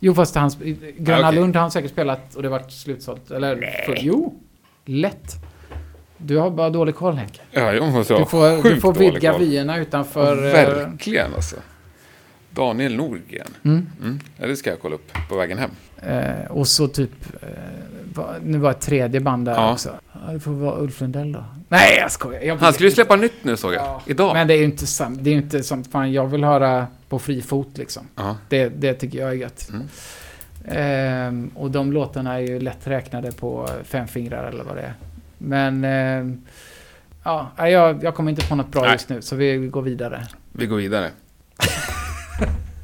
Jo, 0.00 0.14
fast 0.14 0.34
han, 0.34 0.50
Gröna 0.98 1.26
Ah, 1.26 1.28
okej. 1.28 1.40
Lund 1.40 1.56
har 1.56 1.60
han 1.60 1.70
säkert 1.70 1.90
spelat 1.90 2.34
och 2.34 2.42
det 2.42 2.48
har 2.48 2.58
varit 2.58 2.72
slutsålt. 2.72 3.30
Eller, 3.30 3.82
full, 3.86 3.98
jo, 4.00 4.34
lätt. 4.84 5.34
Du 6.18 6.36
har 6.36 6.50
bara 6.50 6.70
dålig 6.70 6.94
koll 6.94 7.14
Henke. 7.14 7.40
Ja, 7.50 7.72
jag 7.72 7.92
måste 7.92 8.14
ha 8.14 8.20
Du 8.20 8.26
får, 8.26 8.56
du 8.56 8.62
sjukt 8.62 8.82
får 8.82 8.94
dålig 8.94 9.12
vidga 9.12 9.38
vyerna 9.38 9.78
utanför... 9.78 10.44
Ja, 10.44 10.52
Verkligen 10.52 11.34
alltså. 11.34 11.56
Daniel 12.58 12.96
Norgren. 12.96 13.48
Mm. 13.64 13.86
Mm. 14.02 14.20
Ja, 14.36 14.46
det 14.46 14.56
ska 14.56 14.70
jag 14.70 14.80
kolla 14.80 14.94
upp 14.94 15.12
på 15.28 15.36
vägen 15.36 15.58
hem. 15.58 15.70
Eh, 16.02 16.50
och 16.50 16.68
så 16.68 16.88
typ... 16.88 17.10
Eh, 17.42 18.24
nu 18.44 18.58
var 18.58 18.70
ett 18.70 18.80
tredje 18.80 19.20
band 19.20 19.46
där 19.46 19.52
Ja. 19.52 19.72
också. 19.72 19.90
Ja, 20.12 20.32
det 20.32 20.40
får 20.40 20.50
vara 20.50 20.80
Ulf 20.80 21.00
Lundell 21.00 21.32
då. 21.32 21.44
Nej, 21.68 21.98
jag 22.00 22.12
skojar. 22.12 22.42
Jag 22.42 22.56
Han 22.56 22.72
skulle 22.72 22.88
ju 22.88 22.94
släppa 22.94 23.16
nytt 23.16 23.44
nu 23.44 23.56
såg 23.56 23.74
jag. 23.74 23.82
Ja. 23.82 24.02
Idag. 24.06 24.34
Men 24.34 24.48
det 24.48 24.54
är 24.54 24.58
ju 24.58 24.64
inte 24.64 24.86
sant. 24.86 25.18
Det 25.22 25.30
är 25.30 25.32
ju 25.32 25.38
inte 25.40 25.62
som 25.62 25.84
fan 25.84 26.12
jag 26.12 26.26
vill 26.26 26.44
höra 26.44 26.86
på 27.08 27.18
fri 27.18 27.42
fot 27.42 27.78
liksom. 27.78 28.02
Ja. 28.14 28.36
Det, 28.48 28.68
det 28.68 28.94
tycker 28.94 29.18
jag 29.18 29.28
är 29.30 29.34
gött. 29.34 29.68
Mm. 29.72 29.88
Ehm, 30.64 31.50
och 31.54 31.70
de 31.70 31.92
låtarna 31.92 32.34
är 32.34 32.40
ju 32.40 32.60
lätt 32.60 32.86
räknade 32.86 33.32
på 33.32 33.68
fem 33.84 34.08
fingrar 34.08 34.48
eller 34.48 34.64
vad 34.64 34.76
det 34.76 34.82
är. 34.82 34.94
Men... 35.38 35.84
ehm, 35.84 36.42
ja, 37.24 37.50
jag, 37.68 38.04
jag 38.04 38.14
kommer 38.14 38.30
inte 38.30 38.48
på 38.48 38.54
något 38.54 38.72
bra 38.72 38.82
Nej. 38.82 38.92
just 38.92 39.08
nu, 39.08 39.22
så 39.22 39.36
vi 39.36 39.56
går 39.56 39.82
vidare. 39.82 40.26
Vi 40.52 40.66
går 40.66 40.76
vidare. 40.76 41.10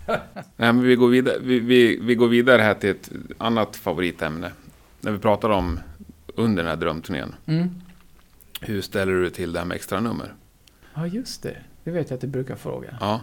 Nej, 0.57 0.73
men 0.73 0.83
vi 0.83 0.95
går 0.97 1.09
vidare. 1.09 1.37
Vi, 1.41 1.59
vi, 1.61 1.99
vi 2.03 2.15
går 2.15 2.29
vidare 2.29 2.63
här 2.63 2.75
till 2.75 2.91
ett 2.91 3.11
annat 3.39 3.77
favoritämne. 3.77 4.51
När 5.01 5.13
vi 5.13 5.19
pratar 5.19 5.51
om 5.51 5.81
under 6.35 6.63
den 6.63 6.71
här 6.71 6.77
drömturnén. 6.77 7.35
Mm. 7.47 7.71
Hur 8.61 8.81
ställer 8.81 9.13
du 9.13 9.31
till 9.31 9.53
det 9.53 9.59
här 9.59 9.67
med 9.67 9.75
extra 9.75 10.01
nummer? 10.01 10.35
Ja, 10.95 11.07
just 11.07 11.43
det. 11.43 11.57
Det 11.85 11.91
vet 11.91 12.11
jag 12.11 12.15
att 12.15 12.21
du 12.21 12.27
brukar 12.27 12.57
fråga. 12.57 12.89
Ja, 13.01 13.21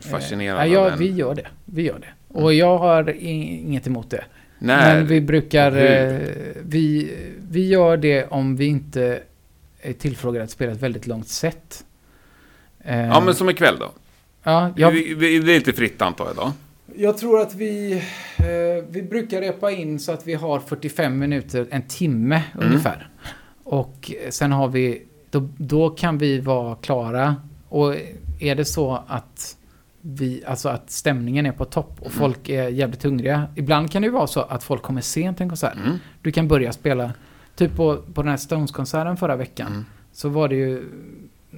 fascinerad 0.00 0.60
Eh, 0.66 0.72
ja, 0.72 0.78
den. 0.80 0.86
Mm. 0.86 0.98
vi 0.98 1.10
gör 1.10 1.34
det. 1.34 1.46
Vi 1.64 1.82
gör 1.82 1.98
det. 1.98 2.38
Och 2.40 2.54
jag 2.54 2.78
har 2.78 3.10
inget 3.18 3.86
emot 3.86 4.10
det. 4.10 4.24
När, 4.58 4.94
Men 4.96 5.06
vi 5.06 5.20
brukar... 5.20 5.70
hur? 5.72 6.22
Eh, 6.22 6.28
vi, 6.62 7.16
vi 7.50 7.68
gör 7.68 7.96
det 7.96 8.26
om 8.26 8.56
vi 8.56 8.66
inte 8.66 9.20
är 9.80 9.92
tillfrågade 9.92 10.44
att 10.44 10.50
spela 10.50 10.72
ett 10.72 10.82
väldigt 10.82 11.06
långt 11.06 11.28
set. 11.28 11.84
Eh, 12.80 13.06
Ja, 13.06 13.20
men 13.20 13.34
som 13.34 13.50
ikväll 13.50 13.76
då? 13.78 13.92
Ja, 14.46 14.70
jag, 14.76 14.90
Vi- 14.90 15.14
vi- 15.14 15.38
Det 15.38 15.52
är 15.52 15.58
lite 15.58 15.72
fritt 15.72 16.02
antar 16.02 16.26
jag 16.26 16.36
då? 16.36 16.52
jag 16.96 17.18
tror 17.18 17.40
att 17.40 17.54
vi... 17.54 17.92
Eh, 18.38 18.84
vi 18.90 19.02
brukar 19.02 19.40
repa 19.40 19.70
in 19.70 19.98
så 19.98 20.12
att 20.12 20.26
vi 20.26 20.34
har 20.34 20.60
45 20.60 21.18
minuter, 21.18 21.66
en 21.70 21.82
timme 21.82 22.42
Mm. 22.54 22.66
ungefär. 22.66 23.08
Och 23.64 24.12
sen 24.30 24.52
har 24.52 24.68
vi... 24.68 25.02
Då, 25.30 25.48
då 25.56 25.90
kan 25.90 26.18
vi 26.18 26.40
vara 26.40 26.74
klara. 26.76 27.36
Och 27.68 27.94
är 28.40 28.54
det 28.54 28.64
så 28.64 29.02
att 29.06 29.56
vi, 30.00 30.42
alltså 30.46 30.68
att 30.68 30.90
stämningen 30.90 31.46
är 31.46 31.52
på 31.52 31.64
topp 31.64 31.96
och 32.00 32.12
folk 32.12 32.48
är 32.48 32.68
jävligt 32.68 33.02
hungriga. 33.02 33.48
Ibland 33.54 33.90
kan 33.90 34.02
det 34.02 34.06
ju 34.06 34.12
vara 34.12 34.26
så 34.26 34.40
att 34.40 34.64
folk 34.64 34.82
kommer 34.82 35.00
sent 35.00 35.36
till 35.36 35.44
en 35.44 35.48
konsert. 35.50 35.76
Mm. 35.84 35.96
Du 36.22 36.32
kan 36.32 36.48
börja 36.48 36.72
spela, 36.72 37.12
typ 37.56 37.76
på, 37.76 37.96
på 38.14 38.22
den 38.22 38.30
här 38.30 38.36
Stones-konserten 38.36 39.16
förra 39.16 39.36
veckan. 39.36 39.66
Mm. 39.72 39.84
Så 40.12 40.28
var 40.28 40.48
det 40.48 40.54
ju, 40.54 40.84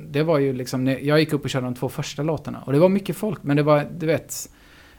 det 0.06 0.22
var 0.22 0.38
ju 0.38 0.52
liksom, 0.52 0.86
jag 0.86 1.20
gick 1.20 1.32
upp 1.32 1.44
och 1.44 1.50
körde 1.50 1.66
de 1.66 1.74
två 1.74 1.88
första 1.88 2.22
låtarna. 2.22 2.58
Och 2.66 2.72
det 2.72 2.78
var 2.78 2.88
mycket 2.88 3.16
folk, 3.16 3.42
men 3.42 3.56
det 3.56 3.62
var, 3.62 3.86
du 3.98 4.06
vet, 4.06 4.34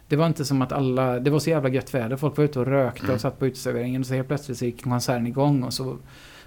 det 0.07 0.15
var 0.15 0.27
inte 0.27 0.45
som 0.45 0.61
att 0.61 0.71
alla, 0.71 1.19
det 1.19 1.29
var 1.31 1.39
så 1.39 1.49
jävla 1.49 1.69
gött 1.69 1.93
väder. 1.93 2.15
Folk 2.15 2.37
var 2.37 2.43
ute 2.43 2.59
och 2.59 2.65
rökte 2.67 3.03
Mm. 3.03 3.15
och 3.15 3.21
satt 3.21 3.39
på 3.39 3.47
uteserveringen. 3.47 4.01
Och 4.01 4.07
så 4.07 4.13
helt 4.13 4.27
plötsligt 4.27 4.57
så 4.57 4.65
gick 4.65 4.83
konserten 4.83 5.27
igång 5.27 5.63
och 5.63 5.73
så 5.73 5.97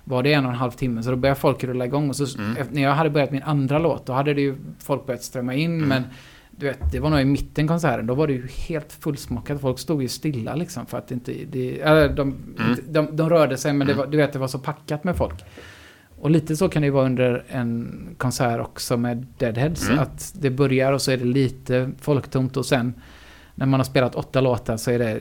var 0.05 0.23
det 0.23 0.33
en 0.33 0.45
och 0.45 0.51
en 0.53 0.57
halv 0.59 0.71
timme. 0.71 1.03
Så 1.03 1.11
då 1.11 1.17
började 1.17 1.41
folk 1.41 1.65
rulla 1.65 1.85
igång. 1.87 2.09
Och 2.09 2.17
så 2.17 2.39
Mm. 2.43 2.67
när 2.73 2.83
jag 2.83 2.93
hade 2.95 3.11
börjat 3.11 3.31
min 3.31 3.43
andra 3.43 3.79
låt, 3.79 4.07
då 4.07 4.13
hade 4.13 4.35
det 4.35 4.41
ju 4.41 4.55
folk 4.79 5.07
börjat 5.07 5.23
strömma 5.23 5.55
in. 5.55 5.77
Mm. 5.77 5.89
Men 5.89 6.03
du 6.51 6.67
vet, 6.67 6.93
det 6.93 7.01
var 7.01 7.11
nog 7.11 7.21
i 7.21 7.25
mitten 7.25 7.69
konserten. 7.69 8.07
Då 8.07 8.15
var 8.15 8.27
det 8.27 8.33
ju 8.33 8.47
helt 8.69 8.93
fullsmockat. 8.93 9.61
Folk 9.61 9.79
stod 9.79 10.03
ju 10.03 10.09
stilla 10.09 10.55
liksom 10.55 10.87
för 10.87 10.99
att 10.99 11.11
inte... 11.11 11.33
Det, 11.51 11.81
eller 11.81 12.09
de, 12.09 12.23
Mm. 12.59 12.71
inte- 12.71 12.83
de, 12.89 13.17
de 13.17 13.31
rörde 13.31 13.57
sig 13.57 13.73
men 13.73 13.87
Mm. 13.89 13.99
var, 13.99 14.07
du 14.07 14.17
vet, 14.17 14.33
det 14.33 14.39
var 14.39 14.47
så 14.49 14.59
packat 14.59 15.05
med 15.05 15.17
folk. 15.17 15.45
Och 16.23 16.31
lite 16.31 16.57
så 16.57 16.69
kan 16.69 16.83
det 16.83 16.87
ju 16.87 16.93
vara 16.93 17.07
under 17.07 17.45
en 17.49 18.01
konsert 18.19 18.61
också 18.61 18.97
med 18.97 19.27
Deadheads. 19.39 19.89
Mm. 19.89 19.99
Att 19.99 20.33
det 20.39 20.51
börjar 20.51 20.93
och 20.93 21.03
så 21.03 21.11
är 21.11 21.17
det 21.17 21.25
lite 21.25 21.91
folktomt 22.01 22.57
och 22.57 22.67
sen 22.67 22.95
när 23.55 23.67
man 23.67 23.81
har 23.81 23.85
spelat 23.85 24.15
åtta 24.15 24.41
låtar 24.41 24.77
så 24.77 24.91
är 24.91 24.99
det 24.99 25.21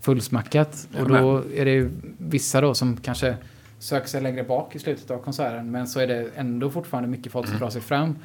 fullsmackat. 0.00 0.88
Och 1.00 1.08
då 1.08 1.42
är 1.54 1.64
det 1.64 1.70
ju 1.70 1.90
vissa 2.18 2.60
då 2.60 2.74
som 2.74 2.96
kanske 2.96 3.36
söker 3.78 4.08
sig 4.08 4.22
längre 4.22 4.44
bak 4.44 4.76
i 4.76 4.78
slutet 4.78 5.10
av 5.10 5.18
konserten. 5.18 5.70
Men 5.70 5.86
så 5.86 6.00
är 6.00 6.06
det 6.06 6.30
ändå 6.36 6.70
fortfarande 6.70 7.08
mycket 7.08 7.32
folk 7.32 7.46
som 7.46 7.52
Mm. 7.52 7.60
drar 7.60 7.70
sig 7.70 7.82
fram. 7.82 8.16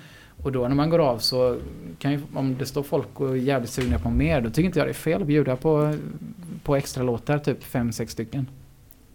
Och 0.44 0.52
då 0.52 0.68
när 0.68 0.76
man 0.76 0.90
går 0.90 1.00
av 1.00 1.18
så 1.18 1.58
kan 2.00 2.12
ju, 2.12 2.22
om 2.34 2.56
det 2.60 2.66
står 2.66 2.84
folk 2.84 3.20
och 3.20 3.30
är 3.30 3.36
jävligt 3.36 3.70
sugna 3.72 4.00
på 4.00 4.10
mer, 4.10 4.42
då 4.42 4.50
tycker 4.50 4.64
inte 4.64 4.80
jag 4.80 4.88
det 4.88 4.92
är 4.92 4.94
fel 4.94 5.22
att 5.22 5.28
bjuda 5.28 5.56
på, 5.56 5.96
på 6.64 6.76
extra 6.76 7.04
låtar, 7.04 7.38
typ 7.40 7.64
fem, 7.64 7.92
sex 7.92 8.12
stycken. 8.12 8.48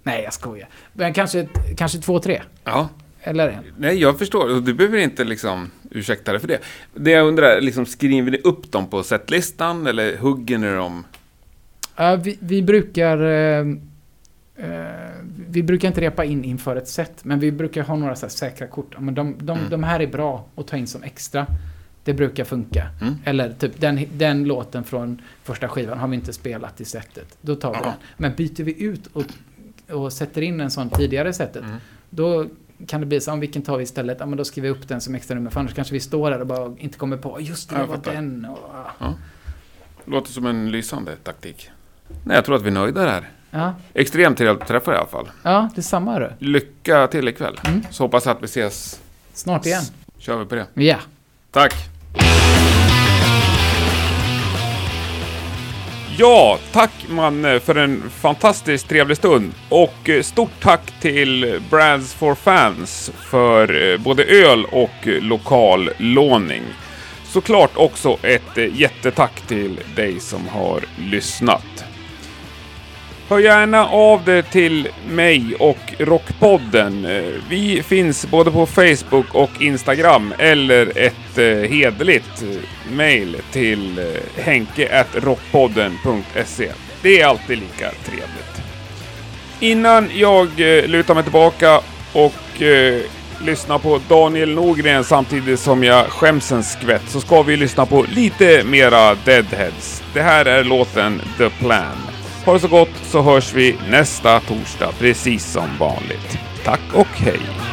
Nej, 0.02 0.22
jag 0.24 0.32
skojar. 0.32 0.68
Men 0.92 1.12
kanske, 1.12 1.48
kanske 1.76 1.98
två, 1.98 2.18
tre. 2.18 2.42
Ja, 2.64 2.88
Eller 3.20 3.48
en. 3.48 3.64
nej 3.78 3.96
jag 3.98 4.18
förstår. 4.18 4.60
Du 4.60 4.74
behöver 4.74 4.98
inte 4.98 5.24
liksom 5.24 5.70
ursäkta 5.90 6.32
dig 6.32 6.40
för 6.40 6.48
det. 6.48 6.58
Det 6.94 7.10
jag 7.10 7.26
undrar, 7.28 7.60
liksom, 7.60 7.86
skriver 7.86 8.30
ni 8.30 8.38
upp 8.38 8.72
dem 8.72 8.86
på 8.86 9.02
setlistan 9.02 9.86
eller 9.86 10.16
hugger 10.16 10.58
ni 10.58 10.74
dem? 10.74 11.04
Ja, 11.96 12.16
vi, 12.16 12.38
vi 12.40 12.62
brukar... 12.62 13.18
Eh, 13.22 13.66
vi 15.48 15.62
brukar 15.62 15.88
inte 15.88 16.00
repa 16.00 16.24
in 16.24 16.44
inför 16.44 16.76
ett 16.76 16.88
set, 16.88 17.24
men 17.24 17.40
vi 17.40 17.52
brukar 17.52 17.82
ha 17.82 17.96
några 17.96 18.16
säkra 18.16 18.66
kort. 18.66 18.94
Men 19.00 19.14
de, 19.14 19.36
de, 19.38 19.58
Mm. 19.58 19.70
de 19.70 19.82
här 19.82 20.00
är 20.00 20.06
bra 20.06 20.46
att 20.56 20.66
ta 20.66 20.76
in 20.76 20.86
som 20.86 21.02
extra. 21.02 21.46
Det 22.04 22.14
brukar 22.14 22.44
funka. 22.44 22.86
Mm. 23.00 23.14
Eller 23.24 23.52
typ 23.52 23.80
den, 23.80 24.00
den 24.14 24.44
låten 24.44 24.84
från 24.84 25.22
första 25.42 25.68
skivan 25.68 25.98
har 25.98 26.08
vi 26.08 26.16
inte 26.16 26.32
spelat 26.32 26.80
i 26.80 26.84
setet. 26.84 27.36
Då 27.40 27.54
tar 27.56 27.72
vi 27.74 27.78
den. 27.80 27.92
Men 28.16 28.34
byter 28.36 28.62
vi 28.64 28.82
ut 28.84 29.06
och, 29.12 29.24
och 29.92 30.12
sätter 30.12 30.42
in 30.42 30.60
en 30.60 30.70
sån 30.70 30.90
tidigare 30.90 31.28
i 31.28 31.32
setet, 31.32 31.62
Mm. 31.64 31.76
då 32.10 32.46
kan 32.86 33.00
det 33.00 33.06
bli 33.06 33.20
så, 33.20 33.32
om 33.32 33.40
vilken 33.40 33.62
tar 33.62 33.76
vi 33.76 33.82
istället? 33.84 34.16
Ja, 34.20 34.26
men 34.26 34.38
då 34.38 34.44
skriver 34.44 34.68
vi 34.68 34.74
upp 34.74 34.88
den 34.88 35.00
som 35.00 35.14
extra 35.14 35.34
nummer, 35.34 35.50
för 35.50 35.60
annars 35.60 35.74
kanske 35.74 35.94
vi 35.94 36.00
står 36.00 36.30
där 36.30 36.40
och 36.40 36.46
bara 36.46 36.72
inte 36.78 36.98
kommer 36.98 37.16
på, 37.16 37.40
just 37.40 37.70
det, 37.70 37.74
Ja, 37.76 37.82
det 37.82 37.86
var 37.88 38.14
den. 38.14 38.44
Och, 38.44 38.58
ah. 38.98 39.12
Låter 40.04 40.32
som 40.32 40.46
en 40.46 40.70
lysande 40.70 41.16
taktik. 41.16 41.70
Nej, 42.24 42.34
jag 42.36 42.44
tror 42.44 42.56
att 42.56 42.62
vi 42.62 42.68
är 42.68 42.72
nöjda 42.72 43.04
där. 43.04 43.30
ja. 43.50 43.74
Extremt 43.94 44.38
trevligt 44.38 44.62
att 44.62 44.68
träffa 44.68 44.92
i 44.94 44.96
alla 44.96 45.06
fall. 45.06 45.30
ja, 45.42 45.68
detsamma 45.74 46.18
du. 46.18 46.30
Lycka 46.38 47.06
till 47.06 47.28
ikväll. 47.28 47.60
Mm. 47.64 47.82
Så 47.90 48.04
hoppas 48.04 48.26
jag 48.26 48.36
att 48.36 48.42
vi 48.42 48.44
ses. 48.44 49.00
Snart 49.32 49.66
igen. 49.66 49.82
Kör 50.18 50.38
vi 50.38 50.44
på 50.44 50.54
det. 50.54 50.66
Ja. 50.74 50.96
Tack! 51.50 51.74
Ja, 56.18 56.58
tack 56.72 56.90
Manne 57.08 57.60
för 57.60 57.74
en 57.74 58.10
fantastiskt 58.10 58.88
trevlig 58.88 59.16
stund. 59.16 59.52
Och 59.68 60.08
eh, 60.08 60.22
stort 60.22 60.60
tack 60.60 61.00
till 61.00 61.60
Brands 61.70 62.14
for 62.14 62.34
Fans 62.34 63.10
för 63.30 63.92
eh, 63.92 63.98
både 63.98 64.24
öl 64.24 64.64
och 64.64 65.08
eh, 65.08 65.22
lokal 65.22 65.90
låning. 65.98 66.62
Såklart 67.24 67.70
också 67.74 68.16
ett 68.22 68.72
jättetack 68.72 69.40
till 69.48 69.80
dig 69.96 70.20
som 70.20 70.48
har 70.48 70.80
lyssnat. 70.98 71.84
Hör 73.32 73.38
gärna 73.38 73.88
av 73.88 74.24
dig 74.24 74.42
till 74.42 74.88
mig 75.08 75.54
och 75.58 75.78
Rockpodden. 75.98 77.04
Eh, 77.04 77.22
vi 77.48 77.82
finns 77.82 78.26
både 78.26 78.50
på 78.50 78.66
Facebook 78.66 79.34
och 79.34 79.50
Instagram 79.60 80.34
eller 80.38 80.98
ett 80.98 81.38
eh, 81.38 81.44
hederligt 81.44 82.42
eh, 82.42 82.48
mail 82.92 83.36
till 83.52 84.00
henke.rockpodden.se. 84.36 86.72
Det 87.02 87.20
är 87.20 87.26
alltid 87.26 87.58
lika 87.58 87.90
trevligt. 88.04 88.62
Innan 89.60 90.10
jag 90.14 90.48
lutar 90.86 91.14
mig 91.14 91.22
tillbaka 91.22 91.80
och 92.12 92.62
lyssnar 93.44 93.78
på 93.78 94.00
Daniel 94.08 94.54
Norgren 94.54 95.04
samtidigt 95.04 95.60
som 95.60 95.84
jag 95.84 96.06
skäms 96.06 96.52
en 96.52 96.64
skvätt 96.64 97.08
så 97.08 97.20
ska 97.20 97.42
vi 97.42 97.56
lyssna 97.56 97.86
på 97.86 98.06
lite 98.14 98.64
mera 98.64 99.14
Deadheads. 99.14 100.02
Det 100.14 100.22
här 100.22 100.44
är 100.44 100.64
låten 100.64 101.22
The 101.38 101.50
Plan. 101.50 102.11
Ha 102.44 102.52
det 102.52 102.60
så 102.60 102.68
gott 102.68 102.94
så 103.02 103.22
hörs 103.22 103.54
vi 103.54 103.76
nästa 103.90 104.40
torsdag 104.40 104.92
precis 104.98 105.52
som 105.52 105.68
vanligt. 105.78 106.38
Tack 106.64 106.94
och 106.94 107.06
hej! 107.06 107.71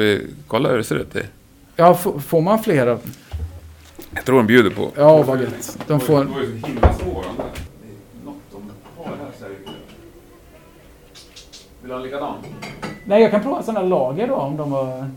Vi 0.00 0.26
kolla 0.46 0.68
hur 0.68 0.76
det 0.76 0.84
ser 0.84 0.96
ut? 0.96 1.16
Ja, 1.76 1.94
får 1.94 2.40
man 2.40 2.62
fler 2.62 2.86
av... 2.86 3.00
Jag 4.14 4.24
tror 4.24 4.36
de 4.36 4.46
bjuder 4.46 4.70
på. 4.70 4.90
Ja, 4.96 5.22
vad 5.22 5.40
gött. 5.40 5.78
De 5.86 6.00
får... 6.00 6.24
var 6.24 6.40
ju 6.40 6.60
så 6.60 6.66
himla 6.66 6.92
svår 6.92 7.24
de 7.24 7.36
där. 7.36 7.50
Något 8.24 8.36
de 8.52 8.70
har 8.96 9.04
här 9.04 9.48
det 9.48 9.70
Vill 11.80 11.88
du 11.88 11.90
ha 11.90 11.96
en 11.96 12.02
likadan? 12.02 12.34
Nej, 13.04 13.22
jag 13.22 13.30
kan 13.30 13.42
prova 13.42 13.62
sådana 13.62 13.82
lager 13.82 14.28
då 14.28 14.34
om 14.34 14.56
de 14.56 14.70
var... 14.70 15.10